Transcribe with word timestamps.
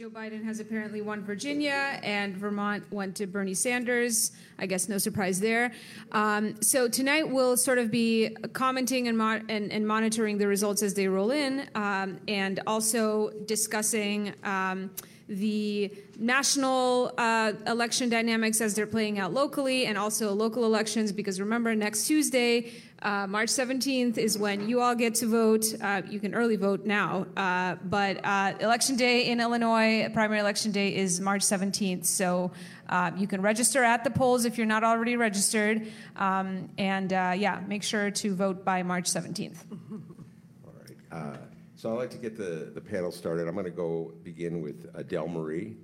Joe 0.00 0.08
Biden 0.08 0.42
has 0.44 0.60
apparently 0.60 1.02
won 1.02 1.22
Virginia, 1.22 2.00
and 2.02 2.34
Vermont 2.34 2.90
went 2.90 3.14
to 3.16 3.26
Bernie 3.26 3.52
Sanders. 3.52 4.32
I 4.58 4.64
guess 4.64 4.88
no 4.88 4.96
surprise 4.96 5.40
there. 5.40 5.72
Um, 6.12 6.62
so 6.62 6.88
tonight 6.88 7.28
we'll 7.28 7.58
sort 7.58 7.76
of 7.76 7.90
be 7.90 8.34
commenting 8.54 9.08
and, 9.08 9.18
mo- 9.18 9.42
and, 9.50 9.70
and 9.70 9.86
monitoring 9.86 10.38
the 10.38 10.46
results 10.46 10.82
as 10.82 10.94
they 10.94 11.06
roll 11.06 11.32
in, 11.32 11.68
um, 11.74 12.18
and 12.28 12.60
also 12.66 13.28
discussing. 13.44 14.32
Um, 14.42 14.90
the 15.30 15.92
national 16.18 17.12
uh, 17.16 17.52
election 17.68 18.08
dynamics 18.08 18.60
as 18.60 18.74
they're 18.74 18.86
playing 18.86 19.20
out 19.20 19.32
locally 19.32 19.86
and 19.86 19.96
also 19.96 20.34
local 20.34 20.64
elections 20.64 21.12
because 21.12 21.40
remember 21.40 21.72
next 21.72 22.08
tuesday 22.08 22.72
uh, 23.02 23.28
march 23.28 23.48
17th 23.48 24.18
is 24.18 24.36
when 24.36 24.68
you 24.68 24.80
all 24.80 24.94
get 24.94 25.14
to 25.14 25.26
vote. 25.26 25.64
Uh, 25.80 26.02
you 26.08 26.18
can 26.18 26.34
early 26.34 26.56
vote 26.56 26.84
now 26.84 27.26
uh, 27.36 27.76
but 27.84 28.20
uh, 28.24 28.54
election 28.58 28.96
day 28.96 29.28
in 29.28 29.40
illinois 29.40 30.08
primary 30.12 30.40
election 30.40 30.72
day 30.72 30.96
is 30.96 31.20
march 31.20 31.42
17th 31.42 32.04
so 32.04 32.50
uh, 32.88 33.12
you 33.16 33.28
can 33.28 33.40
register 33.40 33.84
at 33.84 34.02
the 34.02 34.10
polls 34.10 34.44
if 34.44 34.58
you're 34.58 34.66
not 34.66 34.82
already 34.82 35.14
registered. 35.14 35.86
Um, 36.16 36.70
and 36.76 37.12
yeah 37.12 37.60
make 37.68 37.84
sure 37.84 38.10
to 38.10 38.34
vote 38.34 38.64
by 38.64 38.82
march 38.82 39.08
17th 39.08 39.58
all 41.12 41.20
right 41.20 41.49
so 41.80 41.90
I'd 41.94 41.96
like 41.96 42.10
to 42.10 42.18
get 42.18 42.36
the, 42.36 42.70
the 42.74 42.80
panel 42.80 43.10
started. 43.10 43.48
I'm 43.48 43.54
going 43.54 43.64
to 43.64 43.70
go 43.70 44.12
begin 44.22 44.60
with 44.60 44.90
Adele 44.92 45.28
Marie. 45.28 45.78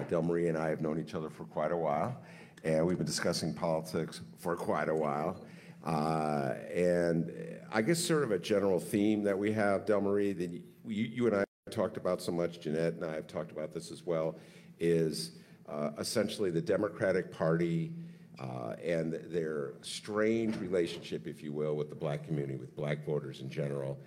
Adele 0.00 0.22
Marie 0.22 0.48
and 0.48 0.56
I 0.56 0.70
have 0.70 0.80
known 0.80 0.98
each 0.98 1.14
other 1.14 1.28
for 1.28 1.44
quite 1.44 1.72
a 1.72 1.76
while, 1.76 2.16
and 2.64 2.86
we've 2.86 2.96
been 2.96 3.06
discussing 3.06 3.52
politics 3.52 4.22
for 4.38 4.56
quite 4.56 4.88
a 4.88 4.94
while. 4.94 5.44
Uh, 5.84 6.54
and 6.74 7.30
I 7.70 7.82
guess 7.82 8.02
sort 8.02 8.22
of 8.22 8.30
a 8.30 8.38
general 8.38 8.80
theme 8.80 9.22
that 9.24 9.38
we 9.38 9.52
have, 9.52 9.84
Delmarie, 9.84 10.38
that 10.38 10.62
you, 10.86 11.26
and 11.26 11.36
I 11.36 11.44
talked 11.70 11.98
about 11.98 12.22
so 12.22 12.32
much, 12.32 12.58
Jeanette 12.58 12.94
and 12.94 13.04
I 13.04 13.12
have 13.12 13.26
talked 13.26 13.52
about 13.52 13.74
this 13.74 13.92
as 13.92 14.06
well, 14.06 14.36
is 14.80 15.32
uh, 15.68 15.90
essentially 15.98 16.50
the 16.50 16.62
Democratic 16.62 17.30
Party 17.30 17.92
uh, 18.40 18.76
and 18.82 19.20
their 19.26 19.74
strange 19.82 20.56
relationship, 20.56 21.26
if 21.26 21.42
you 21.42 21.52
will, 21.52 21.76
with 21.76 21.90
the 21.90 21.94
black 21.94 22.24
community, 22.24 22.56
with 22.56 22.74
black 22.74 23.04
voters 23.04 23.42
in 23.42 23.50
general. 23.50 23.98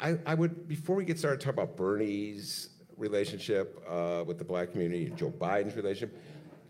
I, 0.00 0.18
I 0.24 0.34
would, 0.34 0.66
before 0.66 0.96
we 0.96 1.04
get 1.04 1.18
started, 1.18 1.40
talk 1.40 1.52
about 1.52 1.76
Bernie's 1.76 2.70
relationship 2.96 3.82
uh, 3.88 4.24
with 4.26 4.38
the 4.38 4.44
black 4.44 4.72
community, 4.72 5.06
and 5.06 5.16
Joe 5.16 5.30
Biden's 5.30 5.76
relationship. 5.76 6.18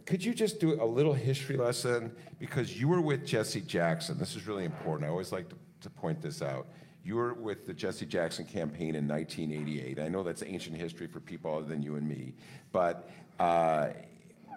Could 0.07 0.25
you 0.25 0.35
just 0.35 0.59
do 0.59 0.83
a 0.83 0.85
little 0.85 1.13
history 1.13 1.57
lesson? 1.57 2.13
Because 2.39 2.81
you 2.81 2.89
were 2.89 3.01
with 3.01 3.25
Jesse 3.25 3.61
Jackson. 3.61 4.19
This 4.19 4.35
is 4.35 4.47
really 4.47 4.65
important. 4.65 5.07
I 5.07 5.11
always 5.11 5.31
like 5.31 5.49
to, 5.51 5.57
to 5.83 5.91
point 5.91 6.21
this 6.21 6.43
out. 6.43 6.67
You 7.05 7.17
were 7.17 7.35
with 7.35 7.67
the 7.67 7.73
Jesse 7.73 8.07
Jackson 8.07 8.45
campaign 8.45 8.95
in 8.95 9.07
1988. 9.07 10.01
I 10.01 10.09
know 10.09 10.23
that's 10.23 10.43
ancient 10.43 10.77
history 10.77 11.07
for 11.07 11.21
people 11.21 11.55
other 11.55 11.67
than 11.67 11.83
you 11.83 11.97
and 11.97 12.07
me, 12.07 12.35
but 12.73 13.09
uh, 13.39 13.91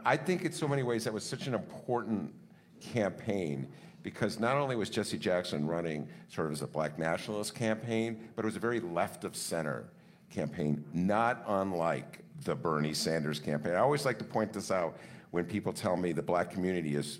I 0.06 0.18
think 0.18 0.44
in 0.44 0.52
so 0.52 0.68
many 0.68 0.84
ways 0.84 1.04
that 1.06 1.14
was 1.14 1.24
such 1.24 1.48
an 1.48 1.54
important 1.54 2.34
campaign 2.82 3.68
because 4.04 4.40
not 4.40 4.58
only 4.58 4.76
was 4.76 4.90
Jesse 4.90 5.18
Jackson 5.18 5.66
running 5.66 6.08
sort 6.28 6.48
of 6.48 6.54
as 6.54 6.62
a 6.62 6.68
black 6.68 7.00
nationalist 7.00 7.56
campaign, 7.56 8.30
but 8.36 8.44
it 8.44 8.46
was 8.46 8.58
a 8.58 8.60
very 8.60 8.82
left 8.82 9.24
of 9.24 9.36
center 9.36 9.86
campaign, 10.30 10.84
not 10.94 11.44
unlike 11.48 12.20
the 12.44 12.54
Bernie 12.54 12.94
Sanders 12.94 13.40
campaign. 13.40 13.74
I 13.74 13.80
always 13.80 14.06
like 14.06 14.18
to 14.20 14.26
point 14.26 14.52
this 14.52 14.72
out 14.72 14.98
when 15.32 15.46
people 15.46 15.72
tell 15.72 15.96
me 15.96 16.12
the 16.12 16.22
black 16.22 16.52
community 16.52 16.96
is 16.96 17.20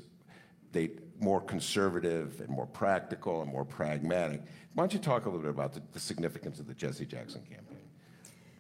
they 0.74 0.92
more 1.20 1.40
conservative 1.40 2.42
and 2.42 2.50
more 2.50 2.66
practical 2.66 3.42
and 3.42 3.52
more 3.52 3.64
pragmatic. 3.64 4.42
Why 4.74 4.82
don't 4.82 4.94
you 4.94 5.00
talk 5.00 5.26
a 5.26 5.30
little 5.30 5.42
bit 5.42 5.52
about 5.52 5.74
the, 5.74 5.82
the 5.94 6.00
significance 6.00 6.60
of 6.60 6.68
the 6.68 6.74
Jesse 6.74 7.06
Jackson 7.06 7.42
campaign? 7.42 7.78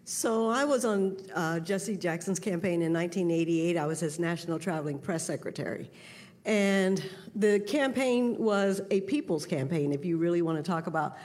So 0.05 0.49
I 0.49 0.63
was 0.63 0.85
on 0.85 1.17
uh, 1.33 1.59
Jesse 1.59 1.97
Jackson's 1.97 2.39
campaign 2.39 2.81
in 2.81 2.93
1988. 2.93 3.77
I 3.77 3.85
was 3.85 3.99
his 3.99 4.19
national 4.19 4.59
traveling 4.59 4.99
press 4.99 5.25
secretary. 5.25 5.89
And 6.45 7.03
the 7.35 7.59
campaign 7.61 8.37
was 8.37 8.81
a 8.91 9.01
people's 9.01 9.45
campaign, 9.45 9.91
if 9.91 10.03
you 10.05 10.17
really 10.17 10.41
want 10.41 10.57
to 10.57 10.63
talk 10.63 10.87
about 10.87 11.17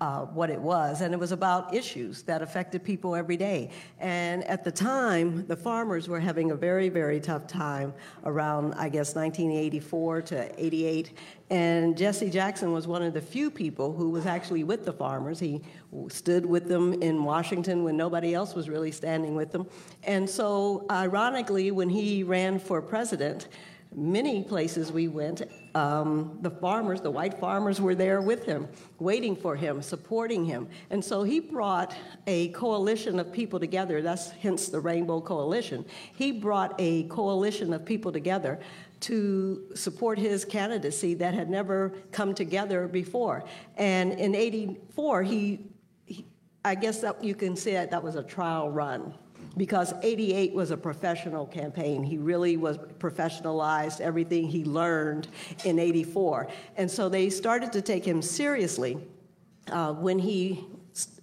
uh, 0.00 0.22
what 0.26 0.50
it 0.50 0.60
was, 0.60 1.00
and 1.00 1.14
it 1.14 1.20
was 1.20 1.32
about 1.32 1.74
issues 1.74 2.22
that 2.24 2.42
affected 2.42 2.84
people 2.84 3.14
every 3.14 3.36
day. 3.36 3.70
And 3.98 4.44
at 4.44 4.64
the 4.64 4.72
time, 4.72 5.46
the 5.46 5.56
farmers 5.56 6.08
were 6.08 6.20
having 6.20 6.50
a 6.50 6.54
very, 6.54 6.88
very 6.88 7.20
tough 7.20 7.46
time 7.46 7.94
around, 8.24 8.74
I 8.74 8.88
guess, 8.88 9.14
1984 9.14 10.22
to 10.22 10.64
88. 10.64 11.16
And 11.50 11.96
Jesse 11.96 12.30
Jackson 12.30 12.72
was 12.72 12.86
one 12.86 13.02
of 13.02 13.14
the 13.14 13.20
few 13.20 13.50
people 13.50 13.92
who 13.92 14.10
was 14.10 14.26
actually 14.26 14.64
with 14.64 14.84
the 14.84 14.92
farmers. 14.92 15.40
He 15.40 15.62
stood 16.08 16.44
with 16.44 16.68
them 16.68 16.94
in 17.02 17.24
Washington 17.24 17.82
when 17.82 17.96
nobody 17.96 18.34
else 18.34 18.54
was 18.54 18.68
really 18.68 18.92
standing 18.92 19.34
with 19.34 19.50
them. 19.50 19.66
And 20.04 20.28
so, 20.28 20.86
ironically, 20.90 21.70
when 21.70 21.88
he 21.88 22.22
ran 22.22 22.58
for 22.58 22.80
president, 22.82 23.48
many 23.94 24.42
places 24.42 24.92
we 24.92 25.08
went, 25.08 25.42
um, 25.74 26.38
the 26.42 26.50
farmers, 26.50 27.00
the 27.00 27.10
white 27.10 27.38
farmers, 27.38 27.80
were 27.80 27.94
there 27.94 28.20
with 28.20 28.44
him, 28.44 28.68
waiting 28.98 29.34
for 29.34 29.56
him, 29.56 29.82
supporting 29.82 30.44
him. 30.44 30.68
And 30.90 31.04
so 31.04 31.22
he 31.22 31.40
brought 31.40 31.94
a 32.26 32.48
coalition 32.48 33.18
of 33.18 33.32
people 33.32 33.58
together. 33.58 34.00
That's 34.00 34.30
hence 34.30 34.68
the 34.68 34.80
Rainbow 34.80 35.20
Coalition. 35.20 35.84
He 36.14 36.30
brought 36.30 36.74
a 36.78 37.04
coalition 37.04 37.72
of 37.72 37.84
people 37.84 38.12
together 38.12 38.60
to 39.00 39.70
support 39.74 40.18
his 40.18 40.44
candidacy 40.44 41.14
that 41.14 41.34
had 41.34 41.50
never 41.50 41.94
come 42.12 42.34
together 42.34 42.86
before. 42.86 43.44
And 43.76 44.12
in 44.12 44.34
84, 44.34 45.22
he, 45.22 45.60
he 46.04 46.26
I 46.64 46.74
guess 46.74 47.00
that 47.00 47.24
you 47.24 47.34
can 47.34 47.56
say 47.56 47.72
that, 47.72 47.90
that 47.90 48.02
was 48.02 48.14
a 48.14 48.22
trial 48.22 48.70
run 48.70 49.14
because 49.56 49.92
88 50.02 50.54
was 50.54 50.70
a 50.70 50.76
professional 50.76 51.46
campaign. 51.46 52.02
He 52.02 52.18
really 52.18 52.56
was 52.56 52.78
professionalized 52.98 54.00
everything 54.00 54.48
he 54.48 54.64
learned 54.64 55.28
in 55.64 55.78
84. 55.78 56.48
And 56.76 56.90
so 56.90 57.08
they 57.08 57.30
started 57.30 57.72
to 57.72 57.82
take 57.82 58.04
him 58.04 58.22
seriously 58.22 58.98
uh, 59.70 59.92
when 59.92 60.18
he 60.18 60.64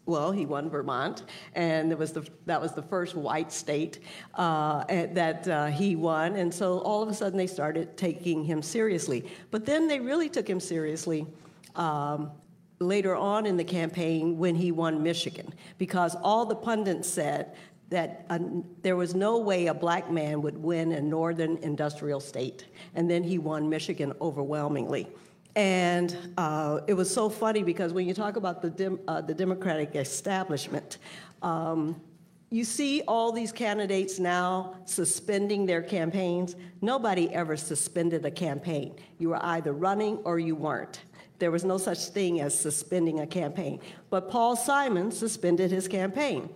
well, 0.07 0.31
he 0.31 0.45
won 0.45 0.69
Vermont, 0.69 1.23
and 1.53 1.93
was 1.99 2.13
the, 2.13 2.25
that 2.45 2.61
was 2.61 2.71
the 2.71 2.81
first 2.81 3.13
white 3.13 3.51
state 3.51 3.99
uh, 4.35 4.85
that 4.85 5.45
uh, 5.49 5.65
he 5.65 5.97
won. 5.97 6.37
And 6.37 6.51
so 6.51 6.79
all 6.79 7.03
of 7.03 7.09
a 7.09 7.13
sudden 7.13 7.37
they 7.37 7.45
started 7.45 7.97
taking 7.97 8.45
him 8.45 8.61
seriously. 8.61 9.29
But 9.51 9.65
then 9.65 9.89
they 9.89 9.99
really 9.99 10.29
took 10.29 10.49
him 10.49 10.61
seriously 10.61 11.27
um, 11.75 12.31
later 12.79 13.17
on 13.17 13.45
in 13.45 13.57
the 13.57 13.65
campaign 13.65 14.37
when 14.37 14.55
he 14.55 14.71
won 14.71 15.03
Michigan, 15.03 15.53
because 15.77 16.15
all 16.15 16.45
the 16.45 16.55
pundits 16.55 17.09
said 17.09 17.53
that 17.89 18.25
uh, 18.29 18.39
there 18.81 18.95
was 18.95 19.15
no 19.15 19.37
way 19.37 19.67
a 19.67 19.73
black 19.73 20.11
man 20.11 20.41
would 20.41 20.57
win 20.61 20.91
a 20.91 21.01
northern 21.01 21.57
industrial 21.57 22.19
state. 22.19 22.65
And 22.95 23.09
then 23.09 23.23
he 23.23 23.37
won 23.37 23.69
Michigan 23.69 24.13
overwhelmingly. 24.19 25.07
And 25.55 26.33
uh, 26.37 26.81
it 26.87 26.93
was 26.93 27.11
so 27.11 27.29
funny 27.29 27.63
because 27.63 27.93
when 27.93 28.07
you 28.07 28.13
talk 28.13 28.35
about 28.35 28.61
the, 28.61 28.69
dem- 28.69 28.99
uh, 29.07 29.21
the 29.21 29.33
Democratic 29.33 29.95
establishment, 29.95 30.97
um, 31.41 31.99
you 32.49 32.63
see 32.63 33.01
all 33.07 33.31
these 33.31 33.51
candidates 33.51 34.19
now 34.19 34.75
suspending 34.85 35.65
their 35.65 35.81
campaigns. 35.81 36.55
Nobody 36.81 37.33
ever 37.33 37.57
suspended 37.57 38.25
a 38.25 38.31
campaign. 38.31 38.95
You 39.17 39.29
were 39.29 39.43
either 39.43 39.73
running 39.73 40.17
or 40.17 40.39
you 40.39 40.55
weren't. 40.55 41.01
There 41.39 41.51
was 41.51 41.65
no 41.65 41.77
such 41.77 42.05
thing 42.05 42.39
as 42.41 42.57
suspending 42.57 43.19
a 43.19 43.27
campaign. 43.27 43.79
But 44.09 44.29
Paul 44.29 44.55
Simon 44.55 45.11
suspended 45.11 45.71
his 45.71 45.87
campaign. 45.87 46.49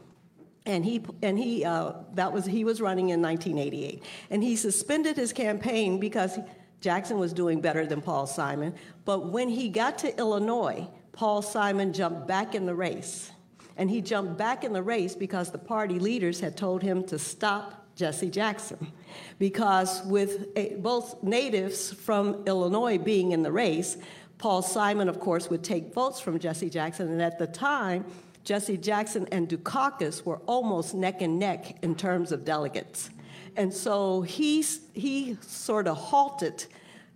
And 0.66 0.86
he 0.86 1.04
and 1.24 1.38
he 1.38 1.66
uh, 1.66 1.94
that 2.14 2.32
was 2.32 2.46
he 2.46 2.64
was 2.64 2.82
running 2.82 3.10
in 3.10 3.22
1988, 3.22 4.04
and 4.30 4.44
he 4.44 4.56
suspended 4.56 5.16
his 5.16 5.34
campaign 5.34 6.00
because 6.00 6.38
Jackson 6.82 7.18
was 7.18 7.34
doing 7.34 7.62
better 7.62 7.86
than 7.86 8.02
Paul 8.02 8.28
Simon. 8.28 8.74
But 9.06 9.32
when 9.32 9.50
he 9.50 9.70
got 9.70 9.98
to 10.00 10.18
Illinois, 10.18 10.88
Paul 11.14 11.42
Simon 11.42 11.94
jumped 11.94 12.28
back 12.28 12.54
in 12.54 12.66
the 12.66 12.76
race, 12.76 13.32
and 13.78 13.90
he 13.90 14.02
jumped 14.02 14.38
back 14.38 14.64
in 14.64 14.74
the 14.74 14.84
race 14.84 15.16
because 15.16 15.52
the 15.52 15.58
party 15.58 15.98
leaders 15.98 16.40
had 16.40 16.56
told 16.56 16.84
him 16.84 17.04
to 17.06 17.18
stop 17.18 17.88
Jesse 17.96 18.30
Jackson, 18.30 18.92
because 19.40 20.04
with 20.06 20.48
a, 20.56 20.76
both 20.76 21.24
natives 21.24 21.92
from 21.92 22.44
Illinois 22.46 23.00
being 23.00 23.32
in 23.32 23.42
the 23.42 23.52
race, 23.52 23.98
Paul 24.38 24.62
Simon, 24.62 25.10
of 25.10 25.20
course, 25.20 25.50
would 25.50 25.64
take 25.64 25.94
votes 25.94 26.20
from 26.20 26.38
Jesse 26.40 26.70
Jackson, 26.70 27.12
and 27.12 27.22
at 27.22 27.40
the 27.40 27.48
time 27.48 28.06
Jesse 28.44 28.78
Jackson 28.78 29.28
and 29.32 29.48
Dukakis 29.48 30.26
were 30.26 30.38
almost 30.48 30.94
neck 30.94 31.22
and 31.22 31.38
neck 31.38 31.78
in 31.84 31.96
terms 31.96 32.32
of 32.32 32.44
delegates. 32.44 33.10
And 33.56 33.74
so 33.74 34.22
he, 34.22 34.64
he 34.94 35.38
sort 35.42 35.88
of 35.88 35.98
halted 35.98 36.66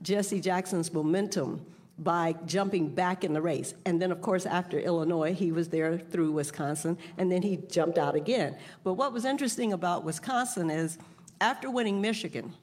Jesse 0.02 0.40
Jackson's 0.40 0.94
momentum 0.94 1.66
by 1.98 2.36
jumping 2.46 2.90
back 2.90 3.24
in 3.24 3.34
the 3.34 3.42
race. 3.42 3.74
And 3.86 4.02
then, 4.02 4.12
of 4.12 4.22
course, 4.22 4.46
after 4.46 4.78
Illinois, 4.78 5.34
he 5.34 5.52
was 5.52 5.70
there 5.70 5.98
through 5.98 6.34
Wisconsin, 6.34 6.98
and 7.18 7.32
then 7.32 7.42
he 7.42 7.58
jumped 7.70 7.98
out 7.98 8.16
again. 8.16 8.58
But 8.84 8.94
what 8.96 9.14
was 9.14 9.24
interesting 9.24 9.72
about 9.72 10.04
Wisconsin 10.04 10.70
is 10.70 10.98
after 11.40 11.72
winning 11.72 12.02
Michigan, 12.02 12.54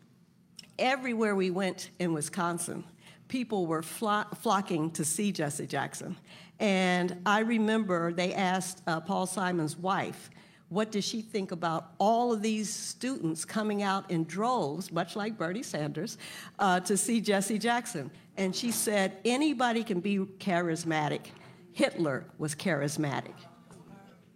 everywhere 0.79 1.35
we 1.35 1.50
went 1.50 1.91
in 1.99 2.12
Wisconsin, 2.12 2.85
people 3.29 3.67
were 3.67 3.82
flocking 3.82 4.91
to 4.91 5.05
see 5.05 5.32
Jesse 5.32 5.67
Jackson. 5.67 6.17
And 6.62 7.20
I 7.26 7.41
remember 7.41 8.12
they 8.12 8.32
asked 8.32 8.82
uh, 8.87 9.00
Paul 9.00 9.26
Simon's 9.26 9.76
wife, 9.76 10.31
what 10.69 10.93
does 10.93 11.05
she 11.05 11.20
think 11.20 11.50
about 11.50 11.93
all 11.99 12.32
of 12.32 12.41
these 12.41 12.73
students 12.73 13.44
coming 13.44 13.82
out 13.82 14.09
in 14.12 14.25
droves, 14.25 14.93
much 14.93 15.17
like 15.17 15.37
Bernie 15.37 15.64
Sanders, 15.64 16.19
uh, 16.61 16.79
to 16.81 16.97
see 16.97 17.20
Jesse 17.20 17.59
Jackson? 17.59 18.12
And 18.37 18.55
she 18.55 18.70
said, 18.70 19.19
anybody 19.25 19.82
can 19.82 19.99
be 19.99 20.19
charismatic. 20.19 21.26
Hitler 21.73 22.26
was 22.38 22.55
charismatic. 22.55 23.35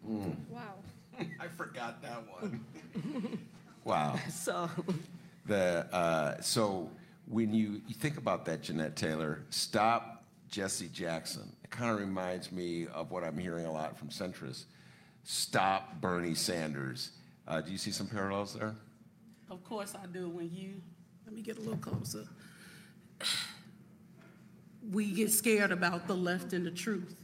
Mm. 0.06 0.34
Wow. 0.50 0.74
I 1.40 1.46
forgot 1.56 2.02
that 2.02 2.24
one. 2.28 2.60
wow. 3.84 4.18
So, 4.30 4.68
the, 5.46 5.86
uh, 5.94 6.40
so 6.40 6.90
when 7.26 7.54
you, 7.54 7.80
you 7.86 7.94
think 7.94 8.18
about 8.18 8.44
that, 8.46 8.62
Jeanette 8.62 8.96
Taylor, 8.96 9.44
stop 9.50 10.15
Jesse 10.48 10.88
Jackson. 10.88 11.50
It 11.64 11.70
kind 11.70 11.90
of 11.90 11.98
reminds 11.98 12.52
me 12.52 12.86
of 12.86 13.10
what 13.10 13.24
I'm 13.24 13.38
hearing 13.38 13.66
a 13.66 13.72
lot 13.72 13.98
from 13.98 14.08
centrists. 14.08 14.64
Stop 15.24 16.00
Bernie 16.00 16.34
Sanders. 16.34 17.10
Uh, 17.48 17.60
do 17.60 17.72
you 17.72 17.78
see 17.78 17.90
some 17.90 18.06
parallels 18.06 18.54
there? 18.54 18.74
Of 19.50 19.64
course 19.64 19.94
I 19.94 20.06
do. 20.06 20.28
When 20.28 20.50
you, 20.52 20.80
let 21.24 21.34
me 21.34 21.42
get 21.42 21.58
a 21.58 21.60
little 21.60 21.76
closer. 21.76 22.26
We 24.92 25.10
get 25.10 25.32
scared 25.32 25.72
about 25.72 26.06
the 26.06 26.14
left 26.14 26.52
and 26.52 26.64
the 26.64 26.70
truth. 26.70 27.16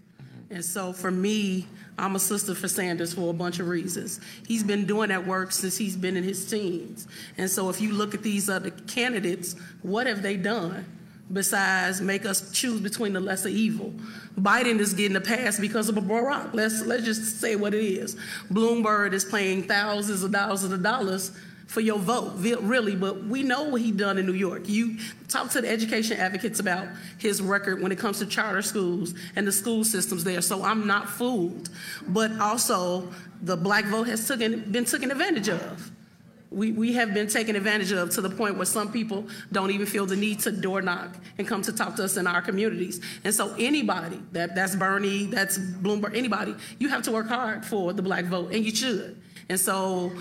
And 0.50 0.64
so 0.64 0.92
for 0.92 1.10
me, 1.10 1.66
I'm 1.98 2.14
a 2.14 2.18
sister 2.18 2.54
for 2.54 2.68
Sanders 2.68 3.14
for 3.14 3.30
a 3.30 3.32
bunch 3.32 3.58
of 3.58 3.68
reasons. 3.68 4.20
He's 4.46 4.62
been 4.62 4.84
doing 4.84 5.08
that 5.08 5.26
work 5.26 5.50
since 5.50 5.78
he's 5.78 5.96
been 5.96 6.16
in 6.16 6.24
his 6.24 6.48
teens. 6.48 7.08
And 7.38 7.48
so 7.48 7.70
if 7.70 7.80
you 7.80 7.92
look 7.92 8.14
at 8.14 8.22
these 8.22 8.50
other 8.50 8.70
candidates, 8.70 9.56
what 9.80 10.06
have 10.06 10.22
they 10.22 10.36
done? 10.36 10.84
Besides 11.30 12.00
make 12.00 12.24
us 12.24 12.50
choose 12.52 12.80
between 12.80 13.12
the 13.12 13.20
lesser 13.20 13.48
evil. 13.48 13.94
Biden 14.38 14.78
is 14.78 14.94
getting 14.94 15.16
a 15.16 15.20
pass 15.20 15.58
because 15.58 15.88
of 15.88 15.96
a 15.96 16.00
Barack. 16.00 16.54
Let's 16.54 16.82
let's 16.82 17.04
just 17.04 17.40
say 17.40 17.56
what 17.56 17.74
it 17.74 17.84
is. 17.84 18.16
Bloomberg 18.50 19.12
is 19.12 19.24
paying 19.24 19.62
thousands 19.62 20.22
of 20.22 20.32
thousands 20.32 20.72
of 20.72 20.82
dollars 20.82 21.32
for 21.66 21.80
your 21.80 21.98
vote, 21.98 22.34
really. 22.36 22.94
But 22.94 23.24
we 23.24 23.42
know 23.42 23.64
what 23.64 23.80
he 23.80 23.92
done 23.92 24.18
in 24.18 24.26
New 24.26 24.34
York. 24.34 24.68
You 24.68 24.98
talk 25.28 25.50
to 25.50 25.62
the 25.62 25.68
education 25.68 26.18
advocates 26.18 26.60
about 26.60 26.88
his 27.18 27.40
record 27.40 27.80
when 27.82 27.90
it 27.92 27.98
comes 27.98 28.18
to 28.18 28.26
charter 28.26 28.62
schools 28.62 29.14
and 29.36 29.46
the 29.46 29.52
school 29.52 29.82
systems 29.82 30.22
there. 30.22 30.42
So 30.42 30.62
I'm 30.62 30.86
not 30.86 31.08
fooled. 31.08 31.70
But 32.08 32.38
also, 32.38 33.10
the 33.40 33.56
black 33.56 33.86
vote 33.86 34.06
has 34.08 34.26
taken, 34.28 34.70
been 34.70 34.84
taken 34.84 35.10
advantage 35.10 35.48
of 35.48 35.90
we, 36.52 36.72
we 36.72 36.92
have 36.92 37.14
been 37.14 37.28
taken 37.28 37.56
advantage 37.56 37.92
of 37.92 38.10
to 38.10 38.20
the 38.20 38.30
point 38.30 38.56
where 38.56 38.66
some 38.66 38.92
people 38.92 39.26
don't 39.50 39.70
even 39.70 39.86
feel 39.86 40.06
the 40.06 40.16
need 40.16 40.40
to 40.40 40.52
door 40.52 40.82
knock 40.82 41.16
and 41.38 41.46
come 41.46 41.62
to 41.62 41.72
talk 41.72 41.96
to 41.96 42.04
us 42.04 42.16
in 42.16 42.26
our 42.26 42.42
communities. 42.42 43.00
And 43.24 43.34
so 43.34 43.54
anybody, 43.58 44.20
that, 44.32 44.54
that's 44.54 44.76
Bernie, 44.76 45.26
that's 45.26 45.58
Bloomberg, 45.58 46.16
anybody, 46.16 46.54
you 46.78 46.88
have 46.88 47.02
to 47.02 47.12
work 47.12 47.28
hard 47.28 47.64
for 47.64 47.92
the 47.92 48.02
black 48.02 48.26
vote, 48.26 48.52
and 48.52 48.64
you 48.64 48.74
should. 48.74 49.20
And 49.48 49.58
so 49.58 50.12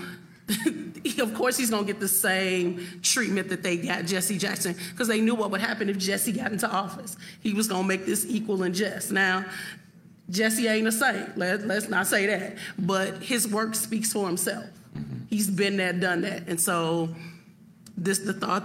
of 1.18 1.34
course 1.34 1.56
he's 1.56 1.70
going 1.70 1.86
to 1.86 1.92
get 1.92 2.00
the 2.00 2.08
same 2.08 2.86
treatment 3.02 3.48
that 3.48 3.62
they 3.62 3.76
got 3.76 4.04
Jesse 4.04 4.38
Jackson 4.38 4.74
because 4.90 5.08
they 5.08 5.20
knew 5.20 5.34
what 5.34 5.50
would 5.50 5.60
happen 5.60 5.88
if 5.88 5.98
Jesse 5.98 6.32
got 6.32 6.52
into 6.52 6.68
office. 6.68 7.16
He 7.40 7.54
was 7.54 7.68
going 7.68 7.82
to 7.82 7.88
make 7.88 8.06
this 8.06 8.26
equal 8.28 8.62
and 8.62 8.74
just. 8.74 9.12
Now, 9.12 9.44
Jesse 10.30 10.66
ain't 10.66 10.86
a 10.86 10.92
saint. 10.92 11.36
Let, 11.36 11.66
let's 11.66 11.88
not 11.88 12.06
say 12.06 12.26
that. 12.26 12.56
But 12.78 13.22
his 13.22 13.46
work 13.46 13.74
speaks 13.74 14.12
for 14.12 14.26
himself. 14.26 14.66
He's 15.28 15.50
been 15.50 15.76
there, 15.76 15.92
done 15.92 16.22
that. 16.22 16.48
And 16.48 16.60
so 16.60 17.08
this 17.96 18.18
the 18.18 18.32
thought 18.32 18.64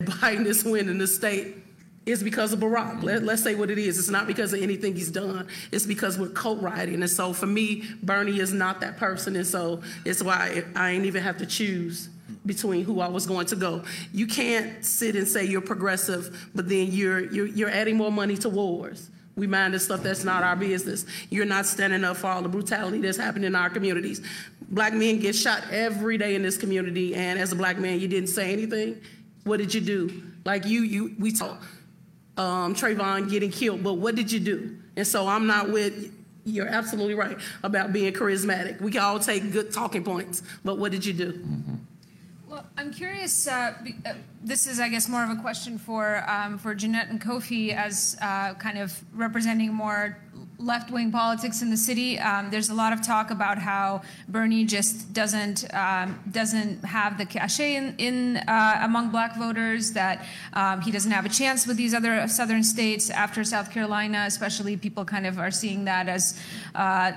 that 0.00 0.08
Biden 0.08 0.46
is 0.46 0.64
winning 0.64 0.98
the 0.98 1.06
state 1.06 1.56
is 2.04 2.22
because 2.22 2.52
of 2.52 2.58
Barack. 2.58 2.96
Mm-hmm. 2.96 3.04
Let, 3.06 3.28
us 3.28 3.42
say 3.42 3.54
what 3.54 3.70
it 3.70 3.78
is. 3.78 3.98
It's 3.98 4.10
not 4.10 4.26
because 4.26 4.52
of 4.52 4.60
anything 4.60 4.94
he's 4.94 5.10
done. 5.10 5.46
It's 5.70 5.86
because 5.86 6.18
we're 6.18 6.30
coat 6.30 6.60
riding. 6.60 6.96
And 6.96 7.10
so 7.10 7.32
for 7.32 7.46
me, 7.46 7.84
Bernie 8.02 8.40
is 8.40 8.52
not 8.52 8.80
that 8.80 8.96
person. 8.96 9.36
And 9.36 9.46
so 9.46 9.82
it's 10.04 10.22
why 10.22 10.64
I 10.74 10.90
ain't 10.90 11.06
even 11.06 11.22
have 11.22 11.38
to 11.38 11.46
choose 11.46 12.08
between 12.44 12.84
who 12.84 13.00
I 13.00 13.08
was 13.08 13.26
going 13.26 13.46
to 13.46 13.56
go. 13.56 13.84
You 14.12 14.26
can't 14.26 14.84
sit 14.84 15.14
and 15.14 15.28
say 15.28 15.44
you're 15.44 15.60
progressive, 15.60 16.50
but 16.54 16.68
then 16.68 16.88
you're, 16.90 17.32
you're, 17.32 17.46
you're 17.46 17.70
adding 17.70 17.96
more 17.96 18.10
money 18.10 18.36
to 18.38 18.48
wars. 18.48 19.10
We 19.36 19.46
mind 19.46 19.72
the 19.72 19.80
stuff 19.80 20.02
that's 20.02 20.24
not 20.24 20.42
our 20.42 20.56
business. 20.56 21.06
You're 21.30 21.46
not 21.46 21.64
standing 21.66 22.04
up 22.04 22.18
for 22.18 22.26
all 22.26 22.42
the 22.42 22.48
brutality 22.48 23.00
that's 23.00 23.16
happening 23.16 23.46
in 23.46 23.54
our 23.54 23.70
communities. 23.70 24.20
Black 24.68 24.92
men 24.92 25.20
get 25.20 25.34
shot 25.34 25.64
every 25.70 26.18
day 26.18 26.34
in 26.34 26.42
this 26.42 26.58
community, 26.58 27.14
and 27.14 27.38
as 27.38 27.52
a 27.52 27.56
black 27.56 27.78
man, 27.78 28.00
you 28.00 28.08
didn't 28.08 28.28
say 28.28 28.52
anything. 28.52 29.00
What 29.44 29.56
did 29.56 29.74
you 29.74 29.80
do? 29.80 30.22
Like 30.44 30.66
you, 30.66 30.82
you, 30.82 31.14
we 31.18 31.34
saw 31.34 31.56
um, 32.36 32.74
Trayvon 32.74 33.30
getting 33.30 33.50
killed, 33.50 33.82
but 33.82 33.94
what 33.94 34.14
did 34.14 34.30
you 34.30 34.40
do? 34.40 34.76
And 34.96 35.06
so 35.06 35.26
I'm 35.26 35.46
not 35.46 35.70
with. 35.70 36.12
You're 36.44 36.66
absolutely 36.66 37.14
right 37.14 37.38
about 37.62 37.92
being 37.92 38.12
charismatic. 38.12 38.80
We 38.80 38.90
can 38.90 39.00
all 39.00 39.20
take 39.20 39.52
good 39.52 39.72
talking 39.72 40.02
points, 40.02 40.42
but 40.64 40.76
what 40.76 40.90
did 40.90 41.06
you 41.06 41.12
do? 41.12 41.32
Mm-hmm. 41.32 41.74
Well, 42.52 42.66
I'm 42.76 42.92
curious. 42.92 43.46
Uh, 43.46 43.72
uh, 44.04 44.12
this 44.44 44.66
is, 44.66 44.78
I 44.78 44.90
guess, 44.90 45.08
more 45.08 45.24
of 45.24 45.30
a 45.30 45.36
question 45.36 45.78
for 45.78 46.22
um, 46.28 46.58
for 46.58 46.74
Jeanette 46.74 47.08
and 47.08 47.18
Kofi 47.18 47.74
as 47.74 48.14
uh, 48.20 48.52
kind 48.52 48.76
of 48.76 49.02
representing 49.14 49.72
more 49.72 50.18
left-wing 50.58 51.10
politics 51.10 51.62
in 51.62 51.70
the 51.70 51.78
city. 51.78 52.18
Um, 52.18 52.50
there's 52.50 52.68
a 52.68 52.74
lot 52.74 52.92
of 52.92 53.00
talk 53.00 53.30
about 53.30 53.56
how 53.56 54.02
Bernie 54.28 54.66
just 54.66 55.14
doesn't 55.14 55.64
um, 55.74 56.20
doesn't 56.30 56.84
have 56.84 57.16
the 57.16 57.24
cachet 57.24 57.76
in, 57.76 57.94
in 57.96 58.36
uh, 58.46 58.80
among 58.82 59.08
Black 59.08 59.34
voters. 59.38 59.92
That 59.92 60.22
um, 60.52 60.82
he 60.82 60.90
doesn't 60.90 61.10
have 61.10 61.24
a 61.24 61.30
chance 61.30 61.66
with 61.66 61.78
these 61.78 61.94
other 61.94 62.28
southern 62.28 62.64
states 62.64 63.08
after 63.08 63.44
South 63.44 63.70
Carolina, 63.70 64.24
especially. 64.26 64.76
People 64.76 65.06
kind 65.06 65.26
of 65.26 65.38
are 65.38 65.50
seeing 65.50 65.86
that 65.86 66.06
as 66.06 66.38
uh, 66.74 67.12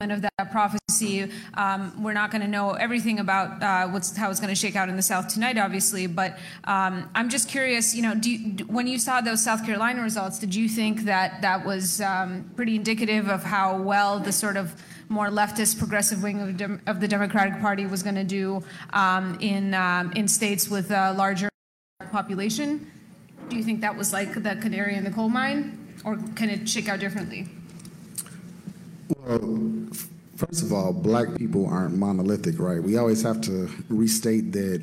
of 0.00 0.22
that 0.22 0.50
prophecy. 0.50 1.30
Um, 1.54 2.02
we're 2.02 2.12
not 2.12 2.30
going 2.30 2.42
to 2.42 2.48
know 2.48 2.72
everything 2.72 3.18
about 3.18 3.62
uh, 3.62 3.88
what's 3.88 4.16
how 4.16 4.30
it's 4.30 4.40
going 4.40 4.50
to 4.50 4.54
shake 4.54 4.76
out 4.76 4.88
in 4.88 4.96
the 4.96 5.02
South 5.02 5.28
tonight, 5.28 5.56
obviously. 5.58 6.06
But 6.06 6.38
um, 6.64 7.08
I'm 7.14 7.28
just 7.28 7.48
curious. 7.48 7.94
You 7.94 8.02
know, 8.02 8.12
you, 8.22 8.64
when 8.66 8.86
you 8.86 8.98
saw 8.98 9.20
those 9.20 9.42
South 9.42 9.64
Carolina 9.64 10.02
results, 10.02 10.38
did 10.38 10.54
you 10.54 10.68
think 10.68 11.02
that 11.04 11.42
that 11.42 11.64
was 11.64 12.00
um, 12.00 12.50
pretty 12.56 12.76
indicative 12.76 13.28
of 13.28 13.42
how 13.42 13.80
well 13.80 14.18
the 14.18 14.32
sort 14.32 14.56
of 14.56 14.74
more 15.08 15.28
leftist, 15.28 15.78
progressive 15.78 16.22
wing 16.22 16.40
of, 16.40 16.56
de- 16.56 16.80
of 16.86 17.00
the 17.00 17.08
Democratic 17.08 17.60
Party 17.60 17.86
was 17.86 18.02
going 18.02 18.14
to 18.14 18.24
do 18.24 18.62
um, 18.92 19.38
in 19.40 19.74
um, 19.74 20.12
in 20.12 20.28
states 20.28 20.68
with 20.68 20.90
a 20.90 21.12
larger 21.12 21.48
population? 22.10 22.90
Do 23.48 23.56
you 23.56 23.62
think 23.62 23.80
that 23.80 23.96
was 23.96 24.12
like 24.12 24.42
the 24.42 24.56
canary 24.56 24.94
in 24.94 25.04
the 25.04 25.10
coal 25.10 25.28
mine, 25.28 25.94
or 26.04 26.16
can 26.36 26.50
it 26.50 26.68
shake 26.68 26.88
out 26.88 27.00
differently? 27.00 27.48
Well, 29.18 29.88
first 30.36 30.62
of 30.62 30.72
all, 30.72 30.92
black 30.92 31.34
people 31.34 31.66
aren't 31.66 31.96
monolithic, 31.96 32.58
right? 32.58 32.80
We 32.80 32.96
always 32.96 33.22
have 33.22 33.40
to 33.42 33.68
restate 33.88 34.52
that 34.52 34.82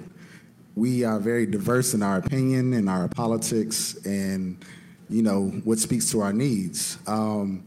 we 0.76 1.04
are 1.06 1.20
very 1.20 1.46
diverse 1.46 1.94
in 1.94 2.04
our 2.04 2.18
opinion 2.18 2.74
and 2.74 2.90
our 2.90 3.08
politics 3.08 3.98
and, 4.06 4.64
you 5.10 5.22
know, 5.22 5.46
what 5.64 5.80
speaks 5.80 6.12
to 6.12 6.22
our 6.22 6.34
needs. 6.34 6.98
Um, 7.08 7.64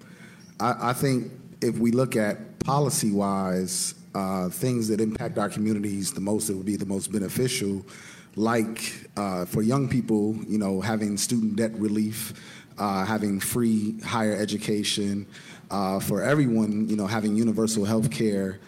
I, 0.61 0.91
I, 0.91 0.93
think 0.93 1.33
if 1.63 1.79
we 1.79 1.93
look 1.93 2.15
at 2.15 2.59
policy 2.61 3.11
wise, 3.11 3.95
uh, 4.15 4.51
things 4.51 4.89
that 4.89 5.01
impact 5.01 5.39
our 5.39 5.49
communities 5.49 6.13
the 6.13 6.21
most, 6.21 6.51
it 6.51 6.55
would 6.55 6.67
be 6.67 6.77
the 6.77 6.87
most 6.87 7.11
beneficial, 7.11 7.85
like 8.37 9.09
uh, 9.17 9.47
for 9.47 9.63
young 9.63 9.89
people, 9.89 10.37
you 10.47 10.59
know, 10.59 10.81
having 10.81 11.17
student 11.17 11.57
debt 11.57 11.73
relief, 11.75 12.35
uh, 12.79 13.05
having 13.05 13.41
free 13.41 13.99
higher 14.01 14.37
education, 14.37 15.27
uh, 15.71 16.01
for 16.01 16.23
everyone, 16.23 16.89
you 16.89 16.97
know, 16.97 17.07
having 17.07 17.37
universal 17.37 17.85
health 17.85 18.11
care. 18.11 18.59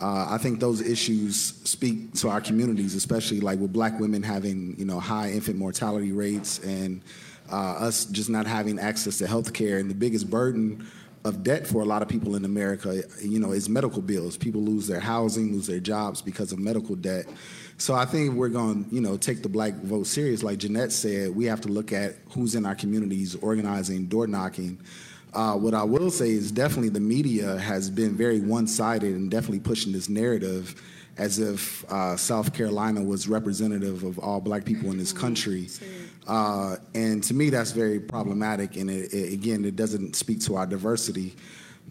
Uh, 0.00 0.26
I 0.30 0.38
think 0.38 0.60
those 0.60 0.80
issues 0.80 1.36
speak 1.64 2.14
to 2.14 2.28
our 2.28 2.40
communities, 2.40 2.94
especially 2.94 3.40
like 3.40 3.58
with 3.58 3.72
black 3.72 4.00
women 4.00 4.22
having, 4.22 4.74
you 4.78 4.86
know, 4.86 4.98
high 4.98 5.30
infant 5.30 5.58
mortality 5.58 6.12
rates 6.12 6.58
and 6.60 7.02
uh, 7.52 7.72
us 7.72 8.06
just 8.06 8.30
not 8.30 8.46
having 8.46 8.78
access 8.78 9.18
to 9.18 9.26
health 9.26 9.52
care. 9.52 9.78
And 9.78 9.90
the 9.90 9.94
biggest 9.94 10.30
burden 10.30 10.86
of 11.24 11.42
debt 11.42 11.66
for 11.66 11.82
a 11.82 11.84
lot 11.84 12.00
of 12.00 12.08
people 12.08 12.34
in 12.34 12.46
America, 12.46 13.02
you 13.22 13.38
know, 13.38 13.52
is 13.52 13.68
medical 13.68 14.00
bills. 14.00 14.38
People 14.38 14.62
lose 14.62 14.86
their 14.86 15.00
housing, 15.00 15.52
lose 15.52 15.66
their 15.66 15.80
jobs 15.80 16.22
because 16.22 16.50
of 16.50 16.58
medical 16.58 16.96
debt. 16.96 17.26
So 17.76 17.94
I 17.94 18.06
think 18.06 18.34
we're 18.34 18.48
going 18.48 18.84
to, 18.84 18.94
you 18.94 19.02
know, 19.02 19.18
take 19.18 19.42
the 19.42 19.48
black 19.48 19.74
vote 19.74 20.06
serious. 20.06 20.42
Like 20.42 20.58
Jeanette 20.58 20.92
said, 20.92 21.34
we 21.34 21.44
have 21.46 21.60
to 21.62 21.68
look 21.68 21.92
at 21.92 22.16
who's 22.30 22.54
in 22.54 22.64
our 22.64 22.74
communities 22.74 23.34
organizing, 23.36 24.06
door 24.06 24.26
knocking. 24.26 24.80
Uh, 25.32 25.54
what 25.54 25.74
I 25.74 25.84
will 25.84 26.10
say 26.10 26.30
is 26.30 26.50
definitely 26.50 26.88
the 26.88 27.00
media 27.00 27.56
has 27.58 27.88
been 27.88 28.16
very 28.16 28.40
one-sided 28.40 29.14
and 29.14 29.30
definitely 29.30 29.60
pushing 29.60 29.92
this 29.92 30.08
narrative 30.08 30.80
as 31.18 31.38
if 31.38 31.84
uh, 31.92 32.16
South 32.16 32.54
Carolina 32.54 33.02
was 33.02 33.28
representative 33.28 34.04
of 34.04 34.18
all 34.18 34.40
black 34.40 34.64
people 34.64 34.90
in 34.90 34.96
this 34.96 35.12
country. 35.12 35.68
Uh, 36.26 36.76
and 36.94 37.22
to 37.24 37.34
me, 37.34 37.50
that's 37.50 37.72
very 37.72 38.00
problematic. 38.00 38.76
And 38.76 38.90
it, 38.90 39.12
it, 39.12 39.32
again, 39.32 39.64
it 39.64 39.76
doesn't 39.76 40.16
speak 40.16 40.40
to 40.42 40.56
our 40.56 40.66
diversity. 40.66 41.36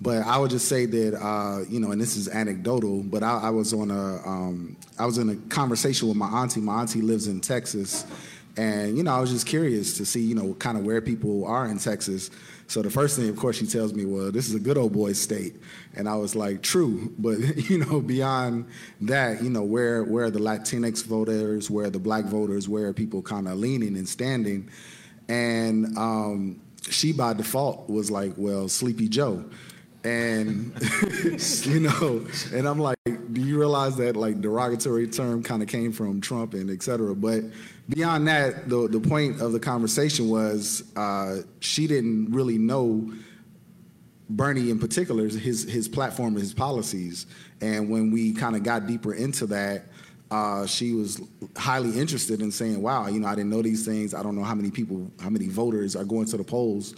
But 0.02 0.26
I 0.26 0.38
would 0.38 0.50
just 0.50 0.68
say 0.68 0.86
that 0.86 1.22
uh, 1.22 1.66
you 1.70 1.80
know, 1.80 1.92
and 1.92 2.00
this 2.00 2.16
is 2.16 2.30
anecdotal, 2.30 3.04
but 3.04 3.22
I, 3.22 3.38
I 3.38 3.50
was 3.50 3.74
on 3.74 3.92
a 3.92 4.16
um, 4.26 4.78
I 4.98 5.06
was 5.06 5.18
in 5.18 5.30
a 5.30 5.36
conversation 5.50 6.08
with 6.08 6.16
my 6.16 6.28
auntie. 6.28 6.62
My 6.62 6.82
auntie 6.82 7.02
lives 7.02 7.28
in 7.28 7.42
Texas, 7.42 8.06
and 8.56 8.96
you 8.96 9.04
know, 9.04 9.14
I 9.14 9.20
was 9.20 9.30
just 9.30 9.46
curious 9.46 9.98
to 9.98 10.06
see 10.06 10.22
you 10.22 10.36
know 10.36 10.54
kind 10.54 10.78
of 10.78 10.86
where 10.86 11.02
people 11.02 11.46
are 11.46 11.66
in 11.66 11.80
Texas. 11.80 12.32
So 12.70 12.84
the 12.84 12.90
first 12.92 13.18
thing, 13.18 13.28
of 13.30 13.36
course, 13.36 13.58
she 13.58 13.66
tells 13.66 13.96
me, 13.96 14.06
well, 14.06 14.32
this 14.32 14.48
is 14.48 14.54
a 14.54 14.60
good 14.60 14.78
old 14.78 14.94
boy 14.94 15.14
state. 15.14 15.56
And 15.96 16.08
I 16.08 16.16
was 16.16 16.36
like, 16.36 16.62
true. 16.62 17.12
But, 17.18 17.40
you 17.70 17.80
know, 17.80 18.00
beyond 18.00 18.68
that, 19.02 19.42
you 19.42 19.50
know, 19.50 19.64
where, 19.64 20.04
where 20.04 20.26
are 20.26 20.30
the 20.30 20.40
Latinx 20.40 21.04
voters, 21.04 21.68
where 21.72 21.88
are 21.88 21.90
the 21.90 21.98
black 21.98 22.26
voters, 22.26 22.70
where 22.70 22.86
are 22.86 22.94
people 22.94 23.24
kind 23.24 23.48
of 23.48 23.58
leaning 23.58 23.98
and 23.98 24.08
standing? 24.08 24.70
And 25.28 25.98
um, 25.98 26.62
she, 26.88 27.12
by 27.12 27.34
default, 27.34 27.90
was 27.90 28.12
like, 28.12 28.34
well, 28.38 28.70
Sleepy 28.70 29.10
Joe. 29.10 29.50
And, 30.04 30.74
you 31.66 31.80
know, 31.82 32.26
and 32.54 32.68
I'm 32.68 32.80
like, 32.80 32.98
do 33.06 33.42
you 33.42 33.60
realize 33.60 33.98
that 33.98 34.16
like 34.16 34.42
derogatory 34.42 35.08
term 35.08 35.44
kind 35.44 35.62
of 35.62 35.68
came 35.68 35.92
from 35.92 36.22
Trump 36.22 36.54
and 36.54 36.70
et 36.70 36.82
cetera? 36.82 37.14
But 37.16 37.44
beyond 37.90 38.28
that, 38.28 38.70
the, 38.70 38.88
the 38.88 39.00
point 39.00 39.42
of 39.42 39.52
the 39.52 39.60
conversation 39.60 40.30
was 40.30 40.84
uh, 40.96 41.42
she 41.60 41.86
didn't 41.88 42.32
really 42.32 42.58
know 42.58 43.12
Bernie 44.30 44.70
in 44.70 44.80
particular, 44.80 45.28
his, 45.28 45.64
his 45.64 45.88
platform 45.88 46.36
his 46.36 46.54
policies. 46.54 47.26
And 47.62 47.90
when 47.90 48.12
we 48.12 48.34
kind 48.34 48.56
of 48.56 48.64
got 48.64 48.88
deeper 48.88 49.14
into 49.14 49.48
that, 49.48 49.86
uh, 50.32 50.66
she 50.68 50.94
was 50.94 51.20
highly 51.58 52.00
interested 52.00 52.40
in 52.42 52.52
saying, 52.52 52.82
wow, 52.82 53.08
you 53.08 53.20
know, 53.20 53.28
I 53.28 53.36
didn't 53.36 53.50
know 53.50 53.64
these 53.64 53.84
things. 53.86 54.14
I 54.14 54.22
don't 54.22 54.36
know 54.36 54.44
how 54.44 54.54
many 54.54 54.70
people, 54.70 55.12
how 55.20 55.30
many 55.30 55.48
voters 55.48 55.96
are 55.96 56.06
going 56.06 56.26
to 56.28 56.38
the 56.38 56.44
polls 56.44 56.94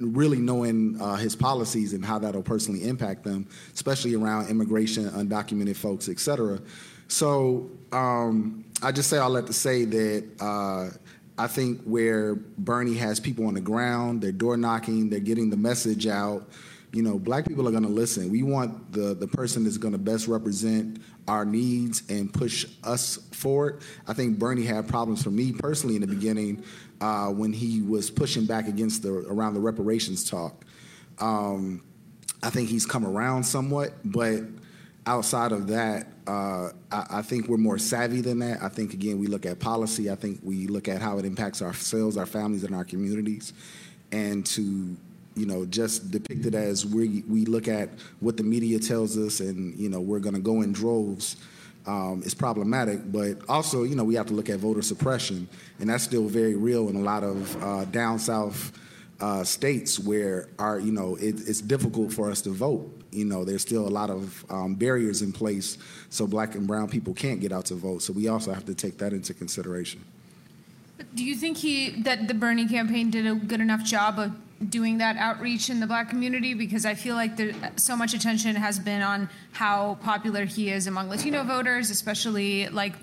really 0.00 0.38
knowing 0.38 1.00
uh, 1.00 1.16
his 1.16 1.36
policies 1.36 1.92
and 1.92 2.04
how 2.04 2.18
that'll 2.18 2.42
personally 2.42 2.88
impact 2.88 3.24
them, 3.24 3.46
especially 3.74 4.14
around 4.14 4.48
immigration, 4.48 5.08
undocumented 5.10 5.76
folks, 5.76 6.08
et 6.08 6.18
cetera. 6.18 6.60
So 7.08 7.70
um, 7.92 8.64
I 8.82 8.92
just 8.92 9.10
say 9.10 9.18
all 9.18 9.32
that 9.32 9.46
to 9.46 9.52
say 9.52 9.84
that 9.84 10.28
uh, 10.40 10.96
I 11.38 11.46
think 11.46 11.82
where 11.82 12.34
Bernie 12.34 12.94
has 12.94 13.20
people 13.20 13.46
on 13.46 13.54
the 13.54 13.60
ground, 13.60 14.22
they're 14.22 14.32
door 14.32 14.56
knocking, 14.56 15.10
they're 15.10 15.20
getting 15.20 15.50
the 15.50 15.56
message 15.56 16.06
out. 16.06 16.48
You 16.92 17.02
know, 17.02 17.18
black 17.18 17.46
people 17.46 17.66
are 17.66 17.70
going 17.70 17.84
to 17.84 17.88
listen. 17.88 18.30
We 18.30 18.42
want 18.42 18.92
the 18.92 19.14
the 19.14 19.26
person 19.26 19.64
that's 19.64 19.78
going 19.78 19.92
to 19.92 19.98
best 19.98 20.28
represent 20.28 21.00
our 21.26 21.44
needs 21.44 22.02
and 22.10 22.32
push 22.32 22.66
us 22.84 23.16
forward. 23.32 23.80
I 24.06 24.12
think 24.12 24.38
Bernie 24.38 24.64
had 24.64 24.88
problems 24.88 25.22
for 25.22 25.30
me 25.30 25.52
personally 25.52 25.94
in 25.94 26.02
the 26.02 26.06
beginning 26.06 26.62
uh, 27.02 27.26
when 27.26 27.52
he 27.52 27.82
was 27.82 28.10
pushing 28.10 28.46
back 28.46 28.68
against 28.68 29.02
the 29.02 29.12
around 29.28 29.54
the 29.54 29.60
reparations 29.60 30.28
talk. 30.28 30.64
Um, 31.18 31.82
I 32.44 32.50
think 32.50 32.68
he's 32.68 32.86
come 32.86 33.04
around 33.04 33.42
somewhat, 33.42 33.92
but 34.04 34.42
outside 35.04 35.50
of 35.50 35.66
that, 35.66 36.06
uh, 36.28 36.70
I, 36.92 37.06
I, 37.10 37.22
think 37.22 37.48
we're 37.48 37.56
more 37.56 37.78
savvy 37.78 38.20
than 38.20 38.38
that. 38.38 38.62
I 38.62 38.68
think 38.68 38.94
again 38.94 39.18
we 39.18 39.26
look 39.26 39.46
at 39.46 39.58
policy. 39.58 40.10
I 40.10 40.14
think 40.14 40.38
we 40.44 40.68
look 40.68 40.86
at 40.86 41.02
how 41.02 41.18
it 41.18 41.24
impacts 41.24 41.60
ourselves, 41.60 42.16
our 42.16 42.26
families, 42.26 42.62
and 42.62 42.74
our 42.74 42.84
communities, 42.84 43.52
and 44.12 44.46
to 44.46 44.96
you 45.34 45.46
know 45.46 45.66
just 45.66 46.12
depict 46.12 46.46
it 46.46 46.54
as 46.54 46.86
we 46.86 47.24
we 47.28 47.46
look 47.46 47.66
at 47.66 47.88
what 48.20 48.36
the 48.36 48.44
media 48.44 48.78
tells 48.78 49.18
us, 49.18 49.40
and 49.40 49.76
you 49.76 49.88
know 49.88 50.00
we're 50.00 50.20
going 50.20 50.36
to 50.36 50.40
go 50.40 50.62
in 50.62 50.72
droves 50.72 51.36
um, 51.86 52.22
is 52.24 52.34
problematic. 52.34 53.00
But 53.10 53.38
also, 53.48 53.84
you 53.84 53.94
know, 53.94 54.04
we 54.04 54.14
have 54.14 54.26
to 54.26 54.34
look 54.34 54.50
at 54.50 54.58
voter 54.58 54.82
suppression, 54.82 55.48
and 55.80 55.90
that's 55.90 56.04
still 56.04 56.26
very 56.28 56.54
real 56.54 56.88
in 56.88 56.96
a 56.96 57.00
lot 57.00 57.24
of 57.24 57.62
uh, 57.62 57.84
down 57.86 58.18
south 58.18 58.72
uh, 59.20 59.44
states 59.44 59.98
where 59.98 60.48
our, 60.58 60.80
you 60.80 60.92
know, 60.92 61.16
it, 61.16 61.48
it's 61.48 61.60
difficult 61.60 62.12
for 62.12 62.30
us 62.30 62.40
to 62.42 62.50
vote. 62.50 62.90
You 63.12 63.24
know, 63.24 63.44
there's 63.44 63.62
still 63.62 63.86
a 63.86 63.90
lot 63.90 64.10
of 64.10 64.44
um, 64.50 64.74
barriers 64.74 65.22
in 65.22 65.32
place, 65.32 65.78
so 66.10 66.26
black 66.26 66.54
and 66.54 66.66
brown 66.66 66.88
people 66.88 67.14
can't 67.14 67.40
get 67.40 67.52
out 67.52 67.66
to 67.66 67.74
vote. 67.74 68.02
So 68.02 68.12
we 68.12 68.28
also 68.28 68.52
have 68.52 68.64
to 68.66 68.74
take 68.74 68.98
that 68.98 69.12
into 69.12 69.34
consideration. 69.34 70.04
Do 71.14 71.24
you 71.24 71.34
think 71.34 71.58
he 71.58 71.90
that 72.02 72.28
the 72.28 72.34
Bernie 72.34 72.68
campaign 72.68 73.10
did 73.10 73.26
a 73.26 73.34
good 73.34 73.60
enough 73.60 73.84
job 73.84 74.18
of 74.18 74.32
doing 74.70 74.98
that 74.98 75.16
outreach 75.16 75.70
in 75.70 75.80
the 75.80 75.86
black 75.86 76.08
community? 76.08 76.54
Because 76.54 76.84
I 76.86 76.94
feel 76.94 77.14
like 77.14 77.36
there, 77.36 77.52
so 77.76 77.96
much 77.96 78.14
attention 78.14 78.56
has 78.56 78.78
been 78.78 79.02
on 79.02 79.28
how 79.52 79.98
popular 80.02 80.44
he 80.44 80.70
is 80.70 80.86
among 80.86 81.08
Latino 81.08 81.44
voters, 81.44 81.90
especially 81.90 82.68
like 82.68 82.94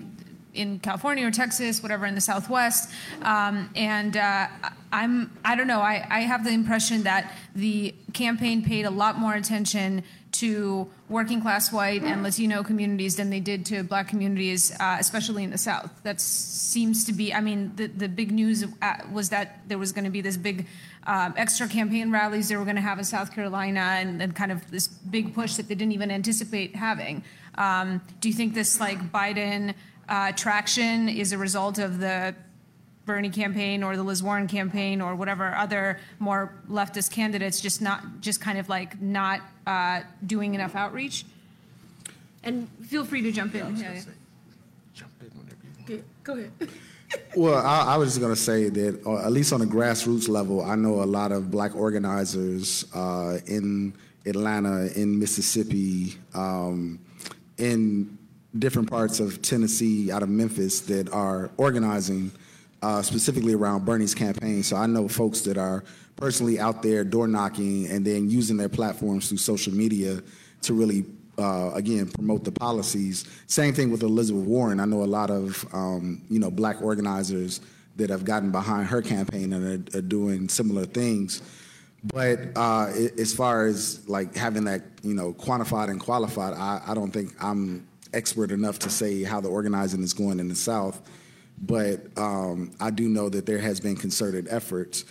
in 0.54 0.78
California 0.80 1.26
or 1.26 1.30
Texas, 1.30 1.82
whatever 1.82 2.06
in 2.06 2.14
the 2.14 2.20
Southwest. 2.20 2.90
Um, 3.22 3.70
and 3.76 4.16
uh, 4.16 4.48
I'm, 4.92 5.36
I 5.44 5.54
don't 5.54 5.66
know, 5.66 5.80
I, 5.80 6.06
I 6.10 6.20
have 6.20 6.44
the 6.44 6.50
impression 6.50 7.04
that 7.04 7.32
the 7.54 7.94
campaign 8.12 8.64
paid 8.64 8.86
a 8.86 8.90
lot 8.90 9.18
more 9.18 9.34
attention 9.34 10.02
to 10.32 10.88
working 11.08 11.40
class 11.40 11.72
white 11.72 12.02
and 12.02 12.22
Latino 12.22 12.62
communities 12.62 13.16
than 13.16 13.30
they 13.30 13.40
did 13.40 13.66
to 13.66 13.82
black 13.82 14.08
communities, 14.08 14.72
uh, 14.78 14.96
especially 14.98 15.42
in 15.44 15.50
the 15.50 15.58
South. 15.58 15.90
That 16.02 16.20
seems 16.20 17.04
to 17.04 17.12
be, 17.12 17.34
I 17.34 17.40
mean, 17.40 17.72
the, 17.76 17.88
the 17.88 18.08
big 18.08 18.30
news 18.30 18.64
uh, 18.80 18.94
was 19.12 19.30
that 19.30 19.60
there 19.66 19.78
was 19.78 19.92
going 19.92 20.04
to 20.04 20.10
be 20.10 20.20
this 20.20 20.36
big 20.36 20.66
uh, 21.06 21.30
extra 21.36 21.66
campaign 21.66 22.10
rallies 22.10 22.48
they 22.48 22.56
were 22.56 22.64
going 22.64 22.76
to 22.76 22.82
have 22.82 22.98
in 22.98 23.04
South 23.04 23.34
Carolina 23.34 23.80
and, 23.80 24.22
and, 24.22 24.36
kind 24.36 24.52
of 24.52 24.70
this 24.70 24.86
big 24.86 25.34
push 25.34 25.54
that 25.54 25.66
they 25.66 25.74
didn't 25.74 25.92
even 25.92 26.10
anticipate 26.10 26.76
having. 26.76 27.24
Um, 27.56 28.00
do 28.20 28.28
you 28.28 28.34
think 28.34 28.54
this 28.54 28.78
like 28.78 29.10
Biden 29.10 29.74
traction 30.36 31.08
is 31.08 31.32
a 31.32 31.38
result 31.38 31.78
of 31.78 31.98
the 31.98 32.34
Bernie 33.06 33.30
campaign 33.30 33.82
or 33.82 33.96
the 33.96 34.02
Liz 34.02 34.22
Warren 34.22 34.46
campaign 34.46 35.00
or 35.00 35.16
whatever 35.16 35.54
other 35.54 35.98
more 36.18 36.52
leftist 36.68 37.10
candidates 37.10 37.60
just 37.60 37.82
not 37.82 38.20
just 38.20 38.40
kind 38.40 38.58
of 38.58 38.68
like 38.68 39.00
not 39.00 39.40
uh, 39.66 40.02
doing 40.26 40.54
enough 40.54 40.76
outreach? 40.76 41.24
And 42.44 42.68
feel 42.86 43.04
free 43.04 43.22
to 43.22 43.32
jump 43.32 43.54
in. 43.54 43.76
Yeah, 43.76 44.00
Jump 44.94 45.12
in 45.20 45.30
whenever 45.38 45.56
you 45.88 45.96
want. 45.96 46.24
Go 46.24 46.32
ahead. 46.34 46.52
well, 47.36 47.66
I, 47.66 47.94
I, 47.94 47.96
was 47.96 48.10
just 48.10 48.20
going 48.20 48.32
to 48.32 48.40
say 48.40 48.68
that, 48.68 49.04
uh, 49.04 49.26
at 49.26 49.32
least 49.32 49.52
on 49.52 49.62
a 49.62 49.66
grassroots 49.66 50.28
level, 50.28 50.62
I 50.62 50.76
know 50.76 51.02
a 51.02 51.04
lot 51.04 51.32
of 51.32 51.50
black 51.50 51.74
organizers 51.74 52.84
uh, 52.94 53.38
in 53.46 53.92
Atlanta, 54.24 54.86
in 54.94 55.18
Mississippi, 55.18 56.14
um, 56.34 57.00
in 57.58 58.16
different 58.58 58.90
parts 58.90 59.20
of 59.20 59.42
Tennessee, 59.42 60.10
out 60.10 60.22
of 60.22 60.28
Memphis, 60.28 60.80
that 60.82 61.10
are 61.10 61.50
organizing 61.56 62.32
uh, 62.82 63.02
specifically 63.02 63.54
around 63.54 63.84
Bernie's 63.84 64.14
campaign. 64.14 64.62
So 64.62 64.76
I 64.76 64.86
know 64.86 65.08
folks 65.08 65.42
that 65.42 65.58
are 65.58 65.84
personally 66.16 66.58
out 66.58 66.82
there 66.82 67.04
door 67.04 67.26
knocking 67.26 67.86
and 67.88 68.04
then 68.06 68.28
using 68.30 68.56
their 68.56 68.68
platforms 68.68 69.28
through 69.28 69.38
social 69.38 69.72
media 69.72 70.22
to 70.62 70.74
really, 70.74 71.04
uh, 71.38 71.72
again, 71.74 72.08
promote 72.08 72.44
the 72.44 72.52
policies. 72.52 73.24
Same 73.46 73.72
thing 73.74 73.90
with 73.90 74.02
Elizabeth 74.02 74.44
Warren. 74.44 74.80
I 74.80 74.84
know 74.84 75.02
a 75.02 75.04
lot 75.04 75.30
of 75.30 75.64
um, 75.72 76.22
you 76.28 76.38
know 76.38 76.50
black 76.50 76.82
organizers 76.82 77.60
that 77.96 78.10
have 78.10 78.24
gotten 78.24 78.50
behind 78.50 78.86
her 78.86 79.02
campaign 79.02 79.52
and 79.52 79.94
are, 79.94 79.98
are 79.98 80.02
doing 80.02 80.48
similar 80.48 80.84
things. 80.86 81.42
But 82.02 82.56
uh, 82.56 82.90
as 83.18 83.34
far 83.34 83.66
as 83.66 84.08
like 84.08 84.34
having 84.34 84.64
that 84.64 84.82
you 85.02 85.14
know 85.14 85.32
quantified 85.34 85.90
and 85.90 86.00
qualified, 86.00 86.54
I, 86.54 86.82
I 86.86 86.94
don't 86.94 87.10
think 87.10 87.32
I'm 87.42 87.86
expert 88.12 88.50
enough 88.50 88.78
to 88.80 88.90
say 88.90 89.22
how 89.22 89.40
the 89.40 89.48
organizing 89.48 90.02
is 90.02 90.12
going 90.12 90.40
in 90.40 90.48
the 90.48 90.54
South 90.54 91.00
but 91.60 92.06
um, 92.16 92.72
I 92.80 92.90
do 92.90 93.08
know 93.08 93.28
that 93.28 93.46
there 93.46 93.58
has 93.58 93.80
been 93.80 93.96
concerted 93.96 94.48
efforts. 94.50 95.04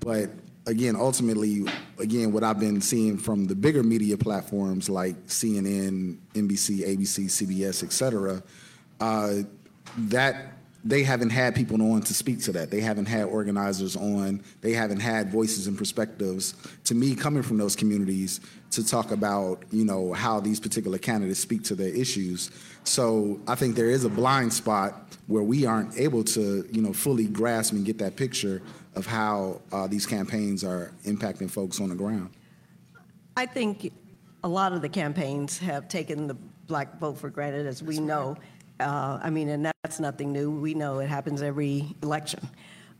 But 0.00 0.30
again, 0.66 0.94
ultimately, 0.94 1.66
again, 1.98 2.32
what 2.32 2.44
I've 2.44 2.60
been 2.60 2.80
seeing 2.80 3.18
from 3.18 3.46
the 3.46 3.56
bigger 3.56 3.82
media 3.82 4.16
platforms 4.16 4.88
like 4.88 5.16
CNN, 5.26 6.18
NBC, 6.34 6.86
ABC, 6.86 7.24
CBS, 7.24 7.82
et 7.82 7.92
cetera, 7.92 8.42
uh, 9.00 9.34
that 9.98 10.55
they 10.86 11.02
haven't 11.02 11.30
had 11.30 11.54
people 11.56 11.82
on 11.92 12.00
to 12.02 12.14
speak 12.14 12.40
to 12.42 12.52
that. 12.52 12.70
They 12.70 12.80
haven't 12.80 13.06
had 13.06 13.24
organizers 13.24 13.96
on. 13.96 14.42
They 14.60 14.72
haven't 14.72 15.00
had 15.00 15.32
voices 15.32 15.66
and 15.66 15.76
perspectives. 15.76 16.54
To 16.84 16.94
me, 16.94 17.16
coming 17.16 17.42
from 17.42 17.58
those 17.58 17.74
communities, 17.74 18.40
to 18.70 18.86
talk 18.86 19.10
about 19.10 19.64
you 19.72 19.84
know 19.84 20.12
how 20.12 20.38
these 20.38 20.60
particular 20.60 20.98
candidates 20.98 21.40
speak 21.40 21.64
to 21.64 21.74
their 21.74 21.88
issues. 21.94 22.50
So 22.84 23.40
I 23.48 23.56
think 23.56 23.74
there 23.74 23.90
is 23.90 24.04
a 24.04 24.08
blind 24.08 24.52
spot 24.52 25.16
where 25.26 25.42
we 25.42 25.66
aren't 25.66 25.98
able 25.98 26.22
to 26.24 26.68
you 26.70 26.82
know 26.82 26.92
fully 26.92 27.26
grasp 27.26 27.72
and 27.72 27.84
get 27.84 27.98
that 27.98 28.14
picture 28.14 28.62
of 28.94 29.06
how 29.06 29.60
uh, 29.72 29.88
these 29.88 30.06
campaigns 30.06 30.62
are 30.62 30.92
impacting 31.04 31.50
folks 31.50 31.80
on 31.80 31.88
the 31.88 31.96
ground. 31.96 32.30
I 33.36 33.46
think 33.46 33.92
a 34.44 34.48
lot 34.48 34.72
of 34.72 34.82
the 34.82 34.88
campaigns 34.88 35.58
have 35.58 35.88
taken 35.88 36.28
the 36.28 36.36
black 36.66 36.98
vote 37.00 37.18
for 37.18 37.28
granted, 37.28 37.66
as 37.66 37.82
we 37.82 37.98
know. 37.98 38.36
Uh, 38.78 39.18
I 39.22 39.30
mean, 39.30 39.48
and 39.48 39.64
that's 39.82 40.00
nothing 40.00 40.32
new. 40.32 40.50
We 40.50 40.74
know 40.74 40.98
it 40.98 41.08
happens 41.08 41.42
every 41.42 41.94
election. 42.02 42.48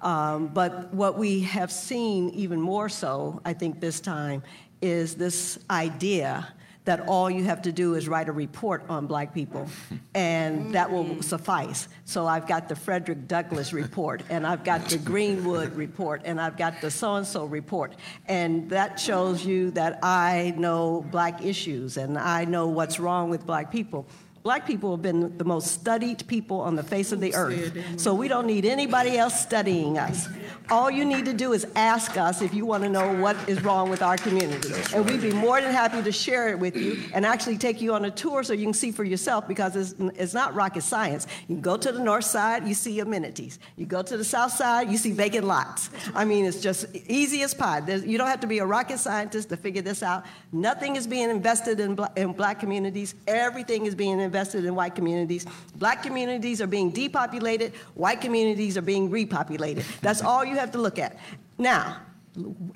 Um, 0.00 0.48
but 0.48 0.92
what 0.92 1.18
we 1.18 1.40
have 1.40 1.72
seen 1.72 2.30
even 2.30 2.60
more 2.60 2.88
so, 2.88 3.40
I 3.44 3.52
think 3.52 3.80
this 3.80 4.00
time, 4.00 4.42
is 4.82 5.14
this 5.14 5.58
idea 5.70 6.48
that 6.86 7.00
all 7.08 7.28
you 7.28 7.42
have 7.42 7.60
to 7.62 7.72
do 7.72 7.94
is 7.94 8.08
write 8.08 8.28
a 8.28 8.32
report 8.32 8.84
on 8.88 9.08
black 9.08 9.34
people 9.34 9.68
and 10.14 10.72
that 10.72 10.90
will 10.90 11.20
suffice. 11.20 11.88
So 12.04 12.28
I've 12.28 12.46
got 12.46 12.68
the 12.68 12.76
Frederick 12.76 13.26
Douglass 13.26 13.72
report 13.72 14.22
and 14.30 14.46
I've 14.46 14.62
got 14.62 14.88
the 14.88 14.98
Greenwood 15.12 15.74
report 15.74 16.22
and 16.24 16.40
I've 16.40 16.56
got 16.56 16.80
the 16.80 16.90
so-and-so 16.90 17.46
report. 17.46 17.96
And 18.26 18.70
that 18.70 19.00
shows 19.00 19.44
you 19.44 19.72
that 19.72 19.98
I 20.04 20.54
know 20.56 21.04
black 21.10 21.44
issues 21.44 21.96
and 21.96 22.16
I 22.16 22.44
know 22.44 22.68
what's 22.68 23.00
wrong 23.00 23.30
with 23.30 23.44
black 23.44 23.72
people. 23.72 24.06
Black 24.46 24.64
people 24.64 24.92
have 24.92 25.02
been 25.02 25.36
the 25.38 25.44
most 25.44 25.72
studied 25.72 26.24
people 26.28 26.60
on 26.60 26.76
the 26.76 26.82
face 26.84 27.10
of 27.10 27.18
the 27.18 27.34
earth. 27.34 27.76
So 28.00 28.14
we 28.14 28.28
don't 28.28 28.46
need 28.46 28.64
anybody 28.64 29.18
else 29.18 29.40
studying 29.40 29.98
us. 29.98 30.28
All 30.70 30.88
you 30.88 31.04
need 31.04 31.24
to 31.24 31.32
do 31.32 31.52
is 31.52 31.66
ask 31.74 32.16
us 32.16 32.42
if 32.42 32.54
you 32.54 32.64
want 32.64 32.84
to 32.84 32.88
know 32.88 33.12
what 33.14 33.36
is 33.48 33.60
wrong 33.64 33.90
with 33.90 34.02
our 34.02 34.16
community. 34.16 34.68
And 34.94 35.04
we'd 35.04 35.20
be 35.20 35.32
more 35.32 35.60
than 35.60 35.72
happy 35.72 36.00
to 36.00 36.12
share 36.12 36.48
it 36.50 36.60
with 36.60 36.76
you 36.76 36.96
and 37.12 37.26
actually 37.26 37.58
take 37.58 37.80
you 37.80 37.92
on 37.92 38.04
a 38.04 38.10
tour 38.10 38.44
so 38.44 38.52
you 38.52 38.62
can 38.62 38.72
see 38.72 38.92
for 38.92 39.02
yourself 39.02 39.48
because 39.48 39.74
it's, 39.74 39.94
it's 40.16 40.34
not 40.34 40.54
rocket 40.54 40.82
science. 40.82 41.26
You 41.48 41.56
go 41.56 41.76
to 41.76 41.90
the 41.90 41.98
north 41.98 42.24
side, 42.24 42.68
you 42.68 42.74
see 42.74 43.00
amenities. 43.00 43.58
You 43.76 43.86
go 43.86 44.02
to 44.02 44.16
the 44.16 44.24
south 44.24 44.52
side, 44.52 44.90
you 44.90 44.96
see 44.96 45.10
vacant 45.10 45.44
lots. 45.44 45.90
I 46.14 46.24
mean, 46.24 46.44
it's 46.44 46.60
just 46.60 46.86
easy 47.08 47.42
as 47.42 47.52
pie. 47.52 47.80
There's, 47.80 48.04
you 48.04 48.16
don't 48.16 48.28
have 48.28 48.40
to 48.40 48.46
be 48.46 48.58
a 48.58 48.66
rocket 48.66 48.98
scientist 48.98 49.48
to 49.48 49.56
figure 49.56 49.82
this 49.82 50.04
out. 50.04 50.24
Nothing 50.52 50.94
is 50.94 51.08
being 51.08 51.30
invested 51.30 51.80
in, 51.80 51.96
bla- 51.96 52.12
in 52.16 52.32
black 52.32 52.60
communities. 52.60 53.16
Everything 53.26 53.86
is 53.86 53.96
being 53.96 54.20
invested 54.20 54.35
invested 54.36 54.66
in 54.66 54.74
white 54.74 54.94
communities. 54.94 55.46
Black 55.76 56.02
communities 56.02 56.60
are 56.60 56.66
being 56.66 56.90
depopulated, 56.90 57.72
white 57.94 58.20
communities 58.20 58.76
are 58.76 58.82
being 58.82 59.08
repopulated. 59.10 59.84
That's 60.02 60.22
all 60.22 60.44
you 60.44 60.56
have 60.56 60.72
to 60.72 60.78
look 60.78 60.98
at. 60.98 61.16
Now, 61.56 62.02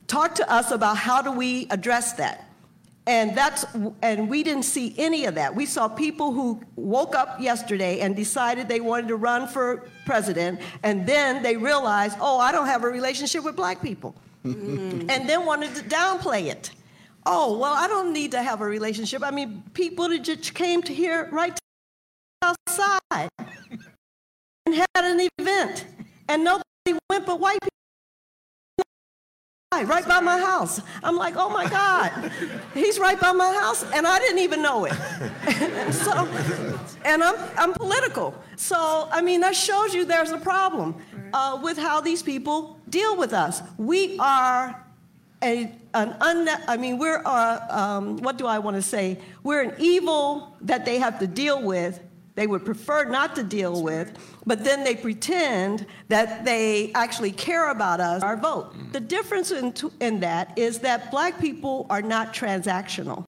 talk 0.06 0.34
to 0.36 0.50
us 0.50 0.70
about 0.70 0.96
how 0.96 1.20
do 1.20 1.30
we 1.32 1.66
address 1.70 2.14
that? 2.14 2.46
And 3.06 3.36
that's 3.36 3.64
and 4.02 4.28
we 4.28 4.42
didn't 4.42 4.64
see 4.64 4.94
any 4.96 5.24
of 5.24 5.34
that. 5.34 5.54
We 5.54 5.66
saw 5.66 5.88
people 5.88 6.32
who 6.32 6.62
woke 6.76 7.14
up 7.14 7.40
yesterday 7.40 8.00
and 8.00 8.14
decided 8.14 8.68
they 8.68 8.80
wanted 8.80 9.08
to 9.08 9.16
run 9.16 9.48
for 9.48 9.88
president, 10.06 10.60
and 10.82 11.06
then 11.06 11.42
they 11.42 11.56
realized, 11.56 12.16
oh, 12.20 12.38
I 12.38 12.52
don't 12.52 12.66
have 12.66 12.84
a 12.84 12.88
relationship 12.88 13.42
with 13.44 13.56
black 13.56 13.82
people. 13.82 14.14
Mm. 14.44 15.10
and 15.10 15.28
then 15.28 15.44
wanted 15.44 15.74
to 15.74 15.82
downplay 15.82 16.46
it. 16.46 16.70
Oh, 17.26 17.58
well, 17.58 17.72
I 17.72 17.86
don't 17.86 18.12
need 18.12 18.30
to 18.32 18.42
have 18.42 18.60
a 18.60 18.64
relationship. 18.66 19.22
I 19.22 19.30
mean, 19.30 19.62
people 19.74 20.08
that 20.08 20.20
just 20.20 20.54
came 20.54 20.82
to 20.82 20.94
here 20.94 21.28
right 21.30 21.58
outside 22.42 23.28
and 24.66 24.74
had 24.74 24.86
an 24.96 25.28
event, 25.38 25.86
and 26.28 26.44
nobody 26.44 26.64
went 27.10 27.26
but 27.26 27.38
white 27.40 27.58
people. 27.60 27.70
Right 29.72 30.06
by 30.06 30.20
my 30.20 30.38
house. 30.38 30.80
I'm 31.02 31.16
like, 31.16 31.36
oh 31.36 31.48
my 31.48 31.66
God, 31.66 32.30
he's 32.74 32.98
right 32.98 33.18
by 33.18 33.32
my 33.32 33.52
house, 33.54 33.82
and 33.94 34.06
I 34.06 34.18
didn't 34.18 34.40
even 34.40 34.60
know 34.60 34.84
it. 34.84 34.92
so, 35.92 36.28
and 37.04 37.22
I'm, 37.22 37.36
I'm 37.56 37.72
political. 37.72 38.34
So, 38.56 39.08
I 39.10 39.22
mean, 39.22 39.40
that 39.40 39.56
shows 39.56 39.94
you 39.94 40.04
there's 40.04 40.32
a 40.32 40.38
problem 40.38 40.96
uh, 41.32 41.58
with 41.62 41.78
how 41.78 42.00
these 42.00 42.22
people 42.22 42.78
deal 42.90 43.16
with 43.16 43.32
us. 43.32 43.62
We 43.78 44.18
are 44.18 44.84
a, 45.42 45.72
an 45.94 46.16
un, 46.20 46.48
I 46.68 46.76
mean, 46.76 46.98
we're, 46.98 47.22
uh, 47.24 47.60
um, 47.70 48.18
what 48.18 48.38
do 48.38 48.46
I 48.46 48.58
want 48.58 48.76
to 48.76 48.82
say? 48.82 49.18
We're 49.42 49.62
an 49.62 49.74
evil 49.78 50.56
that 50.62 50.84
they 50.84 50.98
have 50.98 51.18
to 51.20 51.26
deal 51.26 51.62
with. 51.62 52.00
They 52.34 52.46
would 52.46 52.64
prefer 52.64 53.04
not 53.04 53.34
to 53.36 53.42
deal 53.42 53.82
with, 53.82 54.16
but 54.46 54.64
then 54.64 54.84
they 54.84 54.94
pretend 54.94 55.84
that 56.08 56.44
they 56.44 56.92
actually 56.94 57.32
care 57.32 57.70
about 57.70 58.00
us, 58.00 58.22
our 58.22 58.36
vote. 58.36 58.72
Mm. 58.72 58.92
The 58.92 59.00
difference 59.00 59.50
in, 59.50 59.74
in 60.00 60.20
that 60.20 60.56
is 60.56 60.78
that 60.78 61.10
black 61.10 61.38
people 61.38 61.86
are 61.90 62.00
not 62.00 62.32
transactional. 62.32 63.26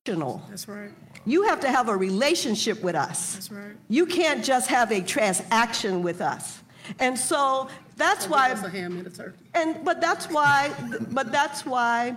That's 0.48 0.68
right. 0.68 0.90
You 1.26 1.42
have 1.44 1.60
to 1.60 1.68
have 1.68 1.88
a 1.88 1.96
relationship 1.96 2.82
with 2.82 2.94
us. 2.94 3.34
That's 3.34 3.50
right. 3.50 3.76
You 3.88 4.06
can't 4.06 4.44
just 4.44 4.68
have 4.68 4.90
a 4.92 5.00
transaction 5.00 6.02
with 6.02 6.20
us. 6.20 6.62
And 6.98 7.18
so 7.18 7.68
that's 7.96 8.28
why. 8.28 8.48
a 8.50 8.68
ham 8.68 8.98
and 8.98 9.06
a 9.06 9.10
turkey. 9.10 9.38
And 9.54 9.84
but 9.84 10.00
that's 10.00 10.26
why. 10.26 10.72
but 11.10 11.32
that's 11.32 11.64
why 11.66 12.16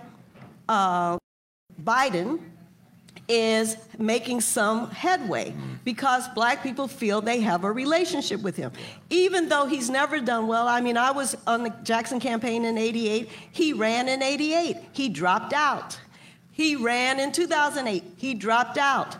uh, 0.68 1.18
Biden 1.82 2.40
is 3.28 3.76
making 3.98 4.40
some 4.40 4.88
headway 4.90 5.52
because 5.84 6.28
black 6.28 6.62
people 6.62 6.86
feel 6.86 7.20
they 7.20 7.40
have 7.40 7.64
a 7.64 7.72
relationship 7.72 8.40
with 8.42 8.56
him. 8.56 8.70
Even 9.10 9.48
though 9.48 9.66
he's 9.66 9.90
never 9.90 10.20
done 10.20 10.46
well, 10.46 10.68
I 10.68 10.80
mean, 10.80 10.96
I 10.96 11.10
was 11.10 11.36
on 11.46 11.64
the 11.64 11.70
Jackson 11.82 12.20
campaign 12.20 12.64
in 12.64 12.78
88. 12.78 13.28
He 13.50 13.72
ran 13.72 14.08
in 14.08 14.22
88. 14.22 14.76
He 14.92 15.08
dropped 15.08 15.52
out. 15.52 15.98
He 16.52 16.76
ran 16.76 17.18
in 17.20 17.32
2008. 17.32 18.04
He 18.16 18.34
dropped 18.34 18.78
out. 18.78 19.16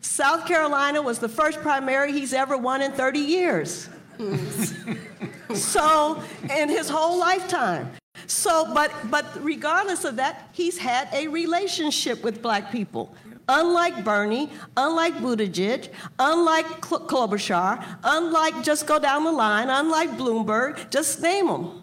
South 0.00 0.46
Carolina 0.46 1.02
was 1.02 1.18
the 1.18 1.28
first 1.28 1.60
primary 1.60 2.12
he's 2.12 2.32
ever 2.32 2.56
won 2.56 2.80
in 2.80 2.92
30 2.92 3.18
years. 3.18 3.88
so, 5.54 6.22
in 6.54 6.68
his 6.68 6.88
whole 6.88 7.18
lifetime. 7.18 7.90
So, 8.26 8.72
but, 8.74 8.92
but 9.10 9.26
regardless 9.42 10.04
of 10.04 10.16
that, 10.16 10.50
he's 10.52 10.78
had 10.78 11.08
a 11.12 11.28
relationship 11.28 12.22
with 12.22 12.42
black 12.42 12.70
people. 12.70 13.14
Unlike 13.48 14.04
Bernie, 14.04 14.50
unlike 14.76 15.14
Buttigieg, 15.14 15.88
unlike 16.18 16.66
Klobuchar, 16.80 17.84
unlike 18.04 18.62
just 18.62 18.86
go 18.86 18.98
down 18.98 19.24
the 19.24 19.32
line, 19.32 19.68
unlike 19.68 20.10
Bloomberg, 20.10 20.90
just 20.90 21.20
name 21.20 21.48
them. 21.48 21.82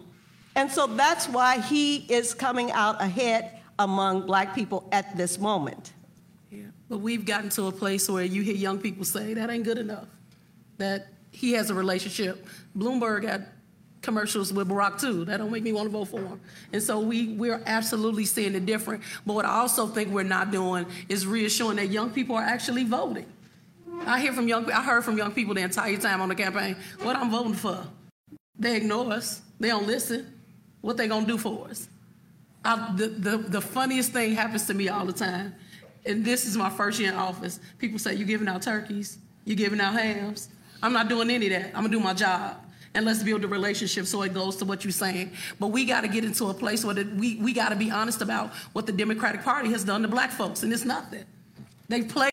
And 0.54 0.70
so 0.70 0.86
that's 0.86 1.28
why 1.28 1.60
he 1.60 1.96
is 2.08 2.32
coming 2.32 2.72
out 2.72 3.02
ahead 3.02 3.60
among 3.78 4.26
black 4.26 4.54
people 4.54 4.88
at 4.92 5.16
this 5.16 5.38
moment. 5.38 5.92
Yeah. 6.50 6.62
But 6.88 6.98
we've 6.98 7.26
gotten 7.26 7.50
to 7.50 7.66
a 7.66 7.72
place 7.72 8.08
where 8.08 8.24
you 8.24 8.42
hear 8.42 8.54
young 8.54 8.78
people 8.78 9.04
say 9.04 9.34
that 9.34 9.50
ain't 9.50 9.64
good 9.64 9.78
enough. 9.78 10.06
That 10.78 11.08
he 11.38 11.52
has 11.52 11.70
a 11.70 11.74
relationship. 11.74 12.44
Bloomberg 12.76 13.22
had 13.22 13.46
commercials 14.02 14.52
with 14.52 14.68
Barack 14.68 15.00
too. 15.00 15.24
That 15.24 15.36
don't 15.36 15.52
make 15.52 15.62
me 15.62 15.72
want 15.72 15.86
to 15.86 15.90
vote 15.90 16.06
for 16.06 16.20
him. 16.20 16.40
And 16.72 16.82
so 16.82 16.98
we 16.98 17.28
we're 17.28 17.62
absolutely 17.64 18.24
seeing 18.24 18.56
it 18.56 18.66
different. 18.66 19.04
But 19.24 19.34
what 19.34 19.44
I 19.44 19.50
also 19.60 19.86
think 19.86 20.10
we're 20.10 20.24
not 20.24 20.50
doing 20.50 20.84
is 21.08 21.28
reassuring 21.28 21.76
that 21.76 21.90
young 21.90 22.10
people 22.10 22.34
are 22.34 22.42
actually 22.42 22.82
voting. 22.82 23.26
I 24.04 24.18
hear 24.20 24.32
from 24.32 24.48
young 24.48 24.68
I 24.72 24.82
heard 24.82 25.04
from 25.04 25.16
young 25.16 25.30
people 25.30 25.54
the 25.54 25.60
entire 25.60 25.96
time 25.96 26.20
on 26.20 26.28
the 26.28 26.34
campaign 26.34 26.74
what 27.02 27.14
I'm 27.14 27.30
voting 27.30 27.54
for. 27.54 27.84
They 28.58 28.76
ignore 28.76 29.12
us. 29.12 29.40
They 29.60 29.68
don't 29.68 29.86
listen. 29.86 30.26
What 30.80 30.96
they 30.96 31.06
gonna 31.06 31.24
do 31.24 31.38
for 31.38 31.68
us? 31.68 31.88
I, 32.64 32.94
the, 32.96 33.06
the, 33.06 33.36
the 33.38 33.60
funniest 33.60 34.10
thing 34.10 34.34
happens 34.34 34.66
to 34.66 34.74
me 34.74 34.88
all 34.88 35.06
the 35.06 35.12
time. 35.12 35.54
And 36.04 36.24
this 36.24 36.46
is 36.46 36.56
my 36.56 36.68
first 36.68 36.98
year 36.98 37.12
in 37.12 37.16
office. 37.16 37.60
People 37.78 38.00
say, 38.00 38.14
You're 38.14 38.26
giving 38.26 38.48
out 38.48 38.62
turkeys? 38.62 39.18
you're 39.48 39.56
giving 39.56 39.80
out 39.80 39.94
hams? 39.94 40.50
I'm 40.82 40.92
not 40.92 41.08
doing 41.08 41.30
any 41.30 41.46
of 41.46 41.52
that. 41.52 41.66
I'm 41.68 41.82
gonna 41.82 41.88
do 41.90 42.00
my 42.00 42.14
job. 42.14 42.56
And 42.94 43.04
let's 43.04 43.22
build 43.22 43.44
a 43.44 43.48
relationship 43.48 44.06
so 44.06 44.22
it 44.22 44.34
goes 44.34 44.56
to 44.56 44.64
what 44.64 44.84
you're 44.84 44.92
saying. 44.92 45.32
But 45.60 45.68
we 45.68 45.84
got 45.84 46.00
to 46.00 46.08
get 46.08 46.24
into 46.24 46.46
a 46.46 46.54
place 46.54 46.84
where 46.84 46.94
the, 46.94 47.04
we, 47.04 47.36
we 47.36 47.52
got 47.52 47.68
to 47.68 47.76
be 47.76 47.90
honest 47.90 48.22
about 48.22 48.50
what 48.72 48.86
the 48.86 48.92
Democratic 48.92 49.42
Party 49.42 49.70
has 49.70 49.84
done 49.84 50.02
to 50.02 50.08
black 50.08 50.30
folks, 50.30 50.62
and 50.62 50.72
it's 50.72 50.84
nothing. 50.84 51.24
They've 51.88 52.08
played. 52.08 52.32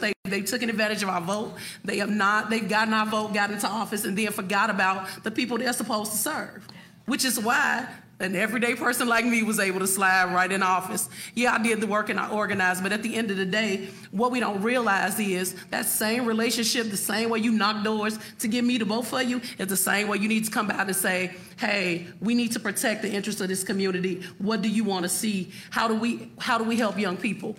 They, 0.00 0.12
they've 0.24 0.44
taken 0.44 0.68
advantage 0.68 1.02
of 1.02 1.08
our 1.08 1.20
vote. 1.20 1.54
They 1.84 1.98
have 1.98 2.10
not, 2.10 2.50
they've 2.50 2.68
gotten 2.68 2.92
our 2.92 3.06
vote, 3.06 3.32
got 3.32 3.52
into 3.52 3.68
office, 3.68 4.04
and 4.04 4.18
then 4.18 4.32
forgot 4.32 4.68
about 4.68 5.22
the 5.22 5.30
people 5.30 5.56
they're 5.56 5.72
supposed 5.72 6.12
to 6.12 6.18
serve. 6.18 6.66
Which 7.06 7.24
is 7.24 7.38
why 7.38 7.88
an 8.20 8.36
everyday 8.36 8.74
person 8.74 9.08
like 9.08 9.24
me 9.24 9.42
was 9.42 9.58
able 9.58 9.80
to 9.80 9.86
slide 9.86 10.32
right 10.32 10.50
in 10.50 10.62
office. 10.62 11.08
Yeah, 11.34 11.54
I 11.54 11.62
did 11.62 11.80
the 11.80 11.86
work 11.86 12.10
and 12.10 12.20
I 12.20 12.30
organized, 12.30 12.82
but 12.82 12.92
at 12.92 13.02
the 13.02 13.14
end 13.14 13.30
of 13.30 13.36
the 13.36 13.44
day, 13.44 13.88
what 14.10 14.30
we 14.30 14.40
don't 14.40 14.62
realize 14.62 15.18
is 15.18 15.54
that 15.70 15.86
same 15.86 16.24
relationship, 16.24 16.90
the 16.90 16.96
same 16.96 17.28
way 17.30 17.40
you 17.40 17.52
knock 17.52 17.84
doors 17.84 18.18
to 18.38 18.48
get 18.48 18.64
me 18.64 18.78
to 18.78 18.84
vote 18.84 19.06
for 19.06 19.22
you, 19.22 19.40
is 19.58 19.66
the 19.66 19.76
same 19.76 20.08
way 20.08 20.18
you 20.18 20.28
need 20.28 20.44
to 20.44 20.50
come 20.50 20.70
out 20.70 20.86
and 20.86 20.96
say, 20.96 21.34
hey, 21.58 22.06
we 22.20 22.34
need 22.34 22.52
to 22.52 22.60
protect 22.60 23.02
the 23.02 23.10
interests 23.10 23.40
of 23.40 23.48
this 23.48 23.64
community. 23.64 24.22
What 24.38 24.62
do 24.62 24.68
you 24.68 24.84
want 24.84 25.02
to 25.02 25.08
see? 25.08 25.52
How 25.70 25.88
do 25.88 25.94
we 25.94 26.30
how 26.38 26.58
do 26.58 26.64
we 26.64 26.76
help 26.76 26.98
young 26.98 27.16
people? 27.16 27.56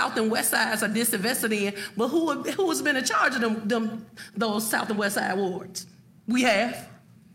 South 0.00 0.16
and 0.16 0.30
West 0.30 0.50
Sides 0.50 0.82
are 0.82 0.88
disinvested 0.88 1.52
in, 1.52 1.74
but 1.94 2.08
who, 2.08 2.42
who 2.42 2.70
has 2.70 2.80
been 2.80 2.96
in 2.96 3.04
charge 3.04 3.34
of 3.34 3.42
them, 3.42 3.68
them 3.68 4.06
those 4.34 4.66
South 4.66 4.88
and 4.88 4.98
West 4.98 5.16
Side 5.16 5.36
wards? 5.36 5.86
We 6.26 6.42
have. 6.42 6.88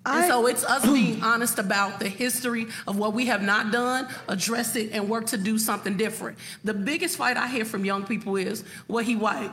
I- 0.06 0.20
and 0.22 0.28
so 0.28 0.48
it's 0.48 0.64
us 0.64 0.86
being 0.94 1.24
honest 1.24 1.60
about 1.60 2.00
the 2.00 2.08
history 2.10 2.68
of 2.88 2.98
what 2.98 3.14
we 3.14 3.26
have 3.28 3.42
not 3.42 3.72
done, 3.72 4.08
address 4.28 4.76
it, 4.76 4.92
and 4.94 5.10
work 5.10 5.26
to 5.28 5.38
do 5.38 5.58
something 5.58 5.98
different. 5.98 6.38
The 6.64 6.74
biggest 6.74 7.18
fight 7.18 7.38
I 7.38 7.48
hear 7.48 7.66
from 7.66 7.86
young 7.86 8.04
people 8.06 8.36
is, 8.36 8.64
well, 8.88 9.04
he 9.04 9.16
white. 9.16 9.52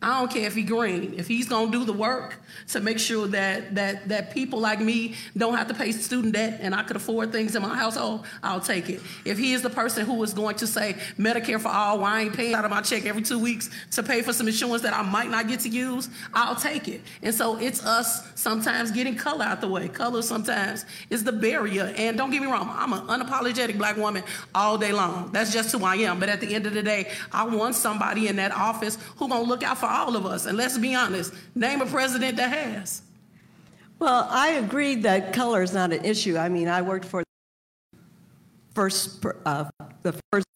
I 0.00 0.20
don't 0.20 0.30
care 0.30 0.46
if 0.46 0.54
he 0.54 0.62
green. 0.62 1.14
If 1.16 1.26
he's 1.26 1.48
gonna 1.48 1.72
do 1.72 1.84
the 1.84 1.92
work 1.92 2.36
to 2.68 2.80
make 2.80 3.00
sure 3.00 3.26
that 3.28 3.74
that 3.74 4.08
that 4.08 4.32
people 4.32 4.60
like 4.60 4.80
me 4.80 5.16
don't 5.36 5.56
have 5.56 5.66
to 5.68 5.74
pay 5.74 5.90
student 5.90 6.34
debt 6.34 6.60
and 6.62 6.72
I 6.72 6.84
could 6.84 6.94
afford 6.94 7.32
things 7.32 7.56
in 7.56 7.62
my 7.62 7.74
household, 7.74 8.24
I'll 8.40 8.60
take 8.60 8.88
it. 8.90 9.00
If 9.24 9.38
he 9.38 9.54
is 9.54 9.62
the 9.62 9.70
person 9.70 10.06
who 10.06 10.22
is 10.22 10.32
going 10.32 10.54
to 10.56 10.68
say 10.68 10.94
Medicare 11.18 11.60
for 11.60 11.68
all, 11.68 11.98
why 11.98 12.18
I 12.18 12.20
ain't 12.22 12.36
paying 12.36 12.54
out 12.54 12.64
of 12.64 12.70
my 12.70 12.80
check 12.80 13.06
every 13.06 13.22
two 13.22 13.40
weeks 13.40 13.70
to 13.92 14.04
pay 14.04 14.22
for 14.22 14.32
some 14.32 14.46
insurance 14.46 14.82
that 14.82 14.94
I 14.94 15.02
might 15.02 15.30
not 15.30 15.48
get 15.48 15.60
to 15.60 15.68
use, 15.68 16.08
I'll 16.32 16.54
take 16.54 16.86
it. 16.86 17.00
And 17.22 17.34
so 17.34 17.56
it's 17.56 17.84
us 17.84 18.38
sometimes 18.38 18.92
getting 18.92 19.16
color 19.16 19.44
out 19.44 19.60
the 19.60 19.68
way. 19.68 19.88
Color 19.88 20.22
sometimes 20.22 20.84
is 21.10 21.24
the 21.24 21.32
barrier. 21.32 21.92
And 21.96 22.16
don't 22.16 22.30
get 22.30 22.40
me 22.40 22.46
wrong, 22.46 22.72
I'm 22.72 22.92
an 22.92 23.00
unapologetic 23.08 23.76
black 23.76 23.96
woman 23.96 24.22
all 24.54 24.78
day 24.78 24.92
long. 24.92 25.32
That's 25.32 25.52
just 25.52 25.72
who 25.72 25.84
I 25.84 25.96
am. 25.96 26.20
But 26.20 26.28
at 26.28 26.40
the 26.40 26.54
end 26.54 26.66
of 26.66 26.74
the 26.74 26.84
day, 26.84 27.10
I 27.32 27.44
want 27.44 27.74
somebody 27.74 28.28
in 28.28 28.36
that 28.36 28.52
office 28.52 28.96
who 29.16 29.28
gonna 29.28 29.42
look 29.42 29.64
out 29.64 29.78
for 29.78 29.87
all 29.88 30.16
of 30.16 30.26
us. 30.26 30.46
And 30.46 30.56
let's 30.56 30.78
be 30.78 30.94
honest, 30.94 31.32
name 31.54 31.80
a 31.80 31.86
president 31.86 32.36
that 32.36 32.52
has. 32.52 33.02
Well, 33.98 34.28
I 34.30 34.50
agree 34.50 34.96
that 34.96 35.32
color 35.32 35.62
is 35.62 35.72
not 35.72 35.92
an 35.92 36.04
issue. 36.04 36.36
I 36.36 36.48
mean, 36.48 36.68
I 36.68 36.82
worked 36.82 37.04
for 37.04 37.24
first, 38.74 39.24
uh, 39.44 39.64
the 40.02 40.14
first 40.30 40.46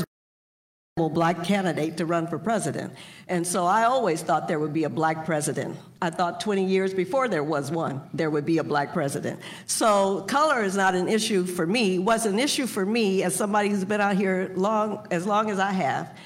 black 0.97 1.42
candidate 1.42 1.97
to 1.97 2.07
run 2.07 2.27
for 2.27 2.38
president. 2.38 2.92
And 3.27 3.47
so 3.47 3.64
I 3.64 3.85
always 3.85 4.23
thought 4.23 4.47
there 4.47 4.61
would 4.61 4.75
be 4.75 4.85
a 4.85 4.90
black 4.90 5.25
president. 5.25 5.77
I 6.03 6.11
thought 6.11 6.38
20 6.38 6.64
years 6.64 6.92
before 6.92 7.29
there 7.29 7.42
was 7.42 7.71
one, 7.71 8.03
there 8.12 8.31
would 8.31 8.45
be 8.45 8.59
a 8.59 8.64
black 8.64 8.92
president. 8.92 9.40
So 9.66 10.21
color 10.29 10.62
is 10.62 10.77
not 10.77 10.95
an 10.95 11.09
issue 11.09 11.47
for 11.47 11.66
me. 11.66 11.99
Was 11.99 12.27
an 12.27 12.38
issue 12.38 12.66
for 12.66 12.85
me 12.85 13.23
as 13.23 13.35
somebody 13.35 13.71
who's 13.71 13.85
been 13.85 14.03
out 14.03 14.16
here 14.16 14.53
long, 14.55 15.07
as 15.11 15.27
long 15.27 15.51
as 15.51 15.59
I 15.59 15.73
have. 15.73 16.16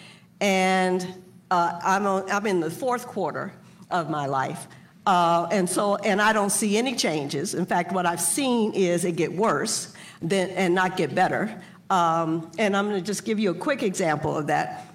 And 0.40 1.06
uh, 1.50 1.78
I'm, 1.82 2.06
on, 2.06 2.30
I'm 2.30 2.46
in 2.46 2.60
the 2.60 2.70
fourth 2.70 3.06
quarter 3.06 3.52
of 3.90 4.10
my 4.10 4.26
life. 4.26 4.66
Uh, 5.06 5.46
and 5.52 5.70
so, 5.70 5.96
and 5.96 6.20
I 6.20 6.32
don't 6.32 6.50
see 6.50 6.76
any 6.76 6.94
changes. 6.94 7.54
In 7.54 7.64
fact, 7.64 7.92
what 7.92 8.06
I've 8.06 8.20
seen 8.20 8.72
is 8.74 9.04
it 9.04 9.16
get 9.16 9.32
worse 9.32 9.94
than, 10.20 10.50
and 10.50 10.74
not 10.74 10.96
get 10.96 11.14
better. 11.14 11.62
Um, 11.90 12.50
and 12.58 12.76
I'm 12.76 12.88
going 12.88 13.00
to 13.00 13.06
just 13.06 13.24
give 13.24 13.38
you 13.38 13.50
a 13.50 13.54
quick 13.54 13.84
example 13.84 14.36
of 14.36 14.48
that. 14.48 14.86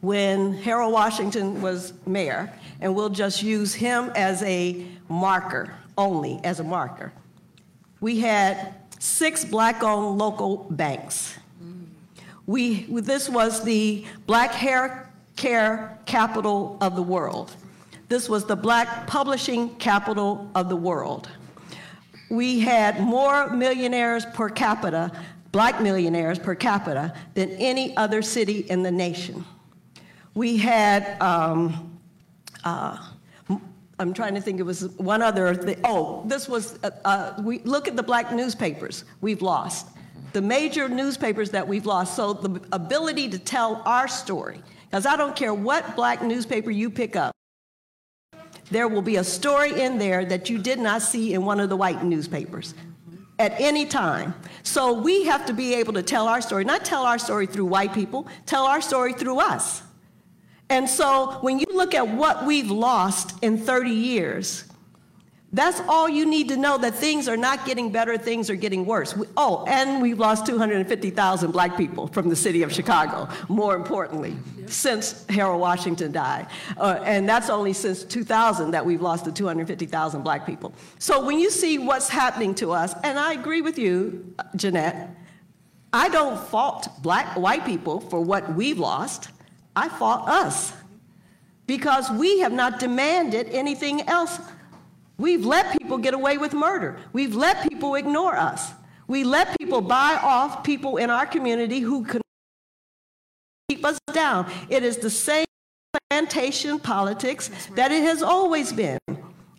When 0.00 0.54
Harold 0.54 0.92
Washington 0.92 1.60
was 1.60 1.92
mayor, 2.06 2.52
and 2.80 2.94
we'll 2.94 3.10
just 3.10 3.42
use 3.42 3.74
him 3.74 4.10
as 4.14 4.42
a 4.42 4.86
marker, 5.08 5.74
only 5.98 6.40
as 6.44 6.60
a 6.60 6.64
marker, 6.64 7.12
we 8.00 8.20
had 8.20 8.74
six 8.98 9.44
black 9.44 9.82
owned 9.82 10.18
local 10.18 10.66
banks. 10.70 11.36
We, 12.46 12.84
this 12.84 13.28
was 13.28 13.64
the 13.64 14.06
black 14.26 14.52
hair 14.52 15.05
care 15.36 15.98
capital 16.06 16.76
of 16.80 16.96
the 16.96 17.02
world. 17.02 17.54
This 18.08 18.28
was 18.28 18.44
the 18.44 18.56
black 18.56 19.06
publishing 19.06 19.74
capital 19.76 20.50
of 20.54 20.68
the 20.68 20.76
world. 20.76 21.28
We 22.30 22.60
had 22.60 23.00
more 23.00 23.50
millionaires 23.50 24.26
per 24.26 24.48
capita 24.48 25.12
black 25.56 25.80
millionaires 25.80 26.38
per 26.38 26.54
capita 26.54 27.14
than 27.32 27.48
any 27.52 27.96
other 27.96 28.20
city 28.20 28.58
in 28.68 28.82
the 28.82 28.90
nation. 28.90 29.42
We 30.34 30.58
had, 30.58 31.18
um, 31.22 31.98
uh, 32.62 32.98
I'm 33.98 34.12
trying 34.12 34.34
to 34.34 34.42
think, 34.42 34.60
it 34.60 34.64
was 34.64 34.88
one 34.98 35.22
other. 35.22 35.58
Oh, 35.82 36.24
this 36.26 36.46
was, 36.46 36.78
uh, 36.84 36.90
uh, 37.06 37.42
we 37.42 37.60
look 37.60 37.88
at 37.88 37.96
the 37.96 38.02
black 38.02 38.32
newspapers 38.32 39.04
we've 39.22 39.40
lost. 39.40 39.86
The 40.34 40.42
major 40.42 40.90
newspapers 40.90 41.48
that 41.52 41.66
we've 41.66 41.86
lost. 41.86 42.14
So 42.16 42.34
the 42.34 42.60
ability 42.72 43.30
to 43.30 43.38
tell 43.38 43.80
our 43.86 44.08
story, 44.08 44.60
because 44.96 45.04
I 45.04 45.18
don't 45.18 45.36
care 45.36 45.52
what 45.52 45.94
black 45.94 46.22
newspaper 46.22 46.70
you 46.70 46.88
pick 46.88 47.16
up, 47.16 47.30
there 48.70 48.88
will 48.88 49.02
be 49.02 49.16
a 49.16 49.24
story 49.24 49.78
in 49.78 49.98
there 49.98 50.24
that 50.24 50.48
you 50.48 50.56
did 50.56 50.78
not 50.78 51.02
see 51.02 51.34
in 51.34 51.44
one 51.44 51.60
of 51.60 51.68
the 51.68 51.76
white 51.76 52.02
newspapers 52.02 52.72
at 53.38 53.52
any 53.60 53.84
time. 53.84 54.34
So 54.62 54.94
we 54.94 55.24
have 55.26 55.44
to 55.48 55.52
be 55.52 55.74
able 55.74 55.92
to 55.92 56.02
tell 56.02 56.26
our 56.28 56.40
story, 56.40 56.64
not 56.64 56.86
tell 56.86 57.04
our 57.04 57.18
story 57.18 57.46
through 57.46 57.66
white 57.66 57.92
people, 57.92 58.26
tell 58.46 58.64
our 58.64 58.80
story 58.80 59.12
through 59.12 59.38
us. 59.38 59.82
And 60.70 60.88
so 60.88 61.40
when 61.42 61.58
you 61.58 61.66
look 61.74 61.94
at 61.94 62.08
what 62.08 62.46
we've 62.46 62.70
lost 62.70 63.34
in 63.44 63.58
30 63.58 63.90
years, 63.90 64.64
that's 65.56 65.80
all 65.88 66.06
you 66.06 66.26
need 66.26 66.50
to 66.50 66.56
know 66.56 66.76
that 66.76 66.94
things 66.94 67.28
are 67.28 67.36
not 67.36 67.64
getting 67.64 67.90
better, 67.90 68.18
things 68.18 68.50
are 68.50 68.56
getting 68.56 68.84
worse. 68.84 69.16
We, 69.16 69.26
oh, 69.38 69.64
and 69.66 70.02
we've 70.02 70.18
lost 70.18 70.44
250,000 70.44 71.50
black 71.50 71.78
people 71.78 72.08
from 72.08 72.28
the 72.28 72.36
city 72.36 72.62
of 72.62 72.70
Chicago, 72.70 73.26
more 73.48 73.74
importantly, 73.74 74.36
since 74.66 75.24
Harold 75.28 75.60
Washington 75.60 76.12
died. 76.12 76.48
Uh, 76.76 77.00
and 77.04 77.26
that's 77.26 77.48
only 77.48 77.72
since 77.72 78.04
2000 78.04 78.72
that 78.72 78.84
we've 78.84 79.00
lost 79.00 79.24
the 79.24 79.32
250,000 79.32 80.22
black 80.22 80.44
people. 80.44 80.74
So 80.98 81.24
when 81.24 81.38
you 81.38 81.50
see 81.50 81.78
what's 81.78 82.10
happening 82.10 82.54
to 82.56 82.72
us, 82.72 82.94
and 83.02 83.18
I 83.18 83.32
agree 83.32 83.62
with 83.62 83.78
you, 83.78 84.34
Jeanette, 84.56 85.08
I 85.90 86.10
don't 86.10 86.38
fault 86.38 86.88
black 87.00 87.34
white 87.34 87.64
people 87.64 88.00
for 88.00 88.20
what 88.20 88.54
we've 88.54 88.78
lost. 88.78 89.30
I 89.74 89.88
fault 89.88 90.28
us 90.28 90.74
because 91.66 92.10
we 92.10 92.40
have 92.40 92.52
not 92.52 92.78
demanded 92.78 93.48
anything 93.48 94.02
else 94.02 94.38
We've 95.18 95.44
let 95.44 95.78
people 95.78 95.98
get 95.98 96.14
away 96.14 96.36
with 96.38 96.52
murder. 96.52 96.98
We've 97.12 97.34
let 97.34 97.68
people 97.68 97.94
ignore 97.94 98.36
us. 98.36 98.72
We 99.08 99.24
let 99.24 99.56
people 99.58 99.80
buy 99.80 100.18
off 100.22 100.62
people 100.62 100.96
in 100.98 101.10
our 101.10 101.26
community 101.26 101.80
who 101.80 102.04
can 102.04 102.20
keep 103.68 103.84
us 103.84 103.98
down. 104.12 104.50
It 104.68 104.82
is 104.82 104.98
the 104.98 105.10
same 105.10 105.46
plantation 106.10 106.78
politics 106.78 107.50
that 107.74 107.92
it 107.92 108.02
has 108.02 108.22
always 108.22 108.72
been. 108.72 108.98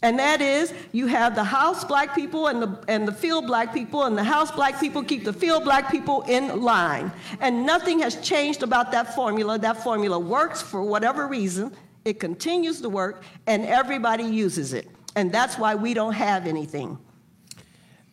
And 0.03 0.19
that 0.19 0.41
is, 0.41 0.73
you 0.91 1.07
have 1.07 1.33
the 1.33 1.43
house 1.43 1.83
black 1.83 2.13
people 2.13 2.47
and 2.47 2.61
the, 2.61 2.83
and 2.87 3.07
the 3.07 3.11
field 3.11 3.47
black 3.47 3.73
people, 3.73 4.03
and 4.03 4.15
the 4.15 4.23
house 4.23 4.51
black 4.51 4.79
people 4.79 5.03
keep 5.03 5.23
the 5.23 5.33
field 5.33 5.63
black 5.63 5.89
people 5.89 6.21
in 6.27 6.61
line. 6.61 7.11
And 7.41 7.65
nothing 7.65 7.99
has 8.01 8.21
changed 8.21 8.61
about 8.61 8.91
that 8.91 9.15
formula. 9.15 9.57
That 9.57 9.83
formula 9.83 10.19
works 10.19 10.61
for 10.61 10.83
whatever 10.83 11.27
reason, 11.27 11.71
it 12.05 12.19
continues 12.19 12.79
to 12.81 12.89
work, 12.89 13.23
and 13.47 13.65
everybody 13.65 14.23
uses 14.23 14.73
it 14.73 14.87
and 15.17 15.31
that's 15.31 15.57
why 15.57 15.73
we 15.73 15.95
don't 15.95 16.13
have 16.13 16.45
anything. 16.45 16.97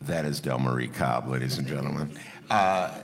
That 0.01 0.25
is 0.25 0.41
Delmarie 0.41 0.93
Cobb, 0.93 1.29
ladies 1.29 1.59
and 1.59 1.69
gentlemen. 1.69 2.19
Uh, 2.51 2.99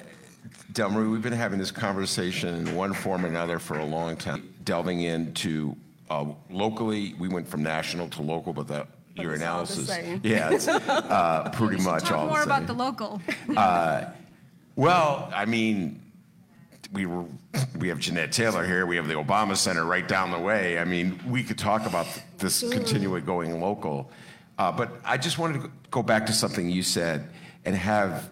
Delmarie, 0.73 1.11
we've 1.11 1.23
been 1.23 1.35
having 1.35 1.59
this 1.59 1.71
conversation 1.71 2.55
in 2.55 2.75
one 2.75 2.95
form 2.95 3.27
or 3.27 3.29
another 3.29 3.59
for 3.59 3.79
a 3.79 3.85
long 3.85 4.17
time, 4.17 4.55
delving 4.65 5.03
into 5.03 5.77
uh, 6.09 6.25
locally. 6.49 7.15
We 7.19 7.29
went 7.29 7.47
from 7.47 7.63
national 7.63 8.09
to 8.11 8.23
local, 8.23 8.55
but 8.55 8.69
the, 8.69 8.87
but 9.17 9.23
your 9.23 9.35
analysis, 9.35 9.89
yeah, 10.23 10.51
it's 10.51 10.67
uh, 10.67 11.51
pretty 11.53 11.83
much 11.83 12.05
talk 12.05 12.13
all 12.13 12.27
more 12.27 12.39
the 12.39 12.41
same. 12.45 12.51
about 12.51 12.67
the 12.67 12.73
local. 12.73 13.21
Uh, 13.55 14.07
well, 14.77 15.31
I 15.35 15.45
mean, 15.45 16.01
we 16.93 17.07
were 17.07 17.25
we 17.79 17.89
have 17.89 17.99
Jeanette 17.99 18.33
Taylor 18.33 18.65
here. 18.65 18.87
We 18.87 18.97
have 18.97 19.09
the 19.09 19.15
Obama 19.15 19.57
Center 19.57 19.85
right 19.85 20.07
down 20.07 20.31
the 20.31 20.39
way. 20.39 20.79
I 20.79 20.85
mean, 20.85 21.21
we 21.29 21.43
could 21.43 21.59
talk 21.59 21.87
about 21.87 22.07
this 22.39 22.61
continually 22.71 23.21
going 23.21 23.61
local. 23.61 24.11
Uh, 24.59 24.71
but 24.71 24.93
I 25.05 25.17
just 25.17 25.39
wanted 25.39 25.63
to 25.63 25.71
go 25.91 26.03
back 26.03 26.27
to 26.27 26.33
something 26.33 26.69
you 26.69 26.83
said 26.83 27.31
and 27.65 27.75
have 27.75 28.31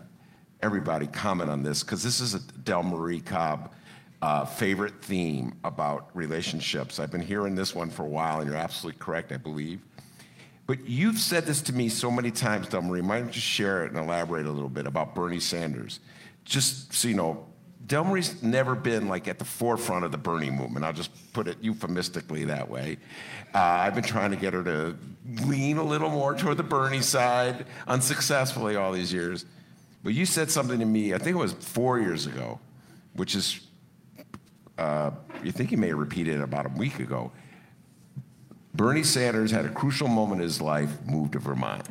everybody 0.61 1.07
comment 1.07 1.51
on 1.51 1.63
this 1.63 1.83
because 1.83 2.03
this 2.03 2.21
is 2.21 2.35
a 2.35 2.41
Delmarie 2.41 3.25
Cobb 3.25 3.73
uh, 4.21 4.45
favorite 4.45 5.01
theme 5.01 5.55
about 5.65 6.11
relationships. 6.15 6.99
I've 6.99 7.11
been 7.11 7.23
hearing 7.23 7.55
this 7.55 7.75
one 7.75 7.89
for 7.89 8.03
a 8.03 8.09
while, 8.09 8.41
and 8.41 8.49
you're 8.49 8.59
absolutely 8.59 8.99
correct, 8.99 9.33
I 9.33 9.37
believe. 9.37 9.81
But 10.67 10.87
you've 10.87 11.19
said 11.19 11.47
this 11.47 11.63
to 11.63 11.73
me 11.73 11.89
so 11.89 12.11
many 12.11 12.31
times, 12.31 12.69
Delmarie. 12.69 13.03
Might 13.03 13.25
you 13.25 13.31
just 13.31 13.47
share 13.47 13.87
it 13.87 13.93
and 13.93 13.99
elaborate 13.99 14.45
a 14.45 14.51
little 14.51 14.69
bit 14.69 14.87
about 14.87 15.15
Bernie 15.15 15.41
Sanders? 15.41 16.01
Just 16.45 16.93
so 16.93 17.09
you 17.09 17.15
know, 17.15 17.47
Delmarie's 17.89 18.43
never 18.43 18.75
been 18.75 19.09
like 19.09 19.29
at 19.29 19.39
the 19.39 19.45
forefront 19.47 20.05
of 20.05 20.13
the 20.13 20.19
Bernie 20.19 20.51
movement. 20.51 20.85
I'll 20.85 20.93
just 20.93 21.11
put 21.33 21.49
it 21.49 21.57
euphemistically 21.63 22.45
that 22.45 22.69
way. 22.69 22.99
Uh, 23.55 23.59
I've 23.59 23.95
been 23.95 24.05
trying 24.05 24.31
to 24.31 24.37
get 24.37 24.53
her 24.53 24.63
to 24.63 24.97
lean 25.47 25.79
a 25.79 25.83
little 25.83 26.11
more 26.11 26.35
toward 26.35 26.59
the 26.59 26.63
Bernie 26.63 27.01
side, 27.01 27.65
unsuccessfully 27.87 28.77
all 28.77 28.93
these 28.93 29.11
years. 29.11 29.47
But 30.05 30.13
you 30.13 30.27
said 30.27 30.51
something 30.51 30.79
to 30.79 30.85
me, 30.85 31.15
I 31.15 31.19
think 31.19 31.35
it 31.35 31.39
was 31.39 31.55
four 31.55 31.99
years 31.99 32.27
ago, 32.27 32.61
which 33.15 33.35
is, 33.35 33.61
uh, 34.77 35.11
you 35.43 35.51
think 35.51 35.73
you 35.73 35.79
may 35.79 35.89
have 35.89 35.99
repeated 35.99 36.37
it 36.37 36.43
about 36.43 36.67
a 36.67 36.71
week 36.77 37.01
ago. 37.01 37.33
Bernie 38.75 39.03
Sanders 39.03 39.51
had 39.51 39.65
a 39.65 39.71
crucial 39.71 40.09
moment 40.09 40.43
in 40.43 40.45
his 40.45 40.61
life, 40.61 40.91
moved 41.07 41.33
to 41.33 41.39
Vermont. 41.39 41.89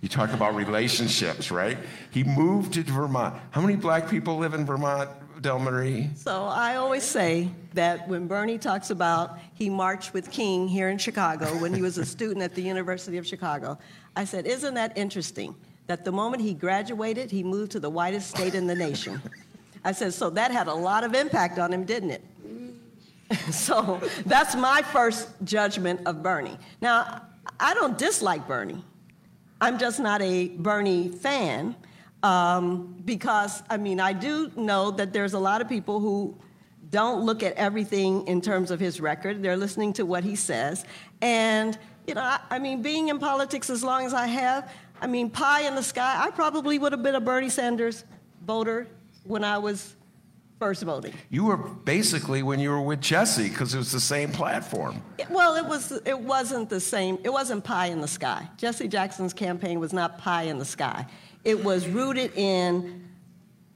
You 0.00 0.08
talk 0.08 0.32
about 0.32 0.54
relationships, 0.54 1.50
right? 1.50 1.76
He 2.10 2.24
moved 2.24 2.74
to 2.74 2.82
Vermont. 2.82 3.34
How 3.50 3.60
many 3.60 3.76
black 3.76 4.08
people 4.08 4.38
live 4.38 4.54
in 4.54 4.64
Vermont? 4.64 5.10
Delmarie? 5.40 6.16
So 6.18 6.44
I 6.44 6.76
always 6.76 7.02
say 7.02 7.48
that 7.72 8.06
when 8.08 8.26
Bernie 8.26 8.58
talks 8.58 8.90
about 8.90 9.38
he 9.54 9.70
marched 9.70 10.12
with 10.12 10.30
King 10.30 10.68
here 10.68 10.90
in 10.90 10.98
Chicago 10.98 11.46
when 11.58 11.72
he 11.72 11.82
was 11.82 11.98
a 11.98 12.04
student 12.04 12.42
at 12.42 12.54
the 12.54 12.62
University 12.62 13.16
of 13.16 13.26
Chicago, 13.26 13.78
I 14.16 14.24
said, 14.24 14.46
Isn't 14.46 14.74
that 14.74 14.96
interesting 14.96 15.54
that 15.86 16.04
the 16.04 16.12
moment 16.12 16.42
he 16.42 16.54
graduated, 16.54 17.30
he 17.30 17.42
moved 17.42 17.72
to 17.72 17.80
the 17.80 17.90
whitest 17.90 18.30
state 18.30 18.54
in 18.54 18.66
the 18.66 18.74
nation? 18.74 19.20
I 19.84 19.92
said, 19.92 20.12
So 20.12 20.30
that 20.30 20.50
had 20.50 20.66
a 20.66 20.74
lot 20.74 21.04
of 21.04 21.14
impact 21.14 21.58
on 21.58 21.72
him, 21.72 21.84
didn't 21.84 22.10
it? 22.10 22.24
so 23.50 24.00
that's 24.26 24.54
my 24.54 24.82
first 24.82 25.28
judgment 25.44 26.00
of 26.06 26.22
Bernie. 26.22 26.58
Now, 26.80 27.22
I 27.58 27.74
don't 27.74 27.96
dislike 27.96 28.46
Bernie. 28.46 28.84
I'm 29.60 29.78
just 29.78 30.00
not 30.00 30.22
a 30.22 30.48
Bernie 30.48 31.08
fan 31.08 31.76
um, 32.22 33.00
because, 33.04 33.62
I 33.68 33.76
mean, 33.76 34.00
I 34.00 34.12
do 34.12 34.50
know 34.56 34.90
that 34.92 35.12
there's 35.12 35.34
a 35.34 35.38
lot 35.38 35.60
of 35.60 35.68
people 35.68 36.00
who 36.00 36.36
don't 36.90 37.24
look 37.24 37.42
at 37.42 37.54
everything 37.54 38.26
in 38.26 38.40
terms 38.40 38.70
of 38.70 38.80
his 38.80 39.00
record. 39.00 39.42
They're 39.42 39.56
listening 39.56 39.92
to 39.94 40.06
what 40.06 40.24
he 40.24 40.34
says. 40.34 40.84
And, 41.20 41.78
you 42.06 42.14
know, 42.14 42.22
I, 42.22 42.40
I 42.50 42.58
mean, 42.58 42.82
being 42.82 43.08
in 43.08 43.18
politics 43.18 43.70
as 43.70 43.84
long 43.84 44.06
as 44.06 44.14
I 44.14 44.26
have, 44.26 44.72
I 45.00 45.06
mean, 45.06 45.30
pie 45.30 45.62
in 45.62 45.74
the 45.74 45.82
sky, 45.82 46.24
I 46.24 46.30
probably 46.30 46.78
would 46.78 46.92
have 46.92 47.02
been 47.02 47.14
a 47.14 47.20
Bernie 47.20 47.48
Sanders 47.48 48.04
voter 48.46 48.86
when 49.24 49.44
I 49.44 49.58
was 49.58 49.94
first 50.60 50.82
voting. 50.82 51.14
You 51.30 51.46
were 51.46 51.56
basically 51.56 52.42
when 52.42 52.60
you 52.60 52.70
were 52.70 52.82
with 52.82 53.00
Jesse 53.00 53.48
because 53.48 53.74
it 53.74 53.78
was 53.78 53.90
the 53.90 53.98
same 53.98 54.30
platform. 54.30 55.02
Well, 55.30 55.56
it 55.56 55.64
was. 55.64 55.90
It 56.04 56.20
wasn't 56.20 56.68
the 56.68 56.78
same. 56.78 57.18
It 57.24 57.30
wasn't 57.30 57.64
pie 57.64 57.86
in 57.86 58.00
the 58.00 58.08
sky. 58.08 58.46
Jesse 58.58 58.86
Jackson's 58.86 59.32
campaign 59.32 59.80
was 59.80 59.92
not 59.92 60.18
pie 60.18 60.44
in 60.44 60.58
the 60.58 60.64
sky. 60.64 61.06
It 61.44 61.64
was 61.64 61.88
rooted 61.88 62.32
in 62.36 63.08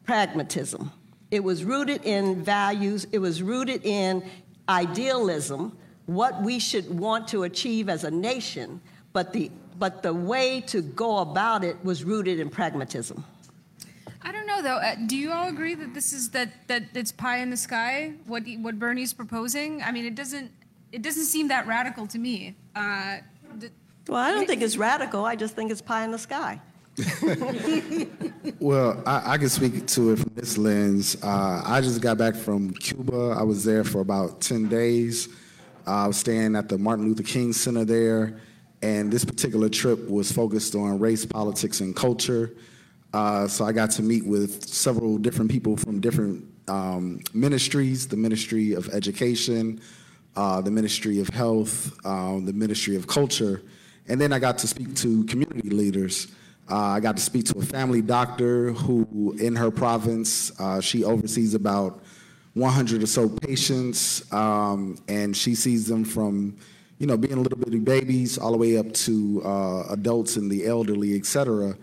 pragmatism. 0.04 0.92
It 1.30 1.42
was 1.42 1.64
rooted 1.64 2.04
in 2.04 2.44
values. 2.44 3.06
It 3.10 3.18
was 3.18 3.42
rooted 3.42 3.80
in 3.84 4.22
idealism, 4.68 5.76
what 6.04 6.42
we 6.42 6.58
should 6.58 6.88
want 6.90 7.26
to 7.28 7.44
achieve 7.44 7.88
as 7.88 8.04
a 8.04 8.10
nation. 8.10 8.80
But 9.14 9.32
the 9.32 9.50
but 9.78 10.02
the 10.02 10.12
way 10.12 10.60
to 10.60 10.82
go 10.82 11.18
about 11.18 11.64
it 11.64 11.82
was 11.82 12.04
rooted 12.04 12.38
in 12.38 12.50
pragmatism. 12.50 13.24
I 14.64 14.68
don't 14.68 14.96
though. 14.96 15.02
Uh, 15.04 15.06
do 15.06 15.16
you 15.16 15.32
all 15.32 15.48
agree 15.48 15.74
that 15.74 15.94
this 15.94 16.12
is 16.12 16.30
that 16.30 16.68
that 16.68 16.84
it's 16.94 17.12
pie 17.12 17.38
in 17.38 17.50
the 17.50 17.56
sky? 17.56 18.12
What 18.26 18.44
he, 18.44 18.56
what 18.56 18.78
Bernie's 18.78 19.12
proposing? 19.12 19.82
I 19.82 19.92
mean, 19.92 20.04
it 20.04 20.14
doesn't 20.14 20.50
it 20.92 21.02
doesn't 21.02 21.24
seem 21.24 21.48
that 21.48 21.66
radical 21.66 22.06
to 22.08 22.18
me. 22.18 22.54
Uh, 22.74 23.18
th- 23.60 23.72
Well, 24.08 24.20
I 24.20 24.30
don't 24.30 24.46
think 24.46 24.62
it's 24.62 24.76
radical. 24.76 25.24
I 25.24 25.36
just 25.36 25.54
think 25.56 25.70
it's 25.70 25.82
pie 25.82 26.04
in 26.04 26.10
the 26.10 26.18
sky. 26.18 26.60
Well, 28.60 29.02
I, 29.04 29.32
I 29.34 29.38
can 29.38 29.48
speak 29.48 29.86
to 29.88 30.12
it 30.12 30.18
from 30.20 30.32
this 30.34 30.56
lens. 30.56 31.16
Uh, 31.22 31.62
I 31.66 31.80
just 31.80 32.00
got 32.00 32.16
back 32.16 32.34
from 32.34 32.72
Cuba. 32.74 33.34
I 33.38 33.42
was 33.42 33.64
there 33.64 33.84
for 33.84 34.00
about 34.00 34.40
10 34.40 34.68
days. 34.68 35.28
Uh, 35.86 35.90
I 35.90 36.06
was 36.06 36.16
staying 36.18 36.54
at 36.56 36.68
the 36.68 36.78
Martin 36.78 37.06
Luther 37.06 37.24
King 37.24 37.52
Center 37.52 37.84
there, 37.84 38.40
and 38.80 39.12
this 39.12 39.24
particular 39.24 39.68
trip 39.68 40.08
was 40.08 40.30
focused 40.32 40.74
on 40.74 40.98
race, 40.98 41.26
politics, 41.26 41.80
and 41.80 41.94
culture. 41.96 42.52
Uh, 43.14 43.46
so 43.46 43.64
I 43.64 43.70
got 43.70 43.92
to 43.92 44.02
meet 44.02 44.26
with 44.26 44.68
several 44.68 45.18
different 45.18 45.48
people 45.48 45.76
from 45.76 46.00
different 46.00 46.44
um, 46.66 47.20
ministries 47.32 48.08
the 48.08 48.16
Ministry 48.16 48.72
of 48.72 48.88
Education, 48.88 49.80
uh, 50.34 50.60
the 50.60 50.72
Ministry 50.72 51.20
of 51.20 51.28
Health, 51.28 51.94
um, 52.04 52.44
the 52.44 52.52
Ministry 52.52 52.96
of 52.96 53.06
Culture, 53.06 53.62
and 54.08 54.20
then 54.20 54.32
I 54.32 54.40
got 54.40 54.58
to 54.58 54.66
speak 54.66 54.96
to 54.96 55.22
community 55.26 55.70
leaders. 55.70 56.26
Uh, 56.68 56.76
I 56.76 56.98
got 56.98 57.16
to 57.16 57.22
speak 57.22 57.44
to 57.44 57.58
a 57.60 57.62
family 57.62 58.02
doctor 58.02 58.72
who, 58.72 59.36
in 59.38 59.54
her 59.54 59.70
province, 59.70 60.50
uh, 60.58 60.80
she 60.80 61.04
oversees 61.04 61.54
about 61.54 62.02
100 62.54 63.00
or 63.00 63.06
so 63.06 63.28
patients, 63.28 64.32
um, 64.32 64.98
and 65.06 65.36
she 65.36 65.54
sees 65.54 65.86
them 65.86 66.04
from, 66.04 66.56
you 66.98 67.06
know, 67.06 67.16
being 67.16 67.40
little 67.40 67.58
bitty 67.58 67.78
babies 67.78 68.38
all 68.38 68.50
the 68.50 68.58
way 68.58 68.76
up 68.76 68.92
to 68.92 69.40
uh, 69.44 69.84
adults 69.90 70.34
and 70.34 70.50
the 70.50 70.66
elderly, 70.66 71.16
et 71.16 71.26
cetera. 71.26 71.76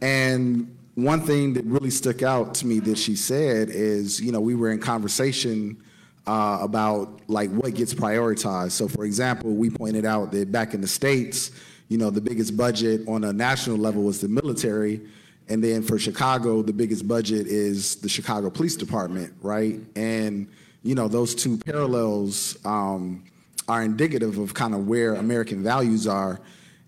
And 0.00 0.76
one 0.94 1.20
thing 1.20 1.54
that 1.54 1.64
really 1.64 1.90
stuck 1.90 2.22
out 2.22 2.54
to 2.56 2.66
me 2.66 2.80
that 2.80 2.98
she 2.98 3.16
said 3.16 3.68
is, 3.70 4.20
you 4.20 4.32
know, 4.32 4.40
we 4.40 4.54
were 4.54 4.70
in 4.70 4.78
conversation 4.78 5.82
uh, 6.26 6.58
about 6.60 7.20
like 7.28 7.50
what 7.50 7.74
gets 7.74 7.94
prioritized. 7.94 8.72
So, 8.72 8.88
for 8.88 9.04
example, 9.04 9.54
we 9.54 9.70
pointed 9.70 10.04
out 10.04 10.32
that 10.32 10.50
back 10.50 10.74
in 10.74 10.80
the 10.80 10.88
states, 10.88 11.52
you 11.88 11.98
know, 11.98 12.10
the 12.10 12.20
biggest 12.20 12.56
budget 12.56 13.06
on 13.06 13.24
a 13.24 13.32
national 13.32 13.76
level 13.76 14.02
was 14.02 14.20
the 14.20 14.28
military, 14.28 15.00
and 15.48 15.62
then 15.62 15.82
for 15.82 15.98
Chicago, 15.98 16.62
the 16.62 16.72
biggest 16.72 17.06
budget 17.06 17.46
is 17.46 17.96
the 17.96 18.08
Chicago 18.08 18.50
Police 18.50 18.74
Department, 18.74 19.32
right? 19.40 19.78
And 19.94 20.48
you 20.82 20.94
know, 20.94 21.08
those 21.08 21.34
two 21.34 21.58
parallels 21.58 22.56
um, 22.64 23.24
are 23.68 23.82
indicative 23.82 24.38
of 24.38 24.54
kind 24.54 24.72
of 24.72 24.86
where 24.86 25.14
American 25.14 25.62
values 25.62 26.06
are. 26.06 26.40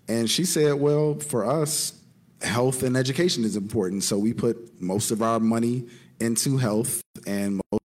And 0.07 0.29
she 0.29 0.45
said, 0.45 0.73
well, 0.73 1.15
for 1.15 1.45
us, 1.45 1.98
health 2.41 2.83
and 2.83 2.95
education 2.95 3.43
is 3.43 3.55
important. 3.55 4.03
So 4.03 4.17
we 4.17 4.33
put 4.33 4.81
most 4.81 5.11
of 5.11 5.21
our 5.21 5.39
money 5.39 5.85
into 6.19 6.57
health 6.57 7.01
and 7.27 7.61
most 7.71 7.81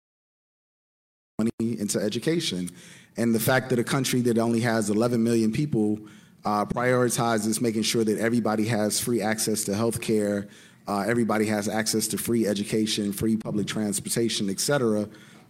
money 1.39 1.79
into 1.79 1.99
education. 1.99 2.69
And 3.17 3.35
the 3.35 3.39
fact 3.39 3.69
that 3.69 3.79
a 3.79 3.83
country 3.83 4.21
that 4.21 4.37
only 4.37 4.61
has 4.61 4.89
11 4.89 5.23
million 5.23 5.51
people 5.51 5.99
uh, 6.43 6.65
prioritizes 6.65 7.61
making 7.61 7.83
sure 7.83 8.03
that 8.03 8.17
everybody 8.17 8.65
has 8.65 8.99
free 8.99 9.21
access 9.21 9.63
to 9.65 9.75
health 9.75 10.01
care, 10.01 10.47
uh, 10.87 11.03
everybody 11.07 11.45
has 11.45 11.67
access 11.67 12.07
to 12.07 12.17
free 12.17 12.47
education, 12.47 13.13
free 13.13 13.37
public 13.37 13.67
transportation, 13.67 14.49
et 14.49 14.59
cetera. 14.59 15.07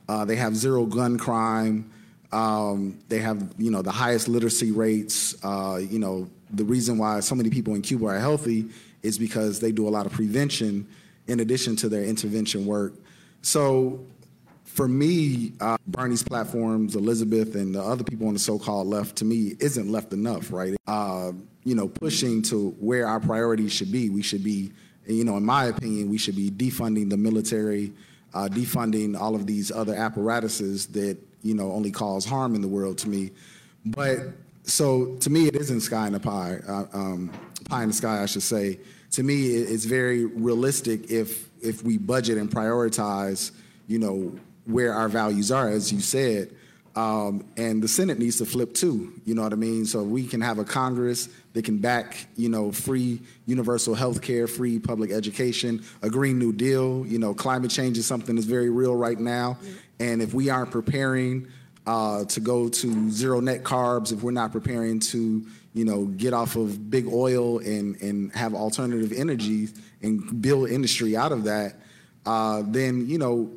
Uh, 0.09 0.25
they 0.25 0.35
have 0.35 0.55
zero 0.55 0.85
gun 0.85 1.17
crime. 1.17 1.89
Um, 2.31 2.99
they 3.07 3.19
have, 3.19 3.53
you 3.57 3.71
know, 3.71 3.81
the 3.81 3.91
highest 3.91 4.27
literacy 4.27 4.71
rates. 4.71 5.35
Uh, 5.43 5.79
you 5.81 5.99
know, 5.99 6.29
the 6.49 6.63
reason 6.63 6.97
why 6.97 7.19
so 7.21 7.35
many 7.35 7.49
people 7.49 7.75
in 7.75 7.81
Cuba 7.81 8.07
are 8.07 8.19
healthy 8.19 8.69
is 9.03 9.17
because 9.17 9.59
they 9.59 9.71
do 9.71 9.87
a 9.87 9.89
lot 9.89 10.05
of 10.05 10.11
prevention 10.11 10.87
in 11.27 11.39
addition 11.39 11.75
to 11.77 11.89
their 11.89 12.03
intervention 12.03 12.65
work. 12.65 12.93
So 13.41 14.05
for 14.71 14.87
me, 14.87 15.53
uh, 15.59 15.77
Bernie's 15.87 16.23
platforms, 16.23 16.95
Elizabeth, 16.95 17.55
and 17.55 17.75
the 17.75 17.81
other 17.81 18.03
people 18.03 18.27
on 18.27 18.33
the 18.33 18.39
so-called 18.39 18.87
left, 18.87 19.17
to 19.17 19.25
me, 19.25 19.55
isn't 19.59 19.91
left 19.91 20.13
enough, 20.13 20.51
right? 20.51 20.75
Uh, 20.87 21.33
you 21.63 21.75
know, 21.75 21.87
pushing 21.87 22.41
to 22.43 22.69
where 22.79 23.05
our 23.05 23.19
priorities 23.19 23.73
should 23.73 23.91
be. 23.91 24.09
We 24.09 24.21
should 24.21 24.43
be, 24.43 24.71
you 25.05 25.25
know, 25.25 25.37
in 25.37 25.43
my 25.43 25.65
opinion, 25.65 26.09
we 26.09 26.17
should 26.17 26.35
be 26.35 26.49
defunding 26.49 27.09
the 27.09 27.17
military, 27.17 27.91
uh, 28.33 28.47
defunding 28.49 29.19
all 29.19 29.35
of 29.35 29.45
these 29.45 29.71
other 29.71 29.93
apparatuses 29.93 30.87
that 30.87 31.17
you 31.43 31.53
know 31.53 31.71
only 31.71 31.91
cause 31.91 32.25
harm 32.25 32.55
in 32.55 32.61
the 32.61 32.67
world. 32.67 32.97
To 32.99 33.09
me, 33.09 33.31
but 33.85 34.19
so 34.63 35.15
to 35.17 35.29
me, 35.29 35.47
it 35.47 35.55
isn't 35.55 35.81
sky 35.81 36.07
in 36.07 36.13
the 36.13 36.19
pie, 36.19 36.59
uh, 36.67 36.85
um, 36.93 37.31
pie 37.65 37.83
in 37.83 37.89
the 37.89 37.93
sky, 37.93 38.21
I 38.21 38.25
should 38.25 38.43
say. 38.43 38.79
To 39.11 39.23
me, 39.23 39.47
it's 39.47 39.85
very 39.85 40.25
realistic 40.25 41.11
if 41.11 41.49
if 41.61 41.83
we 41.83 41.97
budget 41.97 42.37
and 42.37 42.49
prioritize, 42.49 43.51
you 43.87 43.99
know, 43.99 44.33
where 44.65 44.93
our 44.93 45.09
values 45.09 45.51
are, 45.51 45.69
as 45.69 45.91
you 45.91 45.99
said. 45.99 46.55
Um, 46.95 47.45
and 47.55 47.81
the 47.81 47.87
Senate 47.87 48.19
needs 48.19 48.37
to 48.39 48.45
flip 48.45 48.73
too. 48.73 49.13
You 49.25 49.33
know 49.33 49.43
what 49.43 49.53
I 49.53 49.55
mean? 49.55 49.85
So 49.85 50.03
we 50.03 50.27
can 50.27 50.41
have 50.41 50.59
a 50.59 50.65
Congress 50.65 51.29
that 51.53 51.63
can 51.63 51.77
back, 51.77 52.27
you 52.35 52.49
know, 52.49 52.71
free 52.71 53.21
universal 53.45 53.95
health 53.95 54.21
care, 54.21 54.47
free 54.47 54.77
public 54.77 55.11
education, 55.11 55.83
a 56.01 56.09
Green 56.09 56.37
New 56.37 56.51
Deal. 56.51 57.05
You 57.05 57.19
know, 57.19 57.33
climate 57.33 57.71
change 57.71 57.97
is 57.97 58.05
something 58.05 58.35
that's 58.35 58.47
very 58.47 58.69
real 58.69 58.95
right 58.95 59.19
now. 59.19 59.57
And 59.99 60.21
if 60.21 60.33
we 60.33 60.49
aren't 60.49 60.71
preparing 60.71 61.47
uh, 61.87 62.25
to 62.25 62.39
go 62.39 62.67
to 62.67 63.09
zero 63.09 63.39
net 63.39 63.63
carbs, 63.63 64.11
if 64.11 64.21
we're 64.21 64.31
not 64.31 64.51
preparing 64.51 64.99
to, 64.99 65.45
you 65.73 65.85
know, 65.85 66.05
get 66.05 66.33
off 66.33 66.55
of 66.55 66.89
big 66.89 67.07
oil 67.07 67.59
and, 67.59 67.95
and 68.01 68.33
have 68.33 68.53
alternative 68.53 69.11
energies 69.13 69.73
and 70.01 70.41
build 70.41 70.69
industry 70.69 71.15
out 71.15 71.31
of 71.31 71.45
that, 71.45 71.75
uh, 72.25 72.63
then, 72.65 73.07
you 73.07 73.17
know, 73.17 73.51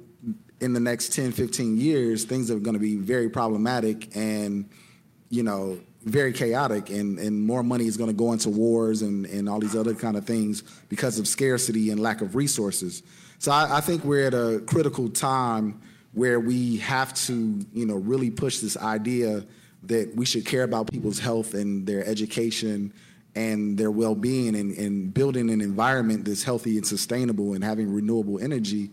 in 0.61 0.73
the 0.73 0.81
next 0.81 1.13
10, 1.13 1.33
15 1.33 1.77
years, 1.77 2.25
things 2.25 2.51
are 2.51 2.59
going 2.59 2.75
to 2.75 2.81
be 2.81 2.97
very 2.97 3.29
problematic 3.29 4.15
and, 4.17 4.69
you 5.29 5.43
know, 5.43 5.79
very 6.05 6.33
chaotic 6.33 6.91
and, 6.91 7.19
and 7.19 7.45
more 7.45 7.63
money 7.63 7.87
is 7.87 7.97
going 7.97 8.11
to 8.11 8.17
go 8.17 8.33
into 8.33 8.51
wars 8.51 9.03
and, 9.03 9.27
and 9.27 9.49
all 9.49 9.59
these 9.59 9.75
other 9.75 9.95
kind 9.95 10.17
of 10.17 10.25
things 10.25 10.63
because 10.89 11.19
of 11.19 11.27
scarcity 11.27 11.91
and 11.91 12.01
lack 12.01 12.21
of 12.21 12.35
resources. 12.35 13.03
So 13.39 13.51
I, 13.51 13.79
I 13.79 13.81
think 13.81 14.05
we're 14.05 14.27
at 14.27 14.35
a 14.35 14.63
critical 14.67 15.09
time 15.09 15.81
where 16.13 16.39
we 16.39 16.77
have 16.79 17.13
to, 17.15 17.61
you 17.73 17.87
know, 17.87 17.97
really 17.97 18.31
push 18.31 18.59
this 18.59 18.77
idea 18.77 19.45
that 19.89 20.15
we 20.15 20.25
should 20.25 20.47
care 20.47 20.63
about 20.63 20.91
people's 20.91 21.19
health 21.19 21.55
and 21.55 21.87
their 21.87 22.05
education 22.07 22.93
and 23.35 23.77
their 23.77 23.91
well-being 23.91 24.55
and, 24.55 24.77
and 24.79 25.13
building 25.13 25.51
an 25.51 25.61
environment 25.61 26.25
that's 26.25 26.45
healthy 26.45 26.77
and 26.77 26.87
sustainable 26.87 27.55
and 27.55 27.65
having 27.65 27.93
renewable 27.93 28.39
energy 28.39 28.91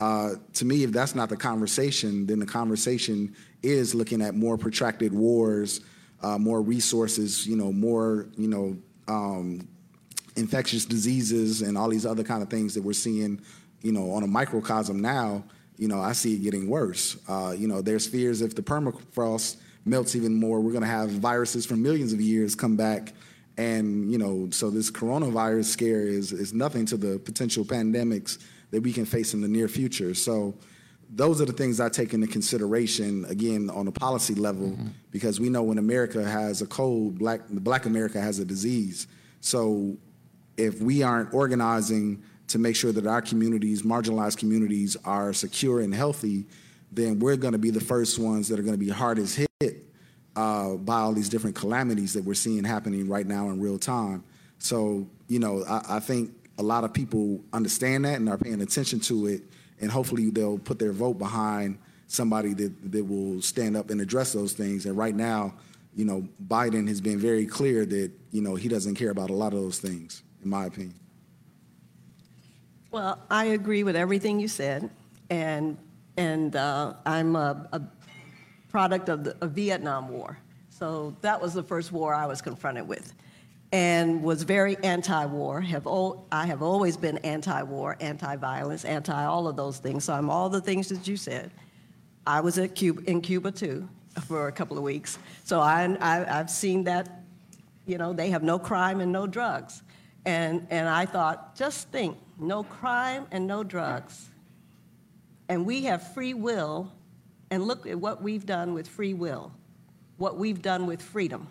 uh, 0.00 0.34
to 0.52 0.64
me, 0.64 0.82
if 0.82 0.90
that's 0.90 1.14
not 1.14 1.28
the 1.28 1.36
conversation, 1.36 2.26
then 2.26 2.40
the 2.40 2.46
conversation 2.46 3.34
is 3.62 3.94
looking 3.94 4.20
at 4.20 4.34
more 4.34 4.58
protracted 4.58 5.12
wars, 5.12 5.80
uh, 6.20 6.36
more 6.36 6.60
resources, 6.60 7.46
you 7.46 7.56
know, 7.56 7.72
more, 7.72 8.26
you 8.36 8.48
know, 8.48 8.76
um, 9.06 9.66
infectious 10.36 10.84
diseases 10.84 11.62
and 11.62 11.78
all 11.78 11.88
these 11.88 12.04
other 12.04 12.24
kind 12.24 12.42
of 12.42 12.50
things 12.50 12.74
that 12.74 12.82
we're 12.82 12.92
seeing, 12.92 13.40
you 13.82 13.92
know, 13.92 14.10
on 14.10 14.24
a 14.24 14.26
microcosm 14.26 14.98
now 14.98 15.44
you 15.76 15.88
know, 15.88 16.00
I 16.00 16.12
see 16.12 16.34
it 16.34 16.42
getting 16.42 16.68
worse. 16.68 17.16
Uh, 17.28 17.54
you 17.56 17.66
know, 17.66 17.82
there's 17.82 18.06
fears 18.06 18.42
if 18.42 18.54
the 18.54 18.62
permafrost 18.62 19.56
melts 19.84 20.16
even 20.16 20.34
more, 20.34 20.60
we're 20.60 20.72
going 20.72 20.82
to 20.82 20.88
have 20.88 21.10
viruses 21.10 21.66
from 21.66 21.82
millions 21.82 22.12
of 22.12 22.20
years 22.20 22.54
come 22.54 22.76
back. 22.76 23.12
And, 23.56 24.10
you 24.10 24.18
know, 24.18 24.48
so 24.50 24.70
this 24.70 24.90
coronavirus 24.90 25.66
scare 25.66 26.02
is, 26.02 26.32
is 26.32 26.52
nothing 26.52 26.86
to 26.86 26.96
the 26.96 27.18
potential 27.18 27.64
pandemics 27.64 28.38
that 28.70 28.82
we 28.82 28.92
can 28.92 29.04
face 29.04 29.34
in 29.34 29.40
the 29.40 29.48
near 29.48 29.68
future. 29.68 30.14
So 30.14 30.54
those 31.08 31.40
are 31.40 31.44
the 31.44 31.52
things 31.52 31.78
I 31.78 31.88
take 31.88 32.14
into 32.14 32.26
consideration, 32.26 33.24
again, 33.26 33.70
on 33.70 33.86
a 33.86 33.92
policy 33.92 34.34
level, 34.34 34.70
mm-hmm. 34.70 34.88
because 35.12 35.38
we 35.38 35.48
know 35.48 35.62
when 35.62 35.78
America 35.78 36.24
has 36.24 36.62
a 36.62 36.66
cold, 36.66 37.18
black, 37.18 37.42
black 37.48 37.86
America 37.86 38.20
has 38.20 38.40
a 38.40 38.44
disease. 38.44 39.06
So 39.40 39.96
if 40.56 40.80
we 40.80 41.02
aren't 41.02 41.32
organizing 41.32 42.22
to 42.48 42.58
make 42.58 42.74
sure 42.74 42.90
that 42.92 43.06
our 43.06 43.22
communities, 43.22 43.82
marginalized 43.82 44.38
communities, 44.38 44.96
are 45.04 45.32
secure 45.32 45.80
and 45.80 45.94
healthy, 45.94 46.46
then 46.90 47.18
we're 47.18 47.36
going 47.36 47.52
to 47.52 47.58
be 47.58 47.70
the 47.70 47.80
first 47.80 48.18
ones 48.18 48.48
that 48.48 48.58
are 48.58 48.62
going 48.62 48.74
to 48.74 48.84
be 48.84 48.88
hardest 48.88 49.36
hit 49.36 49.48
uh, 50.36 50.74
by 50.76 50.98
all 51.00 51.12
these 51.12 51.28
different 51.28 51.56
calamities 51.56 52.12
that 52.14 52.24
we're 52.24 52.34
seeing 52.34 52.64
happening 52.64 53.08
right 53.08 53.26
now 53.26 53.50
in 53.50 53.60
real 53.60 53.78
time. 53.78 54.24
So, 54.58 55.06
you 55.28 55.38
know, 55.38 55.64
I, 55.64 55.96
I 55.96 56.00
think 56.00 56.32
a 56.58 56.62
lot 56.62 56.84
of 56.84 56.92
people 56.92 57.40
understand 57.52 58.04
that 58.04 58.18
and 58.18 58.28
are 58.28 58.38
paying 58.38 58.60
attention 58.60 59.00
to 59.00 59.26
it, 59.26 59.42
and 59.80 59.90
hopefully 59.90 60.30
they'll 60.30 60.58
put 60.58 60.78
their 60.78 60.92
vote 60.92 61.18
behind 61.18 61.78
somebody 62.06 62.54
that, 62.54 62.92
that 62.92 63.04
will 63.04 63.40
stand 63.42 63.76
up 63.76 63.90
and 63.90 64.00
address 64.00 64.32
those 64.32 64.52
things. 64.52 64.86
And 64.86 64.96
right 64.96 65.14
now, 65.14 65.54
you 65.94 66.04
know, 66.04 66.26
Biden 66.46 66.88
has 66.88 67.00
been 67.00 67.18
very 67.18 67.46
clear 67.46 67.86
that, 67.86 68.10
you 68.30 68.42
know, 68.42 68.54
he 68.54 68.68
doesn't 68.68 68.96
care 68.96 69.10
about 69.10 69.30
a 69.30 69.34
lot 69.34 69.52
of 69.52 69.60
those 69.60 69.78
things, 69.78 70.22
in 70.42 70.50
my 70.50 70.66
opinion. 70.66 70.98
Well, 72.90 73.18
I 73.30 73.46
agree 73.46 73.82
with 73.82 73.96
everything 73.96 74.38
you 74.38 74.48
said, 74.48 74.90
and 75.28 75.76
and 76.16 76.54
uh, 76.54 76.94
I'm 77.04 77.34
a, 77.34 77.68
a, 77.72 77.82
product 78.74 79.08
of 79.08 79.22
the 79.22 79.46
Vietnam 79.46 80.08
War. 80.08 80.36
So 80.68 81.14
that 81.20 81.40
was 81.40 81.54
the 81.54 81.62
first 81.62 81.92
war 81.92 82.12
I 82.12 82.26
was 82.26 82.42
confronted 82.42 82.88
with, 82.88 83.14
and 83.70 84.20
was 84.20 84.42
very 84.42 84.76
anti-war. 84.78 85.60
Have 85.60 85.86
I 86.32 86.46
have 86.46 86.60
always 86.60 86.96
been 86.96 87.18
anti-war, 87.18 87.96
anti-violence, 88.00 88.84
anti 88.84 89.24
all 89.26 89.46
of 89.46 89.54
those 89.54 89.78
things. 89.78 90.02
So 90.02 90.12
I'm 90.12 90.28
all 90.28 90.48
the 90.48 90.60
things 90.60 90.88
that 90.88 91.06
you 91.06 91.16
said. 91.16 91.52
I 92.26 92.40
was 92.40 92.58
at 92.58 92.74
Cuba 92.74 93.08
in 93.08 93.20
Cuba 93.20 93.52
too 93.52 93.88
for 94.26 94.48
a 94.48 94.52
couple 94.52 94.76
of 94.76 94.82
weeks, 94.82 95.20
so 95.44 95.60
I, 95.60 95.96
I 96.00 96.40
I've 96.40 96.50
seen 96.50 96.82
that. 96.84 97.22
You 97.86 97.96
know, 97.96 98.12
they 98.12 98.30
have 98.30 98.42
no 98.42 98.58
crime 98.58 99.00
and 99.00 99.12
no 99.12 99.28
drugs. 99.28 99.84
And, 100.26 100.66
and 100.70 100.88
I 100.88 101.06
thought, 101.06 101.54
just 101.54 101.90
think 101.90 102.16
no 102.40 102.64
crime 102.64 103.26
and 103.30 103.46
no 103.46 103.62
drugs. 103.62 104.30
And 105.48 105.64
we 105.64 105.84
have 105.84 106.12
free 106.14 106.34
will, 106.34 106.90
and 107.50 107.64
look 107.64 107.86
at 107.86 107.98
what 107.98 108.22
we've 108.22 108.46
done 108.46 108.74
with 108.74 108.88
free 108.88 109.14
will, 109.14 109.52
what 110.16 110.38
we've 110.38 110.62
done 110.62 110.86
with 110.86 111.00
freedom. 111.02 111.46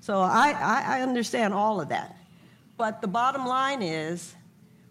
So 0.00 0.20
I, 0.20 0.50
I, 0.50 1.00
understand 1.02 1.54
all 1.54 1.80
of 1.80 1.90
that. 1.90 2.16
But 2.76 3.00
the 3.00 3.06
bottom 3.06 3.46
line 3.46 3.82
is, 3.82 4.34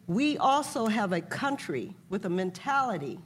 we 0.08 0.38
also 0.38 0.88
have 0.88 1.12
a 1.12 1.20
country 1.20 1.94
with 2.10 2.26
a 2.26 2.30
mentality 2.30 3.20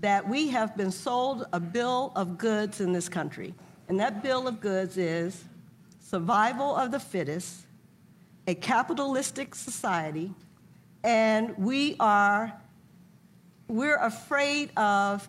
that 0.00 0.28
we 0.28 0.48
have 0.48 0.76
been 0.76 0.90
sold 0.90 1.46
a 1.52 1.60
bill 1.60 2.12
of 2.16 2.36
goods 2.38 2.80
in 2.80 2.92
this 2.92 3.08
country. 3.08 3.54
And 3.88 4.00
that 4.00 4.22
bill 4.22 4.48
of 4.48 4.60
goods 4.60 4.96
is 4.96 5.44
survival 6.00 6.74
of 6.74 6.90
the 6.90 6.98
fittest, 6.98 7.66
a 8.46 8.54
capitalistic 8.54 9.54
society, 9.54 10.32
and 11.04 11.56
we 11.56 11.96
are 12.00 12.52
we're 13.68 13.98
afraid 13.98 14.76
of 14.76 15.28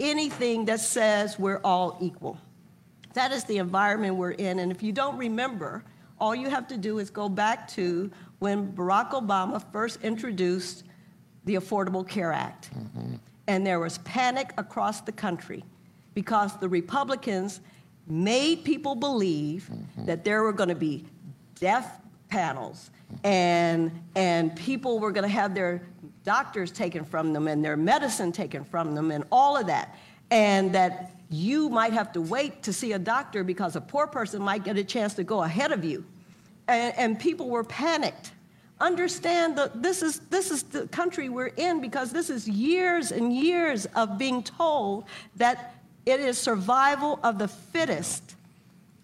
anything 0.00 0.64
that 0.66 0.80
says 0.80 1.38
we're 1.38 1.60
all 1.64 1.96
equal. 2.00 2.38
That 3.14 3.32
is 3.32 3.44
the 3.44 3.58
environment 3.58 4.16
we're 4.16 4.32
in, 4.32 4.58
and 4.58 4.72
if 4.72 4.82
you 4.82 4.92
don't 4.92 5.16
remember, 5.16 5.84
all 6.18 6.34
you 6.34 6.48
have 6.48 6.66
to 6.68 6.76
do 6.76 6.98
is 6.98 7.10
go 7.10 7.28
back 7.28 7.68
to 7.68 8.10
when 8.38 8.72
Barack 8.72 9.10
Obama 9.10 9.62
first 9.72 10.02
introduced 10.02 10.84
the 11.44 11.56
Affordable 11.56 12.06
Care 12.06 12.32
Act. 12.32 12.70
Mm-hmm. 12.74 13.16
And 13.46 13.66
there 13.66 13.78
was 13.78 13.98
panic 13.98 14.52
across 14.56 15.02
the 15.02 15.12
country 15.12 15.62
because 16.14 16.56
the 16.58 16.68
Republicans 16.68 17.60
made 18.06 18.64
people 18.64 18.94
believe 18.94 19.68
mm-hmm. 19.70 20.06
that 20.06 20.24
there 20.24 20.42
were 20.42 20.52
going 20.52 20.68
to 20.68 20.74
be 20.74 21.04
death 21.60 22.00
panels 22.28 22.90
and 23.24 23.90
and 24.14 24.54
people 24.54 25.00
were 25.00 25.10
going 25.10 25.28
to 25.28 25.34
have 25.34 25.54
their 25.54 25.82
doctors 26.24 26.70
taken 26.70 27.04
from 27.04 27.32
them 27.32 27.48
and 27.48 27.64
their 27.64 27.76
medicine 27.76 28.32
taken 28.32 28.64
from 28.64 28.94
them 28.94 29.10
and 29.10 29.24
all 29.32 29.56
of 29.56 29.66
that. 29.66 29.96
And 30.30 30.74
that 30.74 31.12
you 31.30 31.68
might 31.68 31.92
have 31.92 32.12
to 32.12 32.20
wait 32.20 32.62
to 32.64 32.72
see 32.72 32.92
a 32.92 32.98
doctor 32.98 33.42
because 33.42 33.76
a 33.76 33.80
poor 33.80 34.06
person 34.06 34.42
might 34.42 34.64
get 34.64 34.76
a 34.76 34.84
chance 34.84 35.14
to 35.14 35.24
go 35.24 35.42
ahead 35.42 35.72
of 35.72 35.84
you. 35.84 36.04
And, 36.68 36.96
and 36.96 37.18
people 37.18 37.48
were 37.48 37.64
panicked. 37.64 38.32
Understand 38.80 39.56
that 39.58 39.82
this 39.82 40.02
is 40.02 40.20
this 40.30 40.50
is 40.50 40.62
the 40.64 40.86
country 40.88 41.28
we're 41.28 41.46
in 41.46 41.80
because 41.80 42.10
this 42.10 42.28
is 42.28 42.48
years 42.48 43.12
and 43.12 43.32
years 43.32 43.86
of 43.94 44.18
being 44.18 44.42
told 44.42 45.04
that 45.36 45.74
it 46.04 46.20
is 46.20 46.36
survival 46.36 47.20
of 47.22 47.38
the 47.38 47.48
fittest 47.48 48.33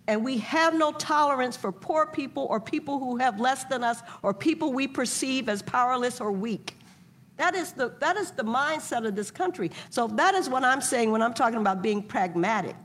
and 0.07 0.25
we 0.25 0.39
have 0.39 0.75
no 0.75 0.93
tolerance 0.93 1.57
for 1.57 1.71
poor 1.71 2.07
people 2.07 2.47
or 2.51 2.61
people 2.61 2.99
who 2.99 3.17
have 3.17 3.39
less 3.39 3.65
than 3.65 3.85
us 3.85 4.03
or 4.23 4.35
people 4.35 4.73
we 4.73 4.89
perceive 4.89 5.49
as 5.49 5.63
powerless 5.63 6.21
or 6.21 6.33
weak. 6.33 6.77
That 7.37 7.55
is 7.55 7.73
the, 7.73 7.95
that 8.01 8.17
is 8.17 8.33
the 8.33 8.43
mindset 8.43 9.07
of 9.07 9.15
this 9.15 9.31
country. 9.31 9.71
So 9.89 10.07
that 10.09 10.35
is 10.35 10.51
what 10.51 10.65
I'm 10.65 10.81
saying 10.81 11.11
when 11.11 11.23
I'm 11.23 11.33
talking 11.33 11.59
about 11.59 11.81
being 11.81 12.03
pragmatic 12.03 12.77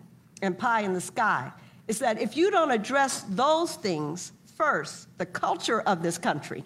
and 0.41 0.57
pie 0.57 0.81
in 0.81 0.93
the 0.93 1.01
sky. 1.01 1.51
Is 1.87 1.99
that 1.99 2.21
if 2.21 2.37
you 2.37 2.49
don't 2.51 2.71
address 2.71 3.25
those 3.29 3.75
things 3.75 4.31
first, 4.55 5.07
the 5.17 5.25
culture 5.25 5.81
of 5.81 6.01
this 6.01 6.17
country, 6.17 6.63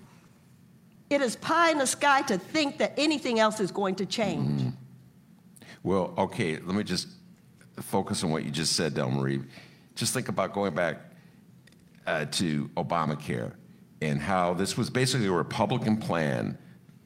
it 1.09 1.21
is 1.21 1.35
pie 1.38 1.71
in 1.71 1.77
the 1.79 1.88
sky 1.88 2.21
to 2.23 2.38
think 2.38 2.77
that 2.77 2.93
anything 2.97 3.39
else 3.39 3.59
is 3.59 3.71
going 3.71 3.95
to 3.95 4.05
change. 4.05 4.62
Mm-hmm. 4.62 4.69
Well, 5.83 6.13
okay, 6.17 6.57
let 6.57 6.75
me 6.75 6.83
just 6.83 7.07
focus 7.81 8.23
on 8.23 8.29
what 8.29 8.43
you 8.43 8.51
just 8.51 8.73
said, 8.75 8.93
Delmarie. 8.93 9.45
Just 9.99 10.13
think 10.13 10.29
about 10.29 10.53
going 10.53 10.73
back 10.73 10.95
uh, 12.07 12.23
to 12.23 12.69
Obamacare 12.77 13.51
and 14.01 14.21
how 14.21 14.53
this 14.53 14.77
was 14.77 14.89
basically 14.89 15.27
a 15.27 15.31
Republican 15.33 15.97
plan, 15.97 16.57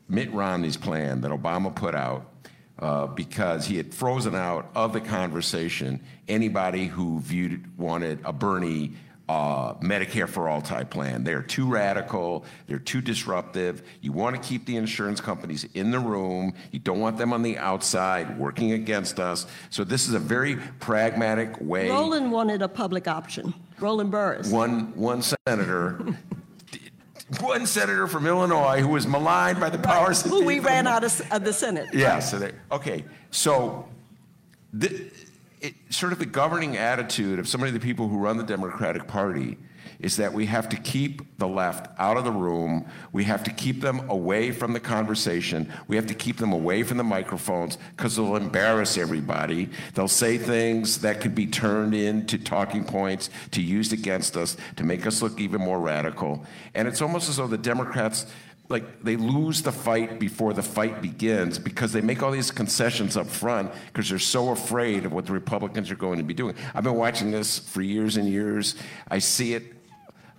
Mitt 0.07 0.31
Romney's 0.31 0.77
plan 0.77 1.21
that 1.21 1.31
Obama 1.31 1.73
put 1.73 1.95
out 1.95 2.31
uh, 2.77 3.07
because 3.07 3.65
he 3.65 3.77
had 3.77 3.95
frozen 3.95 4.35
out 4.35 4.69
of 4.75 4.93
the 4.93 5.01
conversation 5.01 6.03
anybody 6.27 6.85
who 6.85 7.19
viewed 7.19 7.75
wanted 7.79 8.19
a 8.25 8.31
Bernie 8.31 8.93
uh, 9.29 9.73
Medicare 9.75 10.27
for 10.27 10.49
all 10.49 10.61
type 10.61 10.89
plan. 10.89 11.23
They're 11.23 11.41
too 11.41 11.67
radical, 11.67 12.45
they're 12.67 12.79
too 12.79 13.01
disruptive. 13.01 13.83
You 14.01 14.11
want 14.11 14.35
to 14.35 14.41
keep 14.41 14.65
the 14.65 14.75
insurance 14.75 15.21
companies 15.21 15.65
in 15.73 15.91
the 15.91 15.99
room, 15.99 16.53
you 16.71 16.79
don't 16.79 16.99
want 16.99 17.17
them 17.17 17.33
on 17.33 17.41
the 17.41 17.57
outside 17.57 18.37
working 18.37 18.73
against 18.73 19.19
us. 19.19 19.45
So, 19.69 19.83
this 19.83 20.07
is 20.07 20.13
a 20.13 20.19
very 20.19 20.57
pragmatic 20.79 21.59
way. 21.61 21.89
Roland 21.89 22.31
wanted 22.31 22.61
a 22.61 22.67
public 22.67 23.07
option. 23.07 23.53
Roland 23.79 24.11
Burris. 24.11 24.49
One, 24.49 24.95
one 24.95 25.21
senator. 25.21 25.99
one 27.39 27.65
senator 27.65 28.07
from 28.07 28.27
Illinois 28.27 28.81
who 28.81 28.89
was 28.89 29.07
maligned 29.07 29.59
by 29.59 29.69
the 29.69 29.77
powers 29.77 30.21
Who 30.21 30.45
we 30.45 30.59
ran 30.59 30.87
out 30.87 31.03
of, 31.03 31.21
of 31.31 31.43
the 31.43 31.53
Senate. 31.53 31.87
Yeah, 31.93 32.19
so 32.19 32.39
they, 32.39 32.51
okay. 32.71 33.05
So, 33.31 33.87
the, 34.73 35.09
it, 35.63 35.73
sort 35.89 36.11
of 36.11 36.19
the 36.19 36.25
governing 36.25 36.77
attitude 36.77 37.39
of 37.39 37.47
so 37.47 37.57
many 37.57 37.69
of 37.69 37.73
the 37.73 37.79
people 37.79 38.09
who 38.09 38.17
run 38.17 38.37
the 38.37 38.43
Democratic 38.43 39.07
Party 39.07 39.57
is 39.99 40.17
that 40.17 40.33
we 40.33 40.45
have 40.45 40.67
to 40.67 40.75
keep 40.75 41.37
the 41.37 41.47
left 41.47 41.87
out 41.97 42.17
of 42.17 42.25
the 42.25 42.31
room. 42.31 42.85
We 43.13 43.23
have 43.23 43.43
to 43.45 43.51
keep 43.51 43.79
them 43.79 44.09
away 44.09 44.51
from 44.51 44.73
the 44.73 44.79
conversation. 44.81 45.71
We 45.87 45.95
have 45.95 46.07
to 46.07 46.13
keep 46.13 46.37
them 46.37 46.51
away 46.51 46.83
from 46.83 46.97
the 46.97 47.05
microphones 47.05 47.77
because 47.95 48.17
they'll 48.17 48.35
embarrass 48.35 48.97
everybody. 48.97 49.69
They'll 49.93 50.09
say 50.09 50.37
things 50.37 50.99
that 50.99 51.21
could 51.21 51.33
be 51.33 51.47
turned 51.47 51.95
into 51.95 52.37
talking 52.37 52.83
points 52.83 53.29
to 53.51 53.61
use 53.61 53.93
against 53.93 54.35
us 54.35 54.57
to 54.75 54.83
make 54.83 55.07
us 55.07 55.21
look 55.21 55.39
even 55.39 55.61
more 55.61 55.79
radical. 55.79 56.45
And 56.73 56.85
it's 56.87 57.01
almost 57.01 57.29
as 57.29 57.37
though 57.37 57.47
the 57.47 57.57
Democrats 57.57 58.25
like 58.69 59.03
they 59.03 59.15
lose 59.15 59.61
the 59.61 59.71
fight 59.71 60.19
before 60.19 60.53
the 60.53 60.63
fight 60.63 61.01
begins 61.01 61.59
because 61.59 61.91
they 61.91 62.01
make 62.01 62.23
all 62.23 62.31
these 62.31 62.49
concessions 62.49 63.17
up 63.17 63.27
front 63.27 63.71
because 63.87 64.09
they're 64.09 64.19
so 64.19 64.49
afraid 64.49 65.05
of 65.05 65.13
what 65.13 65.25
the 65.25 65.33
Republicans 65.33 65.91
are 65.91 65.95
going 65.95 66.17
to 66.17 66.23
be 66.23 66.33
doing. 66.33 66.55
I've 66.73 66.83
been 66.83 66.95
watching 66.95 67.31
this 67.31 67.59
for 67.59 67.81
years 67.81 68.17
and 68.17 68.27
years. 68.27 68.75
I 69.09 69.19
see 69.19 69.53
it, 69.53 69.73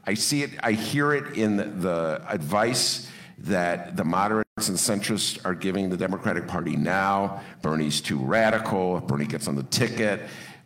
I 0.04 0.14
see 0.14 0.42
it, 0.42 0.50
I 0.62 0.72
hear 0.72 1.12
it 1.12 1.36
in 1.36 1.56
the, 1.56 1.64
the 1.64 2.22
advice 2.28 3.10
that 3.38 3.96
the 3.96 4.04
moderates 4.04 4.44
and 4.68 4.76
centrists 4.76 5.44
are 5.44 5.54
giving 5.54 5.90
the 5.90 5.96
Democratic 5.96 6.46
Party 6.46 6.76
now. 6.76 7.42
Bernie's 7.62 8.00
too 8.00 8.18
radical. 8.18 8.98
If 8.98 9.06
Bernie 9.06 9.26
gets 9.26 9.48
on 9.48 9.56
the 9.56 9.64
ticket. 9.64 10.22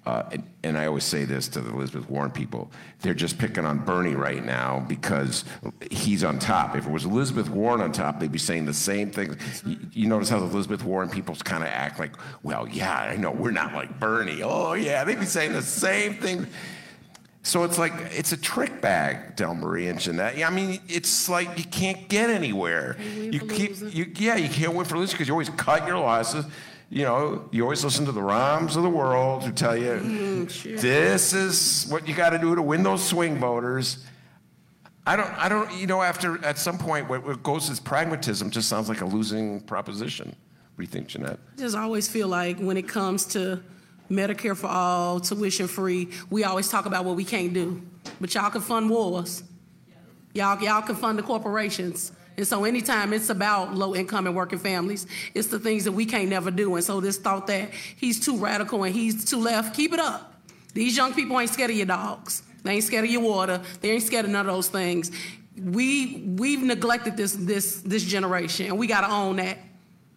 Uh, 0.09 0.27
and, 0.33 0.43
and 0.65 0.79
I 0.79 0.87
always 0.87 1.05
say 1.05 1.27
this 1.27 1.49
to 1.49 1.61
the 1.61 1.71
Elizabeth 1.71 2.09
Warren 2.09 2.31
people, 2.31 2.71
they're 3.03 3.13
just 3.13 3.37
picking 3.37 3.67
on 3.67 3.85
Bernie 3.85 4.15
right 4.15 4.43
now 4.43 4.83
because 4.89 5.45
he's 5.91 6.25
on 6.25 6.39
top. 6.39 6.75
If 6.75 6.87
it 6.87 6.91
was 6.91 7.05
Elizabeth 7.05 7.51
Warren 7.51 7.83
on 7.83 7.93
top, 7.93 8.19
they'd 8.19 8.33
be 8.33 8.39
saying 8.39 8.65
the 8.65 8.73
same 8.73 9.11
thing. 9.11 9.37
You, 9.67 9.79
you 9.93 10.07
notice 10.07 10.31
how 10.31 10.39
the 10.39 10.47
Elizabeth 10.47 10.83
Warren 10.83 11.11
people 11.11 11.37
kind 11.37 11.63
of 11.63 11.69
act 11.69 11.99
like, 11.99 12.13
well, 12.43 12.67
yeah, 12.67 12.99
I 13.01 13.17
know, 13.17 13.33
we're 13.33 13.51
not 13.51 13.75
like 13.75 14.01
Bernie. 14.01 14.43
Oh, 14.43 14.73
yeah, 14.73 15.05
they'd 15.05 15.21
be 15.21 15.27
saying 15.27 15.53
the 15.53 15.61
same 15.61 16.15
thing. 16.15 16.47
So 17.43 17.65
it's 17.65 17.77
like 17.77 17.93
it's 18.11 18.33
a 18.33 18.39
trick 18.39 18.81
bag, 18.81 19.37
Delmarie 19.37 19.91
and 19.91 20.01
Jeanette. 20.01 20.43
I 20.43 20.49
mean, 20.49 20.81
it's 20.89 21.29
like 21.29 21.59
you 21.59 21.65
can't 21.65 22.09
get 22.09 22.31
anywhere. 22.31 22.97
You 22.99 23.41
keep, 23.41 23.77
you, 23.95 24.11
yeah, 24.17 24.37
you 24.37 24.49
can't 24.49 24.73
win 24.73 24.87
for 24.87 24.97
losing 24.97 25.17
because 25.17 25.29
you 25.29 25.35
always 25.35 25.51
cut 25.51 25.87
your 25.87 25.99
losses 25.99 26.47
you 26.91 27.05
know, 27.05 27.49
you 27.53 27.63
always 27.63 27.85
listen 27.85 28.07
to 28.07 28.13
the 28.13 28.23
Rahms 28.23 28.77
of 28.77 28.83
the 28.83 28.91
world 28.91 29.45
who 29.45 29.53
tell 29.53 29.77
you 29.77 30.01
mm, 30.03 30.81
this 30.81 31.33
is 31.35 31.87
what 31.91 32.09
you 32.09 32.15
got 32.15 32.31
to 32.31 32.39
do 32.39 32.55
to 32.55 32.63
win 32.63 32.83
those 32.83 33.07
swing 33.07 33.37
voters. 33.39 34.05
I 35.07 35.17
don't, 35.17 35.31
I 35.39 35.49
don't, 35.49 35.73
you 35.73 35.87
know, 35.87 36.03
after 36.03 36.43
at 36.45 36.59
some 36.59 36.79
point, 36.79 37.09
what, 37.09 37.25
what 37.25 37.43
goes 37.43 37.71
as 37.71 37.81
pragmatism 37.81 38.51
just 38.51 38.69
sounds 38.69 38.89
like 38.89 39.01
a 39.01 39.07
losing 39.07 39.61
proposition. 39.61 40.29
What 40.29 40.77
do 40.77 40.83
you 40.83 40.87
think, 40.87 41.09
Jeanette? 41.09 41.39
I 41.57 41.61
just 41.61 41.77
always 41.77 42.09
feel 42.09 42.29
like 42.29 42.59
when 42.59 42.77
it 42.77 42.89
comes 42.89 43.25
to 43.27 43.63
Medicare 44.11 44.57
for 44.57 44.69
all, 44.69 45.21
tuition 45.21 45.67
free, 45.67 46.09
we 46.31 46.45
always 46.45 46.69
talk 46.69 46.87
about 46.87 47.05
what 47.05 47.17
we 47.17 47.25
can't 47.25 47.53
do. 47.53 47.83
But 48.21 48.35
y'all 48.35 48.51
can 48.51 48.61
fund 48.61 48.89
wars. 48.89 49.43
Y'all, 50.35 50.63
y'all 50.63 50.83
can 50.83 50.95
fund 50.95 51.19
the 51.19 51.23
corporations. 51.23 52.13
And 52.39 52.47
so 52.47 52.65
anytime 52.65 53.13
it's 53.13 53.31
about 53.31 53.75
low 53.75 53.97
income 53.97 54.29
and 54.29 54.37
working 54.37 54.61
families, 54.61 55.09
it's 55.35 55.49
the 55.49 55.59
things 55.59 55.83
that 55.85 55.93
we 55.93 56.07
can't 56.07 56.29
never 56.29 56.53
do. 56.53 56.77
And 56.77 56.85
so 56.85 57.01
this 57.01 57.19
thought 57.19 57.49
that 57.49 57.71
he's 57.97 58.25
too 58.25 58.37
radical 58.37 58.85
and 58.85 58.95
he's 58.95 59.25
too 59.25 59.41
left, 59.41 59.75
keep 59.75 59.93
it 59.93 59.99
up. 59.99 60.41
These 60.73 60.97
young 60.97 61.13
people 61.15 61.39
ain't 61.41 61.51
scared 61.51 61.71
of 61.71 61.77
your 61.77 61.87
dogs. 61.87 62.45
They 62.63 62.75
ain't 62.75 62.85
scared 62.85 63.05
of 63.05 63.11
your 63.11 63.23
water. 63.23 63.61
They 63.81 63.91
ain't 63.91 64.05
scared 64.05 64.25
of 64.25 64.31
none 64.31 64.47
of 64.47 64.55
those 64.55 64.69
things. 64.69 65.11
We 65.61 66.23
we've 66.39 66.63
neglected 66.63 67.17
this 67.17 67.33
this 67.33 67.81
this 67.81 68.05
generation, 68.05 68.67
and 68.67 68.79
we 68.79 68.87
got 68.87 69.01
to 69.01 69.11
own 69.11 69.37
that. 69.37 69.59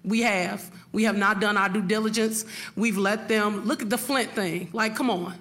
We 0.03 0.21
have. 0.21 0.69
We 0.91 1.05
have 1.05 1.17
not 1.17 1.41
done 1.41 1.57
our 1.57 1.69
due 1.69 1.81
diligence. 1.81 2.45
We've 2.75 2.97
let 2.99 3.29
them 3.29 3.65
look 3.65 3.81
at 3.81 3.89
the 3.89 3.97
Flint 3.97 4.33
thing. 4.33 4.69
Like, 4.73 4.95
come 4.95 5.09
on. 5.09 5.33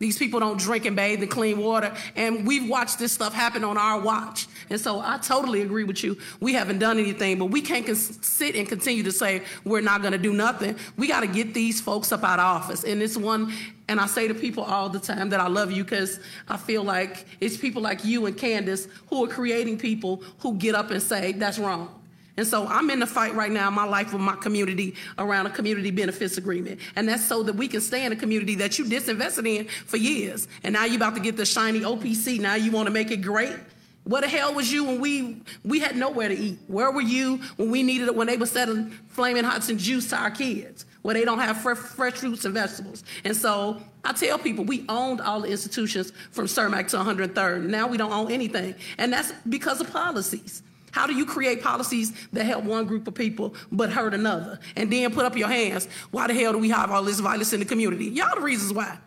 These 0.00 0.16
people 0.16 0.40
don't 0.40 0.58
drink 0.58 0.86
and 0.86 0.96
bathe 0.96 1.22
in 1.22 1.28
clean 1.28 1.58
water. 1.58 1.94
And 2.16 2.46
we've 2.46 2.66
watched 2.66 2.98
this 2.98 3.12
stuff 3.12 3.34
happen 3.34 3.62
on 3.64 3.76
our 3.76 4.00
watch. 4.00 4.48
And 4.70 4.80
so 4.80 4.98
I 4.98 5.18
totally 5.18 5.60
agree 5.60 5.84
with 5.84 6.02
you. 6.02 6.16
We 6.40 6.54
haven't 6.54 6.78
done 6.78 6.98
anything, 6.98 7.38
but 7.38 7.46
we 7.46 7.60
can't 7.60 7.86
sit 7.94 8.56
and 8.56 8.66
continue 8.66 9.02
to 9.02 9.12
say 9.12 9.42
we're 9.62 9.82
not 9.82 10.00
going 10.00 10.12
to 10.12 10.18
do 10.18 10.32
nothing. 10.32 10.76
We 10.96 11.06
got 11.06 11.20
to 11.20 11.26
get 11.26 11.52
these 11.52 11.82
folks 11.82 12.12
up 12.12 12.24
out 12.24 12.38
of 12.38 12.46
office. 12.46 12.82
And 12.82 13.02
it's 13.02 13.18
one, 13.18 13.52
and 13.88 14.00
I 14.00 14.06
say 14.06 14.26
to 14.26 14.34
people 14.34 14.64
all 14.64 14.88
the 14.88 15.00
time 15.00 15.28
that 15.30 15.40
I 15.40 15.48
love 15.48 15.70
you 15.70 15.84
because 15.84 16.18
I 16.48 16.56
feel 16.56 16.82
like 16.82 17.26
it's 17.38 17.58
people 17.58 17.82
like 17.82 18.02
you 18.02 18.24
and 18.24 18.34
Candace 18.34 18.88
who 19.08 19.22
are 19.24 19.28
creating 19.28 19.76
people 19.76 20.22
who 20.38 20.54
get 20.54 20.74
up 20.74 20.90
and 20.90 21.02
say, 21.02 21.32
that's 21.32 21.58
wrong. 21.58 21.99
And 22.36 22.46
so 22.46 22.66
I'm 22.66 22.90
in 22.90 23.00
the 23.00 23.06
fight 23.06 23.34
right 23.34 23.50
now 23.50 23.68
in 23.68 23.74
my 23.74 23.84
life 23.84 24.12
with 24.12 24.22
my 24.22 24.36
community 24.36 24.94
around 25.18 25.46
a 25.46 25.50
community 25.50 25.90
benefits 25.90 26.38
agreement. 26.38 26.80
And 26.96 27.08
that's 27.08 27.24
so 27.24 27.42
that 27.42 27.54
we 27.54 27.68
can 27.68 27.80
stay 27.80 28.04
in 28.04 28.12
a 28.12 28.16
community 28.16 28.54
that 28.56 28.78
you 28.78 28.84
disinvested 28.84 29.46
in 29.46 29.66
for 29.86 29.96
years. 29.96 30.48
And 30.62 30.72
now 30.72 30.84
you're 30.84 30.96
about 30.96 31.14
to 31.16 31.20
get 31.20 31.36
the 31.36 31.46
shiny 31.46 31.80
OPC. 31.80 32.40
Now 32.40 32.54
you 32.54 32.70
want 32.70 32.86
to 32.86 32.92
make 32.92 33.10
it 33.10 33.18
great. 33.18 33.56
What 34.04 34.22
the 34.22 34.28
hell 34.28 34.54
was 34.54 34.72
you 34.72 34.84
when 34.84 35.00
we 35.00 35.42
we 35.64 35.78
had 35.78 35.94
nowhere 35.94 36.28
to 36.28 36.34
eat? 36.34 36.58
Where 36.68 36.90
were 36.90 37.02
you 37.02 37.36
when 37.56 37.70
we 37.70 37.82
needed 37.82 38.08
it 38.08 38.14
when 38.14 38.26
they 38.26 38.36
were 38.36 38.46
selling 38.46 38.90
flaming 39.08 39.44
hots 39.44 39.68
and 39.68 39.78
juice 39.78 40.08
to 40.10 40.16
our 40.16 40.30
kids? 40.30 40.86
Where 41.02 41.14
they 41.14 41.24
don't 41.24 41.38
have 41.38 41.58
fresh, 41.58 41.76
fresh 41.76 42.14
fruits 42.14 42.44
and 42.44 42.54
vegetables. 42.54 43.04
And 43.24 43.36
so 43.36 43.80
I 44.04 44.12
tell 44.12 44.38
people 44.38 44.64
we 44.64 44.84
owned 44.88 45.20
all 45.20 45.40
the 45.42 45.48
institutions 45.48 46.12
from 46.30 46.46
Cermak 46.46 46.88
to 46.88 46.96
103rd. 46.96 47.66
Now 47.66 47.86
we 47.86 47.98
don't 47.98 48.12
own 48.12 48.32
anything. 48.32 48.74
And 48.96 49.12
that's 49.12 49.32
because 49.48 49.80
of 49.80 49.92
policies. 49.92 50.62
How 50.92 51.06
do 51.06 51.14
you 51.14 51.24
create 51.24 51.62
policies 51.62 52.12
that 52.32 52.44
help 52.44 52.64
one 52.64 52.86
group 52.86 53.06
of 53.06 53.14
people 53.14 53.54
but 53.70 53.90
hurt 53.90 54.14
another? 54.14 54.58
And 54.76 54.92
then 54.92 55.12
put 55.12 55.24
up 55.24 55.36
your 55.36 55.48
hands. 55.48 55.88
Why 56.10 56.26
the 56.26 56.34
hell 56.34 56.52
do 56.52 56.58
we 56.58 56.70
have 56.70 56.90
all 56.90 57.02
this 57.02 57.20
violence 57.20 57.52
in 57.52 57.60
the 57.60 57.66
community? 57.66 58.06
Y'all 58.06 58.34
the 58.34 58.40
reasons 58.40 58.72
why. 58.72 58.98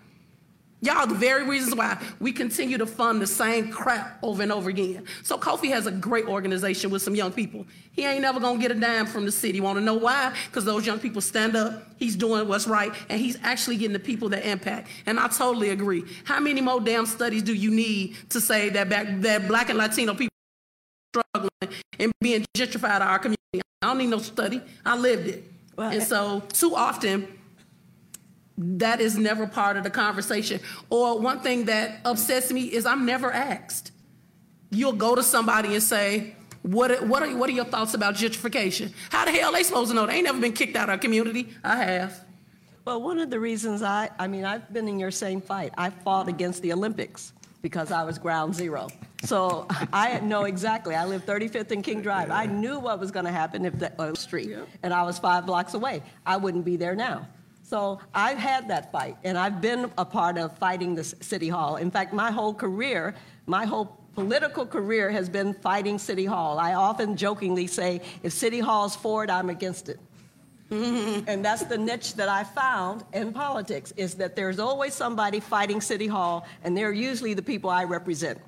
Y'all 0.83 1.07
the 1.07 1.15
very 1.15 1.45
reasons 1.45 1.73
why 1.75 1.97
we 2.19 2.33
continue 2.33 2.77
to 2.77 2.85
fund 2.85 3.21
the 3.21 3.27
same 3.27 3.71
crap 3.71 4.19
over 4.21 4.43
and 4.43 4.51
over 4.51 4.69
again. 4.69 5.05
So 5.23 5.37
Kofi 5.37 5.69
has 5.69 5.87
a 5.87 5.91
great 5.91 6.25
organization 6.25 6.91
with 6.91 7.01
some 7.01 7.15
young 7.15 7.31
people. 7.31 7.65
He 7.93 8.05
ain't 8.05 8.21
never 8.21 8.41
gonna 8.41 8.59
get 8.59 8.69
a 8.69 8.75
dime 8.75 9.05
from 9.05 9.23
the 9.23 9.31
city. 9.31 9.61
Want 9.61 9.77
to 9.77 9.81
know 9.81 9.93
why? 9.93 10.35
Because 10.47 10.65
those 10.65 10.85
young 10.85 10.99
people 10.99 11.21
stand 11.21 11.55
up. 11.55 11.87
He's 11.95 12.17
doing 12.17 12.49
what's 12.49 12.67
right, 12.67 12.91
and 13.07 13.17
he's 13.21 13.37
actually 13.43 13.77
getting 13.77 13.93
the 13.93 13.99
people 13.99 14.27
that 14.29 14.45
impact. 14.45 14.89
And 15.05 15.21
I 15.21 15.29
totally 15.29 15.69
agree. 15.69 16.03
How 16.25 16.41
many 16.41 16.59
more 16.59 16.81
damn 16.81 17.05
studies 17.05 17.43
do 17.43 17.53
you 17.53 17.71
need 17.71 18.17
to 18.31 18.41
say 18.41 18.67
that 18.71 18.89
back, 18.89 19.07
that 19.21 19.47
Black 19.47 19.69
and 19.69 19.77
Latino 19.77 20.13
people? 20.13 20.32
Struggling 21.13 21.77
and 21.99 22.11
being 22.19 22.45
gentrified 22.55 22.97
of 22.97 23.03
our 23.03 23.19
community. 23.19 23.61
I 23.81 23.87
don't 23.87 23.97
need 23.97 24.07
no 24.07 24.19
study. 24.19 24.61
I 24.85 24.97
lived 24.97 25.27
it. 25.27 25.43
Well, 25.75 25.91
and 25.91 26.01
eh, 26.01 26.05
so 26.05 26.41
too 26.49 26.75
often 26.75 27.27
that 28.57 29.01
is 29.01 29.17
never 29.17 29.47
part 29.47 29.77
of 29.77 29.83
the 29.83 29.89
conversation. 29.89 30.59
Or 30.89 31.19
one 31.19 31.39
thing 31.39 31.65
that 31.65 31.99
upsets 32.05 32.51
me 32.51 32.63
is 32.63 32.85
I'm 32.85 33.05
never 33.05 33.31
asked. 33.31 33.91
You'll 34.69 34.93
go 34.93 35.15
to 35.15 35.23
somebody 35.23 35.73
and 35.73 35.83
say, 35.83 36.35
what, 36.61 37.05
what, 37.07 37.23
are, 37.23 37.35
what 37.35 37.49
are 37.49 37.53
your 37.53 37.65
thoughts 37.65 37.93
about 37.93 38.15
gentrification? 38.15 38.93
How 39.09 39.25
the 39.25 39.31
hell 39.31 39.49
are 39.49 39.53
they 39.53 39.63
supposed 39.63 39.89
to 39.89 39.95
know? 39.95 40.05
They 40.05 40.15
ain't 40.15 40.25
never 40.25 40.39
been 40.39 40.53
kicked 40.53 40.75
out 40.75 40.83
of 40.83 40.89
our 40.91 40.97
community. 40.97 41.49
I 41.63 41.77
have. 41.77 42.25
Well, 42.85 43.01
one 43.01 43.19
of 43.19 43.29
the 43.29 43.39
reasons 43.39 43.81
I, 43.81 44.09
I 44.19 44.27
mean, 44.27 44.45
I've 44.45 44.71
been 44.71 44.87
in 44.87 44.99
your 44.99 45.11
same 45.11 45.41
fight. 45.41 45.73
I 45.77 45.89
fought 45.89 46.27
against 46.27 46.61
the 46.61 46.73
Olympics 46.73 47.33
because 47.63 47.91
I 47.91 48.03
was 48.03 48.19
ground 48.19 48.53
zero. 48.53 48.89
So 49.23 49.65
I 49.93 50.19
know 50.19 50.43
exactly. 50.43 50.93
I 50.93 51.05
live 51.05 51.25
35th 51.25 51.71
and 51.71 51.83
King 51.83 52.01
Drive. 52.01 52.29
I 52.29 52.45
knew 52.45 52.77
what 52.77 52.99
was 52.99 53.09
going 53.09 53.25
to 53.25 53.31
happen 53.31 53.65
if 53.65 53.79
the 53.79 53.91
uh, 53.99 54.13
street, 54.13 54.49
yeah. 54.49 54.65
and 54.83 54.93
I 54.93 55.01
was 55.03 55.17
five 55.17 55.47
blocks 55.47 55.73
away. 55.73 56.03
I 56.25 56.37
wouldn't 56.37 56.65
be 56.65 56.75
there 56.75 56.93
now. 56.93 57.27
So 57.63 57.99
I've 58.13 58.37
had 58.37 58.67
that 58.67 58.91
fight, 58.91 59.17
and 59.23 59.37
I've 59.37 59.61
been 59.61 59.89
a 59.97 60.05
part 60.05 60.37
of 60.37 60.55
fighting 60.57 60.93
the 60.93 61.05
city 61.05 61.47
hall. 61.47 61.77
In 61.77 61.89
fact, 61.89 62.13
my 62.13 62.29
whole 62.29 62.53
career, 62.53 63.15
my 63.47 63.65
whole 63.65 63.97
political 64.13 64.65
career 64.65 65.09
has 65.09 65.29
been 65.29 65.53
fighting 65.53 65.97
city 65.97 66.25
hall. 66.25 66.59
I 66.59 66.73
often 66.73 67.15
jokingly 67.15 67.67
say, 67.67 68.01
if 68.21 68.33
city 68.33 68.59
hall's 68.59 68.95
for 68.95 69.23
it, 69.23 69.29
I'm 69.29 69.49
against 69.49 69.87
it. 69.87 69.99
And 70.73 71.45
that's 71.45 71.63
the 71.63 71.77
niche 71.77 72.15
that 72.15 72.29
I 72.29 72.43
found 72.43 73.03
in 73.13 73.33
politics 73.33 73.93
is 73.97 74.15
that 74.15 74.35
there's 74.35 74.59
always 74.59 74.93
somebody 74.93 75.39
fighting 75.39 75.81
City 75.81 76.07
Hall, 76.07 76.47
and 76.63 76.75
they're 76.75 76.93
usually 76.93 77.33
the 77.33 77.41
people 77.41 77.69
I 77.69 77.83
represent. 77.83 78.39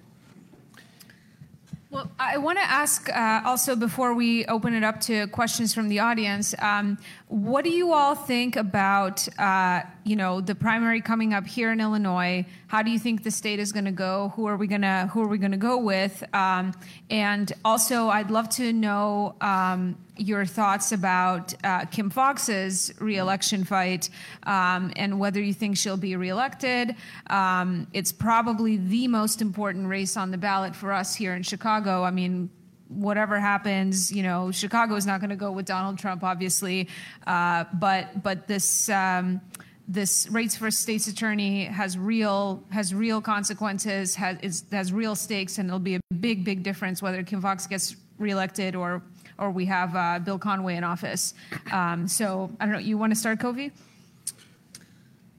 Well, 1.92 2.12
I 2.20 2.38
want 2.38 2.58
to 2.58 2.64
ask 2.64 3.10
uh, 3.10 3.42
also 3.46 3.76
before 3.76 4.14
we 4.14 4.46
open 4.48 4.74
it 4.74 4.84
up 4.84 5.00
to 5.02 5.28
questions 5.28 5.74
from 5.74 5.88
the 5.88 6.00
audience, 6.00 6.54
um, 6.60 6.98
what 7.28 7.64
do 7.64 7.70
you 7.70 7.94
all 7.94 8.16
think 8.16 8.58
about 8.58 9.26
uh, 9.40 9.84
you 10.06 10.16
know 10.16 10.39
the 10.39 10.53
primary 10.53 11.01
coming 11.01 11.34
up 11.34 11.47
here 11.47 11.72
in 11.72 11.82
Illinois? 11.82 12.45
How 12.68 12.84
do 12.84 12.91
you 12.91 12.99
think 12.99 13.24
the 13.24 13.32
state 13.32 13.60
is 13.60 13.72
going 13.72 13.86
to 13.86 13.91
go? 13.91 14.32
Who 14.36 14.45
are 14.45 14.56
we 14.56 14.68
gonna 14.68 15.08
Who 15.08 15.22
are 15.24 15.28
we 15.28 15.39
going 15.39 15.51
to 15.51 15.58
go 15.58 15.78
with? 15.78 16.24
Um, 16.34 16.74
and 17.10 17.51
also, 17.66 18.10
I'd 18.10 18.30
love 18.30 18.47
to 18.49 18.72
know 18.72 19.36
um, 19.41 19.97
your 20.16 20.45
thoughts 20.45 20.91
about 20.91 21.56
uh, 21.64 21.86
Kim 21.86 22.12
Foxx's 22.12 22.93
reelection 22.99 23.64
fight 23.64 24.10
um, 24.43 24.93
and 24.95 25.20
whether 25.20 25.41
you 25.41 25.53
think 25.53 25.76
she'll 25.76 25.97
be 25.97 26.16
reelected. 26.16 26.95
Um, 27.28 27.88
it's 27.91 28.12
probably 28.12 28.78
the 28.78 29.08
most 29.08 29.41
important 29.41 29.88
race 29.88 30.16
on 30.16 30.30
the 30.30 30.38
ballot 30.38 30.76
for 30.76 30.93
us 30.93 31.16
here 31.16 31.36
in 31.36 31.41
Chicago. 31.41 32.03
I 32.03 32.12
mean, 32.12 32.51
whatever 32.89 33.39
happens, 33.39 34.12
you 34.12 34.22
know, 34.22 34.51
Chicago 34.51 34.95
is 34.95 35.08
not 35.08 35.20
going 35.20 35.32
to 35.32 35.36
go 35.36 35.51
with 35.51 35.66
Donald 35.66 35.97
Trump, 35.97 36.24
obviously, 36.24 36.88
uh, 37.26 37.66
but 37.74 38.22
but 38.22 38.47
this. 38.47 38.88
Um, 38.89 39.41
this 39.88 40.28
race 40.30 40.56
for 40.56 40.72
state's 40.72 41.08
attorney 41.08 41.66
has 41.66 41.98
real 41.98 42.64
has 42.72 42.94
real 42.94 43.22
consequences 43.22 44.16
has 44.16 44.38
is, 44.42 44.64
has 44.72 44.92
real 44.92 45.16
stakes 45.16 45.60
and 45.60 45.70
it'll 45.70 45.80
be 45.80 45.96
a 45.96 46.00
big 46.20 46.44
big 46.44 46.64
difference 46.64 47.02
whether 47.02 47.22
Kim 47.22 47.40
Foxx 47.42 47.68
gets 47.68 47.96
reelected 48.18 48.76
or 48.76 49.04
or 49.38 49.52
we 49.52 49.66
have 49.66 49.96
uh, 49.96 50.20
Bill 50.20 50.40
Conway 50.40 50.76
in 50.76 50.84
office. 50.84 51.34
Um, 51.72 52.08
so 52.08 52.50
I 52.60 52.66
don't 52.66 52.74
know. 52.74 52.80
You 52.80 52.98
want 52.98 53.12
to 53.12 53.20
start, 53.20 53.40
Kofi? 53.40 53.72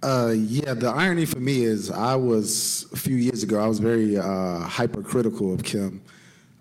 Uh, 0.02 0.34
yeah, 0.36 0.74
the 0.74 0.88
irony 0.88 1.24
for 1.24 1.40
me 1.40 1.64
is 1.64 1.90
I 1.90 2.14
was 2.14 2.86
a 2.92 2.96
few 2.96 3.16
years 3.16 3.42
ago. 3.42 3.58
I 3.58 3.66
was 3.66 3.78
very 3.78 4.18
uh, 4.18 4.60
hypercritical 4.60 5.54
of 5.54 5.64
Kim, 5.64 6.02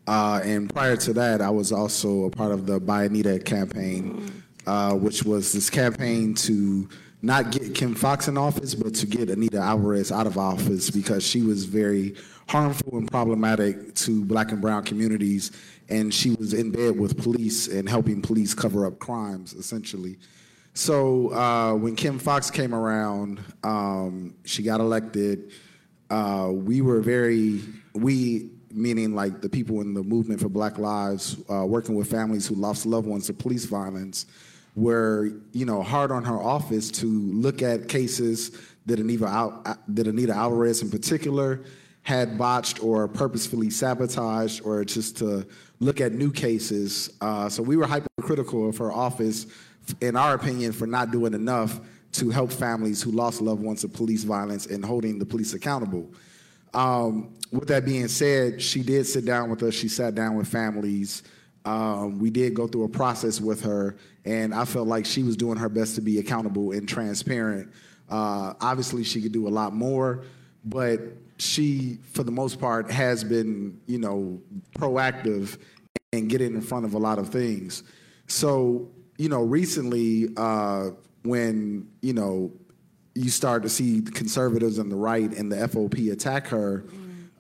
uh, 0.08 0.40
and 0.44 0.74
prior 0.74 0.96
to 0.98 1.14
that, 1.14 1.42
I 1.42 1.50
was 1.50 1.72
also 1.72 2.24
a 2.24 2.30
part 2.30 2.54
of 2.54 2.66
the 2.66 2.80
Buy 2.80 3.10
campaign, 3.40 4.44
uh, 4.66 4.94
which 4.94 5.24
was 5.24 5.52
this 5.52 5.70
campaign 5.70 6.34
to 6.36 6.88
not 7.26 7.52
get 7.52 7.74
Kim 7.74 7.96
Foxx 7.96 8.28
in 8.28 8.38
office, 8.38 8.76
but 8.76 8.94
to 8.96 9.06
get 9.06 9.30
Anita 9.30 9.58
Alvarez 9.58 10.12
out 10.12 10.28
of 10.28 10.38
office 10.38 10.90
because 10.90 11.26
she 11.26 11.42
was 11.42 11.66
very 11.66 12.16
harmful 12.48 12.98
and 12.98 13.10
problematic 13.10 13.96
to 13.96 14.24
Black 14.24 14.52
and 14.52 14.62
Brown 14.62 14.84
communities 14.84 15.52
and 15.90 16.14
she 16.14 16.32
was 16.32 16.54
in 16.54 16.72
bed 16.72 16.98
with 16.98 17.18
police 17.18 17.68
and 17.68 17.88
helping 17.88 18.22
police 18.22 18.54
cover 18.54 18.86
up 18.86 19.00
crimes, 19.00 19.54
essentially. 19.54 20.18
So 20.74 21.34
uh, 21.34 21.74
when 21.74 21.96
Kim 21.96 22.20
Foxx 22.20 22.52
came 22.52 22.74
around, 22.74 23.40
um, 23.64 24.36
she 24.46 24.64
got 24.64 24.80
elected. 24.80 25.52
Uh, 26.10 26.50
we 26.52 26.82
were 26.82 27.02
very 27.02 27.62
we 27.94 28.50
meaning 28.72 29.16
like 29.16 29.42
the 29.42 29.48
people 29.48 29.80
in 29.82 29.94
the 29.94 30.04
movement 30.04 30.42
for 30.42 30.50
Black 30.50 30.78
Lives, 30.78 31.38
uh, 31.50 31.66
working 31.66 31.96
with 31.96 32.12
families 32.12 32.46
who 32.46 32.56
lost 32.56 32.86
loved 32.86 33.08
ones 33.08 33.28
to 33.28 33.34
police 33.34 33.66
violence, 33.66 34.26
were 34.76 35.32
you 35.54 35.66
know 35.66 35.82
hard 35.82 36.12
on 36.12 36.24
her 36.24 36.42
office 36.42 36.92
to 36.92 37.08
look 37.08 37.62
at 37.62 37.88
cases 37.88 38.52
that 38.86 39.00
Anita 39.00 39.26
Al- 39.26 39.78
that 39.88 40.08
Anita 40.08 40.34
Alvarez 40.34 40.82
in 40.82 40.90
particular 40.90 41.62
had 42.04 42.38
botched 42.38 42.84
or 42.84 43.08
purposefully 43.08 43.72
sabotaged, 43.72 44.62
or 44.64 44.86
just 44.86 45.18
to 45.18 45.46
look 45.80 46.00
at 46.00 46.12
new 46.12 46.32
cases. 46.32 47.12
Uh, 47.20 47.50
so 47.50 47.64
we 47.64 47.76
were 47.76 47.88
hypercritical 47.88 48.70
of 48.70 48.78
her 48.78 48.92
office, 48.92 49.48
in 50.02 50.16
our 50.16 50.36
opinion, 50.36 50.72
for 50.72 50.86
not 50.86 51.10
doing 51.10 51.34
enough 51.34 51.80
to 52.12 52.30
help 52.30 52.52
families 52.52 53.02
who 53.02 53.10
lost 53.10 53.42
loved 53.42 53.62
ones 53.62 53.82
to 53.82 53.88
police 53.88 54.24
violence 54.24 54.68
and 54.68 54.86
holding 54.86 55.18
the 55.18 55.26
police 55.26 55.56
accountable. 55.56 56.14
Um, 56.76 57.34
with 57.52 57.68
that 57.70 57.86
being 57.86 58.08
said, 58.08 58.62
she 58.62 58.84
did 58.84 59.08
sit 59.08 59.26
down 59.26 59.50
with 59.50 59.64
us. 59.64 59.74
She 59.74 59.88
sat 59.88 60.14
down 60.14 60.36
with 60.36 60.48
families. 60.48 61.24
Um, 61.66 62.20
we 62.20 62.30
did 62.30 62.53
go 62.53 62.68
through 62.68 62.84
a 62.86 62.89
process 62.89 63.41
with 63.41 63.61
her, 63.63 63.97
and 64.24 64.53
I 64.53 64.66
felt 64.66 64.88
like 64.88 65.05
she 65.05 65.24
was 65.24 65.36
doing 65.36 65.57
her 65.57 65.70
best 65.70 65.95
to 65.95 66.01
be 66.01 66.20
accountable 66.20 66.72
and 66.72 66.88
transparent. 66.88 67.72
Uh, 68.09 68.53
obviously, 68.61 69.03
she 69.03 69.22
could 69.22 69.32
do 69.32 69.47
a 69.47 69.49
lot 69.49 69.74
more, 69.74 70.24
but 70.63 70.99
she, 71.38 71.97
for 72.13 72.24
the 72.24 72.32
most 72.32 72.59
part, 72.59 72.91
has 72.91 73.24
been, 73.24 73.80
you 73.88 73.97
know, 73.97 74.39
proactive 74.78 75.57
and 76.13 76.30
getting 76.30 76.53
in 76.53 76.61
front 76.61 76.86
of 76.86 76.93
a 76.93 76.97
lot 76.97 77.18
of 77.18 77.30
things. 77.30 77.84
So, 78.28 78.89
you 79.18 79.30
know, 79.30 79.41
recently, 79.41 80.30
uh, 80.38 80.91
when 81.24 81.88
you 82.01 82.13
know 82.13 82.51
you 83.16 83.30
start 83.30 83.63
to 83.63 83.70
see 83.70 84.01
conservatives 84.01 84.78
on 84.78 84.89
the 84.89 84.95
right 84.95 85.32
and 85.34 85.51
the 85.51 85.55
FOP 85.68 86.11
attack 86.11 86.47
her, 86.47 86.86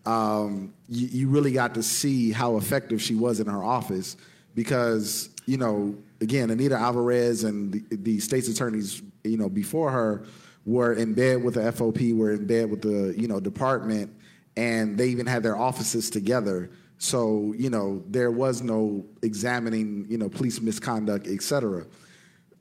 um, 0.05 0.73
you, 0.87 1.07
you 1.07 1.27
really 1.29 1.51
got 1.51 1.73
to 1.75 1.83
see 1.83 2.31
how 2.31 2.57
effective 2.57 3.01
she 3.01 3.15
was 3.15 3.39
in 3.39 3.47
her 3.47 3.63
office 3.63 4.17
because, 4.53 5.29
you 5.45 5.57
know, 5.57 5.95
again, 6.21 6.49
Anita 6.49 6.75
Alvarez 6.75 7.43
and 7.43 7.73
the, 7.73 7.95
the 7.95 8.19
state's 8.19 8.47
attorneys, 8.47 9.01
you 9.23 9.37
know, 9.37 9.49
before 9.49 9.91
her 9.91 10.25
were 10.65 10.93
in 10.93 11.13
bed 11.13 11.43
with 11.43 11.55
the 11.55 11.71
FOP, 11.71 12.15
were 12.15 12.33
in 12.33 12.47
bed 12.47 12.69
with 12.69 12.81
the, 12.81 13.13
you 13.19 13.27
know, 13.27 13.39
department, 13.39 14.13
and 14.57 14.97
they 14.97 15.07
even 15.07 15.25
had 15.25 15.43
their 15.43 15.57
offices 15.57 16.09
together. 16.09 16.69
So, 16.97 17.53
you 17.57 17.69
know, 17.69 18.03
there 18.07 18.31
was 18.31 18.61
no 18.61 19.05
examining, 19.21 20.05
you 20.09 20.17
know, 20.17 20.29
police 20.29 20.61
misconduct, 20.61 21.27
et 21.27 21.41
cetera. 21.41 21.85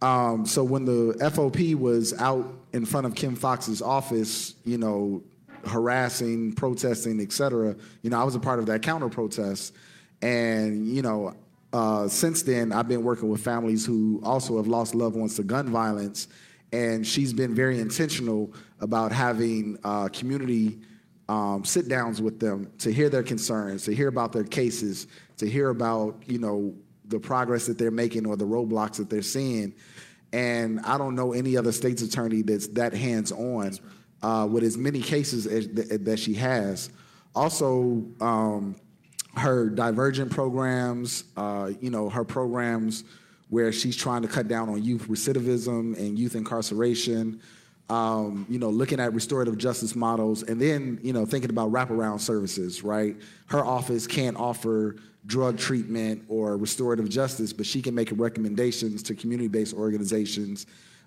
Um, 0.02 0.44
so 0.44 0.62
when 0.64 0.84
the 0.84 1.16
FOP 1.32 1.74
was 1.76 2.12
out 2.20 2.52
in 2.72 2.84
front 2.84 3.06
of 3.06 3.14
Kim 3.14 3.36
Foxx's 3.36 3.80
office, 3.80 4.54
you 4.64 4.76
know, 4.76 5.22
harassing, 5.66 6.52
protesting, 6.52 7.20
et 7.20 7.32
cetera, 7.32 7.76
you 8.02 8.10
know, 8.10 8.20
I 8.20 8.24
was 8.24 8.34
a 8.34 8.40
part 8.40 8.58
of 8.58 8.66
that 8.66 8.82
counter 8.82 9.08
protest. 9.08 9.74
And, 10.22 10.88
you 10.88 11.02
know, 11.02 11.34
uh, 11.72 12.08
since 12.08 12.42
then, 12.42 12.72
I've 12.72 12.88
been 12.88 13.02
working 13.02 13.28
with 13.28 13.42
families 13.42 13.84
who 13.84 14.20
also 14.22 14.56
have 14.56 14.66
lost 14.66 14.94
loved 14.94 15.16
ones 15.16 15.36
to 15.36 15.42
gun 15.42 15.68
violence. 15.68 16.28
And 16.72 17.06
she's 17.06 17.32
been 17.32 17.54
very 17.54 17.78
intentional 17.80 18.52
about 18.80 19.12
having 19.12 19.78
uh, 19.84 20.08
community 20.08 20.80
um, 21.28 21.64
sit 21.64 21.88
downs 21.88 22.20
with 22.20 22.40
them 22.40 22.70
to 22.78 22.92
hear 22.92 23.08
their 23.08 23.22
concerns, 23.22 23.84
to 23.84 23.94
hear 23.94 24.08
about 24.08 24.32
their 24.32 24.44
cases, 24.44 25.06
to 25.36 25.48
hear 25.48 25.70
about, 25.70 26.22
you 26.26 26.38
know, 26.38 26.74
the 27.06 27.18
progress 27.18 27.66
that 27.66 27.78
they're 27.78 27.90
making 27.90 28.26
or 28.26 28.36
the 28.36 28.46
roadblocks 28.46 28.96
that 28.96 29.10
they're 29.10 29.22
seeing. 29.22 29.74
And 30.32 30.80
I 30.80 30.98
don't 30.98 31.14
know 31.14 31.32
any 31.32 31.56
other 31.56 31.70
state's 31.70 32.02
attorney 32.02 32.42
that's 32.42 32.66
that 32.68 32.92
hands 32.92 33.30
on 33.30 33.78
uh, 34.24 34.46
with 34.46 34.64
as 34.64 34.78
many 34.78 35.02
cases 35.02 35.46
as, 35.46 35.68
that 35.68 36.18
she 36.18 36.32
has. 36.32 36.88
Also, 37.34 38.02
um, 38.22 38.74
her 39.36 39.68
divergent 39.68 40.30
programs, 40.30 41.24
uh, 41.36 41.70
you 41.80 41.90
know, 41.90 42.08
her 42.08 42.24
programs 42.24 43.04
where 43.50 43.70
she's 43.70 43.96
trying 43.96 44.22
to 44.22 44.28
cut 44.28 44.48
down 44.48 44.70
on 44.70 44.82
youth 44.82 45.08
recidivism 45.08 45.98
and 45.98 46.18
youth 46.18 46.36
incarceration. 46.36 47.40
Um, 47.90 48.46
you 48.48 48.58
know, 48.58 48.70
looking 48.70 48.98
at 48.98 49.12
restorative 49.12 49.58
justice 49.58 49.94
models, 49.94 50.42
and 50.42 50.58
then 50.58 50.98
you 51.02 51.12
know, 51.12 51.26
thinking 51.26 51.50
about 51.50 51.70
wraparound 51.70 52.18
services. 52.20 52.82
Right, 52.82 53.14
her 53.48 53.62
office 53.62 54.06
can't 54.06 54.38
offer 54.38 54.96
drug 55.26 55.58
treatment 55.58 56.24
or 56.28 56.56
restorative 56.56 57.10
justice, 57.10 57.52
but 57.52 57.66
she 57.66 57.82
can 57.82 57.94
make 57.94 58.08
recommendations 58.12 59.02
to 59.02 59.14
community-based 59.14 59.74
organizations. 59.74 60.66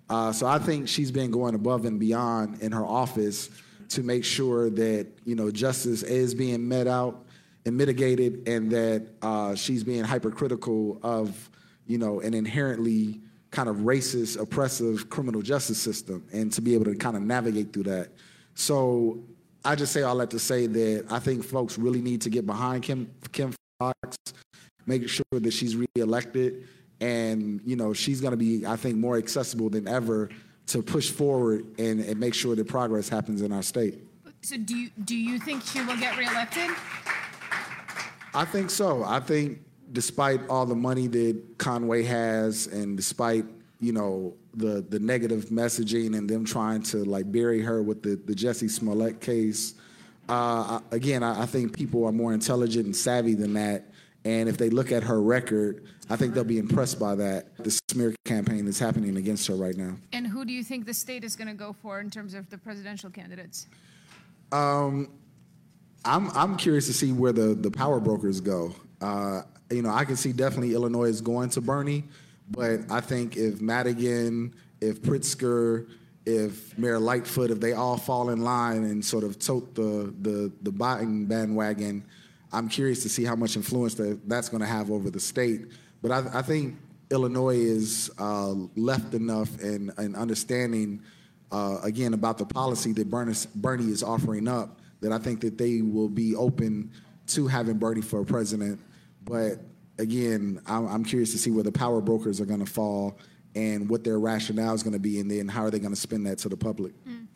Uh, 0.10 0.32
so 0.32 0.48
I 0.48 0.60
think 0.60 0.88
she's 0.88 1.12
been 1.12 1.32
going 1.32 1.56
above 1.56 1.86
and 1.86 2.00
beyond 2.00 2.62
in 2.62 2.72
her 2.72 2.86
office 2.86 3.50
to 3.90 4.04
make 4.04 4.24
sure 4.24 4.70
that 4.70 5.08
you 5.26 5.36
know 5.36 5.52
justice 5.52 6.04
is 6.04 6.34
being 6.34 6.68
met 6.68 6.88
out 6.88 7.26
and 7.66 7.76
mitigated, 7.76 8.48
and 8.48 8.72
that 8.72 9.08
uh, 9.22 9.56
she's 9.56 9.84
being 9.84 10.04
hypercritical 10.04 11.00
of 11.04 11.50
you 11.86 11.98
know 11.98 12.20
an 12.22 12.34
inherently 12.34 13.22
kind 13.52 13.70
of 13.70 13.78
racist, 13.78 14.40
oppressive 14.40 15.10
criminal 15.10 15.42
justice 15.42 15.78
system, 15.78 16.26
and 16.32 16.52
to 16.54 16.62
be 16.62 16.74
able 16.74 16.86
to 16.86 16.96
kind 16.96 17.16
of 17.16 17.24
navigate 17.24 17.74
through 17.74 17.84
that. 17.84 18.10
So 18.56 19.24
I 19.64 19.76
just 19.76 19.92
say 19.92 20.04
all 20.04 20.18
that 20.18 20.30
to 20.32 20.40
say 20.40 20.68
that 20.68 21.06
I 21.10 21.20
think 21.20 21.44
folks 21.44 21.78
really 21.78 22.02
need 22.02 22.22
to 22.22 22.30
get 22.30 22.46
behind 22.46 22.84
Kim 22.84 23.12
Kim 23.32 23.54
Foxx, 23.80 24.18
make 24.86 25.08
sure 25.10 25.26
that 25.32 25.52
she's 25.52 25.76
reelected, 25.96 26.68
and 27.00 27.62
you 27.66 27.76
know 27.76 27.94
she's 27.94 28.22
going 28.22 28.32
to 28.32 28.38
be, 28.38 28.66
I 28.66 28.76
think, 28.76 28.98
more 28.98 29.18
accessible 29.18 29.70
than 29.70 29.88
ever 29.88 30.30
to 30.68 30.82
push 30.82 31.10
forward 31.10 31.66
and, 31.80 32.00
and 32.02 32.20
make 32.20 32.34
sure 32.34 32.56
that 32.56 32.68
progress 32.68 33.08
happens 33.08 33.42
in 33.42 33.52
our 33.52 33.64
state. 33.64 34.04
So 34.42 34.58
do 34.58 34.76
you, 34.76 34.90
do 35.06 35.16
you 35.16 35.40
think 35.40 35.64
she 35.64 35.82
will 35.82 35.98
get 35.98 36.18
reelected? 36.18 36.70
I 38.34 38.46
think 38.46 38.70
so. 38.70 39.04
I 39.04 39.20
think 39.20 39.62
despite 39.92 40.42
all 40.50 40.66
the 40.66 40.76
money 40.76 41.08
that 41.08 41.58
Conway 41.58 42.04
has, 42.04 42.68
and 42.68 42.98
despite 42.98 43.46
you 43.80 43.94
know 43.94 44.36
the 44.54 44.86
the 44.90 45.00
negative 45.00 45.46
messaging 45.46 46.18
and 46.18 46.30
them 46.30 46.46
trying 46.46 46.82
to 46.84 46.98
like 47.06 47.32
bury 47.32 47.62
her 47.62 47.82
with 47.82 48.04
the 48.04 48.16
the 48.16 48.34
Jussie 48.34 48.70
Smollett 48.70 49.22
case, 49.22 49.76
uh, 50.30 50.82
again, 50.92 51.24
I, 51.24 51.44
I 51.44 51.46
think 51.46 51.74
people 51.74 52.06
are 52.06 52.12
more 52.12 52.34
intelligent 52.34 52.86
and 52.86 52.96
savvy 52.96 53.34
than 53.34 53.54
that. 53.54 53.86
And 54.28 54.50
if 54.50 54.58
they 54.58 54.70
look 54.70 54.92
at 54.92 55.04
her 55.04 55.22
record, 55.22 55.86
I 56.10 56.18
think 56.18 56.34
they'll 56.34 56.44
be 56.44 56.58
impressed 56.58 57.00
by 57.00 57.16
that. 57.16 57.56
The 57.64 57.80
smear 57.90 58.14
campaign 58.26 58.66
that's 58.66 58.78
happening 58.78 59.16
against 59.16 59.48
her 59.48 59.56
right 59.56 59.78
now. 59.78 59.96
And 60.12 60.28
who 60.28 60.44
do 60.44 60.52
you 60.52 60.66
think 60.66 60.86
the 60.86 60.94
state 60.94 61.24
is 61.24 61.38
going 61.38 61.48
to 61.48 61.54
go 61.54 61.72
for 61.72 62.02
in 62.02 62.10
terms 62.10 62.34
of 62.34 62.50
the 62.50 62.58
presidential 62.58 63.10
candidates? 63.10 63.68
Um, 64.52 65.08
I'm 66.04 66.30
I'm 66.32 66.58
curious 66.58 66.88
to 66.88 66.94
see 66.94 67.14
where 67.14 67.32
the 67.32 67.56
the 67.56 67.72
power 67.72 68.02
brokers 68.02 68.42
go. 68.42 68.76
Uh, 69.00 69.44
you 69.72 69.82
know, 69.82 69.92
I 69.92 70.04
can 70.04 70.18
see 70.18 70.34
definitely 70.34 70.74
Illinois 70.74 71.08
is 71.08 71.22
going 71.22 71.50
to 71.52 71.62
Bernie, 71.62 72.04
but 72.52 72.82
I 72.90 73.00
think 73.00 73.38
if 73.38 73.62
Madigan, 73.62 74.54
if 74.82 75.02
Pritzker, 75.02 75.88
if 76.26 76.78
Mayor 76.78 77.00
Lightfoot, 77.00 77.50
if 77.50 77.62
they 77.62 77.72
all 77.72 77.96
fall 77.96 78.30
in 78.32 78.44
line 78.44 78.84
and 78.84 79.06
sort 79.06 79.24
of 79.24 79.40
tote 79.40 79.74
the 79.74 80.14
the 80.22 80.52
the 80.64 80.72
Biden 80.72 81.30
bandwagon, 81.30 82.04
I'm 82.52 82.70
curious 82.70 83.04
to 83.04 83.10
see 83.10 83.24
how 83.24 83.36
much 83.36 83.56
influence 83.56 83.96
that 83.96 84.28
that's 84.28 84.50
going 84.50 84.62
to 84.62 84.68
have 84.68 84.90
over 84.92 85.10
the 85.10 85.20
state. 85.20 85.68
But 86.02 86.12
I, 86.12 86.40
I 86.40 86.42
think 86.42 86.76
Illinois 87.12 87.58
is 87.58 88.12
uh, 88.18 88.54
left 88.76 89.14
enough 89.14 89.62
and 89.62 89.92
and 89.98 90.16
understanding 90.16 91.02
uh, 91.52 91.78
again 91.84 92.14
about 92.14 92.38
the 92.38 92.46
policy 92.46 92.94
that 92.94 93.10
Bernie, 93.10 93.34
Bernie 93.56 93.92
is 93.92 94.04
offering 94.04 94.48
up 94.48 94.80
that 95.02 95.12
I 95.12 95.18
think 95.18 95.42
that 95.42 95.58
they 95.58 95.82
will 95.82 96.10
be 96.10 96.36
open 96.36 96.92
to 97.28 97.48
having 97.48 97.78
Bernie 97.78 98.02
for 98.02 98.24
president. 98.24 98.80
But 99.24 99.60
again, 100.00 100.62
I'm, 100.66 100.88
I'm 100.88 101.04
curious 101.04 101.32
to 101.34 101.38
see 101.38 101.52
where 101.52 101.64
the 101.64 101.72
power 101.72 102.02
brokers 102.02 102.42
are 102.42 102.46
going 102.46 102.66
to 102.66 102.72
fall 102.72 103.20
and 103.56 103.90
what 103.90 104.04
their 104.04 104.20
rationale 104.20 104.74
is 104.74 104.84
going 104.84 104.94
to 104.94 105.00
be, 105.00 105.20
and 105.20 105.30
then 105.30 105.48
how 105.48 105.64
are 105.64 105.72
they 105.72 105.80
going 105.80 105.94
to 105.94 106.00
spin 106.00 106.24
that 106.24 106.38
to 106.40 106.50
the 106.50 106.58
public. 106.58 106.94
Mm. 107.06 107.28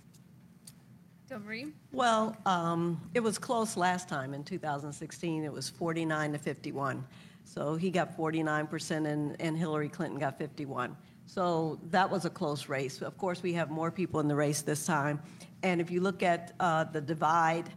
Marie? 1.43 1.73
Well, 1.93 2.37
um, 2.45 3.01
it 3.13 3.19
was 3.19 3.37
close 3.37 3.75
last 3.75 4.07
time 4.07 4.33
in 4.33 4.45
2016. 4.45 5.43
It 5.43 5.51
was 5.51 5.69
49 5.69 6.31
to 6.31 6.37
51. 6.37 7.05
So 7.43 7.75
he 7.75 7.89
got 7.91 8.17
49% 8.17 9.05
and, 9.07 9.35
and 9.41 9.57
Hillary 9.57 9.89
Clinton 9.89 10.17
got 10.17 10.37
51. 10.37 10.95
So 11.25 11.79
that 11.89 12.09
was 12.09 12.23
a 12.23 12.29
close 12.29 12.69
race. 12.69 13.01
Of 13.01 13.17
course, 13.17 13.43
we 13.43 13.51
have 13.53 13.69
more 13.69 13.91
people 13.91 14.21
in 14.21 14.29
the 14.29 14.35
race 14.35 14.61
this 14.61 14.85
time. 14.85 15.21
And 15.63 15.81
if 15.81 15.91
you 15.91 15.99
look 15.99 16.23
at 16.23 16.53
uh, 16.61 16.85
the 16.85 17.01
divide, 17.01 17.69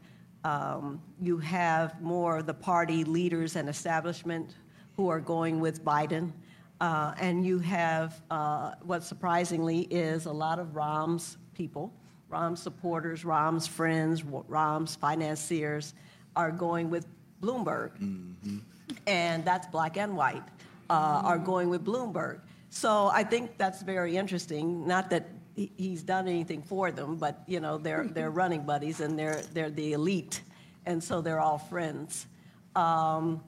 um, 0.44 1.02
you 1.20 1.38
have 1.38 2.00
more 2.00 2.38
of 2.38 2.46
the 2.46 2.54
party 2.54 3.02
leaders 3.02 3.56
and 3.56 3.68
establishment 3.68 4.54
who 4.96 5.08
are 5.08 5.20
going 5.20 5.58
with 5.58 5.84
Biden. 5.84 6.32
Uh, 6.80 7.14
and 7.18 7.44
you 7.44 7.58
have 7.58 8.22
uh, 8.30 8.74
what 8.82 9.02
surprisingly 9.02 9.82
is 9.90 10.26
a 10.26 10.32
lot 10.32 10.60
of 10.60 10.76
Rahm's 10.76 11.36
people, 11.54 11.92
Rahm's 12.28 12.62
supporters, 12.62 13.24
Rahm's 13.24 13.66
friends, 13.66 14.24
Rahm's 14.24 14.96
financiers 14.96 15.94
are 16.36 16.50
going 16.50 16.90
with 16.90 17.06
Bloomberg. 17.40 17.90
Mm-hmm. 18.00 18.58
And 19.06 19.44
that's 19.44 19.66
black 19.66 19.96
and 19.96 20.16
white, 20.16 20.42
uh, 20.90 21.22
are 21.24 21.38
going 21.38 21.68
with 21.68 21.84
Bloomberg. 21.84 22.40
So 22.70 23.08
I 23.12 23.22
think 23.24 23.56
that's 23.56 23.82
very 23.82 24.16
interesting. 24.16 24.86
Not 24.86 25.10
that 25.10 25.28
he's 25.54 26.02
done 26.02 26.26
anything 26.26 26.62
for 26.62 26.90
them, 26.90 27.16
but, 27.16 27.42
you 27.46 27.60
know, 27.60 27.78
they're, 27.78 28.04
they're 28.14 28.30
running 28.30 28.62
buddies 28.62 29.00
and 29.00 29.18
they're, 29.18 29.42
they're 29.52 29.70
the 29.70 29.92
elite. 29.92 30.42
And 30.86 31.02
so 31.02 31.20
they're 31.20 31.40
all 31.40 31.58
friends. 31.58 32.26
Um, 32.74 33.42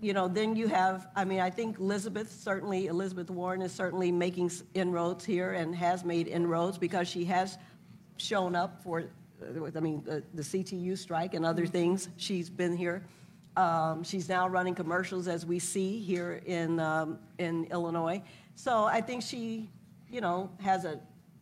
you 0.00 0.14
know, 0.14 0.28
then 0.28 0.56
you 0.56 0.66
have, 0.68 1.08
I 1.14 1.24
mean, 1.24 1.40
I 1.40 1.50
think 1.50 1.78
Elizabeth, 1.78 2.32
certainly, 2.42 2.86
Elizabeth 2.86 3.30
Warren 3.30 3.60
is 3.60 3.72
certainly 3.72 4.10
making 4.10 4.50
inroads 4.74 5.24
here 5.24 5.52
and 5.52 5.74
has 5.74 6.04
made 6.04 6.26
inroads 6.26 6.78
because 6.78 7.06
she 7.06 7.24
has 7.26 7.58
shown 8.16 8.54
up 8.54 8.82
for, 8.82 9.04
uh, 9.42 9.70
I 9.76 9.80
mean, 9.80 10.02
the, 10.04 10.22
the 10.34 10.42
CTU 10.42 10.96
strike 10.96 11.34
and 11.34 11.44
other 11.44 11.66
things. 11.66 12.08
She's 12.16 12.48
been 12.48 12.76
here. 12.76 13.04
Um, 13.56 14.02
she's 14.02 14.28
now 14.28 14.48
running 14.48 14.74
commercials 14.74 15.28
as 15.28 15.44
we 15.44 15.58
see 15.58 16.00
here 16.00 16.40
in, 16.46 16.80
um, 16.80 17.18
in 17.38 17.66
Illinois. 17.66 18.22
So 18.54 18.84
I 18.84 19.02
think 19.02 19.22
she, 19.22 19.68
you 20.10 20.20
know, 20.22 20.50
has 20.60 20.84
a, 20.86 20.98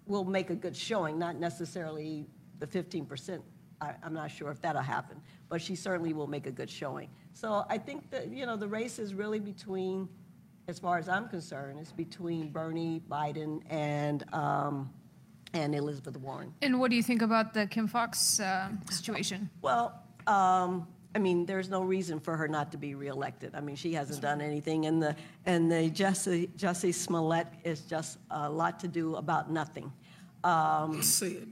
will 0.06 0.24
make 0.24 0.50
a 0.50 0.54
good 0.54 0.76
showing, 0.76 1.18
not 1.18 1.36
necessarily 1.36 2.26
the 2.58 2.66
15%. 2.66 3.40
I, 3.80 3.94
I'm 4.02 4.14
not 4.14 4.32
sure 4.32 4.50
if 4.50 4.60
that'll 4.62 4.82
happen, 4.82 5.20
but 5.48 5.60
she 5.62 5.74
certainly 5.74 6.12
will 6.12 6.26
make 6.26 6.46
a 6.46 6.50
good 6.50 6.70
showing. 6.70 7.08
So 7.32 7.64
I 7.68 7.78
think 7.78 8.10
that, 8.10 8.28
you 8.28 8.46
know, 8.46 8.56
the 8.56 8.68
race 8.68 8.98
is 8.98 9.14
really 9.14 9.40
between, 9.40 10.08
as 10.66 10.78
far 10.78 10.98
as 10.98 11.08
I'm 11.08 11.28
concerned, 11.28 11.78
it's 11.78 11.92
between 11.92 12.50
Bernie, 12.50 13.00
Biden, 13.08 13.62
and, 13.70 14.24
um, 14.34 14.90
and 15.54 15.74
Elizabeth 15.74 16.16
Warren. 16.18 16.52
And 16.62 16.78
what 16.78 16.90
do 16.90 16.96
you 16.96 17.02
think 17.02 17.22
about 17.22 17.54
the 17.54 17.66
Kim 17.66 17.88
Foxx 17.88 18.40
uh, 18.40 18.68
situation? 18.90 19.48
Well, 19.62 20.02
um, 20.26 20.86
I 21.14 21.18
mean, 21.18 21.46
there's 21.46 21.70
no 21.70 21.82
reason 21.82 22.20
for 22.20 22.36
her 22.36 22.48
not 22.48 22.70
to 22.72 22.78
be 22.78 22.94
reelected. 22.94 23.54
I 23.54 23.60
mean, 23.60 23.76
she 23.76 23.94
hasn't 23.94 24.20
done 24.20 24.42
anything, 24.42 24.84
and 24.84 25.02
the, 25.02 25.16
and 25.46 25.72
the 25.72 25.88
Jesse, 25.88 26.50
Jesse 26.54 26.92
Smollett 26.92 27.46
is 27.64 27.80
just 27.82 28.18
a 28.30 28.48
lot 28.48 28.78
to 28.80 28.88
do 28.88 29.16
about 29.16 29.50
nothing. 29.50 29.90
Um, 30.44 31.00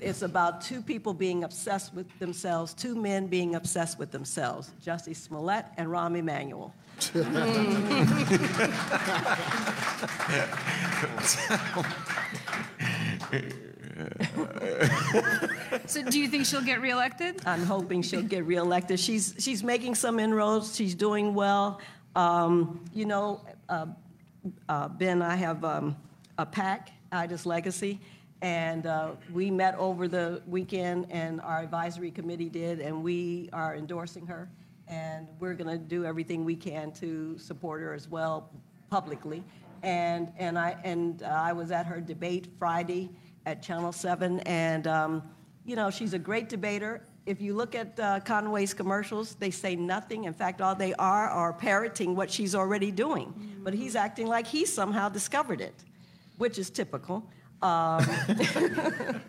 It's 0.01 0.22
about 0.22 0.61
two 0.61 0.80
people 0.80 1.12
being 1.12 1.45
obsessed 1.45 1.93
with 1.95 2.07
themselves, 2.18 2.74
two 2.74 2.95
men 2.95 3.26
being 3.26 3.55
obsessed 3.55 3.99
with 3.99 4.12
themselves, 4.12 4.70
Jesse 4.82 5.14
Smollett 5.14 5.66
and 5.76 5.89
Rahm 5.89 6.16
Emanuel. 6.16 6.72
So 15.87 16.03
do 16.03 16.20
you 16.20 16.28
think 16.28 16.47
she'll 16.47 16.62
get 16.62 16.80
reelected? 16.80 17.43
I'm 17.47 17.64
hoping 17.64 18.03
she'll 18.03 18.22
get 18.22 18.45
reelected. 18.45 19.01
She's, 19.01 19.34
she's 19.39 19.62
making 19.62 19.95
some 19.95 20.18
inroads. 20.18 20.76
She's 20.76 20.95
doing 20.95 21.34
well. 21.34 21.80
Um, 22.14 22.84
you 22.93 23.07
know, 23.07 23.41
uh, 23.68 23.87
uh, 24.68 24.89
Ben, 24.89 25.22
I 25.22 25.37
have 25.37 25.64
um, 25.64 25.97
a 26.39 26.47
PAC, 26.47 26.91
Ida's 27.12 27.47
Legacy, 27.47 28.01
and 28.47 28.87
uh, 28.87 29.11
we 29.33 29.51
met 29.51 29.75
over 29.75 30.07
the 30.07 30.41
weekend, 30.47 31.09
and 31.11 31.41
our 31.41 31.63
advisory 31.63 32.13
committee 32.13 32.49
did, 32.49 32.79
and 32.79 33.03
we 33.03 33.51
are 33.53 33.75
endorsing 33.75 34.25
her. 34.25 34.49
And 34.87 35.27
we're 35.41 35.55
going 35.55 35.69
to 35.69 35.85
do 35.85 36.05
everything 36.05 36.45
we 36.45 36.55
can 36.55 36.93
to 36.93 37.37
support 37.39 37.81
her 37.81 37.93
as 37.93 38.07
well 38.07 38.49
publicly. 38.89 39.43
And, 39.83 40.33
and, 40.39 40.57
I, 40.57 40.77
and 40.85 41.25
uh, 41.25 41.27
I 41.27 41.53
was 41.55 41.73
at 41.73 41.87
her 41.87 42.01
debate 42.01 42.47
Friday 42.57 43.11
at 43.47 43.65
Channel 43.65 43.91
7, 43.91 44.39
and 44.41 44.87
um, 44.87 45.25
you 45.65 45.75
know, 45.75 45.91
she's 45.91 46.15
a 46.15 46.19
great 46.19 46.49
debater. 46.49 47.03
If 47.27 47.41
you 47.41 47.53
look 47.53 47.75
at 47.75 47.99
uh, 47.99 48.21
Conway's 48.21 48.73
commercials, 48.73 49.35
they 49.35 49.51
say 49.51 49.75
nothing. 49.75 50.23
In 50.23 50.33
fact, 50.33 50.61
all 50.61 50.77
they 50.77 50.95
are 50.95 51.29
are 51.29 51.53
parroting 51.53 52.15
what 52.15 52.31
she's 52.31 52.55
already 52.55 52.93
doing. 52.93 53.59
But 53.65 53.75
he's 53.75 53.97
acting 53.97 54.29
like 54.29 54.47
he 54.47 54.65
somehow 54.65 55.09
discovered 55.09 55.61
it, 55.61 55.75
which 56.39 56.61
is 56.61 56.71
typical. 56.71 57.29
Um, 57.63 58.05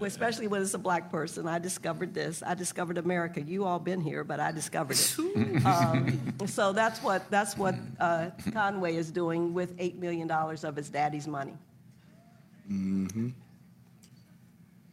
especially 0.00 0.46
when 0.46 0.62
it's 0.62 0.74
a 0.74 0.78
black 0.78 1.10
person. 1.10 1.46
I 1.46 1.58
discovered 1.58 2.14
this. 2.14 2.42
I 2.44 2.54
discovered 2.54 2.98
America. 2.98 3.40
You 3.40 3.64
all 3.64 3.78
been 3.78 4.00
here, 4.00 4.24
but 4.24 4.40
I 4.40 4.52
discovered 4.52 4.96
it. 4.98 5.16
um, 5.66 6.34
so 6.46 6.72
that's 6.72 7.02
what 7.02 7.30
that's 7.30 7.56
what 7.56 7.74
uh, 8.00 8.30
Conway 8.52 8.96
is 8.96 9.10
doing 9.10 9.54
with 9.54 9.74
eight 9.78 9.96
million 9.96 10.28
dollars 10.28 10.64
of 10.64 10.76
his 10.76 10.88
daddy's 10.88 11.26
money. 11.26 11.54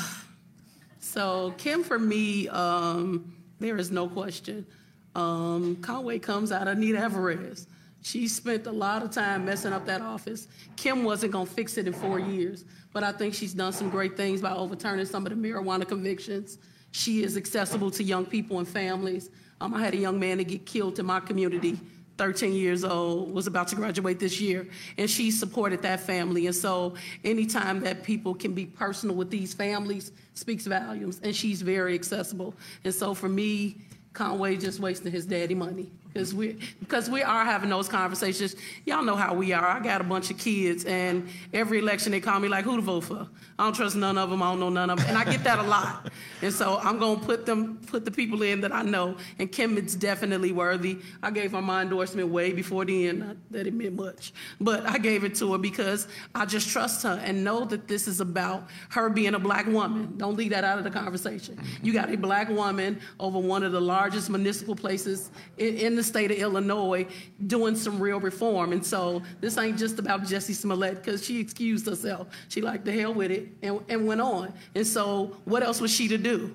So 1.02 1.54
Kim, 1.56 1.82
for 1.82 1.98
me, 1.98 2.46
um, 2.48 3.34
there 3.58 3.78
is 3.78 3.90
no 3.90 4.06
question. 4.06 4.66
Um, 5.14 5.76
Conway 5.76 6.18
comes 6.18 6.52
out 6.52 6.68
of 6.68 6.76
Anita 6.76 6.98
Alvarez. 6.98 7.66
She 8.02 8.28
spent 8.28 8.66
a 8.66 8.72
lot 8.72 9.02
of 9.02 9.10
time 9.10 9.44
messing 9.44 9.72
up 9.72 9.86
that 9.86 10.00
office. 10.00 10.48
Kim 10.76 11.04
wasn't 11.04 11.32
gonna 11.32 11.46
fix 11.46 11.76
it 11.76 11.86
in 11.86 11.92
four 11.92 12.18
years, 12.18 12.64
but 12.92 13.02
I 13.02 13.12
think 13.12 13.34
she's 13.34 13.54
done 13.54 13.72
some 13.72 13.90
great 13.90 14.16
things 14.16 14.40
by 14.40 14.52
overturning 14.52 15.06
some 15.06 15.26
of 15.26 15.30
the 15.30 15.48
marijuana 15.48 15.86
convictions. 15.86 16.58
She 16.92 17.22
is 17.22 17.36
accessible 17.36 17.90
to 17.92 18.02
young 18.02 18.26
people 18.26 18.58
and 18.58 18.66
families. 18.66 19.30
Um, 19.60 19.74
I 19.74 19.80
had 19.80 19.94
a 19.94 19.98
young 19.98 20.18
man 20.18 20.38
that 20.38 20.44
get 20.44 20.64
killed 20.64 20.98
in 20.98 21.06
my 21.06 21.20
community 21.20 21.78
13 22.20 22.52
years 22.52 22.84
old, 22.84 23.32
was 23.32 23.46
about 23.46 23.66
to 23.66 23.74
graduate 23.74 24.18
this 24.18 24.38
year, 24.42 24.68
and 24.98 25.08
she 25.08 25.30
supported 25.30 25.80
that 25.80 26.00
family. 26.00 26.46
And 26.46 26.54
so, 26.54 26.92
anytime 27.24 27.80
that 27.80 28.02
people 28.02 28.34
can 28.34 28.52
be 28.52 28.66
personal 28.66 29.16
with 29.16 29.30
these 29.30 29.54
families 29.54 30.12
speaks 30.34 30.66
volumes, 30.66 31.18
and 31.24 31.34
she's 31.34 31.62
very 31.62 31.94
accessible. 31.94 32.54
And 32.84 32.94
so, 32.94 33.14
for 33.14 33.30
me, 33.30 33.78
Conway 34.12 34.58
just 34.58 34.80
wasting 34.80 35.10
his 35.10 35.24
daddy 35.24 35.54
money. 35.54 35.90
Because 36.12 36.34
we, 36.34 36.58
because 36.80 37.08
we 37.08 37.22
are 37.22 37.44
having 37.44 37.70
those 37.70 37.88
conversations. 37.88 38.56
Y'all 38.84 39.04
know 39.04 39.14
how 39.14 39.32
we 39.32 39.52
are. 39.52 39.66
I 39.66 39.80
got 39.80 40.00
a 40.00 40.04
bunch 40.04 40.30
of 40.30 40.38
kids, 40.38 40.84
and 40.84 41.28
every 41.52 41.78
election 41.78 42.10
they 42.12 42.20
call 42.20 42.40
me 42.40 42.48
like, 42.48 42.64
who 42.64 42.76
to 42.76 42.82
vote 42.82 43.04
for? 43.04 43.28
I 43.58 43.64
don't 43.64 43.74
trust 43.74 43.94
none 43.94 44.18
of 44.18 44.30
them. 44.30 44.42
I 44.42 44.50
don't 44.50 44.60
know 44.60 44.70
none 44.70 44.90
of 44.90 44.98
them. 44.98 45.08
And 45.08 45.18
I 45.18 45.24
get 45.24 45.44
that 45.44 45.58
a 45.58 45.62
lot. 45.62 46.10
And 46.42 46.52
so 46.52 46.78
I'm 46.82 46.98
to 46.98 47.16
put 47.24 47.46
them, 47.46 47.78
put 47.86 48.04
the 48.04 48.10
people 48.10 48.42
in 48.42 48.60
that 48.62 48.72
I 48.72 48.82
know. 48.82 49.16
And 49.38 49.52
Kim 49.52 49.76
is 49.76 49.94
definitely 49.94 50.50
worthy. 50.50 50.98
I 51.22 51.30
gave 51.30 51.52
her 51.52 51.62
my 51.62 51.82
endorsement 51.82 52.28
way 52.28 52.52
before 52.52 52.84
the 52.84 53.08
end. 53.08 53.18
Not 53.20 53.36
that 53.50 53.66
it 53.66 53.74
meant 53.74 53.94
much. 53.94 54.32
But 54.60 54.86
I 54.86 54.98
gave 54.98 55.24
it 55.24 55.34
to 55.36 55.52
her 55.52 55.58
because 55.58 56.08
I 56.34 56.46
just 56.46 56.70
trust 56.70 57.02
her 57.02 57.20
and 57.22 57.44
know 57.44 57.64
that 57.66 57.86
this 57.86 58.08
is 58.08 58.20
about 58.20 58.66
her 58.90 59.10
being 59.10 59.34
a 59.34 59.38
black 59.38 59.66
woman. 59.66 60.14
Don't 60.16 60.36
leave 60.36 60.50
that 60.50 60.64
out 60.64 60.78
of 60.78 60.84
the 60.84 60.90
conversation. 60.90 61.62
You 61.82 61.92
got 61.92 62.10
a 62.10 62.16
black 62.16 62.48
woman 62.48 62.98
over 63.18 63.38
one 63.38 63.62
of 63.62 63.72
the 63.72 63.80
largest 63.80 64.30
municipal 64.30 64.74
places 64.74 65.30
in, 65.58 65.76
in 65.76 65.96
state 66.02 66.30
of 66.30 66.38
Illinois 66.38 67.06
doing 67.46 67.74
some 67.76 67.98
real 68.00 68.20
reform. 68.20 68.72
And 68.72 68.84
so 68.84 69.22
this 69.40 69.56
ain't 69.58 69.78
just 69.78 69.98
about 69.98 70.24
Jessie 70.24 70.52
Smollett 70.52 70.96
because 70.96 71.24
she 71.24 71.40
excused 71.40 71.86
herself. 71.86 72.28
She 72.48 72.60
like 72.60 72.84
the 72.84 72.92
hell 72.92 73.14
with 73.14 73.30
it 73.30 73.48
and, 73.62 73.80
and 73.88 74.06
went 74.06 74.20
on. 74.20 74.52
And 74.74 74.86
so 74.86 75.36
what 75.44 75.62
else 75.62 75.80
was 75.80 75.90
she 75.90 76.08
to 76.08 76.18
do? 76.18 76.54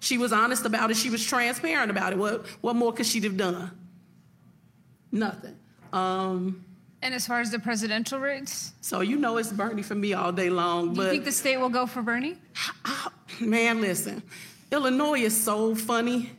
She 0.00 0.18
was 0.18 0.32
honest 0.32 0.64
about 0.66 0.90
it. 0.90 0.96
She 0.96 1.10
was 1.10 1.24
transparent 1.24 1.90
about 1.90 2.12
it. 2.12 2.18
What, 2.18 2.46
what 2.60 2.74
more 2.74 2.92
could 2.92 3.06
she 3.06 3.20
have 3.20 3.36
done? 3.36 3.70
Nothing. 5.12 5.56
Um, 5.92 6.64
And 7.02 7.14
as 7.14 7.26
far 7.26 7.40
as 7.40 7.50
the 7.50 7.58
presidential 7.58 8.18
race, 8.18 8.72
so 8.80 9.00
you 9.00 9.16
know 9.16 9.36
it's 9.36 9.52
Bernie 9.52 9.82
for 9.82 9.94
me 9.94 10.12
all 10.14 10.32
day 10.32 10.50
long. 10.50 10.94
do 10.94 11.02
you 11.02 11.10
think 11.10 11.24
the 11.24 11.32
state 11.32 11.58
will 11.58 11.68
go 11.68 11.86
for 11.86 12.02
Bernie? 12.02 12.36
man, 13.40 13.80
listen, 13.80 14.22
Illinois 14.70 15.20
is 15.20 15.38
so 15.38 15.74
funny. 15.74 16.30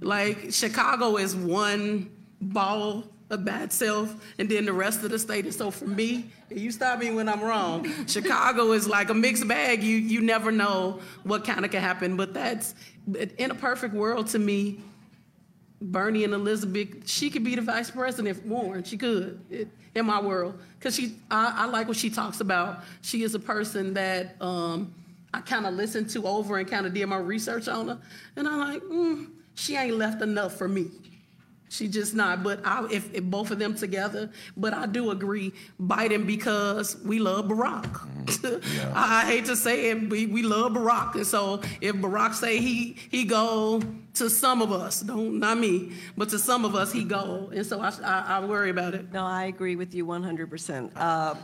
Like 0.00 0.52
Chicago 0.52 1.16
is 1.16 1.36
one 1.36 2.10
ball 2.40 3.04
of 3.30 3.44
bad 3.44 3.72
self, 3.72 4.14
and 4.38 4.48
then 4.48 4.64
the 4.64 4.72
rest 4.72 5.04
of 5.04 5.10
the 5.10 5.18
state 5.18 5.46
is 5.46 5.56
so 5.56 5.70
for 5.70 5.86
me. 5.86 6.26
You 6.50 6.70
stop 6.72 6.98
me 6.98 7.12
when 7.12 7.28
I'm 7.28 7.40
wrong. 7.40 7.86
Chicago 8.06 8.72
is 8.72 8.88
like 8.88 9.08
a 9.08 9.14
mixed 9.14 9.46
bag. 9.46 9.82
You 9.82 9.96
you 9.96 10.20
never 10.20 10.50
know 10.50 11.00
what 11.22 11.44
kind 11.44 11.64
of 11.64 11.70
can 11.70 11.80
happen. 11.80 12.16
But 12.16 12.34
that's 12.34 12.74
in 13.38 13.50
a 13.50 13.54
perfect 13.54 13.94
world 13.94 14.28
to 14.28 14.38
me. 14.38 14.80
Bernie 15.82 16.24
and 16.24 16.34
Elizabeth, 16.34 17.08
she 17.08 17.30
could 17.30 17.42
be 17.42 17.54
the 17.54 17.62
vice 17.62 17.90
president 17.90 18.36
if 18.36 18.44
Warren. 18.44 18.84
She 18.84 18.98
could 18.98 19.40
it, 19.48 19.68
in 19.94 20.06
my 20.06 20.20
world 20.20 20.58
because 20.78 20.94
she. 20.94 21.16
I, 21.30 21.54
I 21.58 21.66
like 21.66 21.88
what 21.88 21.96
she 21.96 22.10
talks 22.10 22.40
about. 22.40 22.84
She 23.02 23.22
is 23.22 23.34
a 23.34 23.38
person 23.38 23.94
that 23.94 24.36
um, 24.40 24.92
I 25.32 25.40
kind 25.40 25.66
of 25.66 25.74
listened 25.74 26.10
to 26.10 26.26
over 26.26 26.58
and 26.58 26.68
kind 26.68 26.86
of 26.86 26.94
did 26.94 27.06
my 27.06 27.16
research 27.18 27.68
on 27.68 27.88
her, 27.88 27.98
and 28.36 28.48
I'm 28.48 28.58
like, 28.58 28.82
mm, 28.82 29.28
she 29.60 29.76
ain't 29.76 29.96
left 29.96 30.22
enough 30.22 30.56
for 30.56 30.68
me. 30.68 30.90
She 31.70 31.86
just 31.86 32.14
not. 32.14 32.42
But 32.42 32.60
I, 32.66 32.84
if, 32.90 33.14
if 33.14 33.22
both 33.22 33.52
of 33.52 33.60
them 33.60 33.76
together, 33.76 34.28
but 34.56 34.74
I 34.74 34.86
do 34.86 35.12
agree, 35.12 35.52
Biden 35.80 36.26
because 36.26 36.96
we 37.04 37.20
love 37.20 37.46
Barack. 37.46 37.86
I, 38.92 39.22
I 39.22 39.24
hate 39.24 39.44
to 39.44 39.54
say 39.54 39.90
it, 39.90 40.10
we, 40.10 40.26
we 40.26 40.42
love 40.42 40.72
Barack, 40.72 41.14
and 41.14 41.26
so 41.26 41.62
if 41.80 41.94
Barack 41.94 42.34
say 42.34 42.58
he 42.58 42.96
he 43.10 43.24
go 43.24 43.80
to 44.14 44.28
some 44.28 44.62
of 44.62 44.72
us, 44.72 45.00
don't 45.00 45.38
not 45.38 45.58
me, 45.58 45.92
but 46.16 46.28
to 46.30 46.40
some 46.40 46.64
of 46.64 46.74
us 46.74 46.92
he 46.92 47.04
go, 47.04 47.50
and 47.54 47.64
so 47.64 47.80
I 47.80 47.92
I, 48.02 48.38
I 48.38 48.44
worry 48.44 48.70
about 48.70 48.94
it. 48.94 49.12
No, 49.12 49.24
I 49.24 49.44
agree 49.44 49.76
with 49.76 49.94
you 49.94 50.04
100%. 50.06 50.90
Uh, 50.96 51.34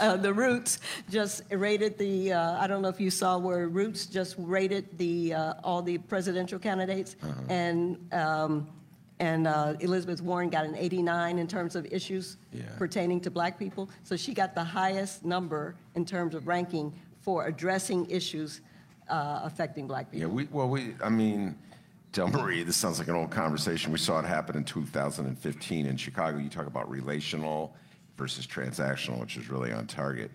uh, 0.00 0.16
the 0.16 0.32
Roots 0.32 0.80
just 1.08 1.42
rated 1.50 1.96
the, 1.96 2.34
uh, 2.34 2.60
I 2.60 2.66
don't 2.66 2.82
know 2.82 2.88
if 2.88 3.00
you 3.00 3.10
saw 3.10 3.38
where 3.38 3.68
Roots 3.68 4.04
just 4.04 4.34
rated 4.38 4.98
the, 4.98 5.32
uh, 5.32 5.54
all 5.64 5.80
the 5.80 5.96
presidential 5.98 6.58
candidates, 6.58 7.16
and 7.48 8.12
um, 8.12 8.68
And 9.18 9.46
uh, 9.46 9.74
Elizabeth 9.80 10.20
Warren 10.20 10.50
got 10.50 10.66
an 10.66 10.74
89 10.76 11.38
in 11.38 11.46
terms 11.48 11.74
of 11.74 11.86
issues 11.86 12.36
Yeah. 12.52 12.62
pertaining 12.76 13.20
to 13.22 13.30
black 13.30 13.58
people. 13.58 13.88
So 14.04 14.16
she 14.16 14.34
got 14.34 14.54
the 14.54 14.64
highest 14.64 15.24
number 15.24 15.74
in 15.94 16.04
terms 16.04 16.34
of 16.34 16.46
ranking 16.46 16.92
for 17.22 17.46
addressing 17.46 18.08
issues 18.10 18.60
uh, 19.08 19.40
affecting 19.44 19.86
black 19.86 20.08
Yeah, 20.12 20.20
people. 20.24 20.34
we, 20.34 20.44
well, 20.50 20.68
we, 20.68 20.94
I 21.02 21.08
mean, 21.08 21.56
Delmarie, 22.12 22.64
this 22.66 22.76
sounds 22.76 22.98
like 22.98 23.08
an 23.08 23.14
old 23.14 23.30
conversation. 23.30 23.90
We 23.92 23.98
saw 23.98 24.18
it 24.18 24.24
happen 24.26 24.56
in 24.56 24.64
2015 24.64 25.86
in 25.86 25.96
Chicago. 25.96 26.38
You 26.38 26.48
talk 26.50 26.66
about 26.66 26.90
relational 26.90 27.74
versus 28.18 28.46
transactional, 28.46 29.20
which 29.20 29.36
is 29.36 29.48
really 29.48 29.72
on 29.72 29.86
target. 29.86 30.30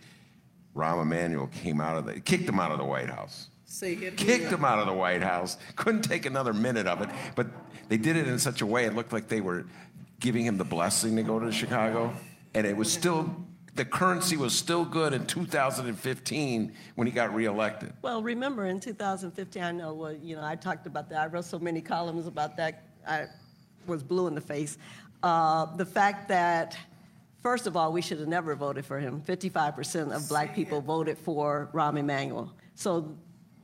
Rahm 0.76 1.02
Emanuel 1.02 1.48
came 1.48 1.82
out 1.82 1.98
of 1.98 2.06
the, 2.06 2.20
kicked 2.20 2.48
him 2.48 2.60
out 2.60 2.72
of 2.72 2.78
the 2.78 2.86
White 2.86 3.10
House. 3.10 3.50
Say 3.66 3.94
it 3.94 4.18
Kicked 4.18 4.52
him 4.52 4.66
out 4.66 4.80
of 4.80 4.86
the 4.88 4.94
White 4.94 5.22
House. 5.24 5.58
Couldn't 5.76 6.02
take 6.02 6.26
another 6.26 6.54
minute 6.54 6.88
of 6.88 7.02
it. 7.02 7.10
But 7.36 7.48
they 7.90 7.98
did 7.98 8.16
it 8.16 8.28
in 8.28 8.40
such 8.40 8.62
a 8.62 8.66
way, 8.66 8.86
it 8.86 8.96
looked 8.96 9.14
like 9.14 9.28
they 9.28 9.42
were 9.42 9.66
giving 10.20 10.46
him 10.46 10.58
the 10.58 10.64
blessing 10.64 11.16
to 11.18 11.24
go 11.24 11.40
to 11.40 11.52
Chicago. 11.52 12.14
And 12.54 12.66
it 12.66 12.78
was 12.78 12.92
still, 12.92 13.36
the 13.76 13.86
currency 13.86 14.38
was 14.38 14.54
still 14.54 14.86
good 14.86 15.14
in 15.14 15.26
2015 15.26 16.74
when 16.96 17.08
he 17.08 17.12
got 17.12 17.34
reelected. 17.34 17.94
Well, 18.02 18.22
remember 18.22 18.68
in 18.68 18.80
2015, 18.80 19.64
I 19.64 19.72
know, 19.72 19.94
well, 19.94 20.14
you 20.14 20.36
know, 20.36 20.44
I 20.44 20.56
talked 20.56 20.86
about 20.86 21.10
that. 21.10 21.22
I 21.22 21.28
wrote 21.28 21.46
so 21.46 21.60
many 21.60 21.82
columns 21.82 22.28
about 22.28 22.56
that. 22.58 22.84
I 23.08 23.26
was 23.88 24.04
blue 24.04 24.28
in 24.28 24.36
the 24.36 24.42
face. 24.42 24.78
Uh, 25.24 25.76
the 25.76 25.86
fact 25.86 26.28
that, 26.30 26.78
first 27.42 27.68
of 27.68 27.76
all, 27.76 27.92
we 27.92 28.02
should 28.02 28.20
have 28.20 28.28
never 28.28 28.56
voted 28.56 28.86
for 28.86 29.00
him. 29.00 29.22
55% 29.22 30.16
of 30.16 30.28
black 30.30 30.56
people 30.56 30.82
voted 30.82 31.18
for 31.18 31.70
Rahm 31.74 31.98
Emanuel. 31.98 32.54
So, 32.76 33.16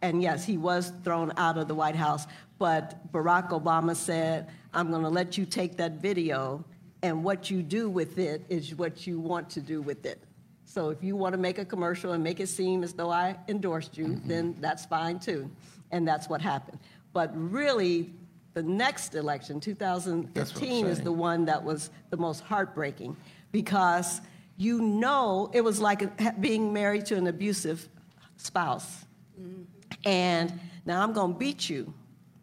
and 0.01 0.22
yes, 0.22 0.45
he 0.45 0.57
was 0.57 0.91
thrown 1.03 1.32
out 1.38 1.57
of 1.57 1.68
the 1.68 1.76
White 1.76 1.95
House, 1.95 2.28
but 2.57 3.11
Barack 3.11 3.49
Obama 3.49 3.95
said, 3.95 4.49
I'm 4.73 4.89
going 4.89 5.03
to 5.03 5.09
let 5.09 5.37
you 5.37 5.45
take 5.45 5.77
that 5.77 5.93
video, 5.93 6.63
and 7.01 7.23
what 7.23 7.49
you 7.49 7.61
do 7.61 7.89
with 7.89 8.17
it 8.17 8.43
is 8.49 8.75
what 8.75 9.05
you 9.07 9.19
want 9.19 9.49
to 9.51 9.61
do 9.61 9.81
with 9.81 10.05
it. 10.05 10.23
So 10.65 10.89
if 10.89 11.03
you 11.03 11.15
want 11.15 11.33
to 11.33 11.37
make 11.39 11.59
a 11.59 11.65
commercial 11.65 12.11
and 12.11 12.23
make 12.23 12.39
it 12.39 12.47
seem 12.47 12.83
as 12.83 12.93
though 12.93 13.09
I 13.09 13.37
endorsed 13.47 13.97
you, 13.97 14.21
then 14.25 14.55
that's 14.59 14.85
fine 14.85 15.17
too. 15.17 15.49
And 15.91 16.07
that's 16.07 16.27
what 16.27 16.41
happened. 16.41 16.79
But 17.13 17.31
really, 17.33 18.13
the 18.53 18.63
next 18.63 19.15
election, 19.15 19.59
2015, 19.59 20.87
is 20.87 21.01
the 21.01 21.11
one 21.11 21.45
that 21.45 21.63
was 21.63 21.89
the 22.09 22.17
most 22.17 22.41
heartbreaking 22.41 23.15
because 23.51 24.19
you 24.57 24.81
know 24.81 25.49
it 25.53 25.61
was 25.61 25.79
like 25.79 26.41
being 26.41 26.73
married 26.73 27.05
to 27.07 27.15
an 27.15 27.27
abusive 27.27 27.87
spouse. 28.35 29.05
Mm-hmm. 29.39 29.63
And 30.05 30.59
now 30.85 31.01
I'm 31.01 31.13
going 31.13 31.33
to 31.33 31.39
beat 31.39 31.69
you, 31.69 31.93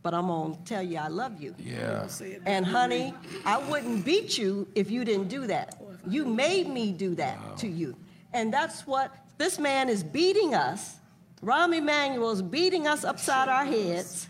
but 0.05 0.13
I'm 0.13 0.29
to 0.29 0.59
tell 0.67 0.83
you 0.83 0.99
I 0.99 1.09
love 1.09 1.41
you. 1.41 1.55
Yeah. 1.59 2.07
And 2.45 2.65
honey, 2.67 3.15
I 3.47 3.57
wouldn't 3.57 4.05
beat 4.05 4.37
you 4.37 4.69
if 4.75 4.91
you 4.91 5.03
didn't 5.03 5.29
do 5.29 5.47
that. 5.47 5.83
You 6.07 6.27
made 6.27 6.69
me 6.69 6.93
do 6.93 7.15
that 7.15 7.57
to 7.59 7.67
you. 7.67 7.97
And 8.35 8.53
that's 8.53 8.87
what 8.87 9.17
this 9.39 9.59
man 9.59 9.89
is 9.89 10.05
beating 10.05 10.55
us. 10.55 10.97
Rahm 11.43 11.75
Emanuel 11.75 12.31
is 12.33 12.43
beating 12.43 12.87
us 12.87 13.03
upside 13.03 13.49
our 13.49 13.65
heads. 13.65 14.29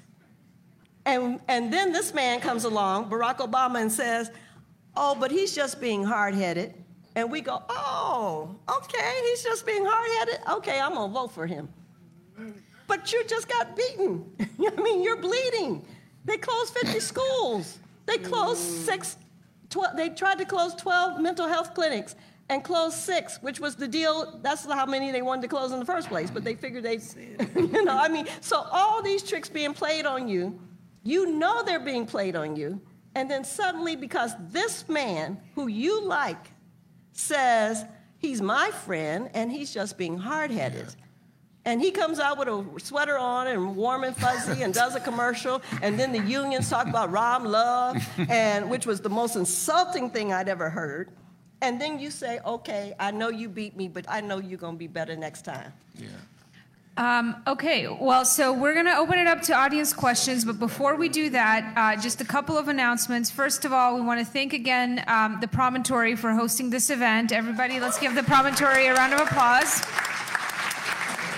And, 1.06 1.40
and 1.48 1.72
then 1.72 1.92
this 1.92 2.14
man 2.14 2.40
comes 2.40 2.64
along, 2.64 3.10
Barack 3.10 3.38
Obama, 3.38 3.82
and 3.82 3.90
says, 3.90 4.30
Oh, 4.96 5.16
but 5.18 5.32
he's 5.32 5.56
just 5.56 5.80
being 5.80 6.04
hard 6.04 6.34
headed. 6.36 6.72
And 7.16 7.32
we 7.32 7.40
go, 7.40 7.64
Oh, 7.68 8.54
okay, 8.68 9.20
he's 9.24 9.42
just 9.42 9.66
being 9.66 9.84
hard 9.84 10.08
headed. 10.18 10.40
Okay, 10.58 10.80
I'm 10.80 10.94
going 10.94 11.10
to 11.10 11.12
vote 11.14 11.32
for 11.32 11.48
him. 11.48 11.68
But 12.86 13.12
you 13.12 13.24
just 13.26 13.48
got 13.48 13.76
beaten. 13.76 14.24
I 14.40 14.80
mean, 14.80 15.02
you're 15.02 15.16
bleeding. 15.16 15.86
They 16.24 16.36
closed 16.36 16.74
50 16.74 17.00
schools. 17.12 17.78
They 18.06 18.18
closed 18.18 18.60
six, 18.60 19.16
12, 19.70 19.96
they 19.96 20.10
tried 20.10 20.38
to 20.38 20.44
close 20.44 20.74
12 20.74 21.20
mental 21.20 21.48
health 21.48 21.74
clinics 21.74 22.16
and 22.50 22.62
closed 22.62 22.96
six, 22.96 23.42
which 23.42 23.60
was 23.60 23.76
the 23.76 23.88
deal. 23.88 24.38
That's 24.42 24.66
how 24.66 24.86
many 24.86 25.10
they 25.10 25.22
wanted 25.22 25.42
to 25.42 25.48
close 25.48 25.72
in 25.72 25.78
the 25.78 25.86
first 25.86 26.08
place, 26.08 26.30
but 26.30 26.44
they 26.44 26.54
figured 26.54 26.84
they, 26.84 27.00
you 27.56 27.84
know, 27.84 27.98
I 27.98 28.08
mean, 28.08 28.26
so 28.40 28.66
all 28.70 29.02
these 29.02 29.22
tricks 29.22 29.48
being 29.48 29.72
played 29.72 30.04
on 30.04 30.28
you, 30.28 30.58
you 31.02 31.32
know 31.32 31.62
they're 31.62 31.80
being 31.80 32.06
played 32.06 32.36
on 32.36 32.56
you. 32.56 32.80
And 33.14 33.30
then 33.30 33.44
suddenly, 33.44 33.96
because 33.96 34.32
this 34.50 34.88
man 34.88 35.40
who 35.54 35.68
you 35.68 36.02
like 36.04 36.50
says 37.12 37.84
he's 38.18 38.42
my 38.42 38.70
friend 38.70 39.30
and 39.34 39.52
he's 39.52 39.72
just 39.72 39.96
being 39.96 40.18
hard 40.18 40.50
headed. 40.50 40.94
And 41.66 41.80
he 41.80 41.90
comes 41.90 42.20
out 42.20 42.38
with 42.38 42.48
a 42.48 42.64
sweater 42.78 43.16
on 43.16 43.46
and 43.46 43.74
warm 43.74 44.04
and 44.04 44.14
fuzzy 44.14 44.62
and 44.62 44.74
does 44.74 44.94
a 44.94 45.00
commercial. 45.00 45.62
And 45.80 45.98
then 45.98 46.12
the 46.12 46.20
unions 46.20 46.68
talk 46.68 46.86
about 46.86 47.10
Rahm 47.10 47.46
Love, 47.46 48.06
and 48.28 48.68
which 48.68 48.86
was 48.86 49.00
the 49.00 49.08
most 49.08 49.34
insulting 49.36 50.10
thing 50.10 50.32
I'd 50.32 50.48
ever 50.48 50.68
heard. 50.68 51.08
And 51.62 51.80
then 51.80 51.98
you 51.98 52.10
say, 52.10 52.40
okay, 52.44 52.94
I 53.00 53.10
know 53.10 53.30
you 53.30 53.48
beat 53.48 53.76
me, 53.76 53.88
but 53.88 54.04
I 54.08 54.20
know 54.20 54.38
you're 54.38 54.58
going 54.58 54.74
to 54.74 54.78
be 54.78 54.86
better 54.86 55.16
next 55.16 55.42
time. 55.42 55.72
Yeah. 55.96 56.08
Um, 56.96 57.42
okay, 57.46 57.88
well, 57.88 58.24
so 58.24 58.52
we're 58.52 58.74
going 58.74 58.86
to 58.86 58.96
open 58.96 59.18
it 59.18 59.26
up 59.26 59.40
to 59.42 59.54
audience 59.54 59.92
questions, 59.92 60.44
but 60.44 60.60
before 60.60 60.94
we 60.94 61.08
do 61.08 61.28
that, 61.30 61.72
uh, 61.76 62.00
just 62.00 62.20
a 62.20 62.24
couple 62.24 62.56
of 62.56 62.68
announcements. 62.68 63.30
First 63.30 63.64
of 63.64 63.72
all, 63.72 63.96
we 63.96 64.00
want 64.00 64.20
to 64.20 64.26
thank 64.26 64.52
again 64.52 65.02
um, 65.08 65.38
the 65.40 65.48
Promontory 65.48 66.14
for 66.14 66.32
hosting 66.32 66.70
this 66.70 66.90
event. 66.90 67.32
Everybody, 67.32 67.80
let's 67.80 67.98
give 67.98 68.14
the 68.14 68.22
Promontory 68.22 68.86
a 68.86 68.94
round 68.94 69.12
of 69.12 69.20
applause. 69.20 69.82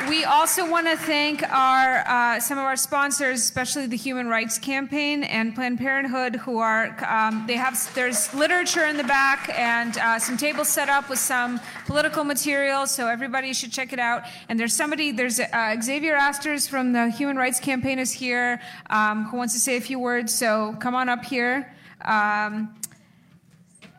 We 0.08 0.24
also 0.24 0.70
want 0.70 0.86
to 0.86 0.96
thank 0.96 1.42
our 1.50 2.04
uh, 2.06 2.38
some 2.38 2.58
of 2.58 2.64
our 2.64 2.76
sponsors, 2.76 3.40
especially 3.40 3.86
the 3.86 3.96
Human 3.96 4.28
Rights 4.28 4.56
Campaign 4.56 5.24
and 5.24 5.52
Planned 5.52 5.78
Parenthood, 5.78 6.36
who 6.36 6.58
are 6.58 6.96
um, 7.04 7.44
they 7.48 7.54
have 7.54 7.76
there's 7.94 8.32
literature 8.32 8.86
in 8.86 8.96
the 8.96 9.04
back 9.04 9.48
and 9.58 9.98
uh, 9.98 10.20
some 10.20 10.36
tables 10.36 10.68
set 10.68 10.88
up 10.88 11.08
with 11.10 11.18
some 11.18 11.60
political 11.86 12.22
material, 12.22 12.86
so 12.86 13.08
everybody 13.08 13.52
should 13.52 13.72
check 13.72 13.92
it 13.92 13.98
out. 13.98 14.22
And 14.48 14.60
there's 14.60 14.74
somebody 14.74 15.10
there's 15.10 15.40
uh, 15.40 15.76
Xavier 15.82 16.14
Asters 16.14 16.68
from 16.68 16.92
the 16.92 17.10
Human 17.10 17.36
Rights 17.36 17.58
Campaign 17.58 17.98
is 17.98 18.12
here 18.12 18.60
um, 18.90 19.24
who 19.24 19.36
wants 19.36 19.54
to 19.54 19.60
say 19.60 19.76
a 19.76 19.80
few 19.80 19.98
words. 19.98 20.32
So 20.32 20.76
come 20.78 20.94
on 20.94 21.08
up 21.08 21.24
here. 21.24 21.74
Um, 22.04 22.76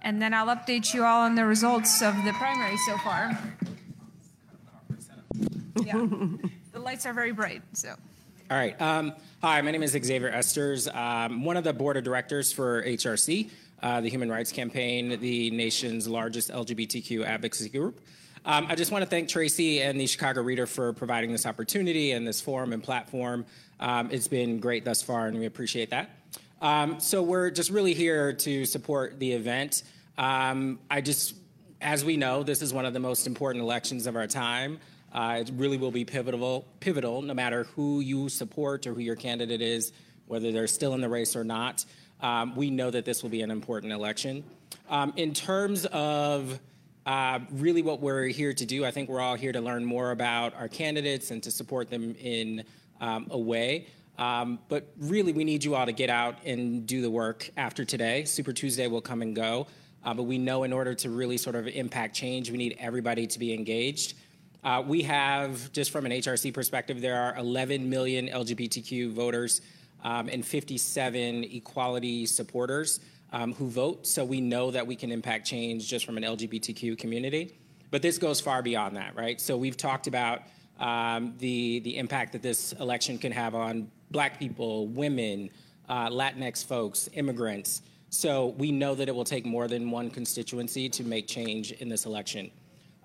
and 0.03 0.22
then 0.22 0.34
I'll 0.34 0.55
update 0.55 0.93
you 0.93 1.03
all 1.03 1.24
on 1.24 1.36
the 1.36 1.43
results 1.43 2.01
of 2.01 2.16
the 2.24 2.32
primary 2.34 2.78
so 2.78 2.97
far. 2.99 3.38
Yeah. 5.86 6.07
the 6.73 6.80
lights 6.80 7.05
are 7.05 7.13
very 7.13 7.32
bright, 7.32 7.61
so. 7.73 7.95
All 8.49 8.57
right. 8.57 8.80
Um, 8.82 9.13
hi, 9.41 9.61
my 9.61 9.71
name 9.71 9.84
is 9.84 9.91
Xavier 9.91 10.32
Esters. 10.32 10.93
I'm 10.93 11.43
one 11.43 11.57
of 11.57 11.63
the 11.63 11.73
board 11.73 11.97
of 11.97 12.03
directors 12.03 12.53
for 12.53 12.82
HRC, 12.84 13.49
uh, 13.84 13.99
the 14.01 14.09
Human 14.09 14.30
Rights 14.30 14.51
Campaign, 14.53 15.19
the 15.19 15.51
nation's 15.51 16.07
largest 16.07 16.49
LGBTQ 16.49 17.25
advocacy 17.25 17.69
group. 17.69 17.99
Um, 18.45 18.67
I 18.69 18.75
just 18.75 18.93
want 18.93 19.03
to 19.03 19.09
thank 19.09 19.28
Tracy 19.28 19.82
and 19.82 19.99
the 19.99 20.07
Chicago 20.07 20.41
Reader 20.41 20.65
for 20.67 20.93
providing 20.93 21.34
this 21.34 21.45
opportunity 21.45 22.13
and 22.13 22.25
this 22.25 22.39
forum 22.39 22.71
and 22.71 22.82
platform. 22.82 23.45
Um, 23.82 24.09
it's 24.09 24.30
been 24.30 24.59
great 24.59 24.86
thus 24.86 25.01
far, 25.01 25.28
and 25.28 25.38
we 25.38 25.45
appreciate 25.45 25.89
that. 25.89 26.09
Um, 26.61 27.01
so 27.01 27.21
we're 27.21 27.49
just 27.51 27.69
really 27.69 27.93
here 27.93 28.32
to 28.32 28.65
support 28.65 29.19
the 29.19 29.34
event. 29.34 29.84
Um, 30.17 30.80
I 30.89 31.01
just, 31.01 31.36
as 31.82 32.05
we 32.05 32.15
know, 32.15 32.43
this 32.43 32.61
is 32.61 32.73
one 32.73 32.86
of 32.86 32.93
the 32.93 33.01
most 33.01 33.28
important 33.28 33.61
elections 33.63 34.07
of 34.07 34.15
our 34.15 34.28
time. 34.28 34.80
Uh, 35.18 35.39
it 35.39 35.49
really 35.55 35.78
will 35.78 35.89
be 35.89 36.05
pivotal, 36.05 36.63
pivotal, 36.80 37.24
no 37.24 37.34
matter 37.34 37.63
who 37.76 38.01
you 38.01 38.30
support 38.30 38.86
or 38.86 38.93
who 38.93 39.01
your 39.01 39.15
candidate 39.15 39.63
is, 39.63 39.91
whether 40.28 40.51
they're 40.51 40.68
still 40.68 40.93
in 40.93 41.01
the 41.01 41.09
race 41.09 41.36
or 41.36 41.43
not. 41.43 41.84
Um, 42.22 42.55
we 42.55 42.70
know 42.70 42.91
that 42.91 43.03
this 43.03 43.24
will 43.24 43.32
be 43.32 43.41
an 43.41 43.49
important 43.49 43.93
election. 43.93 44.43
Um, 44.88 45.13
in 45.15 45.34
terms 45.34 45.88
of 45.88 46.59
uh, 47.07 47.39
really 47.49 47.82
what 47.82 47.99
we're 47.99 48.28
here 48.28 48.53
to 48.53 48.63
do, 48.63 48.86
I 48.86 48.91
think 48.91 49.09
we're 49.09 49.20
all 49.20 49.34
here 49.34 49.51
to 49.51 49.59
learn 49.59 49.84
more 49.84 50.11
about 50.11 50.53
our 50.53 50.68
candidates 50.68 51.32
and 51.32 51.41
to 51.41 51.49
support 51.49 51.89
them 51.89 52.15
in 52.22 52.63
um, 53.01 53.26
a 53.32 53.39
way. 53.39 53.88
Um, 54.20 54.59
but 54.70 54.86
really, 54.99 55.34
we 55.34 55.43
need 55.43 55.63
you 55.63 55.74
all 55.74 55.88
to 55.88 55.93
get 55.93 56.11
out 56.11 56.45
and 56.45 56.86
do 56.86 57.01
the 57.01 57.09
work 57.09 57.49
after 57.57 57.84
today. 57.84 58.26
Super 58.26 58.53
Tuesday 58.53 58.86
will 58.86 59.01
come 59.01 59.24
and 59.24 59.36
go. 59.36 59.65
Uh, 60.05 60.13
but 60.13 60.24
we 60.24 60.38
know 60.38 60.63
in 60.63 60.72
order 60.72 60.93
to 60.93 61.09
really 61.09 61.38
sort 61.38 61.55
of 61.55 61.68
impact 61.68 62.15
change, 62.15 62.51
we 62.51 62.57
need 62.57 62.78
everybody 62.80 63.26
to 63.26 63.39
be 63.39 63.51
engaged. 63.51 64.13
Uh, 64.68 64.82
we 64.82 65.01
have, 65.01 65.72
just 65.72 65.91
from 65.91 66.05
an 66.05 66.11
HRC 66.11 66.53
perspective, 66.53 66.99
there 66.99 67.15
are 67.15 67.38
11 67.38 67.89
million 67.89 68.28
LGBTQ 68.28 69.13
voters 69.13 69.61
um, 70.03 70.28
and 70.28 70.45
57 70.45 71.45
equality 71.45 72.26
supporters 72.26 72.99
um, 73.32 73.53
who 73.53 73.70
vote. 73.70 74.05
So 74.05 74.26
we 74.26 74.41
know 74.41 74.70
that 74.72 74.86
we 74.86 74.97
can 74.97 75.09
impact 75.09 75.47
change 75.47 75.88
just 75.88 76.05
from 76.05 76.18
an 76.18 76.24
LGBTQ 76.24 76.97
community. 76.97 77.57
But 77.91 78.01
this 78.01 78.18
goes 78.18 78.41
far 78.41 78.61
beyond 78.61 78.97
that, 78.97 79.15
right? 79.15 79.39
So 79.39 79.55
we've 79.55 79.78
talked 79.78 80.07
about 80.07 80.41
um, 80.82 81.34
the, 81.38 81.80
the 81.80 81.95
impact 81.95 82.34
that 82.34 82.41
this 82.41 82.74
election 82.74 83.18
can 83.18 83.32
have 83.32 83.55
on 83.55 83.89
black 84.11 84.38
people, 84.38 84.88
women, 84.88 85.49
uh, 85.88 86.09
Latinx 86.09 86.65
folks, 86.65 87.07
immigrants. 87.13 87.84
So 88.09 88.47
we 88.57 88.74
know 88.74 88.95
that 88.95 89.07
it 89.07 89.15
will 89.15 89.24
take 89.24 89.45
more 89.45 89.70
than 89.70 89.91
one 89.91 90.09
constituency 90.09 90.89
to 90.89 91.05
make 91.05 91.26
change 91.26 91.72
in 91.72 91.88
this 91.88 92.05
election. 92.05 92.51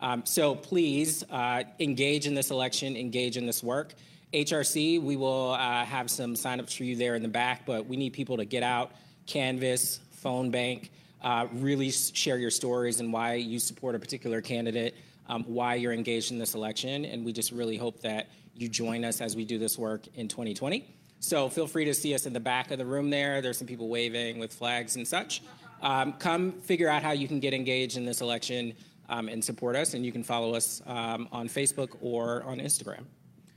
Um, 0.03 0.27
so 0.27 0.57
please 0.57 1.23
uh, 1.31 1.63
engage 1.79 2.27
in 2.27 2.35
this 2.35 2.51
election, 2.51 2.97
engage 2.97 3.37
in 3.37 3.47
this 3.47 3.63
work. 3.63 3.95
HRC, 4.35 5.01
we 5.01 5.15
will 5.15 5.53
uh, 5.53 5.85
have 5.85 6.11
some 6.11 6.35
signups 6.35 6.77
for 6.77 6.83
you 6.83 6.97
there 6.97 7.15
in 7.15 7.23
the 7.23 7.29
back, 7.29 7.65
but 7.65 7.87
we 7.87 7.97
need 7.97 8.13
people 8.13 8.37
to 8.39 8.45
get 8.45 8.65
out, 8.65 8.91
Canvass, 9.27 10.01
Phone 10.11 10.51
Bank. 10.51 10.91
Uh, 11.23 11.47
really 11.53 11.93
share 11.93 12.37
your 12.37 12.51
stories 12.51 12.99
and 12.99 13.13
why 13.13 13.35
you 13.35 13.61
support 13.61 13.95
a 13.95 13.99
particular 13.99 14.41
candidate, 14.41 14.97
um, 15.29 15.45
why 15.45 15.77
you're 15.77 15.93
engaged 15.93 16.33
in 16.33 16.39
this 16.39 16.57
election, 16.57 17.05
and 17.05 17.25
we 17.25 17.33
just 17.33 17.53
really 17.53 17.77
hope 17.77 18.01
that 18.01 18.29
you 18.57 18.69
join 18.69 19.05
us 19.05 19.21
as 19.21 19.37
we 19.37 19.45
do 19.45 19.57
this 19.57 19.79
work 19.79 20.03
in 20.17 20.27
2020. 20.27 20.85
So 21.21 21.49
feel 21.49 21.69
free 21.69 21.85
to 21.85 21.95
see 21.95 22.13
us 22.13 22.27
in 22.27 22.33
the 22.33 22.41
back 22.41 22.73
of 22.73 22.79
the 22.79 22.85
room 22.85 23.09
there. 23.11 23.41
There's 23.41 23.57
some 23.57 23.69
people 23.69 23.89
waving 23.89 24.41
with 24.41 24.53
flags 24.53 24.97
and 24.97 25.07
such. 25.07 25.43
Um, 25.81 26.15
come 26.15 26.53
figure 26.63 26.89
out 26.89 27.05
how 27.05 27.13
you 27.13 27.29
can 27.29 27.39
get 27.39 27.55
engaged 27.55 27.97
in 27.97 28.05
this 28.05 28.21
election 28.21 28.75
um, 29.13 29.29
and 29.29 29.45
support 29.45 29.77
us, 29.77 29.95
and 29.95 30.05
you 30.05 30.11
can 30.11 30.23
follow 30.23 30.55
us 30.55 30.81
um, 30.87 31.29
on 31.31 31.49
Facebook 31.49 31.91
or 32.01 32.43
on 32.45 32.59
Instagram. 32.59 33.05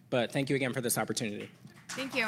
But 0.10 0.32
thank 0.32 0.49
you 0.49 0.56
again 0.56 0.74
for 0.74 0.82
this 0.82 0.97
opportunity. 0.97 1.49
Thank 1.89 2.14
you. 2.16 2.26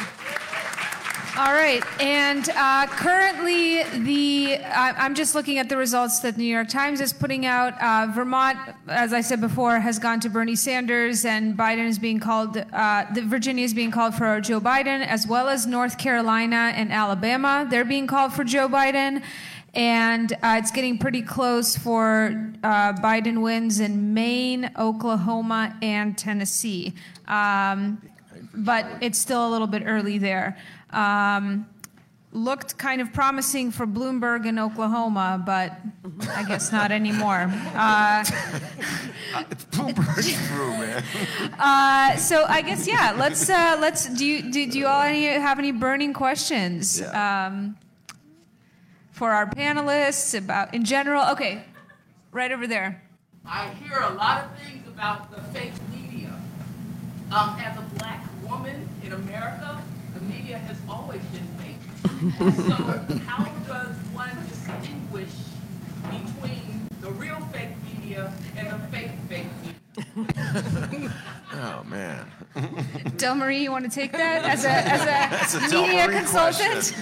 All 1.38 1.54
right, 1.54 1.84
and 2.02 2.50
uh, 2.50 2.88
currently 2.88 3.84
the 3.84 4.58
I'm 4.66 5.14
just 5.14 5.36
looking 5.36 5.60
at 5.60 5.70
the 5.70 5.78
results 5.78 6.20
that 6.22 6.36
the 6.36 6.42
New 6.42 6.48
York 6.48 6.68
Times 6.68 7.00
is 7.00 7.14
putting 7.14 7.46
out. 7.46 7.80
Uh, 7.80 8.12
Vermont, 8.12 8.58
as 8.88 9.14
I 9.14 9.22
said 9.22 9.40
before, 9.40 9.80
has 9.80 10.00
gone 10.00 10.20
to 10.22 10.30
Bernie 10.30 10.56
Sanders, 10.56 11.26
and 11.26 11.56
Biden 11.56 11.88
is 11.88 12.00
being 12.00 12.20
called. 12.20 12.58
Uh, 12.58 13.06
the 13.14 13.22
Virginia 13.22 13.64
is 13.66 13.74
being 13.76 13.92
called 13.92 14.16
for 14.16 14.42
Joe 14.42 14.60
Biden, 14.60 15.06
as 15.06 15.28
well 15.28 15.48
as 15.48 15.68
North 15.68 16.00
Carolina 16.00 16.74
and 16.76 16.92
Alabama. 16.92 17.68
They're 17.70 17.86
being 17.86 18.08
called 18.08 18.34
for 18.34 18.44
Joe 18.44 18.68
Biden, 18.68 19.22
and 19.78 20.34
uh, 20.34 20.56
it's 20.58 20.72
getting 20.72 20.98
pretty 20.98 21.22
close 21.22 21.78
for 21.78 22.52
uh, 22.64 22.94
Biden 22.94 23.42
wins 23.44 23.80
in 23.80 24.14
Maine, 24.14 24.72
Oklahoma, 24.78 25.78
and 25.84 26.18
Tennessee. 26.18 26.94
Um, 27.28 28.02
but 28.56 28.88
it's 29.02 29.20
still 29.20 29.48
a 29.48 29.52
little 29.52 29.68
bit 29.68 29.84
early 29.86 30.18
there. 30.18 30.58
Um, 30.90 31.68
looked 32.32 32.78
kind 32.80 33.02
of 33.02 33.14
promising 33.14 33.70
for 33.72 33.86
Bloomberg 33.86 34.48
in 34.48 34.58
Oklahoma, 34.58 35.42
but 35.46 35.74
I 36.32 36.44
guess 36.44 36.72
not 36.72 36.92
anymore. 36.92 37.46
Uh, 37.76 38.26
it's 39.52 39.64
Bloomberg's 39.72 40.48
through, 40.48 40.72
man. 40.72 41.04
Uh, 41.60 42.16
so 42.18 42.46
I 42.48 42.62
guess 42.64 42.88
yeah. 42.88 43.16
Let's 43.16 43.48
uh, 43.48 43.78
let's 43.80 44.08
do 44.10 44.26
you 44.26 44.52
do, 44.52 44.70
do 44.72 44.80
you 44.80 44.88
all 44.88 45.04
any, 45.04 45.26
have 45.26 45.60
any 45.60 45.72
burning 45.72 46.14
questions 46.14 47.00
Yeah. 47.00 47.48
um, 47.48 47.78
for 49.18 49.32
our 49.32 49.48
panelists 49.50 50.38
about 50.38 50.74
in 50.76 50.86
general? 50.86 51.26
Okay, 51.32 51.64
right 52.32 52.52
over 52.52 52.68
there. 52.68 53.02
I 53.46 53.70
hear 53.70 53.98
a 53.98 54.14
lot 54.14 54.44
of 54.44 54.60
things 54.60 54.88
about 54.88 55.32
the 55.32 55.42
fake 55.58 55.74
media. 55.92 56.32
Um, 57.32 57.58
as 57.60 57.78
a 57.78 57.82
black 57.98 58.24
woman 58.48 58.88
in 59.04 59.14
America, 59.14 59.82
the 60.14 60.22
media 60.22 60.60
has 60.60 60.78
always 60.88 61.22
been 61.34 61.48
fake. 61.58 61.76
So 62.56 62.74
how 63.26 63.46
does 63.66 63.96
one 64.14 64.30
distinguish 64.50 65.30
between 66.04 66.88
the 67.02 67.10
real 67.12 67.40
fake 67.52 67.70
media 67.92 68.32
and 68.56 68.68
the 68.70 68.78
fake 68.96 69.12
fake 69.28 69.48
media? 69.64 71.12
Oh, 71.60 71.82
man. 71.86 72.30
Delmarie, 73.16 73.62
you 73.62 73.72
want 73.72 73.86
to 73.86 73.90
take 73.90 74.12
that 74.12 74.44
as 74.44 74.64
a 74.64 74.70
as 74.70 75.06
That's 75.06 75.56
a, 75.74 75.78
a 75.78 75.82
media 75.82 76.08
consultant? 76.08 76.94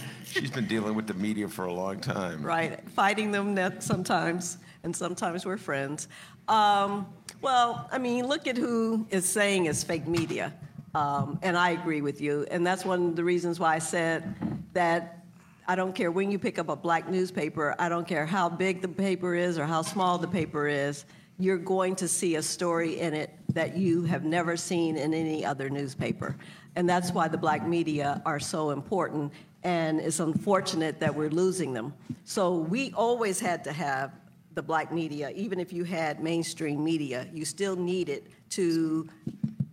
She's 0.30 0.50
been 0.50 0.66
dealing 0.66 0.94
with 0.94 1.06
the 1.06 1.14
media 1.14 1.48
for 1.48 1.64
a 1.64 1.72
long 1.72 2.00
time. 2.00 2.42
Right, 2.42 2.80
fighting 2.90 3.32
them 3.32 3.58
sometimes, 3.80 4.58
and 4.84 4.94
sometimes 4.94 5.44
we're 5.44 5.56
friends. 5.56 6.08
Um, 6.48 7.06
well, 7.42 7.88
I 7.90 7.98
mean, 7.98 8.26
look 8.26 8.46
at 8.46 8.56
who 8.56 9.06
is 9.10 9.24
saying 9.24 9.66
it's 9.66 9.82
fake 9.82 10.06
media. 10.06 10.54
Um, 10.94 11.38
and 11.42 11.56
I 11.56 11.70
agree 11.70 12.00
with 12.00 12.20
you. 12.20 12.46
And 12.50 12.66
that's 12.66 12.84
one 12.84 13.08
of 13.08 13.16
the 13.16 13.24
reasons 13.24 13.60
why 13.60 13.76
I 13.76 13.78
said 13.78 14.34
that 14.72 15.24
I 15.68 15.76
don't 15.76 15.94
care 15.94 16.10
when 16.10 16.30
you 16.30 16.38
pick 16.38 16.58
up 16.58 16.68
a 16.68 16.76
black 16.76 17.08
newspaper, 17.08 17.76
I 17.78 17.88
don't 17.88 18.06
care 18.06 18.26
how 18.26 18.48
big 18.48 18.82
the 18.82 18.88
paper 18.88 19.34
is 19.34 19.58
or 19.58 19.66
how 19.66 19.82
small 19.82 20.18
the 20.18 20.26
paper 20.26 20.66
is, 20.66 21.04
you're 21.38 21.58
going 21.58 21.94
to 21.96 22.08
see 22.08 22.36
a 22.36 22.42
story 22.42 22.98
in 22.98 23.14
it 23.14 23.30
that 23.50 23.76
you 23.76 24.02
have 24.02 24.24
never 24.24 24.56
seen 24.56 24.96
in 24.96 25.14
any 25.14 25.44
other 25.44 25.70
newspaper. 25.70 26.36
And 26.76 26.88
that's 26.88 27.12
why 27.12 27.28
the 27.28 27.38
black 27.38 27.66
media 27.66 28.20
are 28.26 28.40
so 28.40 28.70
important. 28.70 29.32
And 29.62 30.00
it's 30.00 30.20
unfortunate 30.20 31.00
that 31.00 31.14
we're 31.14 31.30
losing 31.30 31.72
them. 31.72 31.92
So 32.24 32.56
we 32.56 32.92
always 32.92 33.40
had 33.40 33.62
to 33.64 33.72
have 33.72 34.12
the 34.54 34.62
black 34.62 34.92
media, 34.92 35.30
even 35.30 35.60
if 35.60 35.72
you 35.72 35.84
had 35.84 36.20
mainstream 36.22 36.82
media, 36.82 37.28
you 37.32 37.44
still 37.44 37.76
needed 37.76 38.24
to 38.50 39.08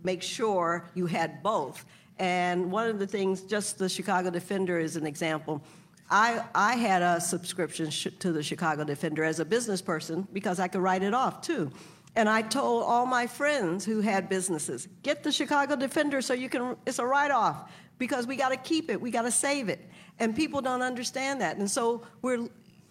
make 0.03 0.21
sure 0.21 0.85
you 0.93 1.05
had 1.05 1.41
both. 1.41 1.85
And 2.19 2.71
one 2.71 2.87
of 2.87 2.99
the 2.99 3.07
things, 3.07 3.41
just 3.41 3.77
the 3.77 3.89
Chicago 3.89 4.29
Defender 4.29 4.79
is 4.79 4.95
an 4.95 5.05
example. 5.05 5.61
I, 6.09 6.43
I 6.55 6.75
had 6.75 7.01
a 7.01 7.19
subscription 7.19 7.89
sh- 7.89 8.07
to 8.19 8.31
the 8.31 8.41
Chicago 8.41 8.83
Defender 8.83 9.23
as 9.23 9.39
a 9.39 9.45
business 9.45 9.81
person 9.81 10.27
because 10.31 10.59
I 10.59 10.67
could 10.67 10.81
write 10.81 11.03
it 11.03 11.13
off 11.13 11.41
too. 11.41 11.71
And 12.15 12.27
I 12.27 12.41
told 12.41 12.83
all 12.83 13.05
my 13.05 13.27
friends 13.27 13.85
who 13.85 14.01
had 14.01 14.29
businesses, 14.29 14.87
get 15.03 15.23
the 15.23 15.31
Chicago 15.31 15.75
Defender 15.75 16.21
so 16.21 16.33
you 16.33 16.49
can, 16.49 16.75
it's 16.85 16.99
a 16.99 17.05
write 17.05 17.31
off 17.31 17.69
because 17.97 18.27
we 18.27 18.35
got 18.35 18.49
to 18.49 18.57
keep 18.57 18.89
it, 18.89 18.99
we 18.99 19.11
got 19.11 19.23
to 19.23 19.31
save 19.31 19.69
it. 19.69 19.79
And 20.19 20.35
people 20.35 20.61
don't 20.61 20.81
understand 20.81 21.41
that. 21.41 21.57
And 21.57 21.69
so 21.69 22.03
we're, 22.21 22.47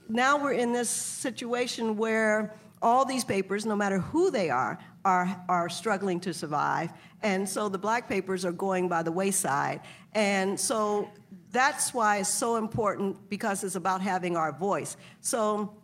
now 0.08 0.42
we're 0.42 0.52
in 0.52 0.72
this 0.72 0.88
situation 0.88 1.96
where 1.96 2.54
all 2.82 3.04
these 3.04 3.24
papers, 3.24 3.66
no 3.66 3.74
matter 3.74 3.98
who 3.98 4.30
they 4.30 4.50
are, 4.50 4.78
are, 5.04 5.44
are 5.48 5.68
struggling 5.68 6.20
to 6.20 6.34
survive. 6.34 6.92
And 7.22 7.48
so 7.48 7.68
the 7.68 7.78
black 7.78 8.08
papers 8.08 8.44
are 8.44 8.52
going 8.52 8.88
by 8.88 9.02
the 9.02 9.12
wayside. 9.12 9.80
And 10.14 10.58
so 10.58 11.10
that's 11.52 11.94
why 11.94 12.18
it's 12.18 12.28
so 12.28 12.56
important 12.56 13.28
because 13.28 13.64
it's 13.64 13.76
about 13.76 14.02
having 14.02 14.36
our 14.36 14.52
voice. 14.52 14.96
So, 15.20 15.74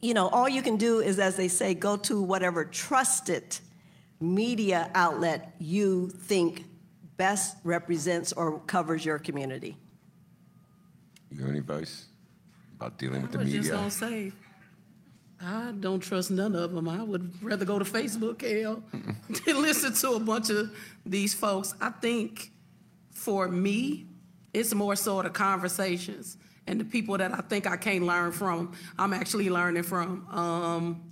you 0.00 0.14
know, 0.14 0.28
all 0.28 0.48
you 0.48 0.62
can 0.62 0.76
do 0.76 1.00
is, 1.00 1.18
as 1.18 1.36
they 1.36 1.48
say, 1.48 1.74
go 1.74 1.96
to 1.96 2.22
whatever 2.22 2.64
trusted 2.64 3.58
media 4.20 4.90
outlet 4.94 5.54
you 5.58 6.08
think 6.08 6.64
best 7.18 7.58
represents 7.64 8.32
or 8.32 8.60
covers 8.60 9.04
your 9.04 9.18
community. 9.18 9.76
You 11.30 11.40
have 11.40 11.50
any 11.50 11.58
advice 11.58 12.06
about 12.76 12.96
dealing 12.96 13.20
with 13.20 13.32
the 13.32 13.40
I 13.40 13.42
was 13.42 13.52
just 13.52 13.64
media? 13.64 13.76
gonna 13.76 13.90
say, 13.90 14.32
I 15.40 15.72
don't 15.78 16.00
trust 16.00 16.30
none 16.30 16.54
of 16.56 16.72
them. 16.72 16.88
I 16.88 17.02
would 17.02 17.30
rather 17.42 17.66
go 17.66 17.78
to 17.78 17.84
Facebook, 17.84 18.40
hell, 18.40 18.82
than 19.44 19.60
listen 19.60 19.92
to 19.92 20.12
a 20.12 20.20
bunch 20.20 20.48
of 20.48 20.70
these 21.04 21.34
folks. 21.34 21.74
I 21.80 21.90
think 21.90 22.50
for 23.10 23.48
me, 23.48 24.06
it's 24.54 24.74
more 24.74 24.96
so 24.96 25.20
the 25.20 25.28
conversations 25.28 26.38
and 26.66 26.80
the 26.80 26.84
people 26.84 27.18
that 27.18 27.32
I 27.32 27.40
think 27.42 27.66
I 27.66 27.76
can't 27.76 28.04
learn 28.04 28.32
from, 28.32 28.72
I'm 28.98 29.12
actually 29.12 29.50
learning 29.50 29.82
from. 29.82 30.26
Um, 30.30 31.02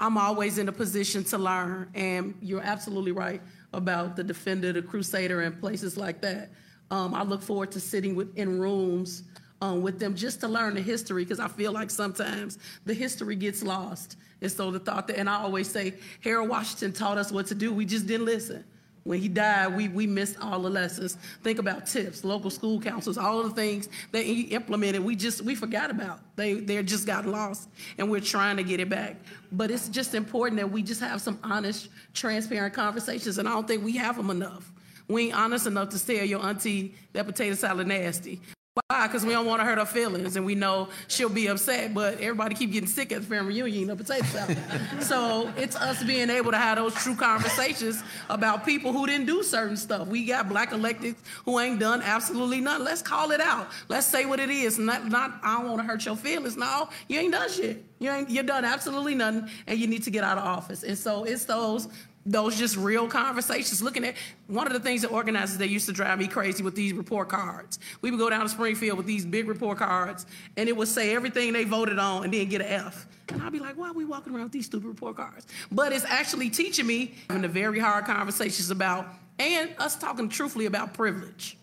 I'm 0.00 0.16
always 0.16 0.58
in 0.58 0.68
a 0.68 0.72
position 0.72 1.24
to 1.24 1.38
learn, 1.38 1.90
and 1.94 2.34
you're 2.40 2.60
absolutely 2.62 3.12
right 3.12 3.40
about 3.72 4.16
the 4.16 4.24
Defender, 4.24 4.72
the 4.72 4.82
Crusader, 4.82 5.42
and 5.42 5.58
places 5.60 5.96
like 5.96 6.20
that. 6.22 6.50
Um, 6.90 7.14
I 7.14 7.22
look 7.22 7.42
forward 7.42 7.70
to 7.72 7.80
sitting 7.80 8.14
with, 8.14 8.36
in 8.36 8.58
rooms 8.58 9.24
um, 9.60 9.82
with 9.82 9.98
them 9.98 10.14
just 10.14 10.40
to 10.40 10.48
learn 10.48 10.74
the 10.74 10.80
history 10.80 11.24
because 11.24 11.40
I 11.40 11.48
feel 11.48 11.72
like 11.72 11.90
sometimes 11.90 12.58
the 12.86 12.94
history 12.94 13.36
gets 13.36 13.62
lost. 13.62 14.16
And 14.40 14.50
so 14.50 14.70
the 14.70 14.78
thought 14.78 15.08
that, 15.08 15.18
and 15.18 15.28
I 15.28 15.40
always 15.40 15.68
say, 15.68 15.94
Harold 16.22 16.48
Washington 16.48 16.92
taught 16.92 17.18
us 17.18 17.32
what 17.32 17.46
to 17.48 17.54
do, 17.54 17.72
we 17.72 17.84
just 17.84 18.06
didn't 18.06 18.26
listen. 18.26 18.64
When 19.04 19.20
he 19.20 19.28
died, 19.28 19.76
we, 19.76 19.88
we 19.88 20.06
missed 20.06 20.38
all 20.40 20.60
the 20.60 20.68
lessons. 20.68 21.16
Think 21.42 21.58
about 21.58 21.86
tips, 21.86 22.24
local 22.24 22.50
school 22.50 22.80
councils, 22.80 23.16
all 23.16 23.42
the 23.42 23.50
things 23.50 23.88
that 24.12 24.24
he 24.24 24.42
implemented, 24.42 25.02
we 25.02 25.16
just 25.16 25.42
we 25.42 25.54
forgot 25.54 25.90
about. 25.90 26.20
They 26.36 26.54
they 26.54 26.82
just 26.82 27.06
got 27.06 27.24
lost, 27.26 27.68
and 27.96 28.10
we're 28.10 28.20
trying 28.20 28.56
to 28.58 28.62
get 28.62 28.80
it 28.80 28.88
back. 28.88 29.16
But 29.50 29.70
it's 29.70 29.88
just 29.88 30.14
important 30.14 30.60
that 30.60 30.70
we 30.70 30.82
just 30.82 31.00
have 31.00 31.20
some 31.20 31.38
honest, 31.42 31.88
transparent 32.12 32.74
conversations, 32.74 33.38
and 33.38 33.48
I 33.48 33.52
don't 33.52 33.66
think 33.66 33.84
we 33.84 33.96
have 33.96 34.16
them 34.16 34.30
enough. 34.30 34.70
We 35.08 35.26
ain't 35.26 35.34
honest 35.34 35.66
enough 35.66 35.88
to 35.90 36.06
tell 36.06 36.24
your 36.24 36.44
auntie 36.44 36.94
that 37.14 37.24
potato 37.24 37.54
salad 37.54 37.86
nasty. 37.86 38.42
Why? 38.86 39.06
Because 39.06 39.24
we 39.24 39.32
don't 39.32 39.46
want 39.46 39.60
to 39.60 39.64
hurt 39.64 39.78
her 39.78 39.84
feelings, 39.84 40.36
and 40.36 40.44
we 40.44 40.54
know 40.54 40.88
she'll 41.08 41.28
be 41.28 41.48
upset. 41.48 41.94
But 41.94 42.14
everybody 42.14 42.54
keep 42.54 42.72
getting 42.72 42.88
sick 42.88 43.12
at 43.12 43.22
the 43.22 43.26
family 43.26 43.60
reunion 43.62 43.90
of 43.90 43.98
potato 43.98 44.24
salad. 44.26 44.58
so 45.00 45.52
it's 45.56 45.76
us 45.76 46.02
being 46.04 46.30
able 46.30 46.50
to 46.50 46.56
have 46.58 46.78
those 46.78 46.94
true 46.94 47.16
conversations 47.16 48.02
about 48.28 48.64
people 48.64 48.92
who 48.92 49.06
didn't 49.06 49.26
do 49.26 49.42
certain 49.42 49.76
stuff. 49.76 50.08
We 50.08 50.26
got 50.26 50.48
black 50.48 50.70
electeds 50.70 51.16
who 51.44 51.58
ain't 51.58 51.80
done 51.80 52.02
absolutely 52.02 52.60
nothing. 52.60 52.84
Let's 52.84 53.02
call 53.02 53.30
it 53.30 53.40
out. 53.40 53.68
Let's 53.88 54.06
say 54.06 54.26
what 54.26 54.40
it 54.40 54.50
is. 54.50 54.78
Not, 54.78 55.06
not 55.08 55.40
I 55.42 55.58
don't 55.58 55.68
want 55.68 55.80
to 55.80 55.86
hurt 55.86 56.04
your 56.04 56.16
feelings. 56.16 56.56
No, 56.56 56.88
you 57.08 57.18
ain't 57.18 57.32
done 57.32 57.50
shit. 57.50 57.84
You 57.98 58.10
ain't 58.10 58.30
you 58.30 58.42
done 58.42 58.64
absolutely 58.64 59.14
nothing, 59.14 59.48
and 59.66 59.78
you 59.78 59.86
need 59.86 60.04
to 60.04 60.10
get 60.10 60.22
out 60.22 60.38
of 60.38 60.44
office. 60.44 60.84
And 60.84 60.96
so 60.96 61.24
it's 61.24 61.44
those 61.44 61.88
those 62.26 62.58
just 62.58 62.76
real 62.76 63.08
conversations. 63.08 63.82
Looking 63.82 64.04
at 64.04 64.14
one 64.46 64.66
of 64.66 64.72
the 64.72 64.80
things 64.80 65.02
that 65.02 65.08
organizers 65.08 65.58
they 65.58 65.66
used 65.66 65.86
to 65.86 65.92
drive 65.92 66.18
me 66.18 66.28
crazy 66.28 66.62
with 66.62 66.74
these 66.74 66.92
report 66.92 67.28
cards. 67.28 67.78
We 68.02 68.10
would 68.10 68.20
go 68.20 68.28
down 68.28 68.42
to 68.42 68.48
Springfield 68.48 68.98
with 68.98 69.06
these 69.06 69.24
big 69.24 69.48
report 69.48 69.78
cards, 69.78 70.26
and 70.56 70.68
it 70.68 70.76
would 70.76 70.88
say 70.88 71.14
everything 71.14 71.52
they 71.52 71.64
voted 71.64 71.98
on, 71.98 72.24
and 72.24 72.32
then 72.32 72.48
get 72.48 72.60
an 72.60 72.68
F. 72.68 73.06
And 73.28 73.42
I'd 73.42 73.52
be 73.52 73.60
like, 73.60 73.76
why 73.76 73.88
are 73.88 73.94
we 73.94 74.04
walking 74.04 74.34
around 74.34 74.44
with 74.44 74.52
these 74.52 74.66
stupid 74.66 74.86
report 74.86 75.16
cards? 75.16 75.46
But 75.70 75.92
it's 75.92 76.04
actually 76.04 76.50
teaching 76.50 76.86
me 76.86 77.14
having 77.28 77.42
the 77.42 77.48
very 77.48 77.78
hard 77.78 78.04
conversations 78.04 78.70
about, 78.70 79.06
and 79.38 79.74
us 79.78 79.96
talking 79.96 80.28
truthfully 80.28 80.66
about 80.66 80.94
privilege. 80.94 81.56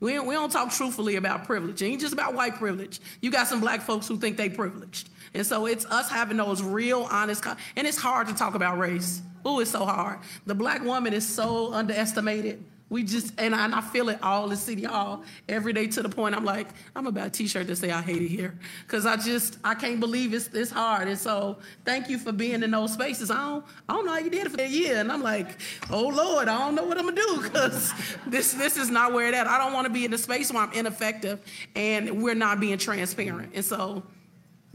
We 0.00 0.18
we 0.18 0.34
don't 0.34 0.50
talk 0.50 0.72
truthfully 0.72 1.16
about 1.16 1.44
privilege. 1.44 1.82
It 1.82 1.86
ain't 1.86 2.00
just 2.00 2.14
about 2.14 2.34
white 2.34 2.56
privilege. 2.56 3.00
You 3.20 3.30
got 3.30 3.46
some 3.46 3.60
black 3.60 3.82
folks 3.82 4.08
who 4.08 4.16
think 4.16 4.36
they 4.36 4.48
privileged. 4.48 5.10
And 5.34 5.46
so 5.46 5.66
it's 5.66 5.86
us 5.86 6.10
having 6.10 6.36
those 6.36 6.62
real, 6.62 7.06
honest, 7.10 7.44
and 7.76 7.86
it's 7.86 7.98
hard 7.98 8.28
to 8.28 8.34
talk 8.34 8.54
about 8.54 8.78
race. 8.78 9.22
Oh, 9.44 9.60
it's 9.60 9.70
so 9.70 9.84
hard. 9.84 10.18
The 10.46 10.54
black 10.54 10.82
woman 10.82 11.12
is 11.12 11.26
so 11.26 11.72
underestimated. 11.72 12.62
We 12.90 13.04
just, 13.04 13.32
and 13.38 13.54
I, 13.54 13.64
and 13.64 13.72
I, 13.72 13.80
feel 13.80 14.08
it 14.08 14.18
all 14.20 14.50
in 14.50 14.56
City 14.56 14.82
Hall 14.82 15.22
every 15.48 15.72
day 15.72 15.86
to 15.86 16.02
the 16.02 16.08
point 16.08 16.34
I'm 16.34 16.44
like, 16.44 16.66
I'm 16.96 17.06
about 17.06 17.28
a 17.28 17.30
t-shirt 17.30 17.68
to 17.68 17.76
say 17.76 17.92
I 17.92 18.02
hate 18.02 18.20
it 18.20 18.28
here. 18.28 18.58
Cause 18.88 19.06
I 19.06 19.16
just, 19.16 19.58
I 19.62 19.76
can't 19.76 20.00
believe 20.00 20.34
it's 20.34 20.48
this 20.48 20.72
hard. 20.72 21.06
And 21.06 21.16
so 21.16 21.58
thank 21.84 22.10
you 22.10 22.18
for 22.18 22.32
being 22.32 22.64
in 22.64 22.72
those 22.72 22.92
spaces. 22.92 23.30
I 23.30 23.36
don't, 23.36 23.64
I 23.88 23.92
don't 23.94 24.06
know 24.06 24.12
how 24.12 24.18
you 24.18 24.28
did 24.28 24.46
it 24.46 24.50
for 24.50 24.60
a 24.60 24.66
year. 24.66 24.96
And 24.96 25.12
I'm 25.12 25.22
like, 25.22 25.60
oh 25.88 26.08
Lord, 26.08 26.48
I 26.48 26.58
don't 26.58 26.74
know 26.74 26.82
what 26.82 26.98
I'm 26.98 27.04
gonna 27.04 27.16
do 27.16 27.48
cause 27.50 27.92
this, 28.26 28.54
this 28.54 28.76
is 28.76 28.90
not 28.90 29.12
where 29.12 29.28
it 29.28 29.34
at. 29.34 29.46
I 29.46 29.56
don't 29.58 29.72
wanna 29.72 29.90
be 29.90 30.04
in 30.04 30.12
a 30.12 30.18
space 30.18 30.52
where 30.52 30.64
I'm 30.64 30.72
ineffective 30.72 31.38
and 31.76 32.20
we're 32.20 32.34
not 32.34 32.58
being 32.58 32.76
transparent. 32.76 33.52
And 33.54 33.64
so 33.64 34.02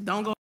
don't 0.02 0.24
go 0.24 0.35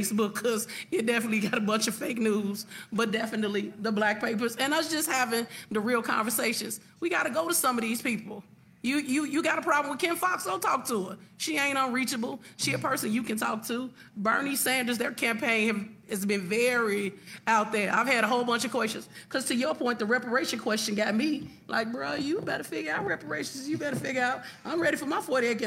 Facebook 0.00 0.34
because 0.34 0.66
it 0.90 1.06
definitely 1.06 1.38
got 1.38 1.56
a 1.56 1.60
bunch 1.60 1.86
of 1.86 1.94
fake 1.94 2.18
news, 2.18 2.66
but 2.92 3.12
definitely 3.12 3.72
the 3.80 3.92
black 3.92 4.20
papers 4.20 4.56
and 4.56 4.74
us 4.74 4.90
just 4.90 5.08
having 5.08 5.46
the 5.70 5.78
real 5.78 6.02
conversations. 6.02 6.80
We 6.98 7.08
got 7.08 7.24
to 7.24 7.30
go 7.30 7.46
to 7.46 7.54
some 7.54 7.78
of 7.78 7.82
these 7.82 8.02
people. 8.02 8.42
You, 8.82 8.98
you, 8.98 9.24
you 9.24 9.40
got 9.40 9.58
a 9.58 9.62
problem 9.62 9.92
with 9.92 10.00
Kim 10.00 10.16
Foxx? 10.16 10.44
Don't 10.44 10.60
talk 10.60 10.84
to 10.88 11.04
her. 11.04 11.18
She 11.38 11.58
ain't 11.58 11.78
unreachable. 11.78 12.40
She 12.56 12.74
a 12.74 12.78
person 12.78 13.12
you 13.12 13.22
can 13.22 13.38
talk 13.38 13.64
to. 13.68 13.88
Bernie 14.16 14.56
Sanders, 14.56 14.98
their 14.98 15.12
campaign 15.12 15.68
have, 15.68 15.86
has 16.10 16.26
been 16.26 16.42
very 16.42 17.14
out 17.46 17.70
there. 17.70 17.94
I've 17.94 18.08
had 18.08 18.24
a 18.24 18.26
whole 18.26 18.44
bunch 18.44 18.64
of 18.64 18.72
questions. 18.72 19.08
Because 19.28 19.46
to 19.46 19.54
your 19.54 19.74
point, 19.76 20.00
the 20.00 20.06
reparation 20.06 20.58
question 20.58 20.96
got 20.96 21.14
me 21.14 21.48
like, 21.68 21.92
bro, 21.92 22.14
you 22.14 22.40
better 22.40 22.64
figure 22.64 22.92
out 22.92 23.06
reparations. 23.06 23.66
You 23.68 23.78
better 23.78 23.96
figure 23.96 24.20
out, 24.20 24.42
I'm 24.66 24.82
ready 24.82 24.96
for 24.96 25.06
my 25.06 25.20
40 25.20 25.46
acre 25.46 25.66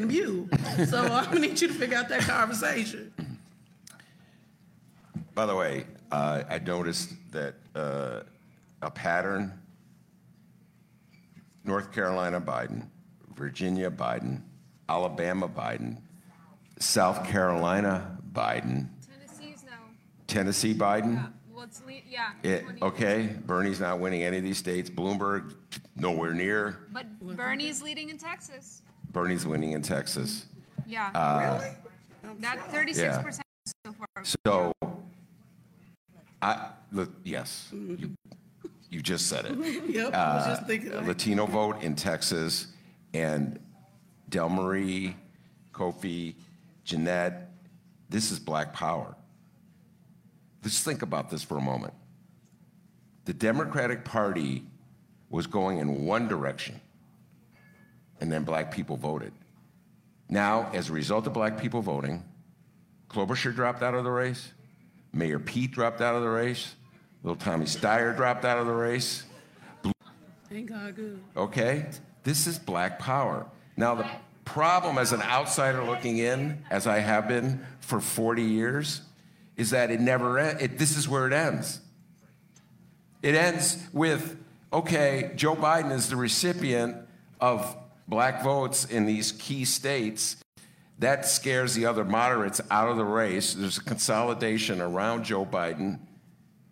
so 0.86 1.00
I'm 1.02 1.26
going 1.32 1.42
to 1.42 1.48
need 1.48 1.62
you 1.62 1.70
to 1.70 1.74
figure 1.74 1.98
out 1.98 2.10
that 2.10 2.22
conversation. 2.22 3.12
By 5.38 5.46
the 5.46 5.56
way, 5.56 5.86
uh, 6.12 6.42
I 6.50 6.58
noticed 6.58 7.14
that 7.30 7.54
uh, 7.76 8.22
a 8.82 8.90
pattern 8.90 9.54
North 11.64 11.94
Carolina 11.94 12.42
Biden, 12.42 12.88
Virginia 13.36 13.92
Biden, 13.92 14.42
Alabama 14.90 15.48
Biden, 15.48 16.02
South 16.80 17.24
Carolina 17.28 18.18
Biden. 18.34 18.88
Tennessee's. 19.08 19.64
Tennessee 20.26 20.74
Biden? 20.74 21.14
Yeah. 21.14 21.28
Well, 21.54 21.66
it's 21.66 21.84
le- 21.86 22.02
yeah. 22.10 22.32
It, 22.42 22.66
okay, 22.82 23.36
Bernie's 23.46 23.80
not 23.80 24.00
winning 24.00 24.24
any 24.24 24.38
of 24.38 24.44
these 24.44 24.58
states. 24.58 24.90
Bloomberg, 24.90 25.54
nowhere 25.96 26.34
near. 26.34 26.80
But 26.92 27.06
Bernie's 27.20 27.84
leading 27.84 28.10
in 28.10 28.18
Texas. 28.18 28.82
Bernie's 29.12 29.46
winning 29.46 29.74
in 29.74 29.84
Texas. 29.84 30.48
Yeah. 30.88 31.12
Uh, 31.14 31.60
really? 32.24 32.40
That 32.40 32.58
36% 32.70 32.98
yeah. 32.98 33.22
so 33.86 33.94
far. 33.94 34.26
So 34.26 34.74
I, 36.42 36.70
look, 36.92 37.12
yes, 37.24 37.70
you, 37.72 38.12
you 38.90 39.02
just 39.02 39.28
said 39.28 39.46
it. 39.46 39.58
Yep, 39.90 40.14
I 40.14 40.36
was 40.36 40.46
just 40.46 40.68
thinking 40.68 40.92
Uh, 40.94 41.02
that. 41.02 41.08
Latino 41.08 41.46
vote 41.46 41.82
in 41.82 41.96
Texas, 41.96 42.68
and 43.14 43.60
Delmarie, 44.30 45.16
Kofi, 45.74 46.36
Jeanette, 46.84 47.50
this 48.10 48.32
is 48.32 48.40
black 48.40 48.74
power. 48.74 49.16
Just 50.64 50.84
think 50.86 51.02
about 51.02 51.30
this 51.30 51.44
for 51.44 51.58
a 51.58 51.62
moment. 51.62 51.94
The 53.26 53.34
Democratic 53.34 54.06
Party 54.06 54.64
was 55.30 55.48
going 55.48 55.80
in 55.80 56.06
one 56.06 56.28
direction, 56.28 56.80
and 58.22 58.32
then 58.32 58.44
black 58.44 58.72
people 58.72 58.96
voted. 58.96 59.34
Now, 60.30 60.70
as 60.74 60.90
a 60.90 60.94
result 60.94 61.26
of 61.28 61.34
black 61.34 61.58
people 61.60 61.82
voting, 61.82 62.24
Klobuchar 63.10 63.54
dropped 63.56 63.82
out 63.82 63.94
of 63.94 64.04
the 64.04 64.12
race. 64.12 64.54
Mayor 65.18 65.40
Pete 65.40 65.72
dropped 65.72 66.00
out 66.00 66.16
of 66.16 66.22
the 66.22 66.30
race. 66.30 66.76
Little 67.24 67.36
Tommy 67.36 67.66
Steyer 67.66 68.16
dropped 68.16 68.46
out 68.46 68.60
of 68.60 68.68
the 68.68 68.74
race. 68.74 69.24
Ain't 70.52 70.68
God 70.68 70.96
good. 70.96 71.20
Okay? 71.36 71.88
This 72.24 72.46
is 72.46 72.60
black 72.60 73.00
power. 73.00 73.48
Now, 73.76 73.96
the 73.96 74.08
problem 74.46 74.98
as 74.98 75.12
an 75.12 75.22
outsider 75.24 75.84
looking 75.84 76.20
in, 76.20 76.64
as 76.70 76.88
I 76.88 77.00
have 77.00 77.28
been 77.28 77.66
for 77.80 78.00
40 78.00 78.44
years, 78.44 79.02
is 79.58 79.72
that 79.72 79.90
it 79.90 80.00
never 80.00 80.38
ends. 80.38 80.78
This 80.78 80.96
is 80.96 81.10
where 81.10 81.28
it 81.28 81.34
ends. 81.34 81.82
It 83.24 83.34
ends 83.34 83.78
with, 83.92 84.38
okay, 84.72 85.32
Joe 85.36 85.56
Biden 85.56 85.92
is 85.92 86.10
the 86.10 86.16
recipient 86.16 86.96
of 87.42 87.76
black 88.08 88.44
votes 88.44 88.86
in 88.86 89.06
these 89.06 89.32
key 89.34 89.66
states. 89.66 90.38
That 91.00 91.26
scares 91.26 91.76
the 91.76 91.86
other 91.86 92.04
moderates 92.04 92.60
out 92.72 92.90
of 92.90 92.98
the 92.98 93.06
race. 93.06 93.54
There's 93.54 93.78
a 93.78 93.84
consolidation 93.84 94.82
around 94.82 95.26
Joe 95.26 95.46
Biden, 95.46 96.00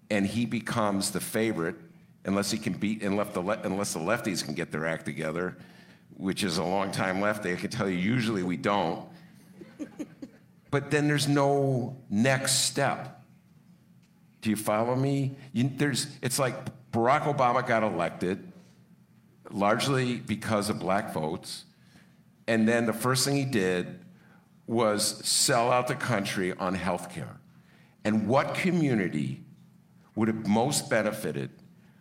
and 0.09 0.25
he 0.25 0.45
becomes 0.45 1.11
the 1.11 1.19
favorite 1.19 1.75
unless 2.25 2.49
he 2.49 2.57
can 2.57 2.73
beat, 2.73 3.03
unless 3.03 3.33
the, 3.33 3.41
unless 3.41 3.93
the 3.93 3.99
lefties 3.99 4.43
can 4.43 4.55
get 4.55 4.71
their 4.71 4.87
act 4.87 5.05
together, 5.05 5.57
which 6.17 6.43
is 6.43 6.57
a 6.57 6.63
long 6.63 6.91
time 6.91 7.21
left. 7.21 7.45
I 7.45 7.55
can 7.55 7.69
tell 7.69 7.87
you, 7.87 7.97
usually 7.97 8.41
we 8.41 8.57
don't. 8.57 9.07
but 10.71 10.89
then 10.89 11.07
there's 11.07 11.27
no 11.27 11.95
next 12.09 12.63
step. 12.63 13.23
Do 14.41 14.49
you 14.49 14.55
follow 14.55 14.95
me? 14.95 15.35
You, 15.53 15.69
there's, 15.75 16.07
it's 16.23 16.39
like 16.39 16.55
Barack 16.91 17.23
Obama 17.23 17.65
got 17.65 17.83
elected 17.83 18.51
largely 19.51 20.15
because 20.15 20.69
of 20.69 20.79
black 20.79 21.13
votes. 21.13 21.65
And 22.47 22.67
then 22.67 22.87
the 22.87 22.93
first 22.93 23.25
thing 23.25 23.35
he 23.35 23.45
did 23.45 23.99
was 24.67 25.25
sell 25.25 25.71
out 25.71 25.87
the 25.87 25.95
country 25.95 26.53
on 26.53 26.73
health 26.73 27.13
care. 27.13 27.39
And 28.03 28.27
what 28.27 28.55
community 28.55 29.43
would 30.15 30.27
have 30.27 30.47
most 30.47 30.89
benefited 30.89 31.49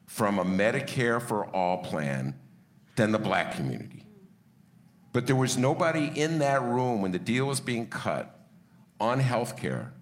from 0.06 0.38
a 0.38 0.44
Medicare 0.44 1.20
for 1.20 1.46
all 1.46 1.78
plan 1.78 2.34
than 2.96 3.12
the 3.12 3.18
black 3.18 3.54
community? 3.54 4.06
But 5.12 5.26
there 5.26 5.36
was 5.36 5.56
nobody 5.56 6.10
in 6.14 6.40
that 6.40 6.62
room 6.62 7.00
when 7.00 7.12
the 7.12 7.18
deal 7.18 7.46
was 7.46 7.60
being 7.60 7.86
cut 7.86 8.38
on 9.00 9.20
health 9.20 9.56
care 9.56 9.92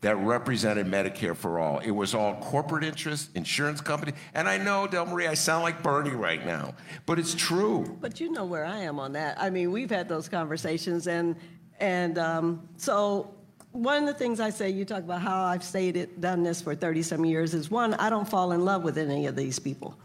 that 0.00 0.16
represented 0.16 0.86
Medicare 0.86 1.36
for 1.36 1.58
all. 1.58 1.80
It 1.80 1.90
was 1.90 2.14
all 2.14 2.36
corporate 2.36 2.84
interests, 2.84 3.30
insurance 3.34 3.80
companies. 3.80 4.14
And 4.32 4.48
I 4.48 4.56
know, 4.56 4.86
Delmarie, 4.86 5.28
I 5.28 5.34
sound 5.34 5.64
like 5.64 5.82
Bernie 5.82 6.10
right 6.10 6.44
now, 6.46 6.74
but 7.04 7.18
it's 7.18 7.34
true. 7.34 7.98
But 8.00 8.20
you 8.20 8.30
know 8.30 8.44
where 8.44 8.64
I 8.64 8.78
am 8.78 9.00
on 9.00 9.12
that. 9.12 9.40
I 9.40 9.50
mean, 9.50 9.72
we've 9.72 9.90
had 9.90 10.08
those 10.08 10.28
conversations, 10.28 11.08
and 11.08 11.34
and 11.80 12.18
um, 12.18 12.68
so 12.76 13.34
one 13.72 14.02
of 14.02 14.06
the 14.06 14.14
things 14.14 14.40
I 14.40 14.50
say, 14.50 14.70
you 14.70 14.84
talk 14.84 15.00
about 15.00 15.20
how 15.20 15.42
I've 15.44 15.62
stayed 15.62 15.96
it, 15.96 16.20
done 16.20 16.42
this 16.42 16.60
for 16.60 16.74
30 16.74 17.02
some 17.02 17.24
years, 17.24 17.54
is 17.54 17.70
one, 17.70 17.94
I 17.94 18.10
don't 18.10 18.28
fall 18.28 18.52
in 18.52 18.64
love 18.64 18.82
with 18.82 18.98
any 18.98 19.26
of 19.26 19.36
these 19.36 19.58
people. 19.58 19.96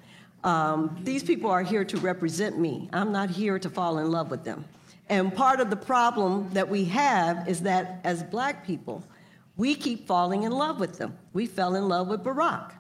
Um, 0.43 0.97
these 1.01 1.24
people 1.24 1.49
are 1.49 1.63
here 1.63 1.86
to 1.86 1.97
represent 1.97 2.59
me. 2.59 2.89
I'm 2.91 3.11
not 3.11 3.30
here 3.30 3.57
to 3.57 3.69
fall 3.69 3.99
in 3.99 4.11
love 4.11 4.30
with 4.30 4.43
them. 4.43 4.65
And 5.09 5.34
part 5.34 5.59
of 5.59 5.69
the 5.69 5.76
problem 5.76 6.49
that 6.51 6.67
we 6.67 6.86
have 6.86 7.47
is 7.47 7.61
that 7.61 7.99
as 8.03 8.24
black 8.24 8.65
people, 8.65 9.03
we 9.55 9.76
keep 9.76 10.07
falling 10.07 10.43
in 10.43 10.51
love 10.51 10.80
with 10.80 10.97
them. 10.97 11.17
We 11.34 11.45
fell 11.45 11.76
in 11.76 11.88
love 11.88 12.07
with 12.07 12.24
Barack, 12.24 12.74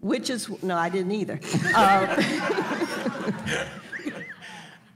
which 0.00 0.30
is, 0.30 0.48
no, 0.62 0.76
I 0.76 0.88
didn't 0.88 1.12
either. 1.12 1.40
Uh, 1.74 2.22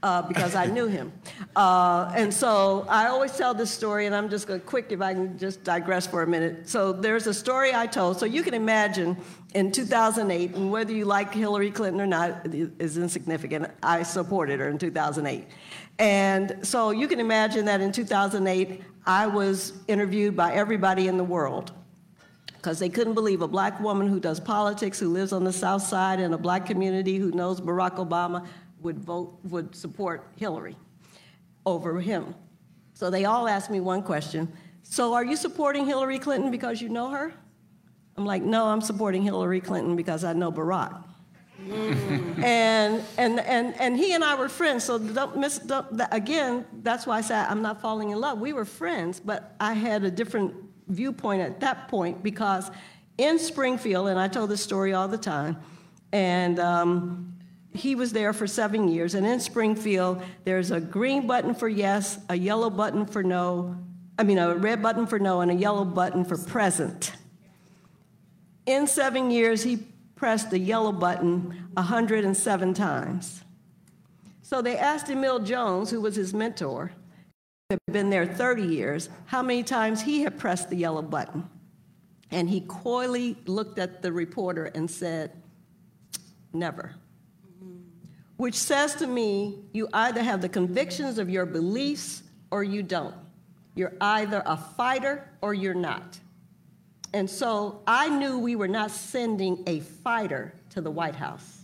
uh, 0.03 0.21
because 0.21 0.53
I 0.53 0.67
knew 0.67 0.87
him. 0.87 1.11
Uh, 1.55 2.11
and 2.15 2.33
so 2.33 2.83
I 2.89 3.09
always 3.09 3.37
tell 3.37 3.53
this 3.53 3.69
story, 3.69 4.07
and 4.07 4.15
I'm 4.15 4.27
just 4.27 4.47
going 4.47 4.59
to 4.59 4.65
quick 4.65 4.87
if 4.89 5.01
I 5.01 5.13
can 5.13 5.37
just 5.37 5.63
digress 5.63 6.07
for 6.07 6.23
a 6.23 6.27
minute. 6.27 6.67
So 6.67 6.91
there's 6.91 7.27
a 7.27 7.33
story 7.33 7.75
I 7.75 7.85
told. 7.85 8.19
So 8.19 8.25
you 8.25 8.41
can 8.41 8.55
imagine 8.55 9.15
in 9.53 9.71
2008, 9.71 10.55
and 10.55 10.71
whether 10.71 10.91
you 10.91 11.05
like 11.05 11.31
Hillary 11.31 11.69
Clinton 11.69 12.01
or 12.01 12.07
not 12.07 12.47
is 12.47 12.97
insignificant. 12.97 13.67
I 13.83 14.01
supported 14.01 14.59
her 14.61 14.69
in 14.69 14.79
2008. 14.79 15.45
And 15.99 16.57
so 16.63 16.89
you 16.89 17.07
can 17.07 17.19
imagine 17.19 17.65
that 17.65 17.81
in 17.81 17.91
2008, 17.91 18.81
I 19.05 19.27
was 19.27 19.73
interviewed 19.87 20.35
by 20.35 20.53
everybody 20.53 21.07
in 21.07 21.17
the 21.17 21.23
world 21.23 21.71
because 22.63 22.79
they 22.79 22.89
couldn't 22.89 23.13
believe 23.13 23.41
a 23.41 23.47
black 23.47 23.79
woman 23.81 24.07
who 24.07 24.21
does 24.21 24.39
politics, 24.39 24.97
who 24.97 25.09
lives 25.09 25.33
on 25.33 25.43
the 25.43 25.51
South 25.51 25.83
Side 25.83 26.21
in 26.21 26.33
a 26.33 26.37
black 26.37 26.65
community, 26.65 27.17
who 27.17 27.29
knows 27.31 27.59
Barack 27.59 27.97
Obama, 27.97 28.47
would 28.83 28.99
vote, 28.99 29.39
would 29.45 29.75
support 29.75 30.27
Hillary 30.35 30.75
over 31.65 31.99
him. 31.99 32.35
So 32.93 33.09
they 33.09 33.25
all 33.25 33.47
asked 33.47 33.71
me 33.71 33.79
one 33.79 34.03
question. 34.03 34.51
So 34.83 35.13
are 35.13 35.25
you 35.25 35.35
supporting 35.35 35.85
Hillary 35.85 36.19
Clinton 36.19 36.51
because 36.51 36.81
you 36.81 36.89
know 36.89 37.09
her? 37.09 37.33
I'm 38.17 38.25
like, 38.25 38.43
no, 38.43 38.65
I'm 38.67 38.81
supporting 38.81 39.23
Hillary 39.23 39.61
Clinton 39.61 39.95
because 39.95 40.23
I 40.23 40.33
know 40.33 40.51
Barack. 40.51 41.03
Mm. 41.65 42.43
and, 42.43 43.03
and, 43.17 43.39
and, 43.39 43.79
and 43.79 43.97
he 43.97 44.13
and 44.13 44.23
I 44.23 44.35
were 44.35 44.49
friends, 44.49 44.83
so 44.83 44.99
don't 44.99 45.37
miss, 45.37 45.59
don't, 45.59 45.87
again, 46.11 46.65
that's 46.81 47.07
why 47.07 47.19
I 47.19 47.21
said 47.21 47.47
I'm 47.47 47.61
not 47.61 47.81
falling 47.81 48.09
in 48.09 48.19
love. 48.19 48.39
We 48.39 48.53
were 48.53 48.65
friends, 48.65 49.19
but 49.19 49.55
I 49.59 49.73
had 49.73 50.03
a 50.03 50.11
different 50.11 50.53
viewpoint 50.87 51.41
at 51.41 51.61
that 51.61 51.87
point 51.87 52.21
because 52.21 52.69
in 53.17 53.39
Springfield, 53.39 54.09
and 54.09 54.19
I 54.19 54.27
tell 54.27 54.45
this 54.45 54.61
story 54.61 54.93
all 54.93 55.07
the 55.07 55.17
time, 55.17 55.57
and 56.11 56.59
um, 56.59 57.32
he 57.73 57.95
was 57.95 58.13
there 58.13 58.33
for 58.33 58.47
seven 58.47 58.87
years, 58.87 59.15
and 59.15 59.25
in 59.25 59.39
Springfield, 59.39 60.21
there's 60.43 60.71
a 60.71 60.79
green 60.79 61.27
button 61.27 61.55
for 61.55 61.67
yes, 61.67 62.19
a 62.29 62.35
yellow 62.35 62.69
button 62.69 63.05
for 63.05 63.23
no, 63.23 63.75
I 64.17 64.23
mean, 64.23 64.37
a 64.37 64.55
red 64.55 64.81
button 64.81 65.07
for 65.07 65.19
no, 65.19 65.41
and 65.41 65.49
a 65.49 65.55
yellow 65.55 65.85
button 65.85 66.23
for 66.23 66.37
present. 66.37 67.13
In 68.65 68.87
seven 68.87 69.31
years, 69.31 69.63
he 69.63 69.85
pressed 70.15 70.51
the 70.51 70.59
yellow 70.59 70.91
button 70.91 71.67
107 71.73 72.73
times. 72.73 73.43
So 74.41 74.61
they 74.61 74.77
asked 74.77 75.09
Emil 75.09 75.39
Jones, 75.39 75.89
who 75.89 75.99
was 75.99 76.15
his 76.15 76.33
mentor, 76.33 76.91
who 77.69 77.77
had 77.87 77.93
been 77.93 78.09
there 78.09 78.25
30 78.25 78.63
years, 78.63 79.09
how 79.25 79.41
many 79.41 79.63
times 79.63 80.01
he 80.01 80.21
had 80.21 80.37
pressed 80.37 80.69
the 80.69 80.75
yellow 80.75 81.01
button. 81.01 81.49
And 82.29 82.49
he 82.49 82.61
coyly 82.61 83.37
looked 83.45 83.79
at 83.79 84.01
the 84.01 84.11
reporter 84.11 84.65
and 84.65 84.89
said, 84.89 85.31
Never. 86.53 86.95
Which 88.37 88.55
says 88.55 88.95
to 88.95 89.07
me, 89.07 89.59
you 89.73 89.87
either 89.93 90.23
have 90.23 90.41
the 90.41 90.49
convictions 90.49 91.17
of 91.17 91.29
your 91.29 91.45
beliefs 91.45 92.23
or 92.51 92.63
you 92.63 92.83
don't. 92.83 93.15
You're 93.75 93.93
either 94.01 94.43
a 94.45 94.57
fighter 94.57 95.29
or 95.41 95.53
you're 95.53 95.73
not. 95.73 96.19
And 97.13 97.29
so 97.29 97.81
I 97.85 98.09
knew 98.09 98.39
we 98.39 98.55
were 98.55 98.67
not 98.67 98.91
sending 98.91 99.63
a 99.67 99.79
fighter 99.81 100.53
to 100.71 100.81
the 100.81 100.89
White 100.89 101.15
House. 101.15 101.63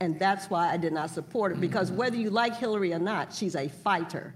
And 0.00 0.18
that's 0.18 0.50
why 0.50 0.70
I 0.70 0.76
did 0.76 0.92
not 0.92 1.08
support 1.08 1.52
it, 1.52 1.60
because 1.60 1.90
whether 1.90 2.16
you 2.16 2.28
like 2.28 2.54
Hillary 2.56 2.92
or 2.92 2.98
not, 2.98 3.32
she's 3.32 3.56
a 3.56 3.68
fighter. 3.68 4.34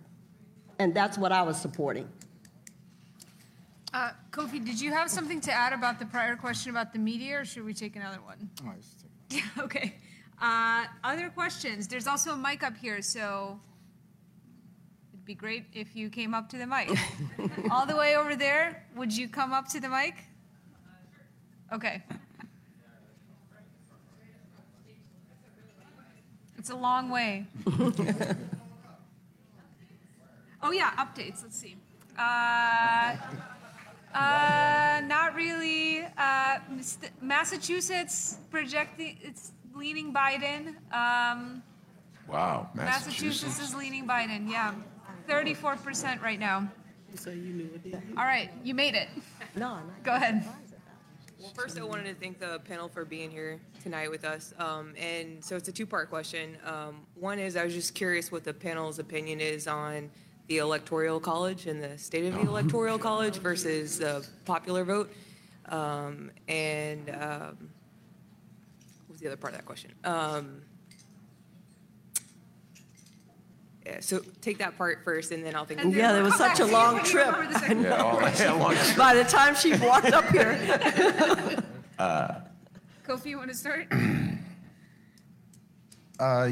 And 0.78 0.94
that's 0.94 1.18
what 1.18 1.32
I 1.32 1.42
was 1.42 1.60
supporting. 1.60 2.08
Uh, 3.92 4.12
Kofi, 4.30 4.64
did 4.64 4.80
you 4.80 4.92
have 4.92 5.10
something 5.10 5.40
to 5.42 5.52
add 5.52 5.74
about 5.74 5.98
the 5.98 6.06
prior 6.06 6.36
question 6.36 6.70
about 6.70 6.92
the 6.94 6.98
media, 6.98 7.40
or 7.40 7.44
should 7.44 7.64
we 7.64 7.74
take 7.74 7.96
another 7.96 8.20
one? 8.22 8.48
Yeah, 9.28 9.42
okay. 9.58 9.94
Uh, 10.40 10.86
other 11.04 11.28
questions? 11.28 11.86
There's 11.86 12.06
also 12.06 12.32
a 12.32 12.36
mic 12.36 12.62
up 12.62 12.76
here, 12.76 13.02
so 13.02 13.60
it'd 15.12 15.26
be 15.26 15.34
great 15.34 15.66
if 15.74 15.94
you 15.94 16.08
came 16.08 16.32
up 16.32 16.48
to 16.50 16.56
the 16.56 16.66
mic. 16.66 16.90
All 17.70 17.84
the 17.84 17.96
way 17.96 18.16
over 18.16 18.34
there, 18.34 18.86
would 18.96 19.14
you 19.14 19.28
come 19.28 19.52
up 19.52 19.68
to 19.68 19.80
the 19.80 19.88
mic? 19.88 20.14
Okay. 21.72 22.02
It's 26.56 26.70
a 26.70 26.76
long 26.76 27.10
way. 27.10 27.46
oh 30.62 30.72
yeah, 30.72 30.90
updates. 30.96 31.42
Let's 31.42 31.56
see. 31.56 31.76
Uh, 32.18 33.16
uh, 34.14 35.00
not 35.06 35.34
really. 35.34 36.04
Uh, 36.18 36.58
Massachusetts 37.22 38.38
projecting 38.50 39.18
it's 39.22 39.52
leaning 39.80 40.12
Biden. 40.12 40.74
Um, 40.92 41.62
Wow, 42.28 42.68
Massachusetts. 42.74 43.42
Massachusetts. 43.42 43.60
is 43.70 43.74
leaning 43.74 44.06
Biden. 44.06 44.48
Yeah, 44.48 44.72
34% 45.28 46.22
right 46.22 46.38
now. 46.38 46.70
So 47.16 47.30
you 47.30 47.52
knew 47.54 47.64
it, 47.74 47.82
didn't? 47.82 48.16
All 48.16 48.22
right, 48.22 48.50
you 48.62 48.72
made 48.72 48.94
it. 48.94 49.08
No, 49.56 49.78
Go 50.04 50.14
ahead. 50.14 50.44
Well, 51.40 51.50
first, 51.56 51.76
I 51.76 51.82
wanted 51.82 52.04
to 52.04 52.14
thank 52.14 52.38
the 52.38 52.60
panel 52.68 52.88
for 52.88 53.04
being 53.04 53.32
here 53.32 53.58
tonight 53.82 54.10
with 54.10 54.24
us. 54.24 54.54
Um, 54.60 54.94
and 54.96 55.42
so 55.42 55.56
it's 55.56 55.68
a 55.68 55.72
two 55.72 55.86
part 55.86 56.08
question. 56.08 56.56
Um, 56.64 57.00
one 57.16 57.40
is 57.40 57.56
I 57.56 57.64
was 57.64 57.74
just 57.74 57.94
curious 57.96 58.30
what 58.30 58.44
the 58.44 58.54
panel's 58.54 59.00
opinion 59.00 59.40
is 59.40 59.66
on 59.66 60.10
the 60.46 60.58
Electoral 60.58 61.18
College 61.18 61.66
and 61.66 61.82
the 61.82 61.98
state 61.98 62.26
of 62.26 62.34
the 62.34 62.42
Electoral 62.42 62.98
College 62.98 63.38
versus 63.38 63.98
the 63.98 64.24
popular 64.44 64.84
vote. 64.84 65.10
Um, 65.68 66.30
and 66.46 67.10
um, 67.10 67.70
what 69.10 69.14
was 69.14 69.20
the 69.22 69.26
other 69.26 69.36
part 69.36 69.54
of 69.54 69.58
that 69.58 69.66
question? 69.66 69.90
Um, 70.04 70.62
yeah, 73.84 73.96
so 73.98 74.20
take 74.40 74.58
that 74.58 74.78
part 74.78 75.00
first, 75.04 75.32
and 75.32 75.44
then 75.44 75.56
I'll 75.56 75.64
think. 75.64 75.80
And 75.80 75.92
then 75.92 75.98
Yeah, 75.98 76.12
there 76.12 76.22
was 76.22 76.36
such 76.36 76.60
a 76.60 76.62
back 76.62 76.64
to 76.64 76.66
you 76.66 76.72
long 76.72 77.02
trip. 77.02 77.26
remember 77.26 77.52
the 77.52 77.58
second 77.58 77.82
Yeah, 77.82 77.96
all 77.96 78.20
that- 78.20 78.58
long 78.60 78.74
trip. 78.76 78.96
By 78.96 79.14
the 79.14 79.24
time 79.24 79.56
she 79.56 79.74
walked 79.78 80.12
up 80.12 80.26
here, 80.28 80.52
Kofi, 81.98 83.26
you 83.26 83.38
want 83.38 83.50
to 83.50 83.56
start? 83.56 83.86
Uh, 86.20 86.50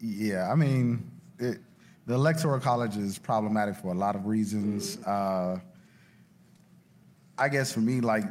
yeah, 0.00 0.48
I 0.52 0.54
mean, 0.54 1.10
it, 1.40 1.58
the 2.06 2.14
electoral 2.14 2.60
college 2.60 2.96
is 2.96 3.18
problematic 3.18 3.74
for 3.74 3.88
a 3.88 3.94
lot 3.94 4.14
of 4.14 4.26
reasons. 4.26 4.98
Uh, 5.04 5.58
I 7.36 7.48
guess 7.48 7.72
for 7.72 7.80
me, 7.80 8.00
like 8.00 8.22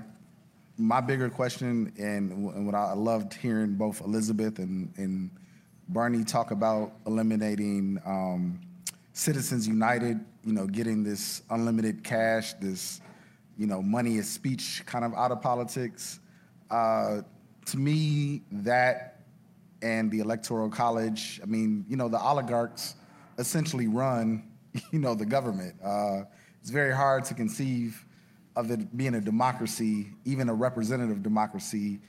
my 0.77 1.01
bigger 1.01 1.29
question, 1.29 1.91
and, 1.97 2.31
and 2.31 2.65
what 2.65 2.75
I 2.75 2.93
loved 2.93 3.33
hearing 3.33 3.75
both 3.75 4.01
Elizabeth 4.01 4.59
and, 4.59 4.93
and 4.97 5.31
Bernie 5.89 6.23
talk 6.23 6.51
about 6.51 6.93
eliminating 7.05 7.99
um, 8.05 8.59
Citizens 9.13 9.67
United. 9.67 10.19
You 10.43 10.53
know, 10.53 10.67
getting 10.67 11.03
this 11.03 11.41
unlimited 11.49 12.03
cash, 12.03 12.53
this 12.53 13.01
you 13.57 13.65
know, 13.65 13.81
money 13.81 14.17
is 14.17 14.29
speech 14.29 14.83
kind 14.85 15.03
of 15.03 15.13
out 15.15 15.31
of 15.31 15.41
politics. 15.41 16.19
Uh, 16.69 17.21
to 17.65 17.77
me, 17.77 18.43
that 18.51 19.21
and 19.81 20.11
the 20.11 20.19
electoral 20.19 20.69
college, 20.69 21.39
I 21.41 21.45
mean, 21.45 21.85
you 21.87 21.97
know, 21.97 22.07
the 22.07 22.19
oligarchs 22.19 22.95
essentially 23.37 23.87
run, 23.87 24.43
you 24.91 24.99
know, 24.99 25.15
the 25.15 25.25
government. 25.25 25.75
Uh, 25.83 26.21
it's 26.61 26.69
very 26.69 26.93
hard 26.93 27.25
to 27.25 27.33
conceive 27.33 28.05
of 28.57 28.71
it 28.71 28.97
being 28.97 29.13
a 29.13 29.21
democracy, 29.21 30.07
even 30.25 30.49
a 30.49 30.53
representative 30.53 31.21
democracy, 31.21 31.99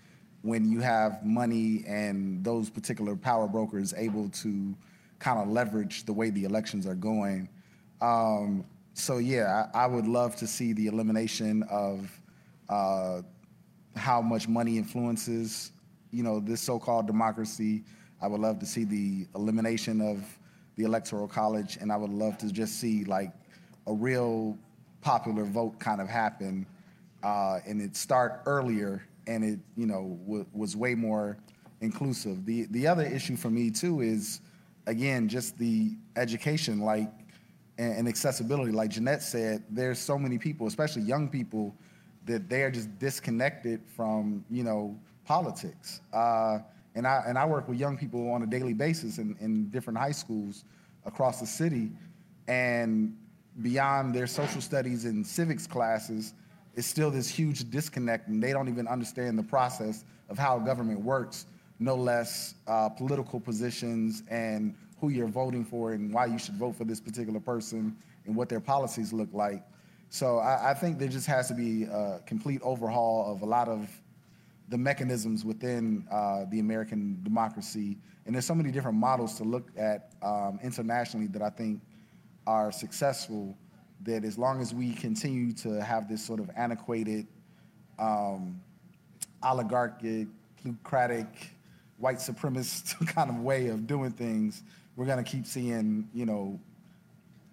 when 0.41 0.73
you 0.73 0.81
have 0.81 1.23
money 1.23 1.85
and 1.87 2.43
those 2.43 2.71
particular 2.71 3.15
power 3.15 3.47
brokers 3.47 3.93
able 3.99 4.31
to 4.31 4.75
kind 5.19 5.39
of 5.39 5.49
leverage 5.49 6.05
the 6.05 6.13
way 6.13 6.31
the 6.31 6.45
elections 6.45 6.87
are 6.87 6.95
going. 6.95 7.51
Um, 8.01 8.65
so 8.95 9.19
yeah, 9.19 9.67
I, 9.75 9.85
I 9.85 9.87
would 9.87 10.07
love 10.07 10.37
to 10.37 10.47
see 10.47 10.73
the 10.73 10.87
elimination 10.87 11.65
of 11.65 12.11
uh, 12.71 13.21
how 13.95 14.23
much 14.23 14.49
money 14.49 14.79
influences, 14.79 15.73
you 16.13 16.23
know, 16.23 16.41
this 16.41 16.63
so-called 16.63 17.07
democracy. 17.07 17.85
I 18.23 18.27
would 18.27 18.41
love 18.41 18.59
to 18.61 18.67
see 18.67 18.85
the 18.85 19.27
elimination 19.35 20.01
of 20.01 20.25
the 20.77 20.85
electoral 20.85 21.29
college, 21.29 21.77
and 21.79 21.93
I 21.93 21.97
would 21.97 22.11
love 22.11 22.39
to 22.39 22.51
just 22.51 22.81
see 22.81 23.05
like 23.05 23.33
a 23.87 23.93
real 23.93 24.57
popular 25.09 25.45
vote 25.45 25.79
kind 25.79 26.03
of 26.03 26.09
happen, 26.09 26.67
uh, 27.23 27.61
and 27.67 27.81
it 27.81 27.97
start 27.97 28.43
earlier, 28.45 29.03
and 29.27 29.43
it 29.43 29.59
you 29.75 29.87
know 29.87 30.19
w- 30.27 30.45
was 30.53 30.77
way 30.77 30.95
more 30.95 31.39
inclusive. 31.81 32.45
The 32.45 32.67
the 32.73 32.87
other 32.87 33.07
issue 33.07 33.35
for 33.35 33.49
me 33.49 33.71
too 33.71 34.03
is, 34.03 34.43
again, 34.87 35.27
just 35.27 35.57
the 35.57 35.93
education, 36.17 36.81
like 36.81 37.11
and, 37.79 38.01
and 38.01 38.09
accessibility. 38.09 38.71
Like 38.71 38.91
Jeanette 38.91 39.23
said, 39.23 39.65
there's 39.71 39.99
so 39.99 40.19
many 40.19 40.37
people, 40.37 40.67
especially 40.67 41.03
young 41.03 41.27
people, 41.27 41.75
that 42.27 42.51
they 42.51 42.63
are 42.63 42.71
just 42.71 42.91
disconnected 42.99 43.81
from 43.97 44.45
you 44.51 44.63
know 44.63 44.95
politics. 45.25 46.03
Uh, 46.13 46.59
and 46.95 47.07
I 47.07 47.25
and 47.27 47.39
I 47.39 47.47
work 47.47 47.67
with 47.67 47.79
young 47.79 47.97
people 47.97 48.31
on 48.31 48.43
a 48.43 48.47
daily 48.47 48.75
basis 48.75 49.17
in, 49.17 49.35
in 49.41 49.71
different 49.71 49.99
high 49.99 50.13
schools 50.13 50.65
across 51.07 51.41
the 51.41 51.47
city, 51.47 51.93
and 52.47 53.17
beyond 53.63 54.15
their 54.15 54.27
social 54.27 54.61
studies 54.61 55.05
and 55.05 55.27
civics 55.27 55.67
classes, 55.67 56.35
is 56.75 56.87
still 56.87 57.11
this 57.11 57.29
huge 57.29 57.71
disconnect, 57.71 58.29
and 58.29 58.43
they 58.43 58.53
don't 58.53 58.69
even 58.69 58.87
understand 58.87 59.39
the 59.39 59.43
process 59.43 60.05
of 60.29 60.39
how 60.39 60.59
government 60.59 61.01
works, 61.01 61.47
no 61.81 61.97
less 61.97 62.55
uh, 62.67 62.89
political 62.89 63.41
positions 63.41 64.23
and 64.31 64.75
who 65.01 65.09
you're 65.09 65.27
voting 65.27 65.65
for 65.65 65.93
and 65.93 66.13
why 66.13 66.27
you 66.27 66.39
should 66.39 66.55
vote 66.55 66.77
for 66.77 66.85
this 66.85 67.01
particular 67.01 67.41
person 67.41 67.97
and 68.27 68.37
what 68.37 68.49
their 68.49 68.61
policies 68.61 69.13
look 69.13 69.29
like. 69.33 69.63
So 70.11 70.39
I, 70.39 70.71
I 70.71 70.75
think 70.75 70.99
there 70.99 71.09
just 71.09 71.27
has 71.27 71.49
to 71.49 71.55
be 71.55 71.85
a 71.85 72.21
complete 72.27 72.61
overhaul 72.63 73.33
of 73.33 73.43
a 73.43 73.47
lot 73.47 73.69
of 73.69 73.89
the 74.69 74.79
mechanisms 74.79 75.45
within 75.45 76.07
uh, 76.11 76.45
the 76.51 76.61
American 76.61 77.21
democracy. 77.23 77.99
And 78.27 78.35
there's 78.35 78.47
so 78.47 78.55
many 78.55 78.71
different 78.71 78.99
models 78.99 79.35
to 79.39 79.45
look 79.45 79.71
at 79.77 80.13
um, 80.23 80.59
internationally 80.63 81.27
that 81.29 81.43
I 81.43 81.51
think 81.51 81.81
are 82.49 82.73
successful. 82.73 83.55
That 84.05 84.25
as 84.25 84.39
long 84.39 84.61
as 84.61 84.73
we 84.73 84.93
continue 84.95 85.53
to 85.55 85.85
have 85.85 86.09
this 86.09 86.25
sort 86.25 86.41
of 86.41 86.51
antiquated, 86.57 87.27
um, 87.99 88.61
oligarchic, 89.43 90.29
plutocratic, 90.61 91.27
white 91.99 92.17
supremacist 92.17 93.07
kind 93.15 93.29
of 93.29 93.41
way 93.41 93.69
of 93.69 93.87
doing 93.87 94.13
things, 94.13 94.63
we're 94.97 95.05
going 95.05 95.23
to 95.23 95.31
keep 95.31 95.47
seeing, 95.47 96.09
you 96.15 96.25
know, 96.25 96.59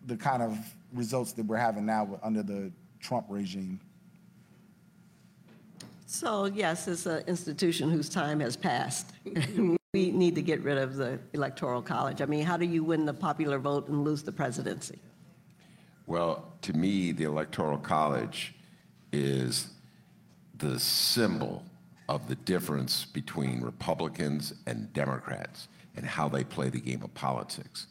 the 0.06 0.16
kind 0.16 0.42
of 0.42 0.58
results 0.94 1.34
that 1.34 1.46
we're 1.46 1.58
having 1.58 1.86
now 1.86 2.20
under 2.24 2.44
the 2.44 2.72
Trump 3.00 3.26
regime. 3.28 3.80
so 6.06 6.46
yes, 6.46 6.88
it's 6.88 7.06
an 7.06 7.24
institution 7.28 7.90
whose 7.90 8.08
time 8.08 8.40
has 8.40 8.56
passed. 8.56 9.12
We 9.96 10.12
need 10.12 10.36
to 10.36 10.42
get 10.42 10.62
rid 10.62 10.78
of 10.78 10.98
the 10.98 11.20
electoral 11.32 11.82
college. 11.82 12.22
I 12.22 12.26
mean, 12.26 12.44
how 12.44 12.58
do 12.58 12.66
you 12.66 12.84
win 12.84 13.06
the 13.06 13.14
popular 13.14 13.60
vote 13.60 13.88
and 13.88 14.04
lose 14.04 14.24
the 14.24 14.32
presidency? 14.34 15.00
Well, 16.06 16.52
to 16.64 16.74
me, 16.74 17.14
the 17.14 17.24
Electoral 17.24 17.78
College 17.78 18.54
is 19.14 19.70
the 20.58 20.82
symbol 20.82 21.64
of 22.10 22.28
the 22.28 22.36
difference 22.36 23.06
between 23.06 23.62
Republicans 23.62 24.54
and 24.68 24.92
Democrats 24.92 25.70
and 25.96 26.06
how 26.06 26.28
they 26.28 26.44
play 26.44 26.68
the 26.68 26.82
game 26.82 27.02
of 27.02 27.14
politics. 27.14 27.88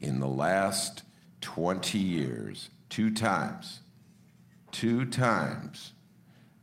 In 0.00 0.18
the 0.18 0.26
last 0.26 1.04
20 1.42 2.00
years, 2.00 2.68
two 2.88 3.12
times, 3.14 3.78
two 4.72 5.04
times, 5.04 5.92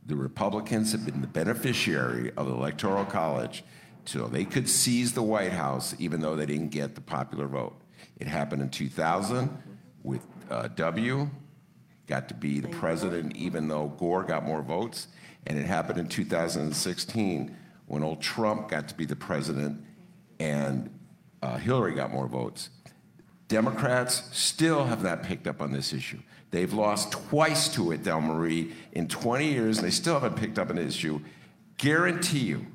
the 0.04 0.16
Republicans 0.16 0.92
have 0.92 1.06
been 1.06 1.22
the 1.22 1.26
beneficiary 1.26 2.30
of 2.36 2.44
the 2.44 2.52
Electoral 2.52 3.06
College 3.06 3.64
so 4.04 4.26
they 4.26 4.44
could 4.44 4.68
seize 4.68 5.12
the 5.12 5.22
White 5.22 5.52
House 5.52 5.94
even 5.98 6.20
though 6.20 6.36
they 6.36 6.46
didn't 6.46 6.70
get 6.70 6.94
the 6.94 7.00
popular 7.00 7.46
vote. 7.46 7.80
It 8.18 8.26
happened 8.26 8.62
in 8.62 8.70
2000 8.70 9.50
with 10.02 10.26
uh, 10.50 10.68
W, 10.68 11.30
got 12.06 12.28
to 12.28 12.34
be 12.34 12.60
the 12.60 12.68
president 12.68 13.36
even 13.36 13.68
though 13.68 13.88
Gore 13.98 14.24
got 14.24 14.44
more 14.44 14.62
votes. 14.62 15.08
And 15.46 15.58
it 15.58 15.66
happened 15.66 15.98
in 15.98 16.08
2016 16.08 17.56
when 17.86 18.02
old 18.02 18.20
Trump 18.20 18.68
got 18.68 18.88
to 18.88 18.94
be 18.94 19.04
the 19.04 19.16
president 19.16 19.84
and 20.38 20.90
uh, 21.42 21.56
Hillary 21.56 21.94
got 21.94 22.12
more 22.12 22.26
votes. 22.28 22.70
Democrats 23.48 24.28
still 24.32 24.84
have 24.84 25.02
not 25.02 25.22
picked 25.22 25.46
up 25.46 25.60
on 25.60 25.72
this 25.72 25.92
issue. 25.92 26.18
They've 26.50 26.72
lost 26.72 27.12
twice 27.12 27.68
to 27.74 27.92
it, 27.92 28.02
Delmarie, 28.02 28.72
in 28.92 29.08
20 29.08 29.46
years, 29.46 29.78
and 29.78 29.86
they 29.86 29.90
still 29.90 30.14
haven't 30.14 30.36
picked 30.36 30.58
up 30.58 30.70
an 30.70 30.78
issue. 30.78 31.20
Guarantee 31.78 32.40
you, 32.40 32.66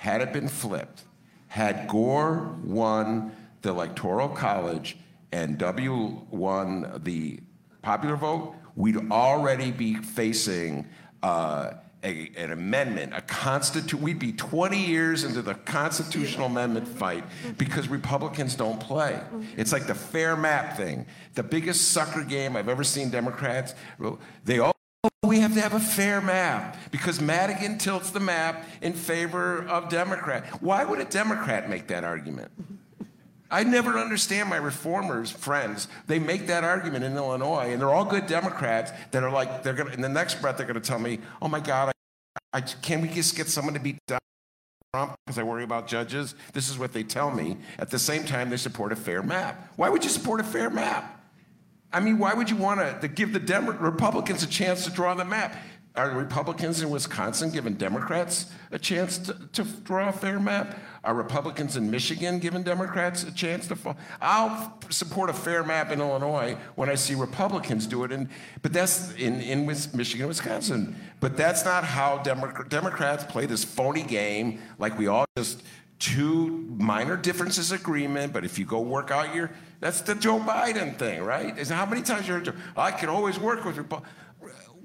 had 0.00 0.22
it 0.22 0.32
been 0.32 0.48
flipped, 0.48 1.04
had 1.48 1.86
Gore 1.86 2.56
won 2.64 3.32
the 3.60 3.68
Electoral 3.68 4.30
College 4.30 4.96
and 5.30 5.58
W 5.58 6.22
won 6.30 7.02
the 7.04 7.38
popular 7.82 8.16
vote, 8.16 8.54
we'd 8.74 8.96
already 9.12 9.70
be 9.70 9.94
facing 9.96 10.88
uh, 11.22 11.72
a, 12.02 12.30
an 12.38 12.50
amendment, 12.50 13.12
a 13.14 13.20
constitution. 13.20 14.00
We'd 14.00 14.18
be 14.18 14.32
20 14.32 14.78
years 14.78 15.22
into 15.22 15.42
the 15.42 15.52
constitutional 15.52 16.46
amendment 16.46 16.88
fight 16.88 17.24
because 17.58 17.88
Republicans 17.88 18.54
don't 18.54 18.80
play. 18.80 19.20
It's 19.58 19.70
like 19.70 19.86
the 19.86 19.94
fair 19.94 20.34
map 20.34 20.78
thing. 20.78 21.04
The 21.34 21.42
biggest 21.42 21.88
sucker 21.88 22.24
game 22.24 22.56
I've 22.56 22.70
ever 22.70 22.84
seen 22.84 23.10
Democrats. 23.10 23.74
They 24.46 24.60
all. 24.60 24.72
We 25.30 25.40
have 25.40 25.54
to 25.54 25.60
have 25.60 25.74
a 25.74 25.80
fair 25.80 26.20
map 26.20 26.76
because 26.90 27.20
Madigan 27.20 27.78
tilts 27.78 28.10
the 28.10 28.20
map 28.20 28.66
in 28.82 28.92
favor 28.92 29.64
of 29.68 29.88
Democrat. 29.88 30.44
Why 30.60 30.84
would 30.84 30.98
a 30.98 31.04
Democrat 31.04 31.70
make 31.70 31.86
that 31.86 32.04
argument? 32.04 32.50
I 33.50 33.62
never 33.64 33.96
understand 33.96 34.50
my 34.50 34.56
reformers 34.56 35.30
friends. 35.30 35.88
They 36.06 36.18
make 36.18 36.48
that 36.48 36.64
argument 36.64 37.04
in 37.04 37.16
Illinois, 37.16 37.70
and 37.72 37.80
they're 37.80 37.90
all 37.90 38.04
good 38.04 38.26
Democrats 38.26 38.92
that 39.12 39.22
are 39.22 39.30
like, 39.30 39.62
they're 39.62 39.72
gonna, 39.72 39.90
in 39.90 40.00
the 40.00 40.08
next 40.08 40.42
breath, 40.42 40.56
they're 40.56 40.66
gonna 40.66 40.80
tell 40.80 40.98
me, 40.98 41.20
oh 41.40 41.48
my 41.48 41.60
God, 41.60 41.92
I, 42.52 42.58
I 42.58 42.60
can 42.60 43.00
we 43.00 43.08
just 43.08 43.36
get 43.36 43.48
someone 43.48 43.74
to 43.74 43.80
beat 43.80 43.98
Trump 44.08 45.14
because 45.24 45.38
I 45.38 45.44
worry 45.44 45.64
about 45.64 45.86
judges? 45.86 46.34
This 46.52 46.68
is 46.68 46.76
what 46.76 46.92
they 46.92 47.04
tell 47.04 47.30
me. 47.30 47.56
At 47.78 47.90
the 47.90 47.98
same 47.98 48.24
time, 48.24 48.50
they 48.50 48.56
support 48.56 48.90
a 48.90 48.96
fair 48.96 49.22
map. 49.22 49.72
Why 49.76 49.88
would 49.88 50.02
you 50.02 50.10
support 50.10 50.40
a 50.40 50.44
fair 50.44 50.70
map? 50.70 51.19
I 51.92 52.00
mean, 52.00 52.18
why 52.18 52.34
would 52.34 52.48
you 52.50 52.56
want 52.56 53.00
to 53.00 53.08
give 53.08 53.32
the 53.32 53.40
Demo- 53.40 53.72
Republicans 53.72 54.42
a 54.42 54.46
chance 54.46 54.84
to 54.84 54.90
draw 54.90 55.14
the 55.14 55.24
map? 55.24 55.56
Are 55.96 56.10
Republicans 56.10 56.82
in 56.82 56.90
Wisconsin 56.90 57.50
giving 57.50 57.74
Democrats 57.74 58.46
a 58.70 58.78
chance 58.78 59.18
to, 59.18 59.34
to 59.52 59.64
draw 59.64 60.08
a 60.08 60.12
fair 60.12 60.38
map? 60.38 60.78
Are 61.02 61.14
Republicans 61.14 61.76
in 61.76 61.90
Michigan 61.90 62.38
giving 62.38 62.62
Democrats 62.62 63.24
a 63.24 63.32
chance 63.32 63.66
to 63.68 63.76
fall? 63.76 63.96
I'll 64.20 64.78
support 64.90 65.30
a 65.30 65.32
fair 65.32 65.64
map 65.64 65.90
in 65.90 66.00
Illinois 66.00 66.56
when 66.76 66.88
I 66.88 66.94
see 66.94 67.16
Republicans 67.16 67.88
do 67.88 68.04
it, 68.04 68.12
in, 68.12 68.28
but 68.62 68.72
that's 68.72 69.12
in, 69.14 69.40
in 69.40 69.66
Michigan 69.66 70.20
and 70.20 70.28
Wisconsin. 70.28 70.94
But 71.18 71.36
that's 71.36 71.64
not 71.64 71.82
how 71.82 72.18
Demo- 72.18 72.62
Democrats 72.68 73.24
play 73.24 73.46
this 73.46 73.64
phony 73.64 74.04
game 74.04 74.60
like 74.78 74.96
we 74.96 75.08
all 75.08 75.24
just 75.36 75.60
two 75.98 76.66
minor 76.78 77.16
differences 77.16 77.72
agreement, 77.72 78.32
but 78.32 78.44
if 78.44 78.58
you 78.58 78.64
go 78.64 78.80
work 78.80 79.10
out 79.10 79.34
your, 79.34 79.50
that's 79.80 80.02
the 80.02 80.14
Joe 80.14 80.38
Biden 80.38 80.96
thing, 80.96 81.22
right? 81.22 81.56
Is 81.58 81.70
how 81.70 81.86
many 81.86 82.02
times 82.02 82.28
you're, 82.28 82.42
I 82.76 82.90
can 82.90 83.08
always 83.08 83.38
work 83.38 83.64
with 83.64 83.76
Republicans. 83.76 84.14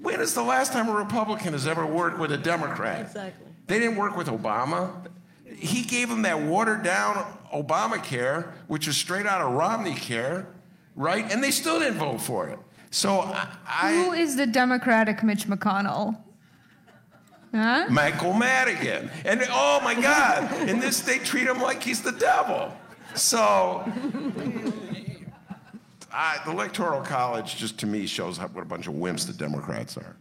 When 0.00 0.20
is 0.20 0.34
the 0.34 0.42
last 0.42 0.72
time 0.72 0.88
a 0.88 0.92
Republican 0.92 1.52
has 1.52 1.66
ever 1.66 1.86
worked 1.86 2.18
with 2.18 2.32
a 2.32 2.38
Democrat? 2.38 3.02
Exactly. 3.02 3.46
They 3.66 3.78
didn't 3.78 3.96
work 3.96 4.16
with 4.16 4.28
Obama. 4.28 5.06
He 5.44 5.82
gave 5.82 6.08
them 6.08 6.22
that 6.22 6.40
watered 6.40 6.82
down 6.82 7.38
Obamacare, 7.52 8.52
which 8.66 8.88
is 8.88 8.96
straight 8.96 9.26
out 9.26 9.40
of 9.40 9.52
Romney 9.52 9.94
care, 9.94 10.48
right? 10.94 11.30
And 11.30 11.42
they 11.42 11.50
still 11.50 11.78
didn't 11.78 11.98
vote 11.98 12.20
for 12.20 12.48
it. 12.48 12.58
So 12.90 13.20
I, 13.20 13.48
I 13.66 13.92
Who 13.92 14.12
is 14.12 14.36
the 14.36 14.46
Democratic 14.46 15.22
Mitch 15.22 15.46
McConnell? 15.46 16.18
Huh? 17.52 17.86
Michael 17.88 18.34
Madigan. 18.34 19.10
And 19.24 19.42
oh 19.50 19.80
my 19.82 19.94
God, 19.94 20.68
in 20.68 20.78
this 20.78 21.00
they 21.00 21.18
treat 21.18 21.46
him 21.46 21.60
like 21.60 21.82
he's 21.82 22.02
the 22.02 22.12
devil. 22.12 22.76
So 23.14 23.90
I, 26.16 26.40
the 26.46 26.50
Electoral 26.50 27.02
College 27.02 27.56
just 27.56 27.78
to 27.80 27.86
me 27.86 28.06
shows 28.06 28.38
how, 28.38 28.46
what 28.48 28.62
a 28.62 28.66
bunch 28.66 28.86
of 28.86 28.94
wimps 28.94 29.26
the 29.26 29.34
Democrats 29.34 29.98
are. 29.98 30.16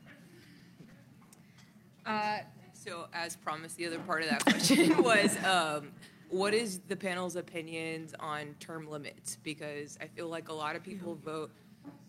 Uh, 2.06 2.40
so, 2.74 3.08
as 3.14 3.38
promised, 3.38 3.78
the 3.78 3.88
other 3.88 4.00
part 4.00 4.22
of 4.22 4.30
that 4.30 4.44
question 4.44 4.98
was 5.04 5.42
um, 5.46 5.94
what 6.30 6.54
is 6.54 6.80
the 6.90 6.98
panel's 6.98 7.38
opinions 7.38 8.14
on 8.20 8.56
term 8.60 8.90
limits? 8.90 9.38
Because 9.42 9.98
I 10.02 10.08
feel 10.08 10.28
like 10.28 10.50
a 10.50 10.54
lot 10.54 10.76
of 10.76 10.84
people 10.84 11.16
vote, 11.16 11.52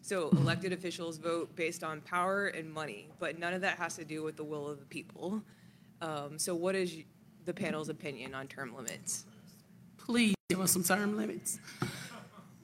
so 0.03 0.31
elected 0.31 0.73
officials 0.73 1.17
vote 1.17 1.55
based 1.55 1.85
on 1.85 2.01
power 2.01 2.49
and 2.49 2.71
money, 2.71 3.09
but 3.21 3.39
none 3.39 3.55
of 3.55 3.61
that 3.61 3.79
has 3.79 3.95
to 3.97 4.05
do 4.05 4.25
with 4.25 4.37
the 4.37 4.45
will 4.45 4.67
of 4.67 4.81
the 4.81 4.87
people. 4.87 5.41
Um, 6.03 6.41
so, 6.41 6.57
what 6.57 6.75
is 6.75 6.97
the 7.45 7.55
panel's 7.55 7.89
opinion 7.89 8.35
on 8.35 8.49
term 8.49 8.75
limits? 8.75 9.27
Please 9.97 10.35
give 10.49 10.61
us 10.61 10.73
some 10.73 10.83
term 10.83 11.17
limits. 11.17 11.61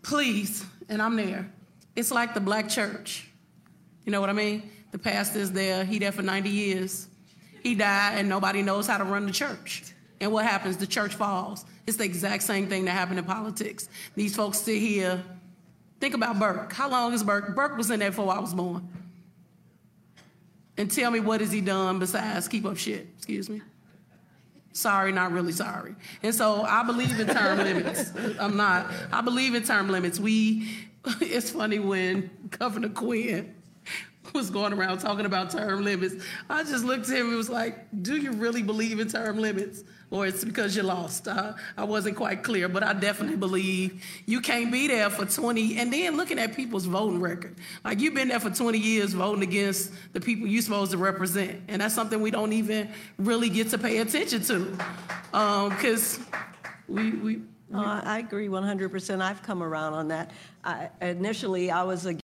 Please, 0.02 0.64
and 0.92 1.00
I'm 1.00 1.16
there. 1.16 1.50
It's 1.96 2.10
like 2.10 2.34
the 2.34 2.40
black 2.40 2.68
church. 2.68 3.28
You 4.04 4.12
know 4.12 4.20
what 4.20 4.30
I 4.30 4.34
mean? 4.34 4.70
The 4.90 4.98
pastor's 4.98 5.50
there, 5.50 5.84
he 5.84 5.98
there 5.98 6.12
for 6.12 6.22
90 6.22 6.50
years. 6.50 7.08
He 7.62 7.74
died, 7.74 8.18
and 8.18 8.28
nobody 8.28 8.62
knows 8.62 8.86
how 8.86 8.98
to 8.98 9.04
run 9.04 9.24
the 9.24 9.32
church. 9.32 9.84
And 10.20 10.30
what 10.32 10.44
happens? 10.44 10.76
The 10.76 10.86
church 10.86 11.14
falls. 11.14 11.64
It's 11.86 11.96
the 11.96 12.04
exact 12.04 12.42
same 12.42 12.68
thing 12.68 12.84
that 12.84 12.92
happened 12.92 13.18
in 13.18 13.24
politics. 13.24 13.88
These 14.14 14.36
folks 14.36 14.58
sit 14.58 14.78
here. 14.78 15.22
Think 15.98 16.14
about 16.14 16.38
Burke. 16.38 16.72
How 16.72 16.90
long 16.90 17.12
is 17.12 17.22
Burke? 17.24 17.54
Burke 17.54 17.76
was 17.76 17.90
in 17.90 18.00
there 18.00 18.10
before 18.10 18.32
I 18.32 18.38
was 18.38 18.52
born. 18.52 18.86
And 20.76 20.90
tell 20.90 21.10
me 21.10 21.20
what 21.20 21.40
has 21.40 21.52
he 21.52 21.60
done 21.60 21.98
besides 21.98 22.48
keep 22.48 22.66
up 22.66 22.76
shit? 22.76 23.06
Excuse 23.16 23.48
me. 23.48 23.62
Sorry, 24.72 25.12
not 25.12 25.32
really 25.32 25.52
sorry. 25.52 25.94
And 26.22 26.34
so 26.34 26.62
I 26.62 26.82
believe 26.82 27.18
in 27.20 27.28
term 27.28 27.58
limits. 27.64 28.12
I'm 28.38 28.56
not. 28.56 28.90
I 29.12 29.20
believe 29.20 29.54
in 29.54 29.62
term 29.62 29.88
limits. 29.88 30.18
We, 30.18 30.68
it's 31.20 31.50
funny 31.50 31.78
when 31.78 32.30
Governor 32.50 32.88
Quinn 32.88 33.54
was 34.32 34.50
going 34.50 34.72
around 34.72 34.98
talking 34.98 35.26
about 35.26 35.50
term 35.50 35.84
limits. 35.84 36.14
I 36.48 36.62
just 36.62 36.84
looked 36.84 37.08
at 37.08 37.16
him 37.16 37.28
and 37.28 37.36
was 37.36 37.50
like, 37.50 37.86
Do 38.02 38.16
you 38.16 38.32
really 38.32 38.62
believe 38.62 38.98
in 39.00 39.08
term 39.08 39.38
limits? 39.38 39.84
Or 40.12 40.26
it's 40.26 40.44
because 40.44 40.76
you 40.76 40.82
lost? 40.82 41.26
Uh, 41.26 41.54
I 41.74 41.84
wasn't 41.84 42.16
quite 42.16 42.42
clear, 42.42 42.68
but 42.68 42.82
I 42.82 42.92
definitely 42.92 43.38
believe 43.38 44.04
you 44.26 44.42
can't 44.42 44.70
be 44.70 44.86
there 44.86 45.08
for 45.08 45.24
20. 45.24 45.78
And 45.78 45.90
then 45.90 46.18
looking 46.18 46.38
at 46.38 46.54
people's 46.54 46.84
voting 46.84 47.18
record. 47.18 47.56
Like 47.82 47.98
you've 47.98 48.12
been 48.12 48.28
there 48.28 48.38
for 48.38 48.50
20 48.50 48.76
years 48.76 49.14
voting 49.14 49.42
against 49.42 49.90
the 50.12 50.20
people 50.20 50.46
you're 50.46 50.60
supposed 50.60 50.90
to 50.90 50.98
represent. 50.98 51.62
And 51.68 51.80
that's 51.80 51.94
something 51.94 52.20
we 52.20 52.30
don't 52.30 52.52
even 52.52 52.90
really 53.16 53.48
get 53.48 53.70
to 53.70 53.78
pay 53.78 53.98
attention 53.98 54.42
to. 54.42 54.76
Because 55.30 56.18
um, 56.18 56.26
we, 56.88 57.10
we 57.12 57.40
uh, 57.74 58.02
I 58.04 58.18
agree 58.18 58.48
100%. 58.48 59.22
I've 59.22 59.42
come 59.42 59.62
around 59.62 59.94
on 59.94 60.08
that. 60.08 60.30
I, 60.62 60.90
initially, 61.00 61.70
I 61.70 61.84
was 61.84 62.04
against 62.04 62.22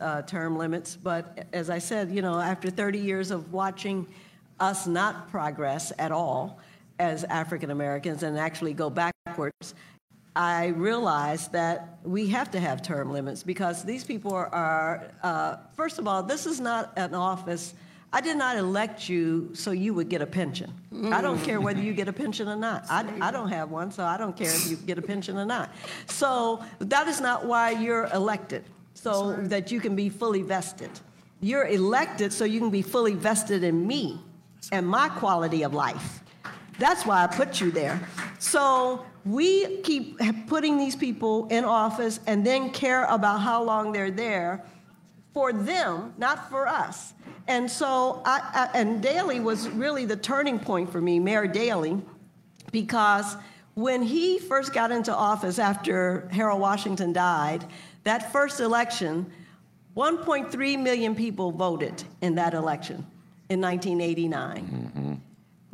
uh, 0.00 0.22
term 0.22 0.58
limits, 0.58 0.96
but 0.96 1.46
as 1.52 1.70
I 1.70 1.78
said, 1.78 2.10
you 2.10 2.20
know, 2.20 2.40
after 2.40 2.68
30 2.68 2.98
years 2.98 3.30
of 3.30 3.52
watching 3.52 4.08
us 4.58 4.88
not 4.88 5.30
progress 5.30 5.92
at 6.00 6.10
all 6.10 6.58
as 6.98 7.24
African 7.24 7.70
Americans 7.70 8.22
and 8.22 8.38
actually 8.38 8.72
go 8.74 8.90
backwards, 8.90 9.74
I 10.34 10.66
realized 10.66 11.52
that 11.52 11.98
we 12.04 12.28
have 12.28 12.50
to 12.50 12.60
have 12.60 12.82
term 12.82 13.10
limits 13.10 13.42
because 13.42 13.84
these 13.84 14.04
people 14.04 14.34
are, 14.34 15.10
uh, 15.22 15.56
first 15.74 15.98
of 15.98 16.06
all, 16.06 16.22
this 16.22 16.44
is 16.44 16.60
not 16.60 16.92
an 16.96 17.14
office. 17.14 17.74
I 18.12 18.20
did 18.20 18.36
not 18.36 18.56
elect 18.58 19.08
you 19.08 19.50
so 19.54 19.70
you 19.70 19.94
would 19.94 20.10
get 20.10 20.20
a 20.20 20.26
pension. 20.26 20.72
Mm. 20.92 21.12
I 21.12 21.22
don't 21.22 21.42
care 21.42 21.60
whether 21.60 21.80
you 21.80 21.94
get 21.94 22.08
a 22.08 22.12
pension 22.12 22.48
or 22.48 22.56
not. 22.56 22.84
I, 22.90 23.06
I 23.20 23.30
don't 23.30 23.48
have 23.48 23.70
one, 23.70 23.90
so 23.90 24.04
I 24.04 24.18
don't 24.18 24.36
care 24.36 24.54
if 24.54 24.68
you 24.68 24.76
get 24.76 24.98
a 24.98 25.02
pension 25.02 25.38
or 25.38 25.46
not. 25.46 25.70
So 26.06 26.62
that 26.80 27.08
is 27.08 27.20
not 27.20 27.46
why 27.46 27.70
you're 27.70 28.08
elected 28.12 28.64
so 28.92 29.32
that 29.32 29.72
you 29.72 29.80
can 29.80 29.96
be 29.96 30.08
fully 30.10 30.42
vested. 30.42 30.90
You're 31.40 31.66
elected 31.66 32.32
so 32.32 32.44
you 32.44 32.60
can 32.60 32.70
be 32.70 32.82
fully 32.82 33.14
vested 33.14 33.64
in 33.64 33.86
me 33.86 34.20
and 34.72 34.86
my 34.86 35.08
quality 35.08 35.62
of 35.62 35.72
life. 35.74 36.22
That's 36.78 37.06
why 37.06 37.24
I 37.24 37.26
put 37.26 37.60
you 37.60 37.70
there. 37.70 38.00
So 38.38 39.04
we 39.24 39.78
keep 39.78 40.18
putting 40.46 40.78
these 40.78 40.94
people 40.94 41.48
in 41.48 41.64
office 41.64 42.20
and 42.26 42.46
then 42.46 42.70
care 42.70 43.04
about 43.06 43.40
how 43.40 43.62
long 43.62 43.92
they're 43.92 44.10
there 44.10 44.64
for 45.32 45.52
them, 45.52 46.14
not 46.18 46.48
for 46.48 46.66
us. 46.66 47.14
And 47.48 47.70
so, 47.70 48.22
I, 48.24 48.68
I, 48.74 48.78
and 48.78 49.02
Daley 49.02 49.40
was 49.40 49.68
really 49.68 50.04
the 50.04 50.16
turning 50.16 50.58
point 50.58 50.90
for 50.90 51.00
me, 51.00 51.20
Mayor 51.20 51.46
Daley, 51.46 52.00
because 52.72 53.36
when 53.74 54.02
he 54.02 54.38
first 54.38 54.72
got 54.72 54.90
into 54.90 55.14
office 55.14 55.58
after 55.58 56.28
Harold 56.32 56.60
Washington 56.60 57.12
died, 57.12 57.64
that 58.04 58.32
first 58.32 58.60
election, 58.60 59.30
1.3 59.96 60.82
million 60.82 61.14
people 61.14 61.52
voted 61.52 62.02
in 62.22 62.34
that 62.36 62.54
election 62.54 63.06
in 63.48 63.60
1989. 63.60 64.56
Mm-hmm. 64.56 65.14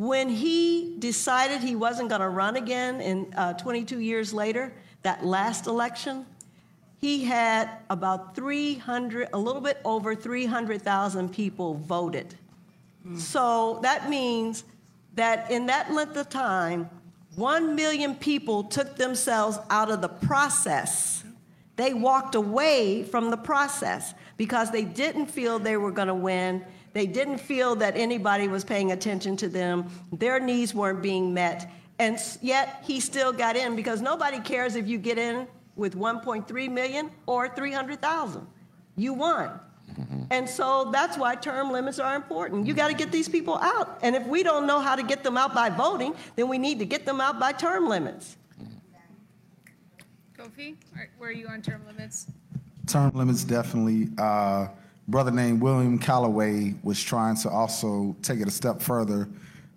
When 0.02 0.28
he 0.28 0.96
decided 0.98 1.60
he 1.60 1.76
wasn't 1.76 2.08
going 2.08 2.22
to 2.22 2.28
run 2.28 2.56
again 2.56 3.00
in 3.00 3.32
uh, 3.36 3.52
22 3.52 4.00
years 4.00 4.34
later, 4.34 4.72
that 5.02 5.24
last 5.24 5.68
election, 5.68 6.26
he 6.98 7.22
had 7.22 7.70
about 7.88 8.34
300, 8.34 9.28
a 9.32 9.38
little 9.38 9.60
bit 9.60 9.78
over 9.84 10.16
300,000 10.16 11.32
people 11.32 11.74
voted. 11.74 12.34
So 13.16 13.78
that 13.84 14.10
means 14.10 14.64
that 15.14 15.48
in 15.52 15.66
that 15.66 15.92
length 15.92 16.16
of 16.16 16.28
time, 16.28 16.90
1 17.36 17.76
million 17.76 18.16
people 18.16 18.64
took 18.64 18.96
themselves 18.96 19.60
out 19.70 19.88
of 19.88 20.00
the 20.00 20.08
process. 20.08 21.22
They 21.76 21.94
walked 21.94 22.34
away 22.34 23.04
from 23.04 23.30
the 23.30 23.36
process 23.36 24.14
because 24.36 24.72
they 24.72 24.82
didn't 24.82 25.26
feel 25.26 25.60
they 25.60 25.76
were 25.76 25.92
going 25.92 26.08
to 26.08 26.14
win. 26.14 26.64
They 26.92 27.06
didn't 27.06 27.38
feel 27.38 27.74
that 27.76 27.96
anybody 27.96 28.48
was 28.48 28.64
paying 28.64 28.92
attention 28.92 29.36
to 29.38 29.48
them. 29.48 29.90
Their 30.12 30.40
needs 30.40 30.74
weren't 30.74 31.02
being 31.02 31.32
met. 31.32 31.70
And 31.98 32.18
yet 32.40 32.82
he 32.84 33.00
still 33.00 33.32
got 33.32 33.56
in 33.56 33.76
because 33.76 34.00
nobody 34.00 34.40
cares 34.40 34.76
if 34.76 34.86
you 34.86 34.98
get 34.98 35.18
in 35.18 35.46
with 35.76 35.96
1.3 35.96 36.70
million 36.70 37.10
or 37.26 37.48
300,000. 37.48 38.46
You 38.96 39.14
won. 39.14 39.60
And 40.30 40.48
so 40.48 40.90
that's 40.90 41.18
why 41.18 41.34
term 41.34 41.70
limits 41.70 41.98
are 41.98 42.16
important. 42.16 42.66
You 42.66 42.74
got 42.74 42.88
to 42.88 42.94
get 42.94 43.12
these 43.12 43.28
people 43.28 43.58
out. 43.58 43.98
And 44.02 44.16
if 44.16 44.26
we 44.26 44.42
don't 44.42 44.66
know 44.66 44.80
how 44.80 44.96
to 44.96 45.02
get 45.02 45.22
them 45.22 45.36
out 45.36 45.54
by 45.54 45.68
voting, 45.68 46.14
then 46.36 46.48
we 46.48 46.58
need 46.58 46.78
to 46.78 46.86
get 46.86 47.04
them 47.04 47.20
out 47.20 47.38
by 47.38 47.52
term 47.52 47.88
limits. 47.88 48.36
Kofi, 50.38 50.76
where 51.18 51.28
are 51.28 51.32
you 51.32 51.46
on 51.46 51.60
term 51.62 51.82
limits? 51.86 52.26
Term 52.86 53.10
limits 53.14 53.44
definitely. 53.44 54.08
Uh, 54.18 54.68
brother 55.08 55.30
named 55.30 55.60
William 55.60 55.98
Calloway 55.98 56.74
was 56.82 57.02
trying 57.02 57.36
to 57.36 57.50
also 57.50 58.16
take 58.22 58.40
it 58.40 58.48
a 58.48 58.50
step 58.50 58.80
further. 58.80 59.28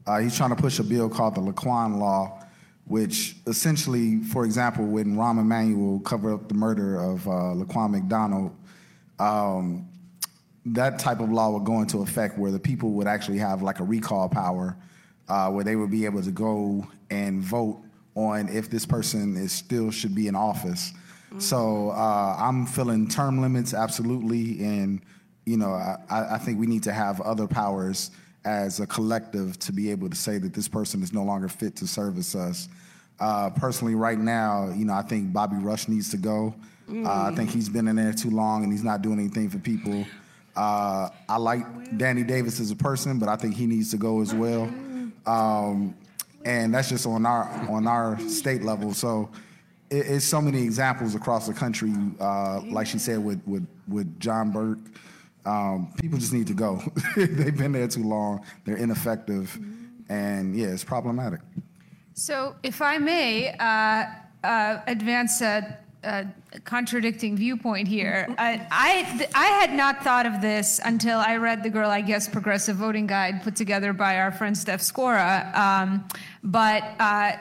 Uh, 0.06 0.20
he's 0.20 0.36
trying 0.38 0.52
to 0.52 0.56
push 0.56 0.80
a 0.80 0.84
bill 0.84 1.10
called 1.10 1.36
the 1.36 1.42
Laquan 1.42 1.98
Law, 1.98 2.44
which 2.86 3.36
essentially, 3.48 4.22
for 4.24 4.46
example, 4.46 4.86
when 4.86 5.16
Rahm 5.16 5.40
Emanuel 5.40 6.00
covered 6.02 6.34
up 6.34 6.48
the 6.48 6.54
murder 6.54 7.00
of 7.00 7.28
uh, 7.28 7.32
Laquan 7.32 7.92
McDonald, 7.92 8.56
um, 9.20 9.88
that 10.68 11.00
type 11.00 11.20
of 11.20 11.32
law 11.32 11.52
would 11.52 11.64
go 11.64 11.82
into 11.82 12.02
effect 12.02 12.38
where 12.38 12.52
the 12.52 12.60
people 12.60 12.92
would 12.92 13.08
actually 13.08 13.38
have 13.38 13.62
like 13.62 13.80
a 13.80 13.84
recall 13.84 14.30
power, 14.30 14.78
uh, 15.28 15.50
where 15.50 15.64
they 15.64 15.76
would 15.76 15.92
be 15.92 16.06
able 16.06 16.22
to 16.22 16.32
go 16.32 16.88
and 17.10 17.42
vote 17.42 17.82
on 18.16 18.48
if 18.50 18.70
this 18.70 18.86
person 18.86 19.38
is 19.38 19.52
still 19.52 19.92
should 19.92 20.16
be 20.16 20.28
in 20.28 20.36
office. 20.36 20.94
So 21.38 21.90
uh, 21.90 22.36
I'm 22.40 22.66
feeling 22.66 23.08
term 23.10 23.42
limits 23.42 23.74
absolutely, 23.74 24.64
and 24.64 25.02
you 25.46 25.58
know 25.58 25.74
I, 25.74 25.98
I 26.36 26.38
think 26.38 26.60
we 26.60 26.68
need 26.68 26.84
to 26.84 26.94
have 26.94 27.20
other 27.22 27.48
powers 27.48 28.12
as 28.46 28.80
a 28.80 28.88
collective 28.88 29.58
to 29.60 29.74
be 29.74 29.92
able 29.92 30.10
to 30.10 30.16
say 30.16 30.38
that 30.38 30.54
this 30.54 30.68
person 30.68 31.02
is 31.02 31.12
no 31.12 31.24
longer 31.24 31.50
fit 31.50 31.76
to 31.78 31.88
service 31.88 32.36
us. 32.36 32.70
Uh, 33.20 33.50
personally, 33.50 33.96
right 33.96 34.20
now, 34.20 34.70
you 34.76 34.86
know, 34.86 34.94
I 34.94 35.02
think 35.02 35.34
Bobby 35.34 35.58
Rush 35.58 35.88
needs 35.88 36.10
to 36.12 36.18
go. 36.18 36.54
Uh, 36.88 37.32
I 37.32 37.36
think 37.36 37.50
he's 37.50 37.68
been 37.68 37.88
in 37.88 37.96
there 37.96 38.14
too 38.14 38.30
long 38.30 38.64
and 38.64 38.72
he's 38.72 38.84
not 38.84 39.02
doing 39.02 39.20
anything 39.20 39.50
for 39.50 39.58
people. 39.58 40.06
Uh, 40.56 41.10
I 41.28 41.38
like 41.38 41.98
Danny 41.98 42.24
Davis 42.24 42.60
as 42.60 42.70
a 42.70 42.76
person, 42.76 43.18
but 43.18 43.28
I 43.28 43.36
think 43.36 43.56
he 43.56 43.66
needs 43.66 43.90
to 43.92 43.98
go 43.98 44.22
as 44.22 44.34
well. 44.34 44.72
Um, 45.26 45.96
and 46.46 46.74
that's 46.74 46.90
just 46.90 47.08
on 47.08 47.26
our 47.26 47.44
on 47.70 47.88
our 47.88 48.20
state 48.20 48.62
level. 48.62 48.94
So 48.94 49.30
it, 49.96 50.08
it's 50.08 50.26
so 50.26 50.42
many 50.42 50.64
examples 50.64 51.16
across 51.16 51.48
the 51.48 51.54
country. 51.54 51.94
Uh, 52.20 52.62
like 52.62 52.88
she 52.88 53.00
said 53.00 53.24
with 53.24 53.42
with 53.46 53.68
with 53.88 54.20
John 54.20 54.52
Burke, 54.52 54.80
um, 55.46 55.94
people 56.00 56.18
just 56.18 56.34
need 56.34 56.48
to 56.48 56.54
go. 56.54 56.82
They've 57.16 57.58
been 57.58 57.72
there 57.72 57.88
too 57.88 58.04
long. 58.04 58.46
They're 58.66 58.78
ineffective, 58.78 59.58
and 60.10 60.56
yeah, 60.56 60.68
it's 60.68 60.84
problematic. 60.84 61.40
So, 62.14 62.56
if 62.64 62.82
I 62.82 62.98
may 62.98 63.54
uh, 63.60 64.06
uh, 64.48 64.82
advance 64.88 65.42
a, 65.42 65.78
a, 66.04 66.26
contradicting 66.64 67.36
viewpoint 67.36 67.90
here, 67.90 68.26
I, 68.38 68.66
I, 68.72 69.28
I 69.36 69.46
had 69.48 69.74
not 69.74 70.02
thought 70.02 70.26
of 70.26 70.40
this 70.40 70.80
until 70.86 71.20
I 71.20 71.36
read 71.36 71.62
the 71.62 71.70
Girl 71.70 71.90
I 71.90 72.00
Guess 72.00 72.30
Progressive 72.30 72.78
Voting 72.78 73.06
Guide 73.06 73.44
put 73.44 73.58
together 73.58 73.92
by 73.92 74.20
our 74.20 74.32
friend 74.32 74.58
Steph 74.58 74.80
Skora. 74.80 75.54
Um, 75.58 76.08
but 76.42 76.84
uh, 77.00 77.34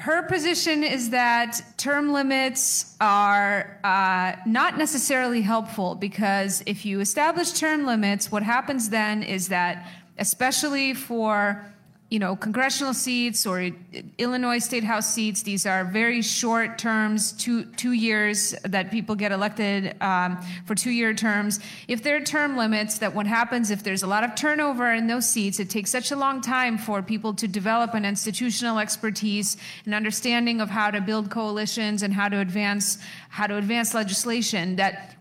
her 0.00 0.22
position 0.22 0.82
is 0.82 1.10
that 1.10 1.60
term 1.76 2.10
limits 2.10 2.96
are 3.02 3.78
uh, 3.84 4.32
not 4.46 4.78
necessarily 4.78 5.42
helpful 5.42 5.94
because 5.94 6.62
if 6.64 6.86
you 6.86 7.00
establish 7.00 7.52
term 7.52 7.84
limits, 7.84 8.32
what 8.32 8.42
happens 8.42 8.88
then 8.88 9.22
is 9.22 9.48
that, 9.48 9.86
especially 10.16 10.94
for 10.94 11.62
you 12.10 12.18
know, 12.18 12.34
congressional 12.34 12.92
seats 12.92 13.46
or 13.46 13.70
Illinois 14.18 14.58
state 14.58 14.82
house 14.82 15.14
seats. 15.14 15.42
These 15.42 15.64
are 15.64 15.84
very 15.84 16.22
short 16.22 16.76
terms, 16.76 17.32
two 17.32 17.66
two 17.76 17.92
years 17.92 18.54
that 18.64 18.90
people 18.90 19.14
get 19.14 19.30
elected 19.30 19.94
um, 20.02 20.36
for 20.66 20.74
two 20.74 20.90
year 20.90 21.14
terms. 21.14 21.60
If 21.86 22.02
there 22.02 22.16
are 22.16 22.20
term 22.20 22.56
limits, 22.56 22.98
that 22.98 23.14
what 23.14 23.28
happens 23.28 23.70
if 23.70 23.84
there's 23.84 24.02
a 24.02 24.08
lot 24.08 24.24
of 24.24 24.34
turnover 24.34 24.92
in 24.92 25.06
those 25.06 25.28
seats, 25.28 25.60
it 25.60 25.70
takes 25.70 25.90
such 25.90 26.10
a 26.10 26.16
long 26.16 26.40
time 26.40 26.78
for 26.78 27.00
people 27.00 27.32
to 27.34 27.46
develop 27.46 27.94
an 27.94 28.04
institutional 28.04 28.80
expertise 28.80 29.56
and 29.84 29.94
understanding 29.94 30.60
of 30.60 30.68
how 30.68 30.90
to 30.90 31.00
build 31.00 31.30
coalitions 31.30 32.02
and 32.02 32.12
how 32.12 32.28
to 32.28 32.40
advance 32.40 32.98
how 33.28 33.46
to 33.46 33.56
advance 33.56 33.94
legislation 33.94 34.76
that. 34.76 35.16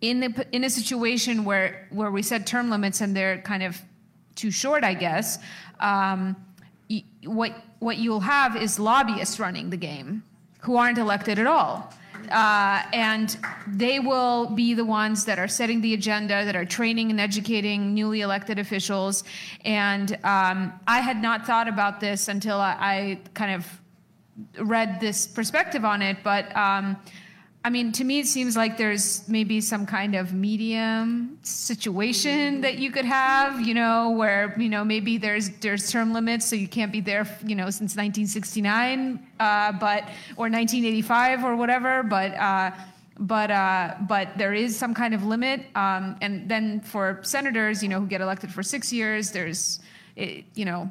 in, 0.00 0.20
the, 0.20 0.46
in 0.52 0.62
a 0.62 0.70
situation 0.70 1.44
where, 1.44 1.88
where 1.90 2.12
we 2.12 2.22
set 2.22 2.46
term 2.46 2.70
limits 2.70 3.00
and 3.00 3.16
they're 3.16 3.38
kind 3.38 3.64
of 3.64 3.82
too 4.38 4.50
short, 4.52 4.84
I 4.84 4.94
guess, 4.94 5.38
um, 5.80 6.36
what 7.24 7.52
what 7.78 7.98
you'll 7.98 8.20
have 8.20 8.56
is 8.56 8.78
lobbyists 8.78 9.38
running 9.38 9.70
the 9.70 9.76
game 9.76 10.22
who 10.60 10.76
aren't 10.76 10.98
elected 10.98 11.38
at 11.38 11.46
all. 11.46 11.92
Uh, 12.30 12.82
and 12.92 13.38
they 13.68 14.00
will 14.00 14.46
be 14.46 14.74
the 14.74 14.84
ones 14.84 15.24
that 15.24 15.38
are 15.38 15.48
setting 15.48 15.80
the 15.80 15.94
agenda, 15.94 16.44
that 16.44 16.56
are 16.56 16.64
training 16.64 17.10
and 17.10 17.20
educating 17.20 17.94
newly 17.94 18.20
elected 18.20 18.58
officials. 18.58 19.24
And 19.64 20.18
um, 20.24 20.72
I 20.86 21.00
had 21.00 21.22
not 21.22 21.46
thought 21.46 21.68
about 21.68 22.00
this 22.00 22.28
until 22.28 22.58
I, 22.58 22.76
I, 22.80 23.20
kind 23.34 23.54
of 23.54 23.80
read 24.58 25.00
this 25.00 25.26
perspective 25.26 25.84
on 25.84 26.02
it. 26.02 26.18
But 26.22 26.54
um, 26.56 26.96
I 27.64 27.70
mean, 27.70 27.90
to 27.92 28.04
me, 28.04 28.20
it 28.20 28.26
seems 28.26 28.56
like 28.56 28.78
there's 28.78 29.28
maybe 29.28 29.60
some 29.60 29.84
kind 29.84 30.14
of 30.14 30.32
medium 30.32 31.38
situation 31.42 32.60
that 32.60 32.78
you 32.78 32.90
could 32.92 33.04
have, 33.04 33.60
you 33.60 33.74
know, 33.74 34.10
where 34.10 34.54
you 34.58 34.68
know 34.68 34.84
maybe 34.84 35.18
there's 35.18 35.50
there's 35.60 35.90
term 35.90 36.12
limits, 36.12 36.46
so 36.46 36.54
you 36.54 36.68
can't 36.68 36.92
be 36.92 37.00
there, 37.00 37.26
you 37.44 37.56
know, 37.56 37.66
since 37.66 37.96
1969, 37.96 39.18
uh, 39.40 39.72
but 39.72 40.04
or 40.36 40.48
1985 40.48 41.44
or 41.44 41.56
whatever, 41.56 42.02
but. 42.02 42.34
Uh, 42.34 42.70
but 43.20 43.50
uh, 43.50 43.96
but 44.08 44.38
there 44.38 44.54
is 44.54 44.78
some 44.78 44.94
kind 44.94 45.12
of 45.12 45.24
limit, 45.24 45.62
um, 45.74 46.16
and 46.20 46.48
then 46.48 46.80
for 46.80 47.18
senators, 47.22 47.82
you 47.82 47.88
know, 47.88 47.98
who 47.98 48.06
get 48.06 48.20
elected 48.20 48.52
for 48.52 48.62
six 48.62 48.92
years, 48.92 49.32
there's, 49.32 49.80
you 50.16 50.64
know, 50.64 50.88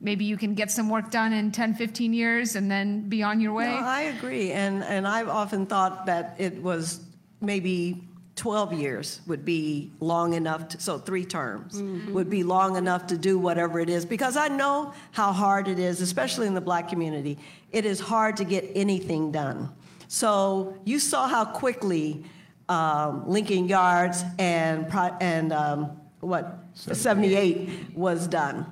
maybe 0.00 0.24
you 0.24 0.36
can 0.36 0.54
get 0.54 0.70
some 0.70 0.88
work 0.88 1.10
done 1.10 1.32
in 1.32 1.50
10, 1.50 1.74
15 1.74 2.12
years 2.12 2.56
and 2.56 2.70
then 2.70 3.08
be 3.08 3.22
on 3.22 3.40
your 3.40 3.52
way? 3.52 3.66
No, 3.66 3.76
I 3.76 4.02
agree. 4.02 4.52
And, 4.52 4.84
and 4.84 5.06
I've 5.06 5.28
often 5.28 5.66
thought 5.66 6.06
that 6.06 6.36
it 6.38 6.62
was 6.62 7.00
maybe 7.40 8.04
12 8.36 8.74
years 8.74 9.20
would 9.26 9.44
be 9.44 9.90
long 9.98 10.34
enough, 10.34 10.68
to, 10.68 10.80
so 10.80 10.96
three 10.96 11.24
terms 11.24 11.82
mm-hmm. 11.82 12.12
would 12.12 12.30
be 12.30 12.44
long 12.44 12.76
enough 12.76 13.08
to 13.08 13.18
do 13.18 13.36
whatever 13.36 13.80
it 13.80 13.90
is. 13.90 14.04
Because 14.04 14.36
I 14.36 14.46
know 14.46 14.94
how 15.10 15.32
hard 15.32 15.66
it 15.66 15.80
is, 15.80 16.00
especially 16.00 16.46
in 16.46 16.54
the 16.54 16.60
black 16.60 16.88
community. 16.88 17.36
It 17.72 17.84
is 17.84 17.98
hard 17.98 18.36
to 18.36 18.44
get 18.44 18.70
anything 18.74 19.32
done. 19.32 19.68
So 20.06 20.78
you 20.84 21.00
saw 21.00 21.26
how 21.26 21.44
quickly 21.44 22.24
um, 22.68 23.28
Lincoln 23.28 23.66
Yards 23.66 24.22
and, 24.38 24.86
and 25.20 25.52
um, 25.52 26.00
what, 26.20 26.67
78 26.78 27.94
was 27.94 28.26
done. 28.26 28.66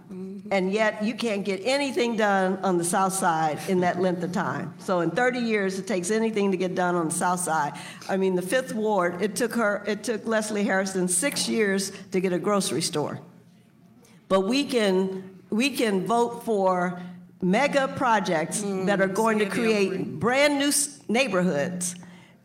And 0.51 0.73
yet 0.73 1.03
you 1.03 1.15
can't 1.15 1.45
get 1.45 1.61
anything 1.65 2.17
done 2.17 2.59
on 2.63 2.79
the 2.79 2.85
south 2.85 3.13
side 3.13 3.59
in 3.69 3.81
that 3.81 4.01
length 4.01 4.23
of 4.23 4.31
time. 4.33 4.75
So 4.79 5.01
in 5.01 5.11
30 5.11 5.41
years, 5.41 5.79
it 5.79 5.89
takes 5.89 6.11
anything 6.13 6.53
to 6.53 6.57
get 6.57 6.75
done 6.77 6.95
on 6.95 7.09
the 7.09 7.15
south 7.15 7.41
side. 7.41 7.73
I 8.09 8.17
mean, 8.17 8.37
the 8.37 8.43
fifth 8.43 8.73
ward, 8.73 9.21
it 9.21 9.35
took 9.35 9.55
her, 9.55 9.83
it 9.89 10.05
took 10.05 10.25
Leslie 10.25 10.63
Hairston 10.63 11.09
six 11.09 11.49
years 11.49 11.91
to 12.13 12.21
get 12.21 12.33
a 12.33 12.39
grocery 12.39 12.83
store. 12.83 13.21
But 14.29 14.43
we 14.43 14.65
can, 14.65 15.41
we 15.51 15.71
can 15.71 16.07
vote 16.07 16.45
for 16.45 17.01
mega 17.43 17.89
projects 17.89 18.63
mm, 18.63 18.87
that 18.87 19.01
are 19.01 19.09
going 19.09 19.39
to 19.41 19.47
create 19.47 20.19
brand 20.21 20.59
new 20.59 20.73
neighborhoods 21.09 21.97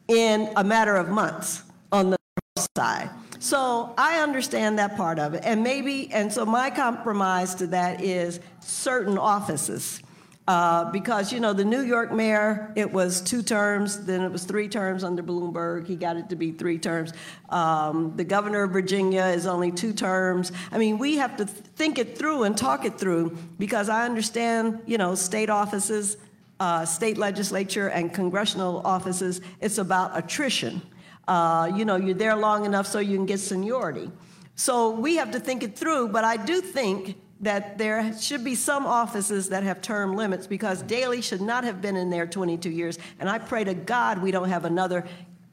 in 0.08 0.52
a 0.56 0.64
matter 0.64 0.96
of 0.96 1.10
months 1.10 1.64
on 1.92 2.10
the 2.10 2.18
south 2.58 2.68
side. 2.76 3.10
So 3.42 3.92
I 3.98 4.20
understand 4.20 4.78
that 4.78 4.96
part 4.96 5.18
of 5.18 5.34
it. 5.34 5.42
And 5.44 5.64
maybe, 5.64 6.12
and 6.14 6.32
so 6.32 6.46
my 6.46 6.70
compromise 6.70 7.56
to 7.56 7.68
that 7.68 8.00
is 8.04 8.40
certain 8.60 9.18
offices. 9.18 10.00
Uh, 10.48 10.92
because, 10.92 11.34
you 11.34 11.40
know, 11.40 11.52
the 11.52 11.66
New 11.66 11.82
York 11.82 12.12
mayor, 12.12 12.72
it 12.76 12.92
was 12.92 13.20
two 13.20 13.42
terms, 13.42 14.06
then 14.06 14.22
it 14.22 14.32
was 14.32 14.44
three 14.44 14.68
terms 14.68 15.04
under 15.04 15.24
Bloomberg. 15.24 15.88
He 15.88 15.96
got 15.96 16.18
it 16.18 16.30
to 16.30 16.36
be 16.36 16.52
three 16.52 16.78
terms. 16.78 17.14
Um, 17.50 18.16
the 18.16 18.24
governor 18.24 18.62
of 18.62 18.72
Virginia 18.72 19.24
is 19.24 19.48
only 19.48 19.72
two 19.72 19.94
terms. 19.94 20.52
I 20.72 20.78
mean, 20.78 21.00
we 21.00 21.18
have 21.18 21.36
to 21.38 21.46
think 21.46 21.98
it 21.98 22.20
through 22.20 22.44
and 22.44 22.56
talk 22.56 22.86
it 22.86 23.00
through 23.00 23.36
because 23.58 23.90
I 23.90 24.06
understand, 24.06 24.82
you 24.86 25.00
know, 25.00 25.16
state 25.16 25.50
offices, 25.50 26.18
uh, 26.60 26.86
state 26.86 27.18
legislature, 27.18 27.88
and 27.88 28.14
congressional 28.14 28.86
offices, 28.86 29.42
it's 29.62 29.80
about 29.80 30.16
attrition. 30.16 30.84
Uh, 31.32 31.68
you 31.78 31.86
know, 31.86 31.96
you're 31.96 32.14
there 32.14 32.36
long 32.36 32.66
enough 32.66 32.86
so 32.86 33.00
you 33.00 33.16
can 33.16 33.26
get 33.26 33.40
seniority. 33.40 34.12
So 34.56 34.90
we 34.90 35.16
have 35.16 35.32
to 35.32 35.40
think 35.40 35.64
it 35.64 35.78
through, 35.78 36.10
but 36.10 36.26
I 36.26 36.36
do 36.36 36.60
think 36.60 37.16
that 37.40 37.78
there 37.78 38.14
should 38.20 38.44
be 38.44 38.54
some 38.54 38.86
offices 38.86 39.48
that 39.48 39.64
have 39.64 39.82
term 39.82 40.18
limits 40.18 40.46
because 40.46 40.82
Daley 40.82 41.22
should 41.22 41.40
not 41.40 41.64
have 41.64 41.82
been 41.82 41.96
in 41.96 42.10
there 42.10 42.28
22 42.28 42.70
years. 42.70 43.00
And 43.18 43.30
I 43.30 43.38
pray 43.38 43.64
to 43.64 43.74
God 43.74 44.22
we 44.22 44.32
don't 44.32 44.50
have 44.50 44.66
another 44.66 45.08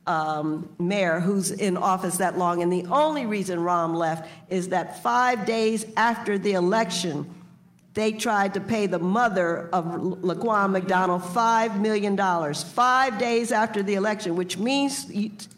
um, 0.08 0.68
mayor 0.80 1.20
who's 1.20 1.52
in 1.52 1.76
office 1.76 2.16
that 2.16 2.36
long. 2.36 2.60
And 2.60 2.72
the 2.72 2.84
only 2.86 3.26
reason 3.26 3.60
Rahm 3.60 3.94
left 3.94 4.28
is 4.48 4.70
that 4.70 5.00
five 5.00 5.46
days 5.46 5.86
after 5.96 6.38
the 6.38 6.54
election, 6.54 7.32
they 7.98 8.12
tried 8.12 8.54
to 8.54 8.60
pay 8.60 8.86
the 8.86 9.00
mother 9.00 9.68
of 9.72 9.84
Laquan 9.84 10.70
McDonald 10.70 11.20
$5 11.20 11.80
million, 11.80 12.16
five 12.54 13.18
days 13.18 13.50
after 13.50 13.82
the 13.82 13.94
election, 13.94 14.36
which 14.36 14.56
means, 14.56 15.10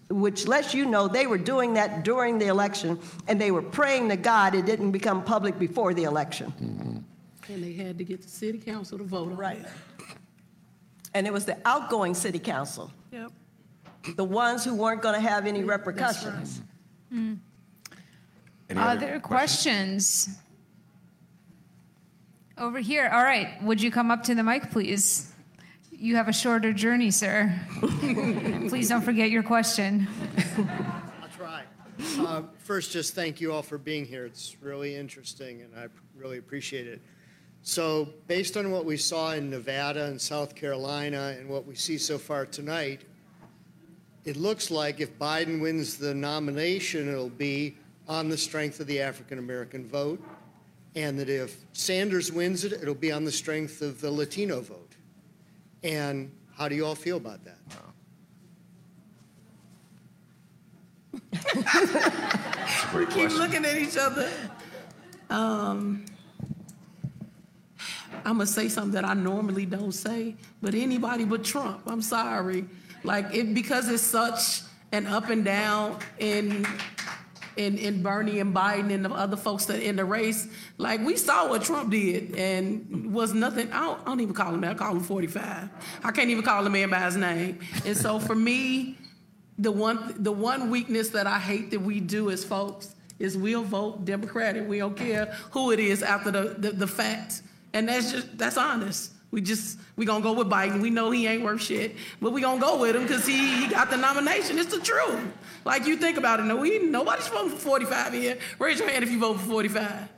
which 0.09 0.49
lets 0.49 0.73
you 0.73 0.87
know 0.87 1.07
they 1.07 1.27
were 1.27 1.37
doing 1.37 1.75
that 1.75 2.03
during 2.03 2.39
the 2.39 2.47
election 2.47 2.99
and 3.29 3.39
they 3.39 3.51
were 3.51 3.61
praying 3.61 4.09
to 4.09 4.17
God 4.17 4.55
it 4.55 4.65
didn't 4.65 4.91
become 4.91 5.23
public 5.23 5.59
before 5.59 5.93
the 5.93 6.05
election. 6.05 6.51
Mm-hmm. 6.62 7.53
And 7.53 7.62
they 7.62 7.75
had 7.75 7.99
to 7.99 8.05
get 8.05 8.23
the 8.23 8.29
city 8.29 8.59
council 8.59 8.97
to 8.97 9.05
vote 9.05 9.33
on 9.33 9.37
Right. 9.37 9.59
it. 9.59 9.67
And 11.12 11.27
it 11.27 11.35
was 11.35 11.45
the 11.45 11.59
outgoing 11.67 12.15
city 12.15 12.39
council, 12.39 12.91
Yep. 13.12 13.33
the 14.17 14.25
ones 14.25 14.65
who 14.65 14.75
weren't 14.77 15.03
going 15.03 15.21
to 15.21 15.29
have 15.29 15.47
any 15.47 15.62
repercussions. 15.62 16.62
Mm. 17.12 17.37
Any 18.71 18.81
other 18.81 19.07
Other 19.09 19.21
questions? 19.21 20.39
Over 22.61 22.78
here. 22.78 23.09
All 23.11 23.24
right. 23.24 23.61
Would 23.62 23.81
you 23.81 23.91
come 23.91 24.11
up 24.11 24.23
to 24.24 24.35
the 24.35 24.43
mic, 24.43 24.70
please? 24.70 25.32
You 25.91 26.16
have 26.16 26.28
a 26.28 26.32
shorter 26.32 26.74
journey, 26.74 27.11
sir. 27.11 27.59
please 27.81 28.91
don't 28.91 29.01
forget 29.01 29.31
your 29.31 29.43
question. 29.43 30.07
I'll 30.59 31.28
try. 31.35 31.62
Uh, 32.19 32.43
First, 32.59 32.93
just 32.93 33.15
thank 33.15 33.41
you 33.41 33.51
all 33.51 33.62
for 33.62 33.78
being 33.78 34.05
here. 34.05 34.27
It's 34.27 34.57
really 34.61 34.95
interesting, 34.95 35.62
and 35.62 35.74
I 35.74 35.87
really 36.15 36.37
appreciate 36.37 36.87
it. 36.87 37.01
So, 37.62 38.11
based 38.27 38.59
on 38.59 38.70
what 38.70 38.85
we 38.85 38.99
saw 38.99 39.32
in 39.32 39.49
Nevada 39.49 40.05
and 40.05 40.20
South 40.20 40.55
Carolina 40.55 41.35
and 41.39 41.49
what 41.49 41.66
we 41.66 41.74
see 41.74 41.97
so 41.97 42.19
far 42.19 42.45
tonight, 42.45 43.03
it 44.27 44.37
looks 44.37 44.70
like 44.70 45.01
if 45.01 45.19
Biden 45.19 45.62
wins 45.62 45.97
the 45.97 46.15
nomination, 46.15 47.09
it'll 47.09 47.31
be 47.31 47.78
on 48.07 48.28
the 48.28 48.37
strength 48.37 48.81
of 48.81 48.87
the 48.87 49.01
African 49.01 49.39
American 49.39 49.89
vote, 49.89 50.23
and 50.95 51.19
that 51.19 51.29
if 51.29 51.57
Sanders 51.73 52.33
wins 52.33 52.65
it, 52.65 52.73
it'll 52.73 52.95
be 52.95 53.12
on 53.12 53.25
the 53.25 53.33
strength 53.33 53.83
of 53.83 54.01
the 54.01 54.11
Latino 54.11 54.61
vote. 54.61 54.95
And 55.83 56.33
how 56.57 56.69
do 56.69 56.75
you 56.75 56.85
all 56.85 56.95
feel 56.95 57.17
about 57.17 57.41
that? 57.45 57.59
We 62.95 63.07
keep 63.07 63.31
looking 63.31 63.65
at 63.65 63.77
each 63.77 63.97
other. 63.97 64.29
Um, 65.29 66.05
I'm 68.25 68.35
gonna 68.35 68.47
say 68.47 68.69
something 68.69 68.93
that 68.93 69.05
I 69.05 69.15
normally 69.15 69.65
don't 69.65 69.93
say, 69.93 70.35
but 70.61 70.75
anybody 70.75 71.25
but 71.25 71.45
Trump. 71.45 71.83
I'm 71.87 72.03
sorry. 72.03 72.65
Like 73.05 73.33
it 73.33 73.55
because 73.55 73.89
it's 73.89 74.03
such 74.03 74.62
an 74.93 75.07
up 75.07 75.31
and 75.31 75.45
down 75.45 75.99
in 76.19 76.67
in 77.57 77.79
in 77.79 78.03
Bernie 78.03 78.41
and 78.41 78.55
Biden 78.55 78.93
and 78.93 79.05
the 79.05 79.11
other 79.11 79.37
folks 79.37 79.67
that 79.67 79.81
in 79.81 79.97
the 79.97 80.05
race. 80.05 80.49
Like 80.81 81.05
we 81.05 81.16
saw 81.16 81.47
what 81.47 81.62
Trump 81.62 81.90
did 81.90 82.35
and 82.36 83.12
was 83.12 83.35
nothing. 83.35 83.70
I 83.70 83.81
don't, 83.81 84.01
I 84.01 84.05
don't 84.07 84.20
even 84.20 84.35
call 84.35 84.55
him 84.55 84.62
that. 84.62 84.70
I 84.70 84.74
call 84.74 84.93
him 84.93 85.02
45. 85.02 85.69
I 86.02 86.11
can't 86.11 86.31
even 86.31 86.43
call 86.43 86.66
a 86.66 86.70
man 86.70 86.89
by 86.89 87.01
his 87.01 87.19
name. 87.19 87.59
And 87.85 87.94
so 87.94 88.19
for 88.19 88.35
me, 88.35 88.97
the 89.59 89.70
one 89.70 90.15
the 90.16 90.32
one 90.32 90.70
weakness 90.70 91.11
that 91.11 91.27
I 91.27 91.39
hate 91.39 91.70
that 91.73 91.81
we 91.81 92.01
do 92.01 92.31
as 92.31 92.44
folks 92.44 92.94
is 93.19 93.36
we'll 93.36 93.62
vote 93.62 94.07
Democratic. 94.07 94.66
We 94.66 94.78
don't 94.78 94.97
care 94.97 95.27
who 95.51 95.70
it 95.70 95.81
is 95.81 96.02
after 96.02 96.31
the, 96.31 96.55
the, 96.57 96.70
the 96.70 96.86
fact. 96.86 97.43
And 97.74 97.86
that's 97.86 98.11
just 98.11 98.39
that's 98.39 98.57
honest. 98.57 99.12
We 99.32 99.43
just 99.43 99.78
we 99.97 100.07
gonna 100.07 100.24
go 100.24 100.32
with 100.32 100.48
Biden. 100.48 100.81
We 100.81 100.89
know 100.89 101.11
he 101.11 101.27
ain't 101.27 101.44
worth 101.44 101.61
shit, 101.61 101.94
but 102.23 102.32
we 102.32 102.40
gonna 102.40 102.59
go 102.59 102.81
with 102.81 102.97
him 102.97 103.02
because 103.02 103.27
he, 103.27 103.36
he 103.36 103.69
got 103.69 103.90
the 103.90 103.98
nomination. 103.98 104.59
It's 104.59 104.74
the 104.74 104.81
truth. 104.81 105.20
Like 105.66 105.86
you 105.86 105.98
think 105.98 106.16
about 106.16 106.40
it. 106.40 106.44
No, 106.44 106.57
we 106.57 106.78
nobody's 106.78 107.28
voting 107.28 107.51
for 107.51 107.59
45 107.59 108.15
here. 108.15 108.39
Raise 108.59 108.78
your 108.78 108.89
hand 108.89 109.05
if 109.05 109.11
you 109.11 109.19
vote 109.19 109.39
for 109.39 109.47
45. 109.47 110.09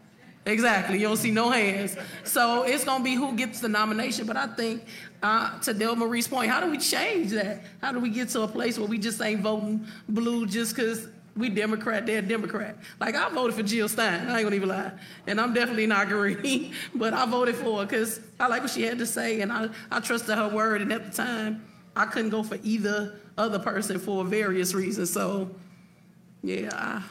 Exactly. 0.44 0.98
You 0.98 1.06
don't 1.06 1.16
see 1.16 1.30
no 1.30 1.50
hands. 1.50 1.96
So 2.24 2.64
it's 2.64 2.84
gonna 2.84 3.04
be 3.04 3.14
who 3.14 3.34
gets 3.36 3.60
the 3.60 3.68
nomination. 3.68 4.26
But 4.26 4.36
I 4.36 4.48
think 4.48 4.84
uh, 5.22 5.58
to 5.60 5.72
Delmarie's 5.72 6.26
point, 6.26 6.50
how 6.50 6.60
do 6.60 6.70
we 6.70 6.78
change 6.78 7.30
that? 7.30 7.62
How 7.80 7.92
do 7.92 8.00
we 8.00 8.10
get 8.10 8.28
to 8.30 8.42
a 8.42 8.48
place 8.48 8.78
where 8.78 8.88
we 8.88 8.98
just 8.98 9.20
ain't 9.22 9.40
voting 9.40 9.86
blue 10.08 10.46
just 10.46 10.74
because 10.74 11.06
we 11.36 11.48
Democrat, 11.48 12.06
they're 12.06 12.22
Democrat? 12.22 12.76
Like 12.98 13.14
I 13.14 13.28
voted 13.28 13.54
for 13.54 13.62
Jill 13.62 13.88
Stein. 13.88 14.28
I 14.28 14.38
ain't 14.38 14.44
gonna 14.44 14.56
even 14.56 14.68
lie, 14.68 14.92
and 15.28 15.40
I'm 15.40 15.54
definitely 15.54 15.86
not 15.86 16.08
green, 16.08 16.74
but 16.94 17.14
I 17.14 17.24
voted 17.24 17.54
for 17.54 17.80
her 17.80 17.86
because 17.86 18.20
I 18.40 18.48
like 18.48 18.62
what 18.62 18.70
she 18.70 18.82
had 18.82 18.98
to 18.98 19.06
say, 19.06 19.42
and 19.42 19.52
I 19.52 19.68
I 19.92 20.00
trusted 20.00 20.36
her 20.36 20.48
word. 20.48 20.82
And 20.82 20.92
at 20.92 21.04
the 21.04 21.12
time, 21.12 21.64
I 21.94 22.06
couldn't 22.06 22.30
go 22.30 22.42
for 22.42 22.58
either 22.64 23.14
other 23.38 23.60
person 23.60 24.00
for 24.00 24.24
various 24.24 24.74
reasons. 24.74 25.12
So, 25.12 25.50
yeah. 26.42 26.70
I, 26.72 27.02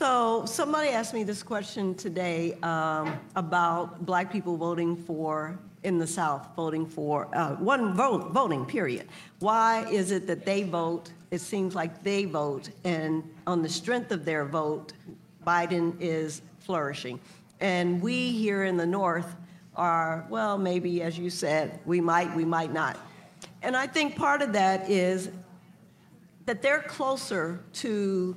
So 0.00 0.46
somebody 0.46 0.88
asked 0.88 1.12
me 1.12 1.24
this 1.24 1.42
question 1.42 1.94
today 1.94 2.54
um, 2.62 3.20
about 3.36 4.06
black 4.06 4.32
people 4.32 4.56
voting 4.56 4.96
for, 4.96 5.58
in 5.82 5.98
the 5.98 6.06
South, 6.06 6.48
voting 6.56 6.86
for, 6.86 7.28
uh, 7.36 7.56
one 7.56 7.92
vote, 7.92 8.30
voting, 8.30 8.64
period. 8.64 9.08
Why 9.40 9.86
is 9.90 10.10
it 10.10 10.26
that 10.26 10.46
they 10.46 10.62
vote, 10.62 11.10
it 11.30 11.42
seems 11.42 11.74
like 11.74 12.02
they 12.02 12.24
vote, 12.24 12.70
and 12.82 13.22
on 13.46 13.60
the 13.60 13.68
strength 13.68 14.10
of 14.10 14.24
their 14.24 14.46
vote, 14.46 14.94
Biden 15.46 15.94
is 16.00 16.40
flourishing? 16.60 17.20
And 17.60 18.00
we 18.00 18.30
here 18.32 18.64
in 18.64 18.78
the 18.78 18.86
North 18.86 19.36
are, 19.76 20.24
well, 20.30 20.56
maybe, 20.56 21.02
as 21.02 21.18
you 21.18 21.28
said, 21.28 21.78
we 21.84 22.00
might, 22.00 22.34
we 22.34 22.46
might 22.46 22.72
not. 22.72 22.98
And 23.60 23.76
I 23.76 23.86
think 23.86 24.16
part 24.16 24.40
of 24.40 24.54
that 24.54 24.88
is 24.88 25.28
that 26.46 26.62
they're 26.62 26.84
closer 26.84 27.60
to 27.74 28.34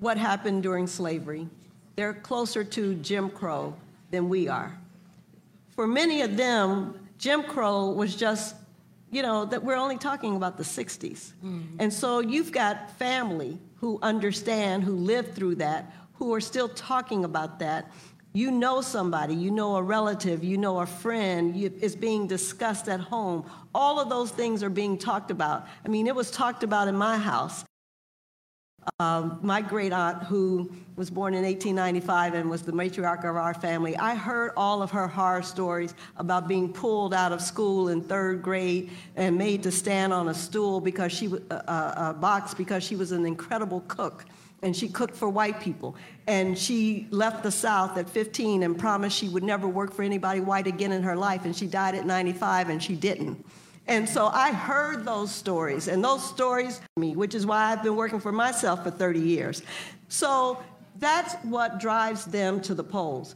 what 0.00 0.16
happened 0.16 0.62
during 0.62 0.86
slavery. 0.86 1.48
They're 1.96 2.14
closer 2.14 2.62
to 2.62 2.94
Jim 2.96 3.30
Crow 3.30 3.74
than 4.10 4.28
we 4.28 4.48
are. 4.48 4.78
For 5.70 5.86
many 5.86 6.22
of 6.22 6.36
them, 6.36 7.08
Jim 7.18 7.42
Crow 7.42 7.90
was 7.90 8.14
just, 8.14 8.54
you 9.10 9.22
know, 9.22 9.44
that 9.46 9.62
we're 9.62 9.76
only 9.76 9.98
talking 9.98 10.36
about 10.36 10.56
the 10.56 10.62
60s. 10.62 11.32
Mm-hmm. 11.44 11.76
And 11.78 11.92
so 11.92 12.20
you've 12.20 12.52
got 12.52 12.90
family 12.98 13.58
who 13.76 13.98
understand, 14.02 14.84
who 14.84 14.94
lived 14.94 15.34
through 15.34 15.56
that, 15.56 15.92
who 16.14 16.34
are 16.34 16.40
still 16.40 16.68
talking 16.68 17.24
about 17.24 17.58
that. 17.60 17.90
You 18.32 18.50
know 18.50 18.80
somebody, 18.80 19.34
you 19.34 19.50
know 19.50 19.76
a 19.76 19.82
relative, 19.82 20.44
you 20.44 20.58
know 20.58 20.80
a 20.80 20.86
friend, 20.86 21.56
you, 21.56 21.72
it's 21.80 21.96
being 21.96 22.26
discussed 22.26 22.88
at 22.88 23.00
home. 23.00 23.48
All 23.74 23.98
of 23.98 24.08
those 24.08 24.30
things 24.30 24.62
are 24.62 24.70
being 24.70 24.98
talked 24.98 25.30
about. 25.30 25.66
I 25.84 25.88
mean, 25.88 26.06
it 26.06 26.14
was 26.14 26.30
talked 26.30 26.62
about 26.62 26.88
in 26.88 26.96
my 26.96 27.16
house. 27.18 27.64
Um, 29.00 29.38
my 29.42 29.60
great 29.60 29.92
aunt, 29.92 30.24
who 30.24 30.70
was 30.96 31.10
born 31.10 31.34
in 31.34 31.44
1895 31.44 32.34
and 32.34 32.50
was 32.50 32.62
the 32.62 32.72
matriarch 32.72 33.20
of 33.20 33.36
our 33.36 33.54
family, 33.54 33.96
I 33.96 34.14
heard 34.14 34.52
all 34.56 34.82
of 34.82 34.90
her 34.90 35.06
horror 35.06 35.42
stories 35.42 35.94
about 36.16 36.48
being 36.48 36.72
pulled 36.72 37.14
out 37.14 37.30
of 37.30 37.40
school 37.40 37.88
in 37.88 38.00
third 38.02 38.42
grade 38.42 38.90
and 39.14 39.36
made 39.36 39.62
to 39.64 39.70
stand 39.70 40.12
on 40.12 40.28
a 40.28 40.34
stool 40.34 40.80
because 40.80 41.12
she 41.12 41.28
uh, 41.50 41.92
a 41.96 42.14
box 42.18 42.54
because 42.54 42.82
she 42.82 42.96
was 42.96 43.12
an 43.12 43.24
incredible 43.24 43.84
cook 43.86 44.24
and 44.62 44.74
she 44.74 44.88
cooked 44.88 45.14
for 45.14 45.28
white 45.28 45.60
people. 45.60 45.94
And 46.26 46.58
she 46.58 47.06
left 47.10 47.44
the 47.44 47.52
South 47.52 47.96
at 47.96 48.10
15 48.10 48.64
and 48.64 48.76
promised 48.76 49.16
she 49.16 49.28
would 49.28 49.44
never 49.44 49.68
work 49.68 49.92
for 49.92 50.02
anybody 50.02 50.40
white 50.40 50.66
again 50.66 50.90
in 50.90 51.02
her 51.04 51.16
life. 51.16 51.44
And 51.44 51.54
she 51.54 51.66
died 51.66 51.94
at 51.94 52.04
95 52.04 52.68
and 52.68 52.82
she 52.82 52.96
didn't. 52.96 53.44
And 53.88 54.06
so 54.06 54.26
I 54.26 54.52
heard 54.52 55.06
those 55.06 55.34
stories, 55.34 55.88
and 55.88 56.04
those 56.04 56.22
stories 56.22 56.80
me, 56.98 57.16
which 57.16 57.34
is 57.34 57.46
why 57.46 57.72
I've 57.72 57.82
been 57.82 57.96
working 57.96 58.20
for 58.20 58.32
myself 58.32 58.84
for 58.84 58.90
30 58.90 59.18
years. 59.18 59.62
So 60.08 60.62
that's 60.98 61.34
what 61.42 61.80
drives 61.80 62.26
them 62.26 62.60
to 62.62 62.74
the 62.74 62.84
polls. 62.84 63.34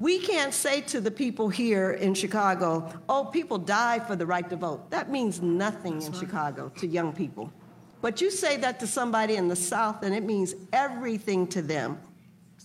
We 0.00 0.18
can't 0.18 0.54
say 0.54 0.80
to 0.82 1.00
the 1.00 1.10
people 1.10 1.48
here 1.48 1.92
in 1.92 2.14
Chicago, 2.14 2.92
oh, 3.08 3.26
people 3.26 3.58
die 3.58 4.00
for 4.00 4.16
the 4.16 4.26
right 4.26 4.48
to 4.48 4.56
vote. 4.56 4.90
That 4.90 5.10
means 5.10 5.42
nothing 5.42 6.02
in 6.02 6.12
Chicago 6.12 6.72
to 6.78 6.86
young 6.86 7.12
people. 7.12 7.52
But 8.00 8.20
you 8.20 8.30
say 8.30 8.56
that 8.56 8.80
to 8.80 8.86
somebody 8.86 9.36
in 9.36 9.48
the 9.48 9.56
South, 9.56 10.02
and 10.02 10.14
it 10.14 10.24
means 10.24 10.54
everything 10.72 11.46
to 11.48 11.62
them. 11.62 11.98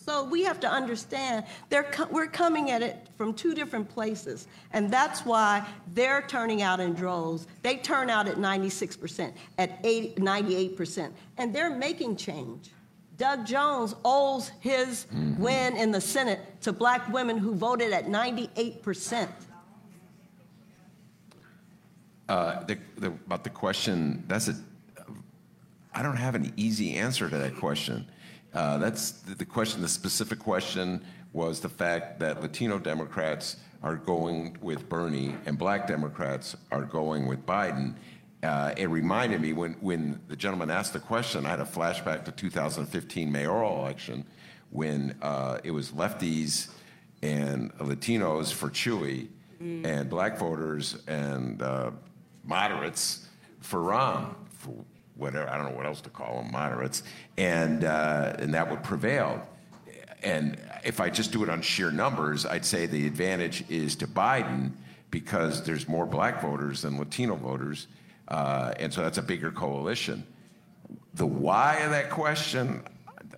So 0.05 0.23
we 0.23 0.43
have 0.43 0.59
to 0.61 0.69
understand 0.69 1.45
they're 1.69 1.83
co- 1.83 2.07
we're 2.09 2.27
coming 2.27 2.71
at 2.71 2.81
it 2.81 3.07
from 3.17 3.33
two 3.33 3.53
different 3.53 3.89
places. 3.89 4.47
And 4.71 4.89
that's 4.89 5.25
why 5.25 5.67
they're 5.93 6.23
turning 6.27 6.61
out 6.61 6.79
in 6.79 6.93
droves. 6.93 7.47
They 7.63 7.77
turn 7.77 8.09
out 8.09 8.27
at 8.27 8.37
96%, 8.37 9.33
at 9.57 9.79
80, 9.83 10.21
98%. 10.21 11.11
And 11.37 11.53
they're 11.53 11.69
making 11.69 12.15
change. 12.15 12.71
Doug 13.17 13.45
Jones 13.45 13.93
owes 14.05 14.51
his 14.61 15.05
win 15.37 15.75
in 15.75 15.91
the 15.91 15.99
Senate 15.99 16.39
to 16.61 16.71
black 16.71 17.11
women 17.11 17.37
who 17.37 17.53
voted 17.53 17.91
at 17.91 18.05
98%. 18.05 19.27
Uh, 22.29 22.63
the, 22.63 22.77
the, 22.97 23.07
about 23.07 23.43
the 23.43 23.49
question, 23.49 24.23
that's 24.27 24.47
a, 24.47 24.55
I 25.93 26.01
don't 26.01 26.15
have 26.15 26.35
an 26.35 26.53
easy 26.55 26.95
answer 26.95 27.29
to 27.29 27.37
that 27.37 27.57
question. 27.57 28.07
Uh, 28.53 28.77
that's 28.77 29.11
the, 29.11 29.45
question, 29.45 29.81
the 29.81 29.87
specific 29.87 30.39
question 30.39 31.03
was 31.33 31.59
the 31.59 31.69
fact 31.69 32.19
that 32.19 32.41
Latino 32.41 32.79
Democrats 32.79 33.57
are 33.83 33.95
going 33.95 34.57
with 34.61 34.89
Bernie 34.89 35.35
and 35.45 35.57
black 35.57 35.87
Democrats 35.87 36.55
are 36.71 36.83
going 36.83 37.27
with 37.27 37.45
Biden. 37.45 37.95
Uh, 38.41 38.73
it 38.77 38.89
reminded 38.89 39.41
me 39.41 39.53
when, 39.53 39.73
when 39.81 40.19
the 40.27 40.35
gentleman 40.35 40.69
asked 40.69 40.93
the 40.93 40.99
question, 40.99 41.45
I 41.45 41.49
had 41.49 41.59
a 41.59 41.65
flashback 41.65 42.25
to 42.25 42.31
2015 42.31 43.31
mayoral 43.31 43.79
election 43.79 44.25
when 44.71 45.15
uh, 45.21 45.59
it 45.63 45.71
was 45.71 45.91
lefties 45.91 46.69
and 47.21 47.73
Latinos 47.77 48.53
for 48.53 48.69
Chuy 48.69 49.27
and 49.59 50.09
black 50.09 50.37
voters 50.37 51.03
and 51.07 51.61
uh, 51.61 51.91
moderates 52.45 53.27
for 53.59 53.79
Rahm, 53.81 54.33
for 54.33 54.38
whatever, 55.19 55.49
I 55.49 55.57
don't 55.57 55.71
know 55.71 55.77
what 55.77 55.85
else 55.85 56.01
to 56.01 56.09
call 56.09 56.41
them, 56.41 56.51
moderates, 56.51 57.03
and, 57.37 57.83
uh, 57.83 58.35
and 58.39 58.53
that 58.53 58.69
would 58.69 58.83
prevail. 58.83 59.45
And 60.23 60.57
if 60.83 60.99
I 60.99 61.09
just 61.09 61.31
do 61.31 61.43
it 61.43 61.49
on 61.49 61.61
sheer 61.61 61.91
numbers, 61.91 62.45
I'd 62.45 62.65
say 62.65 62.85
the 62.85 63.05
advantage 63.05 63.63
is 63.69 63.95
to 63.97 64.07
Biden 64.07 64.71
because 65.11 65.63
there's 65.63 65.87
more 65.87 66.05
black 66.05 66.41
voters 66.41 66.81
than 66.81 66.97
Latino 66.97 67.35
voters, 67.35 67.87
uh, 68.27 68.73
and 68.79 68.93
so 68.93 69.01
that's 69.01 69.17
a 69.17 69.23
bigger 69.23 69.51
coalition. 69.51 70.25
The 71.15 71.25
why 71.25 71.77
of 71.77 71.91
that 71.91 72.09
question, 72.09 72.83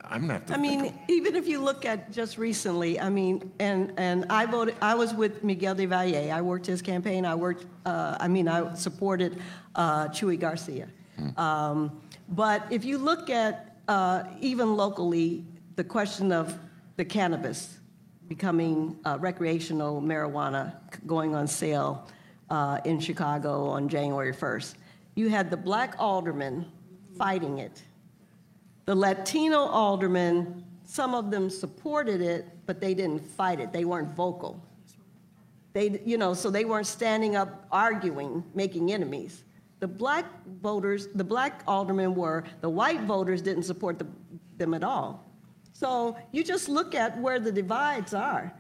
I'm 0.04 0.22
gonna 0.22 0.34
have 0.34 0.46
to 0.48 0.54
I 0.54 0.58
think 0.58 0.82
mean, 0.84 1.00
even 1.08 1.36
if 1.36 1.48
you 1.48 1.62
look 1.62 1.86
at 1.86 2.12
just 2.12 2.38
recently, 2.38 3.00
I 3.00 3.10
mean, 3.10 3.52
and, 3.60 3.94
and 3.98 4.26
I 4.30 4.46
voted, 4.46 4.76
I 4.82 4.94
was 4.96 5.14
with 5.14 5.44
Miguel 5.44 5.76
del 5.76 5.88
Valle. 5.88 6.32
I 6.32 6.42
worked 6.42 6.66
his 6.66 6.82
campaign. 6.82 7.26
I 7.26 7.36
worked, 7.36 7.66
uh, 7.86 8.18
I 8.20 8.28
mean, 8.28 8.48
I 8.48 8.74
supported 8.76 9.40
uh, 9.76 10.10
Chuy 10.10 10.38
Garcia. 10.38 10.90
Um, 11.38 12.02
but 12.30 12.66
if 12.70 12.86
you 12.86 12.98
look 12.98 13.30
at 13.30 13.76
uh, 13.88 14.24
even 14.40 14.76
locally, 14.76 15.44
the 15.76 15.84
question 15.84 16.32
of 16.32 16.58
the 16.98 17.06
cannabis 17.06 17.78
becoming 18.28 18.98
uh, 19.04 19.18
recreational 19.20 20.02
marijuana 20.02 20.74
going 21.06 21.36
on 21.36 21.48
sale 21.48 22.08
uh, 22.50 22.80
in 22.86 23.00
Chicago 23.00 23.68
on 23.68 23.90
January 23.90 24.34
1st, 24.34 24.76
you 25.16 25.30
had 25.30 25.50
the 25.50 25.58
black 25.58 25.96
aldermen 26.00 26.66
fighting 27.18 27.58
it. 27.60 27.84
The 28.86 28.96
Latino 28.96 29.60
aldermen, 29.60 30.64
some 30.86 31.14
of 31.14 31.32
them 31.32 31.50
supported 31.50 32.22
it, 32.22 32.48
but 32.66 32.80
they 32.80 32.94
didn't 32.94 33.20
fight 33.20 33.60
it. 33.60 33.74
They 33.74 33.86
weren't 33.86 34.16
vocal. 34.16 34.62
They, 35.74 36.02
you 36.06 36.18
know, 36.18 36.34
so 36.34 36.50
they 36.50 36.66
weren't 36.66 36.88
standing 36.88 37.36
up 37.36 37.66
arguing, 37.72 38.44
making 38.54 38.92
enemies. 38.92 39.44
The 39.82 39.88
black 39.88 40.26
voters, 40.62 41.08
the 41.16 41.24
black 41.24 41.64
aldermen 41.68 42.14
were, 42.14 42.44
the 42.62 42.70
white 42.70 43.02
voters 43.02 43.42
didn't 43.42 43.64
support 43.64 43.98
the, 43.98 44.08
them 44.58 44.76
at 44.76 44.84
all. 44.84 45.26
So 45.74 46.16
you 46.32 46.44
just 46.44 46.70
look 46.70 46.94
at 46.94 47.20
where 47.20 47.40
the 47.40 47.52
divides 47.52 48.14
are. 48.14 48.54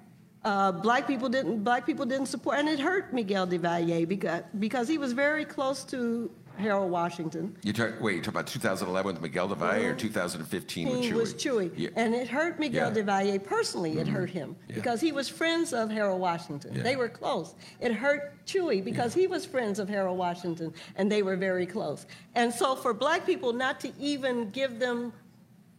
Uh, 0.44 0.72
black 0.72 1.06
people 1.06 1.30
didn't, 1.30 1.64
black 1.64 1.86
people 1.86 2.08
didn't 2.08 2.26
support, 2.26 2.58
and 2.58 2.68
it 2.68 2.80
hurt 2.80 3.14
Miguel 3.14 3.46
del 3.46 3.60
Valle 3.60 4.08
because, 4.08 4.42
because 4.58 4.88
he 4.88 4.98
was 4.98 5.14
very 5.14 5.46
close 5.46 5.84
to 5.84 6.32
Harold 6.62 6.92
Washington. 6.92 7.56
You 7.64 7.74
talk, 7.74 8.00
wait, 8.00 8.16
you 8.16 8.22
talk 8.22 8.34
about 8.34 8.48
2011 8.48 9.14
with 9.14 9.22
Miguel 9.22 9.48
del 9.48 9.58
Valle 9.58 9.84
or 9.86 9.96
2015 9.96 10.88
with 10.90 11.02
He 11.02 11.10
Chuy? 11.10 11.14
was 11.14 11.34
Chuy. 11.34 11.72
Yeah. 11.76 11.90
And 11.96 12.14
it 12.16 12.28
hurt 12.30 12.60
Miguel 12.60 12.84
Yeah. 12.84 12.86
Mm-hmm. 13.02 13.08
del 13.08 13.24
Valle 13.26 13.40
personally, 13.40 13.98
it 14.00 14.08
hurt 14.08 14.30
him 14.30 14.56
Yeah. 14.70 14.76
because 14.76 15.02
he 15.02 15.12
was 15.12 15.28
friends 15.28 15.74
of 15.74 15.90
Harold 15.90 16.22
Washington. 16.22 16.76
Yeah. 16.76 16.84
They 16.84 16.96
were 16.96 17.10
close. 17.10 17.56
It 17.80 17.92
hurt 17.94 18.34
Chuy 18.46 18.84
because 18.84 19.14
he 19.14 19.28
was 19.28 19.46
friends 19.46 19.80
of 19.80 19.90
Harold 19.90 20.18
Washington 20.18 20.74
and 20.96 21.12
they 21.12 21.24
were 21.24 21.36
very 21.36 21.66
close. 21.66 22.06
And 22.36 22.54
so 22.54 22.76
for 22.76 22.94
black 22.94 23.26
people 23.26 23.52
not 23.54 23.80
to 23.82 23.92
even 24.00 24.50
give 24.52 24.80
them 24.80 25.12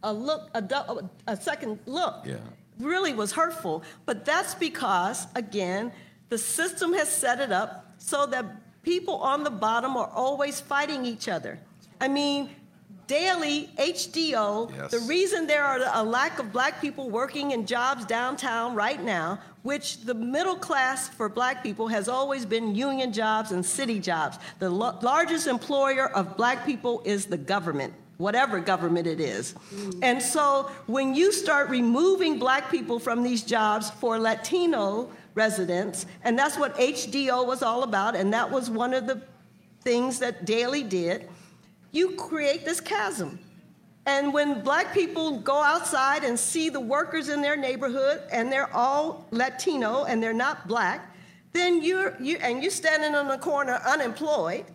a 0.03 0.11
look, 0.13 0.49
a, 0.53 0.61
dou- 0.61 1.09
a 1.27 1.37
second 1.37 1.79
look, 1.85 2.27
really 2.79 3.13
was 3.13 3.31
hurtful. 3.31 3.83
But 4.05 4.25
that's 4.25 4.53
because, 4.55 5.27
again, 5.35 5.91
the 6.29 6.37
system 6.37 6.91
has 6.93 7.07
set 7.07 7.39
it 7.39 7.51
up 7.51 7.93
so 7.99 8.25
that 8.25 8.45
people 8.83 9.15
on 9.15 9.43
the 9.43 9.49
bottom 9.49 9.97
are 9.97 10.09
always 10.13 10.59
fighting 10.61 11.05
each 11.05 11.27
other. 11.27 11.57
I 11.99 12.07
mean, 12.07 12.49
Daley, 13.07 13.69
HDO, 13.77 14.71
Yes. 14.75 14.91
the 14.91 14.99
reason 14.99 15.45
there 15.47 15.63
are 15.63 15.79
a 15.93 16.03
lack 16.03 16.39
of 16.39 16.53
black 16.53 16.79
people 16.79 17.09
working 17.09 17.51
in 17.51 17.65
jobs 17.65 18.05
downtown 18.05 18.75
right 18.75 19.01
now, 19.03 19.39
which 19.63 20.01
the 20.05 20.13
middle 20.13 20.55
class 20.55 21.09
for 21.09 21.27
black 21.27 21.63
people 21.63 21.87
has 21.87 22.07
always 22.07 22.45
been 22.45 22.75
union 22.75 23.11
jobs 23.11 23.51
and 23.51 23.65
city 23.65 23.99
jobs. 23.99 24.39
The 24.59 24.69
lo- 24.69 24.97
largest 25.01 25.47
employer 25.47 26.07
of 26.09 26.37
black 26.37 26.65
people 26.65 27.01
is 27.05 27.25
the 27.25 27.37
government 27.37 27.93
whatever 28.17 28.59
government 28.59 29.07
it 29.07 29.19
is. 29.19 29.55
Mm. 29.73 29.99
And 30.03 30.21
so 30.21 30.69
when 30.85 31.15
you 31.15 31.31
start 31.31 31.67
removing 31.69 32.37
black 32.37 32.69
people 32.69 32.99
from 32.99 33.23
these 33.23 33.41
jobs 33.41 33.89
for 33.89 34.19
Latino 34.19 35.09
residents, 35.35 36.05
and 36.23 36.37
that's 36.37 36.57
what 36.57 36.75
HDO 36.75 37.45
was 37.45 37.63
all 37.63 37.83
about, 37.83 38.15
and 38.15 38.33
that 38.33 38.49
was 38.49 38.69
one 38.69 38.93
of 38.93 39.07
the 39.07 39.21
things 39.81 40.19
that 40.19 40.45
Daley 40.45 40.83
did, 40.83 41.29
you 41.91 42.11
create 42.11 42.65
this 42.65 42.79
chasm. 42.79 43.39
And 44.05 44.33
when 44.33 44.61
black 44.61 44.93
people 44.93 45.39
go 45.39 45.61
outside 45.61 46.23
and 46.23 46.37
see 46.37 46.69
the 46.69 46.79
workers 46.79 47.29
in 47.29 47.41
their 47.41 47.55
neighborhood 47.55 48.21
and 48.31 48.51
they're 48.51 48.73
all 48.73 49.25
Latino 49.31 50.03
and 50.03 50.21
they're 50.21 50.33
not 50.33 50.67
black, 50.67 51.15
then 51.53 51.81
you're 51.81 52.17
you 52.19 52.37
and 52.41 52.61
you're 52.61 52.71
standing 52.71 53.15
on 53.15 53.27
the 53.27 53.37
corner 53.37 53.79
unemployed 53.85 54.65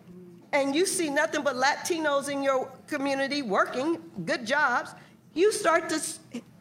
and 0.51 0.75
you 0.75 0.85
see 0.85 1.09
nothing 1.09 1.43
but 1.43 1.55
Latinos 1.55 2.29
in 2.29 2.41
your 2.41 2.71
community 2.87 3.43
working 3.43 4.01
good 4.25 4.47
jobs, 4.47 4.95
you 5.39 5.51
start 5.51 5.89
to 5.89 5.99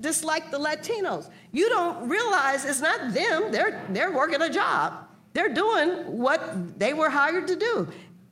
dislike 0.00 0.50
the 0.50 0.58
Latinos. 0.58 1.30
You 1.52 1.68
don't 1.68 2.08
realize 2.08 2.64
it's 2.64 2.80
not 2.80 3.12
them, 3.12 3.50
they're, 3.50 3.84
they're 3.90 4.12
working 4.12 4.40
a 4.42 4.50
job. 4.50 5.06
They're 5.34 5.52
doing 5.52 5.90
what 6.18 6.78
they 6.78 6.94
were 6.94 7.10
hired 7.10 7.46
to 7.48 7.56
do. 7.56 7.88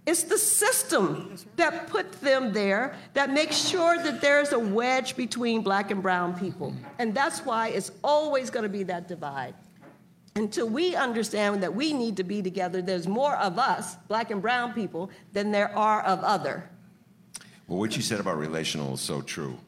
It's 0.07 0.23
the 0.23 0.39
system 0.39 1.37
that 1.57 1.89
put 1.89 2.13
them 2.21 2.53
there 2.53 2.97
that 3.15 3.31
makes 3.31 3.57
sure 3.57 4.01
that 4.03 4.21
there's 4.21 4.53
a 4.53 4.59
wedge 4.59 5.17
between 5.17 5.63
black 5.63 5.91
and 5.91 6.01
brown 6.01 6.39
people. 6.39 6.73
And 7.01 7.13
that's 7.13 7.41
why 7.41 7.69
it's 7.69 7.91
always 8.05 8.49
going 8.49 8.63
to 8.63 8.69
be 8.69 8.85
that 8.85 9.09
divide 9.09 9.55
until 10.37 10.69
we 10.69 10.95
understand 10.95 11.63
that 11.63 11.75
we 11.75 11.93
need 11.93 12.17
to 12.19 12.25
be 12.25 12.43
together, 12.43 12.83
there's 12.83 13.09
more 13.09 13.37
of 13.37 13.59
us, 13.59 13.97
black 14.07 14.31
and 14.31 14.41
brown 14.41 14.73
people, 14.75 15.11
than 15.33 15.51
there 15.51 15.77
are 15.77 16.03
of 16.03 16.21
other. 16.21 16.69
Well, 17.67 17.79
what 17.79 17.97
you 17.97 18.03
said 18.03 18.21
about 18.21 18.39
relational 18.39 18.95
is 18.95 19.01
so 19.01 19.23
true. 19.23 19.59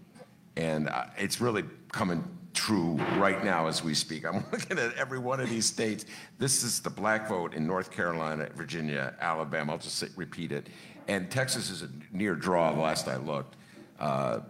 And 0.58 0.88
uh, 0.88 1.04
it's 1.16 1.40
really 1.40 1.64
coming 1.92 2.22
true 2.52 2.94
right 3.16 3.44
now 3.44 3.68
as 3.68 3.84
we 3.84 3.94
speak. 3.94 4.26
I'm 4.26 4.44
looking 4.52 4.76
at 4.78 4.92
every 4.96 5.20
one 5.20 5.38
of 5.38 5.48
these 5.48 5.66
states. 5.66 6.04
This 6.38 6.64
is 6.64 6.80
the 6.80 6.90
black 6.90 7.28
vote 7.28 7.54
in 7.54 7.64
North 7.64 7.92
Carolina, 7.92 8.48
Virginia, 8.56 9.14
Alabama. 9.20 9.72
I'll 9.72 9.78
just 9.78 9.96
say, 9.96 10.08
repeat 10.16 10.50
it. 10.50 10.66
And 11.06 11.30
Texas 11.30 11.70
is 11.70 11.82
a 11.82 11.88
near 12.12 12.34
draw, 12.34 12.72
the 12.74 12.80
last 12.80 13.06
I 13.06 13.16
looked. 13.16 13.54
Uh, 14.00 14.40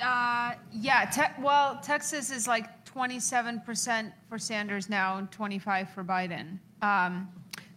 Uh, 0.00 0.52
yeah, 0.72 1.04
te- 1.06 1.42
well, 1.42 1.80
Texas 1.82 2.30
is 2.30 2.46
like 2.46 2.84
27% 2.84 4.12
for 4.28 4.38
Sanders 4.38 4.88
now 4.88 5.18
and 5.18 5.30
25 5.32 5.90
for 5.90 6.04
Biden. 6.04 6.58
Um, 6.80 7.28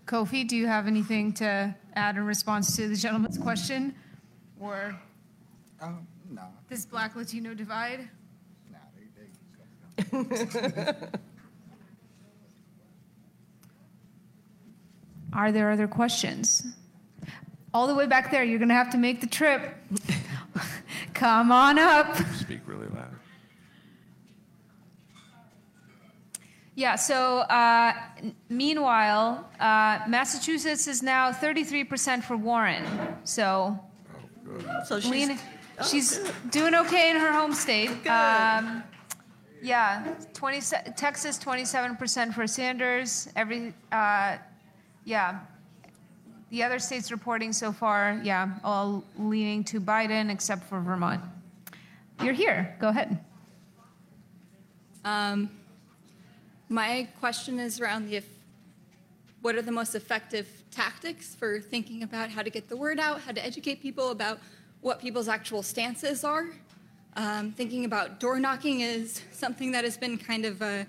Kofi, 0.06 0.48
do 0.48 0.56
you 0.56 0.68
have 0.68 0.86
anything 0.88 1.34
to 1.34 1.76
add 1.96 2.18
in 2.18 2.24
response 2.24 2.76
to 2.76 2.88
the 2.88 2.96
gentleman's 2.96 3.38
question? 3.40 3.96
Or 4.60 4.96
Oh, 5.82 5.96
no. 6.30 6.44
this 6.70 6.86
black 6.86 7.16
Latino 7.16 7.54
divide? 7.54 8.08
Nah, 8.72 8.78
they, 8.96 10.22
they, 10.22 10.94
Are 15.34 15.52
there 15.52 15.72
other 15.72 15.88
questions? 15.88 16.66
All 17.74 17.86
the 17.88 17.94
way 17.96 18.08
back 18.08 18.32
there, 18.32 18.44
you're 18.44 18.60
going 18.60 18.70
to 18.70 18.76
have 18.76 18.92
to 18.92 18.98
make 18.98 19.22
the 19.22 19.28
trip. 19.28 19.76
Come 21.14 21.52
on 21.52 21.78
up. 21.78 22.16
speak 22.36 22.62
really 22.66 22.88
loud. 22.88 23.12
Yeah, 26.76 26.96
so 26.96 27.40
uh, 27.40 27.94
n- 28.20 28.36
meanwhile, 28.50 29.50
uh, 29.60 30.00
Massachusetts 30.08 30.88
is 30.88 31.02
now 31.02 31.32
33% 31.32 32.24
for 32.24 32.38
Warren. 32.38 32.84
So 33.24 33.80
So 34.86 35.00
she's, 35.00 35.10
Lean, 35.10 35.40
she's 35.86 36.20
doing 36.50 36.76
okay 36.76 37.12
in 37.12 37.18
her 37.18 37.32
home 37.32 37.54
state. 37.54 37.90
Um, 38.08 38.84
yeah, 39.62 40.16
20, 40.34 40.62
Texas 40.96 41.40
27% 41.40 42.34
for 42.34 42.48
Sanders. 42.48 43.30
Every, 43.36 43.74
uh, 43.92 44.38
yeah. 45.04 45.40
The 46.50 46.64
other 46.64 46.80
states 46.80 47.12
reporting 47.12 47.52
so 47.52 47.72
far, 47.72 48.22
yeah, 48.24 48.52
all 48.64 49.04
leaning 49.18 49.64
to 49.66 49.82
Biden 49.82 50.32
except 50.32 50.64
for 50.64 50.80
Vermont. 50.80 51.22
You're 52.24 52.34
here. 52.34 52.76
Go 52.80 52.88
ahead. 52.88 53.20
Um, 55.04 55.50
my 56.70 57.08
question 57.20 57.60
is 57.60 57.80
around 57.80 58.10
the 58.10 58.22
what 59.42 59.56
are 59.56 59.62
the 59.62 59.72
most 59.72 59.96
effective 59.96 60.48
tactics 60.72 61.36
for 61.36 61.60
thinking 61.62 62.04
about 62.04 62.30
how 62.30 62.42
to 62.42 62.50
get 62.50 62.68
the 62.68 62.76
word 62.76 63.00
out, 63.00 63.22
how 63.22 63.32
to 63.32 63.46
educate 63.46 63.82
people 63.82 64.12
about 64.12 64.40
what 64.82 65.00
people's 65.00 65.28
actual 65.28 65.64
stances 65.64 66.24
are. 66.24 66.48
Um, 67.16 67.52
thinking 67.52 67.86
about 67.86 68.20
door 68.20 68.40
knocking 68.40 68.82
is 68.82 69.22
something 69.32 69.72
that 69.72 69.84
has 69.84 69.98
been 69.98 70.18
kind 70.18 70.46
of 70.46 70.62
a 70.62 70.86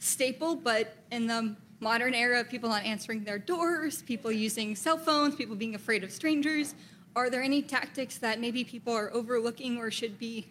staple, 0.00 0.56
but 0.56 0.96
in 1.12 1.26
the 1.26 1.54
modern 1.80 2.14
era 2.14 2.42
people 2.42 2.68
not 2.68 2.84
answering 2.84 3.22
their 3.22 3.38
doors, 3.38 4.02
people 4.02 4.32
using 4.32 4.74
cell 4.74 4.98
phones, 4.98 5.36
people 5.36 5.54
being 5.54 5.74
afraid 5.74 6.02
of 6.02 6.10
strangers, 6.10 6.74
are 7.14 7.30
there 7.30 7.42
any 7.42 7.62
tactics 7.62 8.18
that 8.18 8.40
maybe 8.40 8.64
people 8.64 8.92
are 8.92 9.12
overlooking 9.12 9.78
or 9.78 9.90
should 9.90 10.18
be 10.18 10.46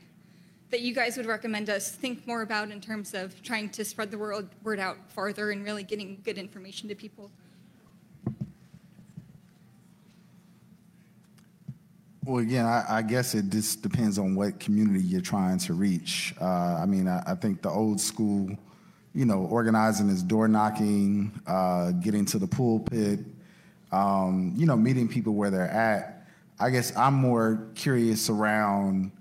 that 0.70 0.82
you 0.82 0.94
guys 0.94 1.16
would 1.16 1.26
recommend 1.26 1.70
us 1.70 1.92
think 1.92 2.28
more 2.28 2.42
about 2.42 2.72
in 2.72 2.82
terms 2.82 3.14
of 3.14 3.42
trying 3.42 3.70
to 3.70 3.86
spread 3.86 4.12
the 4.12 4.18
word 4.18 4.80
out 4.80 4.98
farther 5.10 5.52
and 5.52 5.64
really 5.64 5.84
getting 5.84 6.20
good 6.24 6.38
information 6.38 6.90
to 6.90 6.96
people? 6.96 7.32
Well, 12.28 12.40
again, 12.40 12.66
I, 12.66 12.84
I, 12.90 13.02
guess 13.04 13.36
it 13.36 13.50
just 13.50 13.82
depends 13.82 14.20
on 14.20 14.36
what 14.36 14.60
community 14.60 15.00
you're 15.00 15.22
trying 15.22 15.60
to 15.60 15.74
reach. 15.74 16.36
Uh, 16.42 16.76
I 16.76 16.86
mean, 16.86 17.08
I, 17.08 17.24
I, 17.26 17.36
think 17.36 17.62
the 17.62 17.70
old 17.70 18.02
school, 18.02 18.50
you 19.16 19.24
know, 19.24 19.46
organizing 19.46 20.10
is 20.10 20.24
door 20.24 20.50
knocking, 20.50 21.32
uh, 21.48 21.92
getting 21.92 22.26
to 22.26 22.38
the 22.38 22.46
pulpit, 22.46 23.22
um, 23.94 24.54
you 24.58 24.66
know, 24.66 24.76
meeting 24.76 25.08
people 25.08 25.36
where 25.36 25.50
they're 25.50 25.72
at. 25.72 26.28
I 26.60 26.70
guess 26.70 26.94
I'm 26.98 27.14
more 27.14 27.70
curious 27.76 28.30
around 28.30 29.14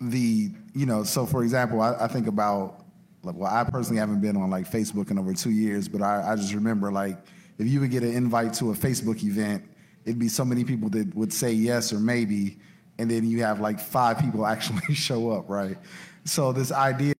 the, 0.00 0.52
you 0.74 0.86
know, 0.86 1.02
so 1.02 1.26
for 1.26 1.42
example, 1.42 1.80
I, 1.80 2.04
I 2.04 2.06
think 2.06 2.28
about, 2.28 2.84
like, 3.24 3.34
well, 3.34 3.52
I 3.52 3.64
personally 3.64 3.98
haven't 3.98 4.20
been 4.20 4.36
on 4.36 4.48
like 4.48 4.70
Facebook 4.70 5.10
in 5.10 5.18
over 5.18 5.34
two 5.34 5.50
years, 5.50 5.88
but 5.88 6.02
I, 6.02 6.34
I 6.34 6.36
just 6.36 6.54
remember 6.54 6.92
like 6.92 7.18
if 7.58 7.66
you 7.66 7.80
would 7.80 7.90
get 7.90 8.04
an 8.04 8.12
invite 8.12 8.54
to 8.54 8.70
a 8.70 8.74
Facebook 8.74 9.24
event, 9.24 9.67
it'd 10.08 10.18
be 10.18 10.28
so 10.28 10.44
many 10.44 10.64
people 10.64 10.88
that 10.88 11.14
would 11.14 11.32
say 11.32 11.52
yes 11.52 11.92
or 11.92 12.00
maybe, 12.00 12.56
and 12.98 13.10
then 13.10 13.28
you 13.28 13.42
have 13.42 13.60
like 13.60 13.78
five 13.78 14.18
people 14.18 14.46
actually 14.54 14.94
show 14.94 15.30
up, 15.30 15.48
right? 15.48 15.76
So 16.24 16.52
this 16.52 16.72
idea 16.72 17.14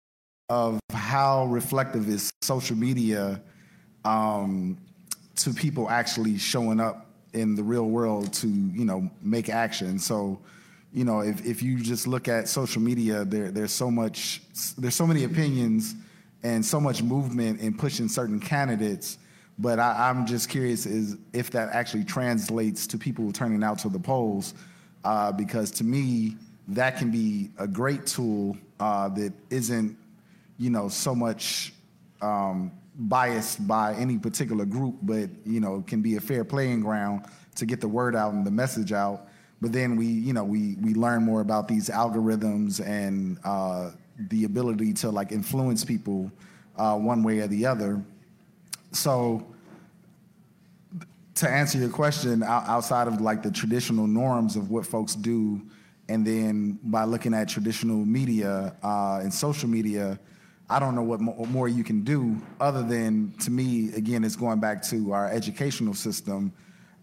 of 0.48 0.80
how 0.92 1.44
reflective 1.46 2.08
is 2.08 2.30
social 2.40 2.76
media 2.76 3.42
um, 4.06 4.78
to 5.36 5.52
people 5.52 5.90
actually 5.90 6.38
showing 6.38 6.80
up 6.80 7.06
in 7.34 7.54
the 7.54 7.62
real 7.62 7.84
world 7.84 8.32
to 8.32 8.48
you 8.48 8.86
know 8.86 9.10
make 9.20 9.50
action. 9.50 9.98
So 9.98 10.40
you 10.92 11.04
know 11.04 11.20
if, 11.20 11.44
if 11.44 11.62
you 11.62 11.78
just 11.80 12.06
look 12.06 12.26
at 12.26 12.48
social 12.48 12.80
media, 12.80 13.24
there 13.24 13.50
there's 13.50 13.72
so 13.72 13.90
much 13.90 14.40
there's 14.78 14.94
so 14.94 15.06
many 15.06 15.24
opinions 15.24 15.94
and 16.42 16.64
so 16.64 16.80
much 16.80 17.02
movement 17.02 17.60
in 17.60 17.76
pushing 17.76 18.08
certain 18.08 18.40
candidates 18.40 19.18
but 19.58 19.78
I, 19.78 20.10
am 20.10 20.26
just 20.26 20.48
curious 20.48 20.86
is 20.86 21.16
if 21.32 21.50
that 21.50 21.70
actually 21.70 22.04
translates 22.04 22.86
to 22.88 22.98
people 22.98 23.32
turning 23.32 23.64
out 23.64 23.78
to 23.80 23.88
the 23.88 23.98
polls, 23.98 24.54
uh, 25.04 25.32
because 25.32 25.70
to 25.72 25.84
me 25.84 26.36
that 26.68 26.96
can 26.96 27.10
be 27.10 27.50
a 27.58 27.66
great 27.66 28.06
tool 28.06 28.56
uh, 28.78 29.08
that 29.10 29.32
isn't, 29.50 29.96
you 30.58 30.70
know, 30.70 30.88
so 30.88 31.14
much 31.14 31.72
um, 32.20 32.70
biased 32.98 33.66
by 33.66 33.94
any 33.94 34.18
particular 34.18 34.64
group, 34.64 34.96
but 35.02 35.30
you 35.44 35.60
know 35.60 35.82
can 35.86 36.02
be 36.02 36.16
a 36.16 36.20
fair 36.20 36.44
playing 36.44 36.80
ground 36.80 37.24
to 37.56 37.66
get 37.66 37.80
the 37.80 37.88
word 37.88 38.14
out 38.14 38.32
and 38.32 38.46
the 38.46 38.50
message 38.50 38.92
out. 38.92 39.28
But 39.60 39.72
then 39.72 39.96
we, 39.96 40.06
you 40.06 40.32
know, 40.32 40.44
we 40.44 40.76
we 40.80 40.94
learn 40.94 41.22
more 41.24 41.40
about 41.40 41.68
these 41.68 41.88
algorithms 41.88 42.84
and 42.84 43.38
uh, 43.44 43.90
the 44.18 44.44
ability 44.44 44.92
to 44.94 45.10
like 45.10 45.32
influence 45.32 45.84
people 45.84 46.30
uh, 46.76 46.96
one 46.96 47.22
way 47.22 47.40
or 47.40 47.46
the 47.46 47.66
other. 47.66 48.02
So 48.92 49.46
to 51.34 51.48
answer 51.48 51.78
your 51.78 51.90
question, 51.90 52.42
outside 52.42 53.06
of 53.06 53.20
like 53.20 53.42
the 53.42 53.50
traditional 53.50 54.06
norms 54.06 54.56
of 54.56 54.70
what 54.70 54.86
folks 54.86 55.14
do, 55.14 55.62
and 56.08 56.26
then 56.26 56.78
by 56.82 57.04
looking 57.04 57.34
at 57.34 57.48
traditional 57.48 57.98
media 57.98 58.74
uh, 58.82 59.20
and 59.22 59.32
social 59.32 59.68
media, 59.68 60.18
I 60.70 60.78
don't 60.78 60.94
know 60.94 61.02
what 61.02 61.20
more 61.20 61.68
you 61.68 61.84
can 61.84 62.02
do 62.02 62.40
other 62.60 62.82
than, 62.82 63.32
to 63.40 63.50
me, 63.50 63.92
again, 63.94 64.24
it's 64.24 64.36
going 64.36 64.60
back 64.60 64.82
to 64.84 65.12
our 65.12 65.30
educational 65.30 65.94
system. 65.94 66.52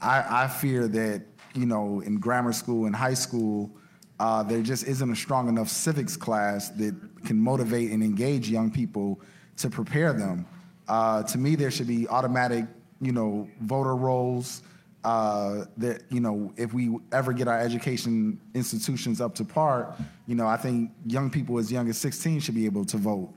I, 0.01 0.43
I 0.43 0.47
fear 0.47 0.87
that, 0.87 1.23
you 1.53 1.65
know, 1.65 2.01
in 2.01 2.19
grammar 2.19 2.53
school 2.53 2.85
and 2.85 2.95
high 2.95 3.13
school, 3.13 3.71
uh, 4.19 4.43
there 4.43 4.61
just 4.61 4.85
isn't 4.85 5.11
a 5.11 5.15
strong 5.15 5.47
enough 5.47 5.69
civics 5.69 6.17
class 6.17 6.69
that 6.69 6.95
can 7.25 7.39
motivate 7.39 7.91
and 7.91 8.03
engage 8.03 8.49
young 8.49 8.69
people 8.69 9.19
to 9.57 9.69
prepare 9.69 10.13
them. 10.13 10.45
Uh, 10.87 11.23
to 11.23 11.37
me, 11.37 11.55
there 11.55 11.71
should 11.71 11.87
be 11.87 12.07
automatic, 12.07 12.65
you 13.01 13.11
know, 13.11 13.49
voter 13.61 13.95
rolls. 13.95 14.61
Uh, 15.03 15.65
that 15.77 16.01
you 16.09 16.19
know, 16.19 16.51
if 16.57 16.73
we 16.73 16.97
ever 17.11 17.31
get 17.31 17.47
our 17.47 17.59
education 17.59 18.39
institutions 18.55 19.21
up 19.21 19.35
to 19.35 19.45
par, 19.45 19.95
you 20.25 20.33
know, 20.33 20.47
I 20.47 20.57
think 20.57 20.89
young 21.05 21.29
people 21.29 21.59
as 21.59 21.71
young 21.71 21.87
as 21.89 21.97
16 21.99 22.39
should 22.39 22.55
be 22.55 22.65
able 22.65 22.85
to 22.85 22.97
vote. 22.97 23.31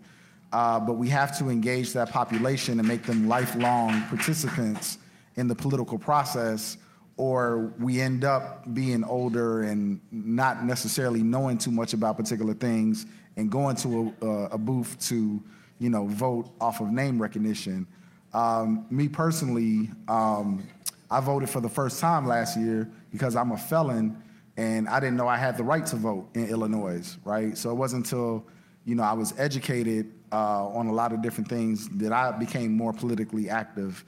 Uh, 0.50 0.80
but 0.80 0.94
we 0.94 1.10
have 1.10 1.36
to 1.38 1.50
engage 1.50 1.92
that 1.92 2.10
population 2.10 2.78
and 2.78 2.88
make 2.88 3.02
them 3.02 3.28
lifelong 3.28 4.02
participants 4.04 4.96
in 5.36 5.46
the 5.46 5.54
political 5.54 5.98
process, 5.98 6.78
or 7.18 7.74
we 7.78 8.00
end 8.00 8.24
up 8.24 8.72
being 8.72 9.04
older 9.04 9.64
and 9.64 10.00
not 10.10 10.64
necessarily 10.64 11.22
knowing 11.22 11.58
too 11.58 11.70
much 11.70 11.92
about 11.92 12.16
particular 12.16 12.54
things 12.54 13.04
and 13.36 13.50
going 13.50 13.76
to 13.76 14.14
a, 14.22 14.26
a 14.52 14.58
booth 14.58 14.98
to 15.00 15.42
you 15.78 15.90
know, 15.90 16.06
vote 16.06 16.50
off 16.60 16.80
of 16.80 16.90
name 16.90 17.20
recognition. 17.20 17.86
Um, 18.32 18.86
me 18.90 19.08
personally, 19.08 19.90
um, 20.08 20.66
I 21.10 21.20
voted 21.20 21.48
for 21.48 21.60
the 21.60 21.68
first 21.68 22.00
time 22.00 22.26
last 22.26 22.58
year 22.58 22.90
because 23.10 23.36
I'm 23.36 23.52
a 23.52 23.56
felon 23.56 24.22
and 24.56 24.88
I 24.88 25.00
didn't 25.00 25.16
know 25.16 25.28
I 25.28 25.36
had 25.36 25.56
the 25.56 25.64
right 25.64 25.86
to 25.86 25.96
vote 25.96 26.28
in 26.34 26.48
Illinois, 26.48 27.16
right? 27.24 27.56
So 27.56 27.70
it 27.70 27.74
wasn't 27.74 28.04
until, 28.04 28.44
you 28.84 28.94
know, 28.94 29.04
I 29.04 29.12
was 29.12 29.32
educated 29.38 30.12
uh, 30.32 30.66
on 30.68 30.88
a 30.88 30.92
lot 30.92 31.12
of 31.12 31.22
different 31.22 31.48
things 31.48 31.88
that 31.90 32.12
I 32.12 32.32
became 32.32 32.76
more 32.76 32.92
politically 32.92 33.48
active. 33.48 34.04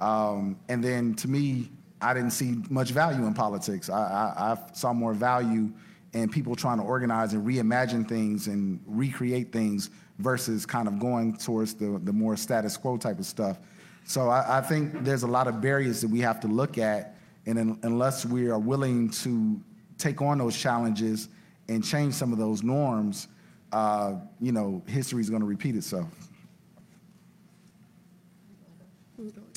Um, 0.00 0.58
and 0.68 0.82
then 0.82 1.14
to 1.14 1.28
me, 1.28 1.70
I 2.00 2.12
didn't 2.14 2.32
see 2.32 2.56
much 2.68 2.90
value 2.90 3.24
in 3.24 3.32
politics. 3.32 3.88
I, 3.88 3.98
I, 3.98 4.52
I 4.52 4.72
saw 4.72 4.92
more 4.92 5.14
value 5.14 5.72
in 6.12 6.28
people 6.28 6.56
trying 6.56 6.78
to 6.78 6.84
organize 6.84 7.32
and 7.32 7.46
reimagine 7.46 8.06
things 8.06 8.48
and 8.48 8.80
recreate 8.86 9.52
things 9.52 9.90
versus 10.18 10.66
kind 10.66 10.88
of 10.88 10.98
going 10.98 11.36
towards 11.36 11.74
the, 11.74 12.00
the 12.04 12.12
more 12.12 12.36
status 12.36 12.76
quo 12.76 12.96
type 12.96 13.18
of 13.18 13.26
stuff. 13.26 13.58
So 14.04 14.28
I, 14.28 14.58
I 14.58 14.60
think 14.60 15.04
there's 15.04 15.22
a 15.22 15.28
lot 15.28 15.46
of 15.46 15.60
barriers 15.60 16.00
that 16.00 16.08
we 16.08 16.20
have 16.20 16.40
to 16.40 16.48
look 16.48 16.78
at, 16.78 17.16
and 17.46 17.58
in, 17.58 17.78
unless 17.82 18.24
we 18.24 18.48
are 18.48 18.58
willing 18.58 19.10
to 19.10 19.60
take 19.98 20.20
on 20.20 20.38
those 20.38 20.56
challenges 20.56 21.28
and 21.68 21.84
change 21.84 22.14
some 22.14 22.32
of 22.32 22.38
those 22.38 22.62
norms, 22.62 23.28
uh, 23.72 24.14
you 24.40 24.52
know, 24.52 24.82
history 24.86 25.20
is 25.20 25.30
going 25.30 25.40
to 25.40 25.46
repeat 25.46 25.76
itself. 25.76 26.08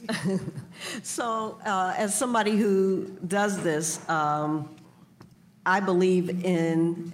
so, 1.03 1.59
uh, 1.65 1.93
as 1.97 2.13
somebody 2.13 2.55
who 2.55 3.17
does 3.27 3.61
this, 3.63 4.07
um, 4.07 4.69
I 5.65 5.79
believe 5.79 6.45
in 6.45 7.11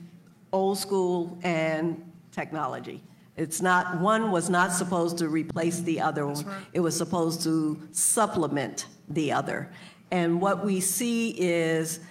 old 0.51 0.77
school 0.77 1.37
and 1.43 2.03
technology. 2.31 3.01
It's 3.41 3.59
not, 3.59 3.99
one 3.99 4.29
was 4.29 4.51
not 4.51 4.71
supposed 4.71 5.17
to 5.17 5.27
replace 5.27 5.79
the 5.79 5.99
other 5.99 6.27
one. 6.27 6.45
Right. 6.45 6.61
It 6.73 6.79
was 6.81 6.95
supposed 6.95 7.41
to 7.41 7.81
supplement 7.91 8.85
the 9.09 9.31
other. 9.31 9.71
And 10.11 10.39
what 10.39 10.63
we 10.63 10.79
see 10.79 11.31
is, 11.31 12.01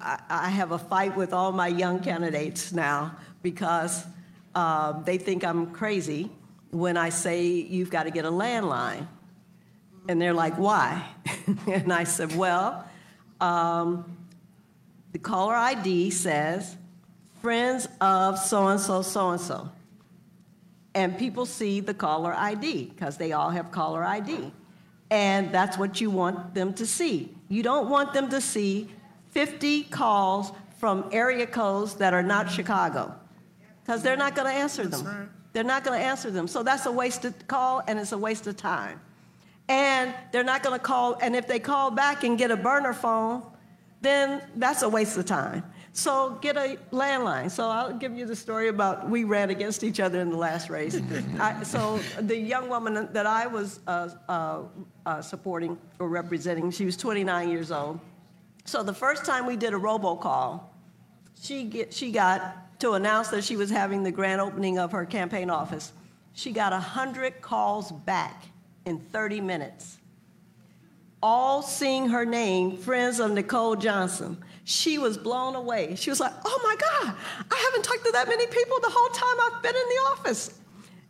I 0.00 0.48
have 0.48 0.72
a 0.72 0.78
fight 0.78 1.14
with 1.14 1.34
all 1.34 1.52
my 1.52 1.68
young 1.68 2.00
candidates 2.00 2.72
now 2.72 3.16
because 3.42 4.06
uh, 4.54 5.02
they 5.02 5.18
think 5.18 5.44
I'm 5.44 5.72
crazy 5.72 6.30
when 6.70 6.96
I 6.96 7.10
say 7.10 7.44
you've 7.44 7.90
got 7.90 8.04
to 8.04 8.10
get 8.10 8.24
a 8.24 8.30
landline. 8.30 9.06
And 10.08 10.20
they're 10.20 10.34
like, 10.34 10.56
why? 10.56 11.06
and 11.66 11.92
I 11.92 12.04
said, 12.04 12.34
well, 12.34 12.88
um, 13.42 14.16
the 15.12 15.18
caller 15.18 15.54
ID 15.54 16.10
says, 16.10 16.76
friends 17.42 17.88
of 18.00 18.38
so 18.38 18.68
and 18.68 18.80
so, 18.80 19.02
so 19.02 19.30
and 19.30 19.40
so 19.40 19.70
and 20.96 21.18
people 21.18 21.44
see 21.44 21.80
the 21.80 21.92
caller 21.92 22.32
ID 22.34 22.86
because 22.86 23.18
they 23.18 23.32
all 23.32 23.50
have 23.50 23.70
caller 23.70 24.02
ID. 24.02 24.50
And 25.10 25.52
that's 25.52 25.76
what 25.76 26.00
you 26.00 26.10
want 26.10 26.54
them 26.54 26.72
to 26.72 26.86
see. 26.86 27.36
You 27.48 27.62
don't 27.62 27.90
want 27.90 28.14
them 28.14 28.30
to 28.30 28.40
see 28.40 28.88
50 29.30 29.84
calls 29.84 30.52
from 30.78 31.08
area 31.12 31.46
codes 31.46 31.96
that 31.96 32.14
are 32.14 32.22
not 32.22 32.50
Chicago 32.50 33.14
because 33.82 34.02
they're 34.02 34.16
not 34.16 34.34
going 34.34 34.48
to 34.48 34.58
answer 34.58 34.88
them. 34.88 35.30
They're 35.52 35.64
not 35.64 35.84
going 35.84 36.00
to 36.00 36.04
answer 36.04 36.30
them. 36.30 36.48
So 36.48 36.62
that's 36.62 36.86
a 36.86 36.92
wasted 36.92 37.46
call 37.46 37.82
and 37.86 37.98
it's 37.98 38.12
a 38.12 38.18
waste 38.18 38.46
of 38.46 38.56
time. 38.56 38.98
And 39.68 40.14
they're 40.32 40.44
not 40.44 40.62
going 40.62 40.78
to 40.78 40.82
call, 40.82 41.18
and 41.20 41.36
if 41.36 41.46
they 41.46 41.58
call 41.58 41.90
back 41.90 42.24
and 42.24 42.38
get 42.38 42.50
a 42.50 42.56
burner 42.56 42.94
phone, 42.94 43.42
then 44.00 44.40
that's 44.54 44.82
a 44.82 44.88
waste 44.88 45.18
of 45.18 45.26
time. 45.26 45.62
So 45.96 46.36
get 46.42 46.58
a 46.58 46.76
landline. 46.92 47.50
So 47.50 47.70
I'll 47.70 47.94
give 47.94 48.14
you 48.14 48.26
the 48.26 48.36
story 48.36 48.68
about 48.68 49.08
we 49.08 49.24
ran 49.24 49.48
against 49.48 49.82
each 49.82 49.98
other 49.98 50.20
in 50.20 50.28
the 50.28 50.36
last 50.36 50.68
race. 50.68 51.00
I, 51.40 51.62
so 51.62 51.98
the 52.20 52.36
young 52.36 52.68
woman 52.68 53.08
that 53.14 53.24
I 53.24 53.46
was 53.46 53.80
uh, 53.86 54.10
uh, 54.28 54.62
uh, 55.06 55.22
supporting 55.22 55.78
or 55.98 56.10
representing, 56.10 56.70
she 56.70 56.84
was 56.84 56.98
29 56.98 57.48
years 57.48 57.72
old. 57.72 57.98
So 58.66 58.82
the 58.82 58.92
first 58.92 59.24
time 59.24 59.46
we 59.46 59.56
did 59.56 59.72
a 59.72 59.78
robocall, 59.78 60.64
she, 61.40 61.64
get, 61.64 61.94
she 61.94 62.12
got 62.12 62.78
to 62.80 62.92
announce 62.92 63.28
that 63.28 63.42
she 63.42 63.56
was 63.56 63.70
having 63.70 64.02
the 64.02 64.12
grand 64.12 64.42
opening 64.42 64.78
of 64.78 64.92
her 64.92 65.06
campaign 65.06 65.48
office. 65.48 65.92
She 66.34 66.52
got 66.52 66.72
100 66.72 67.40
calls 67.40 67.90
back 67.90 68.44
in 68.84 68.98
30 68.98 69.40
minutes, 69.40 69.96
all 71.26 71.60
seeing 71.60 72.08
her 72.08 72.24
name, 72.24 72.76
friends 72.76 73.18
of 73.18 73.32
Nicole 73.32 73.74
Johnson. 73.74 74.36
She 74.62 74.96
was 74.96 75.18
blown 75.18 75.56
away. 75.56 75.96
She 75.96 76.08
was 76.08 76.20
like, 76.20 76.32
oh 76.44 76.60
my 76.62 76.76
God, 76.76 77.16
I 77.50 77.64
haven't 77.64 77.82
talked 77.82 78.04
to 78.04 78.12
that 78.12 78.28
many 78.28 78.46
people 78.46 78.78
the 78.80 78.90
whole 78.92 79.08
time 79.08 79.36
I've 79.42 79.60
been 79.60 79.74
in 79.74 79.88
the 79.88 80.02
office. 80.12 80.60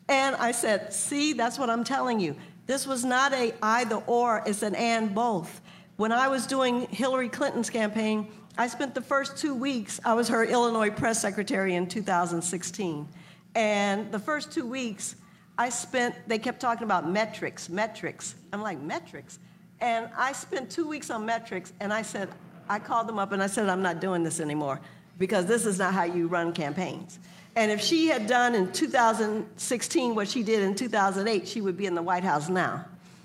And 0.09 0.35
I 0.37 0.53
said, 0.53 0.91
see, 0.95 1.35
that's 1.35 1.59
what 1.59 1.69
I'm 1.69 1.85
telling 1.85 2.19
you. 2.19 2.35
This 2.65 2.87
was 2.87 3.05
not 3.05 3.35
a 3.35 3.53
either 3.63 3.97
or, 4.07 4.43
it's 4.47 4.63
an 4.63 4.75
and 4.75 5.15
both. 5.15 5.61
When 5.97 6.13
I 6.13 6.29
was 6.29 6.47
doing 6.47 6.87
Hillary 6.87 7.29
Clinton's 7.29 7.69
campaign, 7.69 8.27
I 8.57 8.69
spent 8.69 8.95
the 8.95 9.03
first 9.03 9.37
two 9.37 9.55
weeks, 9.55 10.01
I 10.03 10.15
was 10.15 10.29
her 10.29 10.45
Illinois 10.45 10.89
press 10.91 11.21
secretary 11.21 11.75
in 11.75 11.89
2016. 11.89 13.07
And 13.55 14.11
the 14.11 14.19
first 14.19 14.51
two 14.51 14.67
weeks, 14.67 15.17
I 15.59 15.69
spent, 15.69 16.15
they 16.27 16.39
kept 16.39 16.59
talking 16.59 16.85
about 16.85 17.07
metrics, 17.07 17.69
metrics. 17.69 18.35
I'm 18.55 18.63
like, 18.63 18.81
metrics? 18.81 19.41
And 19.81 20.09
I 20.17 20.33
spent 20.33 20.71
two 20.71 20.89
weeks 20.89 21.11
on 21.11 21.27
metrics, 21.27 21.73
and 21.81 21.93
I 21.93 22.03
said, 22.03 22.29
I 22.69 22.79
called 22.79 23.07
them 23.07 23.19
up 23.19 23.33
and 23.33 23.43
I 23.43 23.47
said, 23.47 23.69
I'm 23.69 23.83
not 23.83 24.01
doing 24.01 24.25
this 24.25 24.41
anymore 24.41 24.81
because 25.19 25.47
this 25.47 25.67
is 25.67 25.79
not 25.79 25.95
how 25.95 26.05
you 26.05 26.27
run 26.27 26.53
campaigns. 26.53 27.19
And 27.55 27.71
if 27.71 27.81
she 27.81 28.09
had 28.09 28.27
done 28.27 28.55
in 28.55 28.71
2016 28.73 30.15
what 30.15 30.29
she 30.29 30.43
did 30.43 30.63
in 30.63 30.75
2008, 30.75 31.49
she 31.49 31.61
would 31.61 31.77
be 31.77 31.87
in 31.87 31.95
the 31.95 32.03
White 32.03 32.25
House 32.25 32.49
now. 32.49 32.85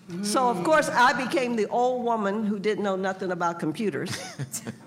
Mm. 0.10 0.26
So, 0.26 0.48
of 0.50 0.64
course, 0.64 0.90
I 0.90 1.14
became 1.14 1.56
the 1.56 1.68
old 1.68 2.06
woman 2.06 2.46
who 2.46 2.60
didn't 2.60 2.84
know 2.84 2.96
nothing 2.96 3.32
about 3.32 3.60
computers. 3.60 4.18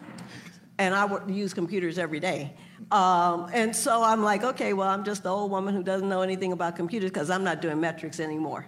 and 0.78 0.94
I 0.94 1.04
would 1.04 1.28
use 1.28 1.52
computers 1.52 1.98
every 1.98 2.20
day. 2.20 2.54
Um, 2.90 3.50
and 3.52 3.74
so 3.76 4.02
I'm 4.02 4.22
like, 4.22 4.44
okay, 4.44 4.72
well, 4.72 4.88
I'm 4.88 5.04
just 5.04 5.22
the 5.22 5.28
old 5.28 5.50
woman 5.50 5.74
who 5.74 5.82
doesn't 5.82 6.08
know 6.08 6.22
anything 6.22 6.52
about 6.52 6.76
computers 6.76 7.10
because 7.10 7.28
I'm 7.28 7.44
not 7.44 7.60
doing 7.60 7.80
metrics 7.80 8.20
anymore. 8.20 8.66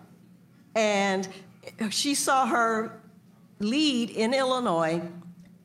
And 0.75 1.27
she 1.91 2.15
saw 2.15 2.47
her 2.47 3.01
lead 3.59 4.11
in 4.11 4.35
Illinois 4.35 5.03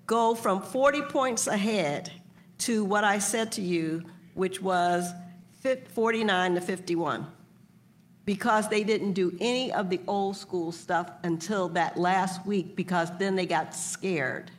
go 0.06 0.36
from 0.36 0.62
40 0.62 1.04
points 1.04 1.48
ahead 1.48 2.12
to 2.60 2.84
what 2.84 3.04
I 3.04 3.20
said 3.20 3.52
to 3.54 3.62
you, 3.62 4.04
which 4.34 4.62
was 4.62 5.12
49 5.94 6.56
to 6.56 6.62
51 6.62 7.28
because 8.26 8.70
they 8.70 8.84
didn't 8.84 9.14
do 9.14 9.36
any 9.40 9.72
of 9.74 9.90
the 9.90 10.00
old 10.08 10.38
school 10.38 10.72
stuff 10.72 11.12
until 11.24 11.68
that 11.70 11.98
last 11.98 12.46
week 12.46 12.76
because 12.76 13.10
then 13.18 13.36
they 13.36 13.46
got 13.46 13.76
scared. 13.76 14.52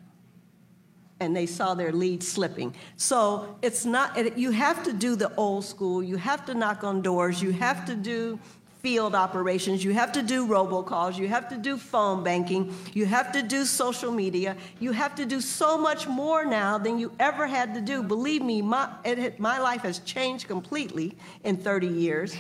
And 1.20 1.36
they 1.36 1.46
saw 1.46 1.74
their 1.74 1.92
lead 1.92 2.22
slipping. 2.22 2.74
So 2.96 3.56
it's 3.62 3.84
not, 3.84 4.36
you 4.36 4.50
have 4.50 4.82
to 4.82 4.92
do 4.92 5.14
the 5.14 5.32
old 5.36 5.64
school, 5.64 6.02
you 6.02 6.16
have 6.16 6.44
to 6.46 6.54
knock 6.54 6.82
on 6.82 7.00
doors, 7.00 7.40
you 7.40 7.52
have 7.52 7.86
to 7.86 7.94
do 7.94 8.40
field 8.82 9.14
operations, 9.14 9.84
you 9.84 9.92
have 9.92 10.10
to 10.10 10.22
do 10.22 10.46
robocalls, 10.46 11.16
you 11.16 11.28
have 11.28 11.48
to 11.48 11.56
do 11.56 11.76
phone 11.76 12.24
banking, 12.24 12.74
you 12.92 13.06
have 13.06 13.30
to 13.30 13.40
do 13.40 13.64
social 13.64 14.10
media, 14.10 14.56
you 14.80 14.90
have 14.90 15.14
to 15.14 15.24
do 15.24 15.40
so 15.40 15.78
much 15.78 16.08
more 16.08 16.44
now 16.44 16.76
than 16.78 16.98
you 16.98 17.12
ever 17.20 17.46
had 17.46 17.74
to 17.74 17.80
do. 17.80 18.02
Believe 18.02 18.42
me, 18.42 18.60
my, 18.60 18.90
it, 19.04 19.38
my 19.38 19.60
life 19.60 19.82
has 19.82 20.00
changed 20.00 20.48
completely 20.48 21.16
in 21.44 21.56
30 21.56 21.86
years. 21.86 22.36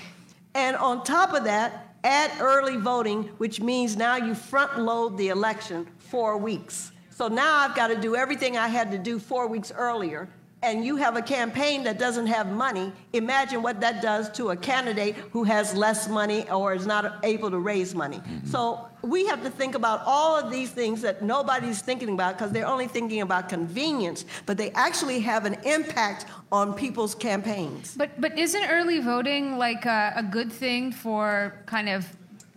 And 0.54 0.76
on 0.76 1.04
top 1.04 1.32
of 1.32 1.44
that, 1.44 1.94
add 2.02 2.32
early 2.40 2.76
voting, 2.76 3.24
which 3.38 3.60
means 3.60 3.96
now 3.96 4.16
you 4.16 4.34
front 4.34 4.80
load 4.80 5.16
the 5.16 5.28
election 5.28 5.86
four 5.98 6.36
weeks. 6.36 6.90
So 7.10 7.28
now 7.28 7.58
I've 7.58 7.76
got 7.76 7.88
to 7.88 7.96
do 7.96 8.16
everything 8.16 8.56
I 8.56 8.66
had 8.66 8.90
to 8.90 8.98
do 8.98 9.20
four 9.20 9.46
weeks 9.46 9.70
earlier. 9.70 10.28
And 10.62 10.84
you 10.84 10.96
have 10.96 11.16
a 11.16 11.22
campaign 11.22 11.82
that 11.84 11.98
doesn't 11.98 12.28
have 12.28 12.50
money. 12.52 12.92
Imagine 13.12 13.62
what 13.62 13.80
that 13.80 14.00
does 14.00 14.30
to 14.32 14.50
a 14.50 14.56
candidate 14.56 15.16
who 15.32 15.42
has 15.44 15.74
less 15.74 16.08
money 16.08 16.48
or 16.50 16.74
is 16.74 16.86
not 16.86 17.18
able 17.24 17.50
to 17.50 17.58
raise 17.58 17.94
money. 17.94 18.18
Mm-hmm. 18.18 18.46
So 18.46 18.88
we 19.02 19.26
have 19.26 19.42
to 19.42 19.50
think 19.50 19.74
about 19.74 20.02
all 20.06 20.38
of 20.38 20.50
these 20.50 20.70
things 20.70 21.02
that 21.02 21.22
nobody's 21.22 21.82
thinking 21.82 22.10
about 22.10 22.38
because 22.38 22.52
they're 22.52 22.66
only 22.66 22.86
thinking 22.86 23.20
about 23.20 23.48
convenience, 23.48 24.24
but 24.46 24.56
they 24.56 24.70
actually 24.70 25.20
have 25.20 25.44
an 25.44 25.54
impact 25.64 26.26
on 26.52 26.74
people's 26.74 27.14
campaigns. 27.14 27.96
But 27.96 28.20
but 28.20 28.38
isn't 28.38 28.64
early 28.70 29.00
voting 29.00 29.58
like 29.58 29.84
a, 29.84 30.12
a 30.16 30.22
good 30.22 30.52
thing 30.52 30.92
for 30.92 31.60
kind 31.66 31.88
of 31.88 32.06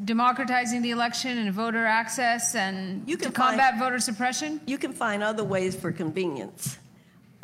democratizing 0.04 0.82
the 0.82 0.92
election 0.92 1.38
and 1.38 1.52
voter 1.54 1.86
access 1.86 2.54
and 2.54 3.08
you 3.08 3.18
can 3.18 3.32
to 3.32 3.34
combat 3.34 3.72
find, 3.72 3.80
voter 3.80 4.00
suppression? 4.00 4.62
You 4.68 4.78
can 4.78 4.94
find 4.94 5.24
other 5.24 5.44
ways 5.44 5.76
for 5.76 5.92
convenience. 5.92 6.78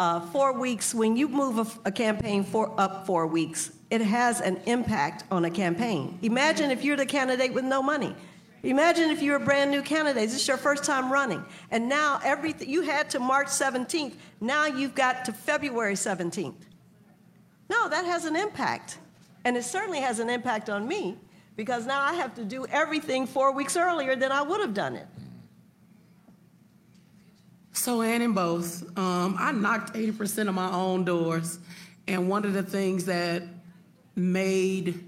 Uh, 0.02 0.20
four 0.20 0.52
weeks, 0.52 0.96
when 0.96 1.16
you 1.16 1.28
move 1.28 1.60
a, 1.60 1.90
a 1.90 1.92
campaign 1.92 2.44
for, 2.44 2.74
up 2.82 3.06
four 3.06 3.28
weeks, 3.28 3.72
it 3.92 4.02
has 4.02 4.42
an 4.42 4.60
impact 4.66 5.26
on 5.30 5.46
a 5.46 5.52
campaign. 5.52 6.18
Imagine 6.24 6.72
if 6.72 6.84
you're 6.84 6.98
the 6.98 7.06
candidate 7.06 7.54
with 7.54 7.66
no 7.66 7.84
money. 7.84 8.16
Imagine 8.64 9.12
if 9.12 9.22
you're 9.22 9.36
a 9.36 9.40
brand 9.40 9.70
new 9.70 9.84
candidate. 9.84 10.24
This 10.24 10.34
is 10.34 10.48
your 10.48 10.58
first 10.58 10.84
time 10.84 11.14
running. 11.14 11.46
And 11.70 11.88
now 11.88 12.20
everything 12.24 12.68
you 12.68 12.82
had 12.82 13.12
to 13.12 13.20
March 13.20 13.46
17th, 13.46 14.16
now 14.40 14.66
you've 14.66 14.96
got 14.96 15.24
to 15.26 15.34
February 15.34 15.94
17th. 15.94 16.56
No, 17.70 17.88
that 17.88 18.04
has 18.04 18.26
an 18.26 18.36
impact. 18.36 18.98
And 19.46 19.56
it 19.56 19.64
certainly 19.64 20.00
has 20.00 20.18
an 20.18 20.32
impact 20.32 20.72
on 20.72 20.88
me 20.88 21.16
because 21.56 21.86
now 21.86 22.02
I 22.02 22.16
have 22.16 22.34
to 22.38 22.44
do 22.44 22.66
everything 22.72 23.28
four 23.28 23.52
weeks 23.52 23.78
earlier 23.78 24.16
than 24.16 24.32
I 24.32 24.42
would 24.42 24.62
have 24.62 24.74
done 24.74 24.96
it. 24.96 25.06
So, 27.74 28.02
Ann 28.02 28.22
and 28.22 28.36
both, 28.36 28.84
um, 28.98 29.36
I 29.40 29.52
knocked 29.52 29.94
80% 29.94 30.50
of 30.50 30.56
my 30.56 30.72
own 30.72 31.06
doors. 31.06 31.60
And 32.08 32.30
one 32.30 32.46
of 32.46 32.54
the 32.54 32.64
things 32.64 33.06
that 33.06 33.44
made 34.16 35.04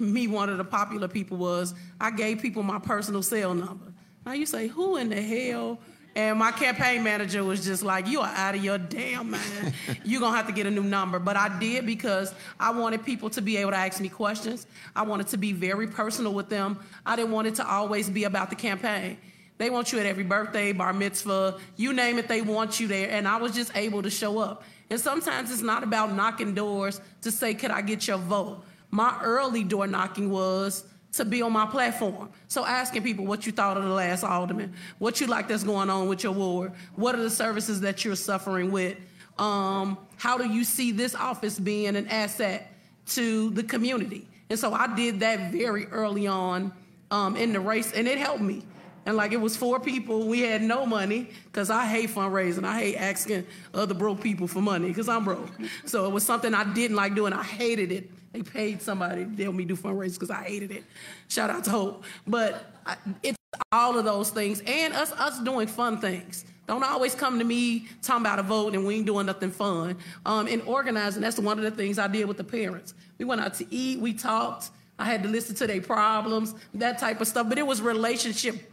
me 0.00 0.26
one 0.26 0.48
of 0.48 0.58
the 0.58 0.64
popular 0.64 1.08
people 1.08 1.36
was 1.36 1.74
I 2.00 2.10
gave 2.10 2.40
people 2.40 2.62
my 2.62 2.78
personal 2.78 3.22
cell 3.22 3.54
number. 3.54 3.92
Now 4.24 4.32
you 4.32 4.46
say, 4.46 4.68
who 4.68 4.96
in 4.96 5.10
the 5.10 5.20
hell 5.20 5.78
and 6.16 6.38
my 6.38 6.52
campaign 6.52 7.02
manager 7.02 7.42
was 7.42 7.64
just 7.64 7.82
like, 7.82 8.06
You 8.06 8.20
are 8.20 8.32
out 8.34 8.54
of 8.54 8.64
your 8.64 8.78
damn 8.78 9.32
mind. 9.32 9.74
You're 10.04 10.20
going 10.20 10.32
to 10.32 10.36
have 10.36 10.46
to 10.46 10.52
get 10.52 10.66
a 10.66 10.70
new 10.70 10.84
number. 10.84 11.18
But 11.18 11.36
I 11.36 11.58
did 11.58 11.86
because 11.86 12.32
I 12.58 12.70
wanted 12.70 13.04
people 13.04 13.30
to 13.30 13.42
be 13.42 13.56
able 13.56 13.72
to 13.72 13.76
ask 13.76 14.00
me 14.00 14.08
questions. 14.08 14.66
I 14.94 15.02
wanted 15.02 15.28
to 15.28 15.36
be 15.36 15.52
very 15.52 15.88
personal 15.88 16.32
with 16.32 16.48
them. 16.48 16.78
I 17.04 17.16
didn't 17.16 17.32
want 17.32 17.48
it 17.48 17.56
to 17.56 17.68
always 17.68 18.08
be 18.08 18.24
about 18.24 18.50
the 18.50 18.56
campaign. 18.56 19.18
They 19.56 19.70
want 19.70 19.92
you 19.92 20.00
at 20.00 20.06
every 20.06 20.24
birthday, 20.24 20.72
bar 20.72 20.92
mitzvah, 20.92 21.58
you 21.76 21.92
name 21.92 22.18
it, 22.18 22.26
they 22.26 22.42
want 22.42 22.80
you 22.80 22.88
there. 22.88 23.10
And 23.10 23.28
I 23.28 23.36
was 23.36 23.52
just 23.52 23.76
able 23.76 24.02
to 24.02 24.10
show 24.10 24.38
up. 24.38 24.64
And 24.90 25.00
sometimes 25.00 25.50
it's 25.52 25.62
not 25.62 25.82
about 25.82 26.12
knocking 26.12 26.54
doors 26.54 27.00
to 27.22 27.30
say, 27.30 27.54
Could 27.54 27.70
I 27.70 27.82
get 27.82 28.06
your 28.06 28.18
vote? 28.18 28.64
My 28.90 29.18
early 29.22 29.64
door 29.64 29.86
knocking 29.86 30.30
was, 30.30 30.84
to 31.14 31.24
be 31.24 31.42
on 31.42 31.52
my 31.52 31.66
platform. 31.66 32.28
So 32.48 32.64
asking 32.64 33.04
people 33.04 33.24
what 33.24 33.46
you 33.46 33.52
thought 33.52 33.76
of 33.76 33.84
the 33.84 33.90
last 33.90 34.24
alderman, 34.24 34.74
what 34.98 35.20
you 35.20 35.28
like 35.28 35.46
that's 35.46 35.62
going 35.62 35.88
on 35.88 36.08
with 36.08 36.24
your 36.24 36.32
ward, 36.32 36.72
what 36.96 37.14
are 37.14 37.22
the 37.22 37.30
services 37.30 37.80
that 37.82 38.04
you're 38.04 38.16
suffering 38.16 38.72
with, 38.72 38.96
um, 39.38 39.96
how 40.16 40.38
do 40.38 40.48
you 40.48 40.64
see 40.64 40.92
this 40.92 41.14
office 41.14 41.58
being 41.58 41.96
an 41.96 42.08
asset 42.08 42.72
to 43.06 43.50
the 43.50 43.62
community? 43.62 44.28
And 44.50 44.58
so 44.58 44.72
I 44.72 44.94
did 44.94 45.20
that 45.20 45.52
very 45.52 45.86
early 45.86 46.26
on 46.26 46.72
um, 47.10 47.36
in 47.36 47.52
the 47.52 47.60
race, 47.60 47.92
and 47.92 48.08
it 48.08 48.18
helped 48.18 48.42
me. 48.42 48.62
And 49.06 49.16
like 49.16 49.32
it 49.32 49.40
was 49.40 49.56
four 49.56 49.80
people, 49.80 50.26
we 50.26 50.40
had 50.40 50.62
no 50.62 50.86
money 50.86 51.28
because 51.46 51.70
I 51.70 51.86
hate 51.86 52.10
fundraising. 52.10 52.64
I 52.64 52.78
hate 52.80 52.96
asking 52.96 53.46
other 53.74 53.94
broke 53.94 54.20
people 54.20 54.46
for 54.46 54.62
money 54.62 54.88
because 54.88 55.08
I'm 55.08 55.24
broke. 55.24 55.50
So 55.84 56.06
it 56.06 56.12
was 56.12 56.24
something 56.24 56.54
I 56.54 56.64
didn't 56.64 56.96
like 56.96 57.14
doing. 57.14 57.32
I 57.32 57.42
hated 57.42 57.92
it. 57.92 58.10
They 58.32 58.42
paid 58.42 58.82
somebody 58.82 59.24
to 59.24 59.42
help 59.42 59.54
me 59.54 59.64
do 59.64 59.76
fundraisers 59.76 60.14
because 60.14 60.30
I 60.30 60.42
hated 60.42 60.70
it. 60.70 60.84
Shout 61.28 61.50
out 61.50 61.64
to 61.64 61.70
Hope. 61.70 62.04
But 62.26 62.72
I, 62.86 62.96
it's 63.22 63.38
all 63.70 63.98
of 63.98 64.04
those 64.04 64.30
things 64.30 64.62
and 64.66 64.92
us 64.94 65.12
us 65.12 65.38
doing 65.40 65.68
fun 65.68 66.00
things. 66.00 66.44
Don't 66.66 66.82
always 66.82 67.14
come 67.14 67.38
to 67.38 67.44
me 67.44 67.86
talking 68.00 68.22
about 68.22 68.38
a 68.38 68.42
vote 68.42 68.74
and 68.74 68.86
we 68.86 68.96
ain't 68.96 69.06
doing 69.06 69.26
nothing 69.26 69.50
fun. 69.50 69.98
Um, 70.24 70.46
and 70.46 70.62
organizing, 70.62 71.20
that's 71.20 71.38
one 71.38 71.58
of 71.58 71.64
the 71.64 71.70
things 71.70 71.98
I 71.98 72.08
did 72.08 72.26
with 72.26 72.38
the 72.38 72.44
parents. 72.44 72.94
We 73.18 73.26
went 73.26 73.42
out 73.42 73.54
to 73.54 73.66
eat, 73.72 74.00
we 74.00 74.14
talked. 74.14 74.70
I 74.98 75.04
had 75.04 75.22
to 75.24 75.28
listen 75.28 75.54
to 75.56 75.66
their 75.66 75.80
problems, 75.80 76.54
that 76.74 76.98
type 76.98 77.20
of 77.20 77.28
stuff. 77.28 77.48
But 77.48 77.58
it 77.58 77.66
was 77.66 77.82
relationship 77.82 78.70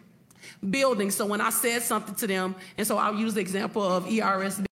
buildings. 0.69 1.15
So 1.15 1.25
when 1.25 1.41
I 1.41 1.49
said 1.49 1.81
something 1.81 2.15
to 2.15 2.27
them, 2.27 2.55
and 2.77 2.85
so 2.85 2.97
I'll 2.97 3.15
use 3.15 3.33
the 3.33 3.41
example 3.41 3.83
of 3.83 4.05
ERSB. 4.05 4.65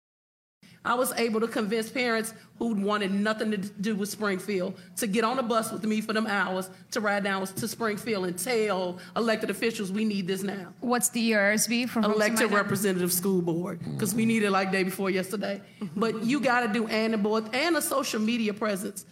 I 0.85 0.94
was 0.94 1.12
able 1.19 1.40
to 1.40 1.48
convince 1.48 1.90
parents 1.90 2.32
who 2.59 2.73
wanted 2.74 3.12
nothing 3.12 3.51
to 3.51 3.59
do 3.59 3.94
with 3.94 4.09
Springfield 4.09 4.74
to 4.97 5.06
get 5.06 5.23
on 5.23 5.39
a 5.39 5.43
bus 5.43 5.70
with 5.70 5.85
me 5.85 6.01
for 6.01 6.15
them 6.15 6.27
hours 6.27 6.70
to 6.93 7.01
ride 7.01 7.24
down 7.24 7.47
to 7.47 7.69
Springfield 7.69 8.24
and 8.24 8.39
tell 8.39 8.98
elected 9.15 9.51
officials 9.51 9.93
we 9.93 10.06
need 10.06 10.27
this 10.27 10.43
now. 10.43 10.73
What's 10.81 11.10
the 11.10 11.32
ERSB 11.32 11.90
for 11.90 12.01
Elected 12.01 12.52
representative 12.52 13.12
school 13.12 13.43
board, 13.43 13.81
because 13.93 14.15
we 14.15 14.24
need 14.24 14.44
it 14.44 14.51
like 14.51 14.73
day 14.73 14.82
before 14.82 15.10
yesterday. 15.10 15.60
But 15.94 16.23
you 16.23 16.40
got 16.40 16.60
to 16.60 16.73
do 16.73 16.86
and 16.86 17.23
board 17.23 17.55
and 17.55 17.77
a 17.77 17.82
social 17.82 18.20
media 18.20 18.55
presence. 18.55 19.05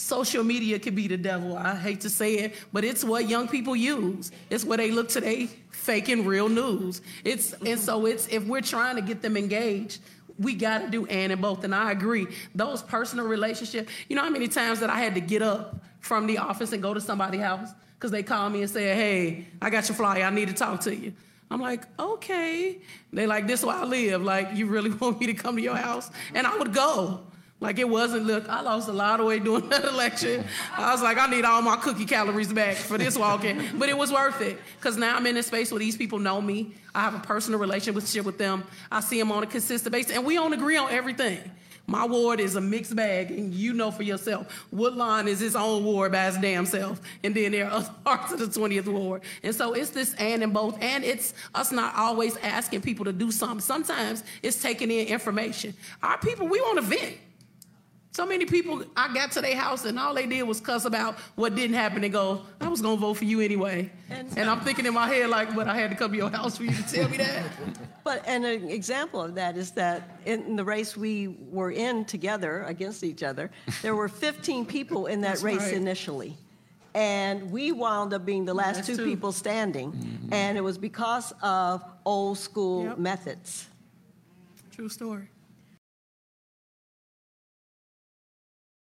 Social 0.00 0.42
media 0.42 0.78
can 0.78 0.94
be 0.94 1.08
the 1.08 1.18
devil. 1.18 1.58
I 1.58 1.76
hate 1.76 2.00
to 2.00 2.10
say 2.10 2.38
it, 2.38 2.54
but 2.72 2.84
it's 2.84 3.04
what 3.04 3.28
young 3.28 3.46
people 3.46 3.76
use. 3.76 4.32
It's 4.48 4.64
where 4.64 4.78
they 4.78 4.90
look 4.90 5.10
today, 5.10 5.50
faking 5.68 6.24
real 6.24 6.48
news. 6.48 7.02
It's 7.22 7.52
and 7.52 7.78
so 7.78 8.06
it's 8.06 8.26
if 8.28 8.46
we're 8.46 8.62
trying 8.62 8.96
to 8.96 9.02
get 9.02 9.20
them 9.20 9.36
engaged, 9.36 10.00
we 10.38 10.54
got 10.54 10.78
to 10.78 10.88
do 10.88 11.04
and 11.04 11.32
and 11.32 11.42
both. 11.42 11.64
And 11.64 11.74
I 11.74 11.92
agree. 11.92 12.28
Those 12.54 12.82
personal 12.82 13.26
relationships. 13.26 13.92
You 14.08 14.16
know 14.16 14.22
how 14.22 14.30
many 14.30 14.48
times 14.48 14.80
that 14.80 14.88
I 14.88 14.98
had 14.98 15.14
to 15.16 15.20
get 15.20 15.42
up 15.42 15.76
from 15.98 16.26
the 16.26 16.38
office 16.38 16.72
and 16.72 16.82
go 16.82 16.94
to 16.94 17.00
somebody's 17.00 17.42
house 17.42 17.68
because 17.96 18.10
they 18.10 18.22
call 18.22 18.48
me 18.48 18.62
and 18.62 18.70
say, 18.70 18.94
"Hey, 18.94 19.48
I 19.60 19.68
got 19.68 19.86
your 19.86 19.96
flyer. 19.96 20.24
I 20.24 20.30
need 20.30 20.48
to 20.48 20.54
talk 20.54 20.80
to 20.82 20.96
you." 20.96 21.12
I'm 21.50 21.60
like, 21.60 21.82
okay. 21.98 22.78
They 23.12 23.26
like, 23.26 23.46
this 23.48 23.60
is 23.60 23.66
where 23.66 23.76
I 23.76 23.84
live. 23.84 24.22
Like, 24.22 24.54
you 24.54 24.66
really 24.66 24.90
want 25.00 25.20
me 25.20 25.26
to 25.26 25.34
come 25.34 25.56
to 25.56 25.62
your 25.62 25.76
house? 25.76 26.08
And 26.32 26.46
I 26.46 26.56
would 26.56 26.72
go. 26.72 27.20
Like 27.60 27.78
it 27.78 27.88
wasn't, 27.88 28.26
look, 28.26 28.48
I 28.48 28.62
lost 28.62 28.88
a 28.88 28.92
lot 28.92 29.20
of 29.20 29.26
weight 29.26 29.44
during 29.44 29.68
that 29.68 29.84
election. 29.84 30.44
I 30.76 30.92
was 30.92 31.02
like, 31.02 31.18
I 31.18 31.26
need 31.26 31.44
all 31.44 31.60
my 31.60 31.76
cookie 31.76 32.06
calories 32.06 32.52
back 32.52 32.76
for 32.76 32.96
this 32.96 33.16
walking. 33.18 33.60
But 33.78 33.88
it 33.88 33.96
was 33.96 34.10
worth 34.12 34.40
it. 34.40 34.58
Because 34.76 34.96
now 34.96 35.16
I'm 35.16 35.26
in 35.26 35.36
a 35.36 35.42
space 35.42 35.70
where 35.70 35.78
these 35.78 35.96
people 35.96 36.18
know 36.18 36.40
me. 36.40 36.72
I 36.94 37.02
have 37.02 37.14
a 37.14 37.18
personal 37.18 37.60
relationship 37.60 38.24
with 38.24 38.38
them. 38.38 38.64
I 38.90 39.00
see 39.00 39.18
them 39.18 39.30
on 39.30 39.42
a 39.42 39.46
consistent 39.46 39.92
basis. 39.92 40.12
And 40.12 40.24
we 40.24 40.34
don't 40.34 40.52
agree 40.52 40.76
on 40.76 40.90
everything. 40.90 41.38
My 41.86 42.06
ward 42.06 42.38
is 42.38 42.54
a 42.54 42.60
mixed 42.60 42.94
bag, 42.94 43.32
and 43.32 43.52
you 43.52 43.72
know 43.72 43.90
for 43.90 44.04
yourself. 44.04 44.66
Woodlawn 44.70 45.26
is 45.26 45.42
its 45.42 45.56
own 45.56 45.84
ward 45.84 46.12
by 46.12 46.28
its 46.28 46.38
damn 46.38 46.64
self, 46.64 47.00
and 47.24 47.34
then 47.34 47.50
there 47.50 47.66
are 47.66 47.72
other 47.72 47.90
parts 48.04 48.32
of 48.32 48.38
the 48.38 48.46
20th 48.46 48.86
ward. 48.86 49.22
And 49.42 49.52
so 49.52 49.72
it's 49.72 49.90
this 49.90 50.14
and 50.14 50.44
in 50.44 50.52
both, 50.52 50.80
and 50.80 51.02
it's 51.02 51.34
us 51.52 51.72
not 51.72 51.96
always 51.96 52.36
asking 52.38 52.82
people 52.82 53.06
to 53.06 53.12
do 53.12 53.32
something. 53.32 53.60
Sometimes 53.60 54.22
it's 54.40 54.62
taking 54.62 54.88
in 54.90 55.08
information. 55.08 55.74
Our 56.00 56.18
people, 56.18 56.46
we 56.46 56.60
want 56.60 56.76
to 56.76 56.82
vent. 56.82 57.16
So 58.12 58.26
many 58.26 58.44
people, 58.44 58.82
I 58.96 59.12
got 59.14 59.30
to 59.32 59.40
their 59.40 59.56
house 59.56 59.84
and 59.84 59.96
all 59.98 60.14
they 60.14 60.26
did 60.26 60.42
was 60.42 60.60
cuss 60.60 60.84
about 60.84 61.16
what 61.36 61.54
didn't 61.54 61.76
happen 61.76 62.02
and 62.02 62.12
go, 62.12 62.42
I 62.60 62.66
was 62.68 62.82
gonna 62.82 62.96
vote 62.96 63.14
for 63.14 63.24
you 63.24 63.40
anyway. 63.40 63.90
And, 64.10 64.50
I'm 64.50 64.60
thinking 64.60 64.84
in 64.84 64.94
my 64.94 65.06
head, 65.06 65.30
like, 65.30 65.54
but 65.54 65.68
I 65.68 65.76
had 65.76 65.90
to 65.90 65.96
come 65.96 66.10
to 66.10 66.16
your 66.16 66.28
house 66.30 66.56
for 66.56 66.64
you 66.64 66.72
to 66.72 66.82
tell 66.82 67.08
me 67.08 67.18
that. 67.18 67.44
But 68.02 68.24
and 68.26 68.44
an 68.46 68.68
example 68.70 69.20
of 69.20 69.34
that 69.34 69.56
is 69.58 69.72
that 69.72 70.18
in 70.24 70.56
the 70.56 70.64
race 70.64 70.96
we 70.96 71.28
were 71.28 71.70
in 71.70 72.06
together 72.06 72.64
against 72.64 73.04
each 73.04 73.22
other, 73.22 73.50
there 73.82 73.94
were 73.94 74.08
15 74.08 74.64
people 74.64 75.06
in 75.06 75.20
that 75.20 75.32
That's 75.32 75.42
race 75.42 75.58
right. 75.60 75.74
initially. 75.74 76.36
And 76.94 77.52
we 77.52 77.70
wound 77.72 78.12
up 78.14 78.24
being 78.24 78.46
the 78.46 78.54
last 78.54 78.76
Last 78.78 78.86
two 78.86 79.04
people 79.04 79.32
standing. 79.32 80.28
And 80.32 80.56
it 80.56 80.62
was 80.62 80.78
because 80.78 81.32
of 81.42 81.84
old 82.06 82.38
school 82.38 82.84
Yep. 82.86 82.98
methods. 82.98 83.68
True 84.72 84.88
story. 84.88 85.28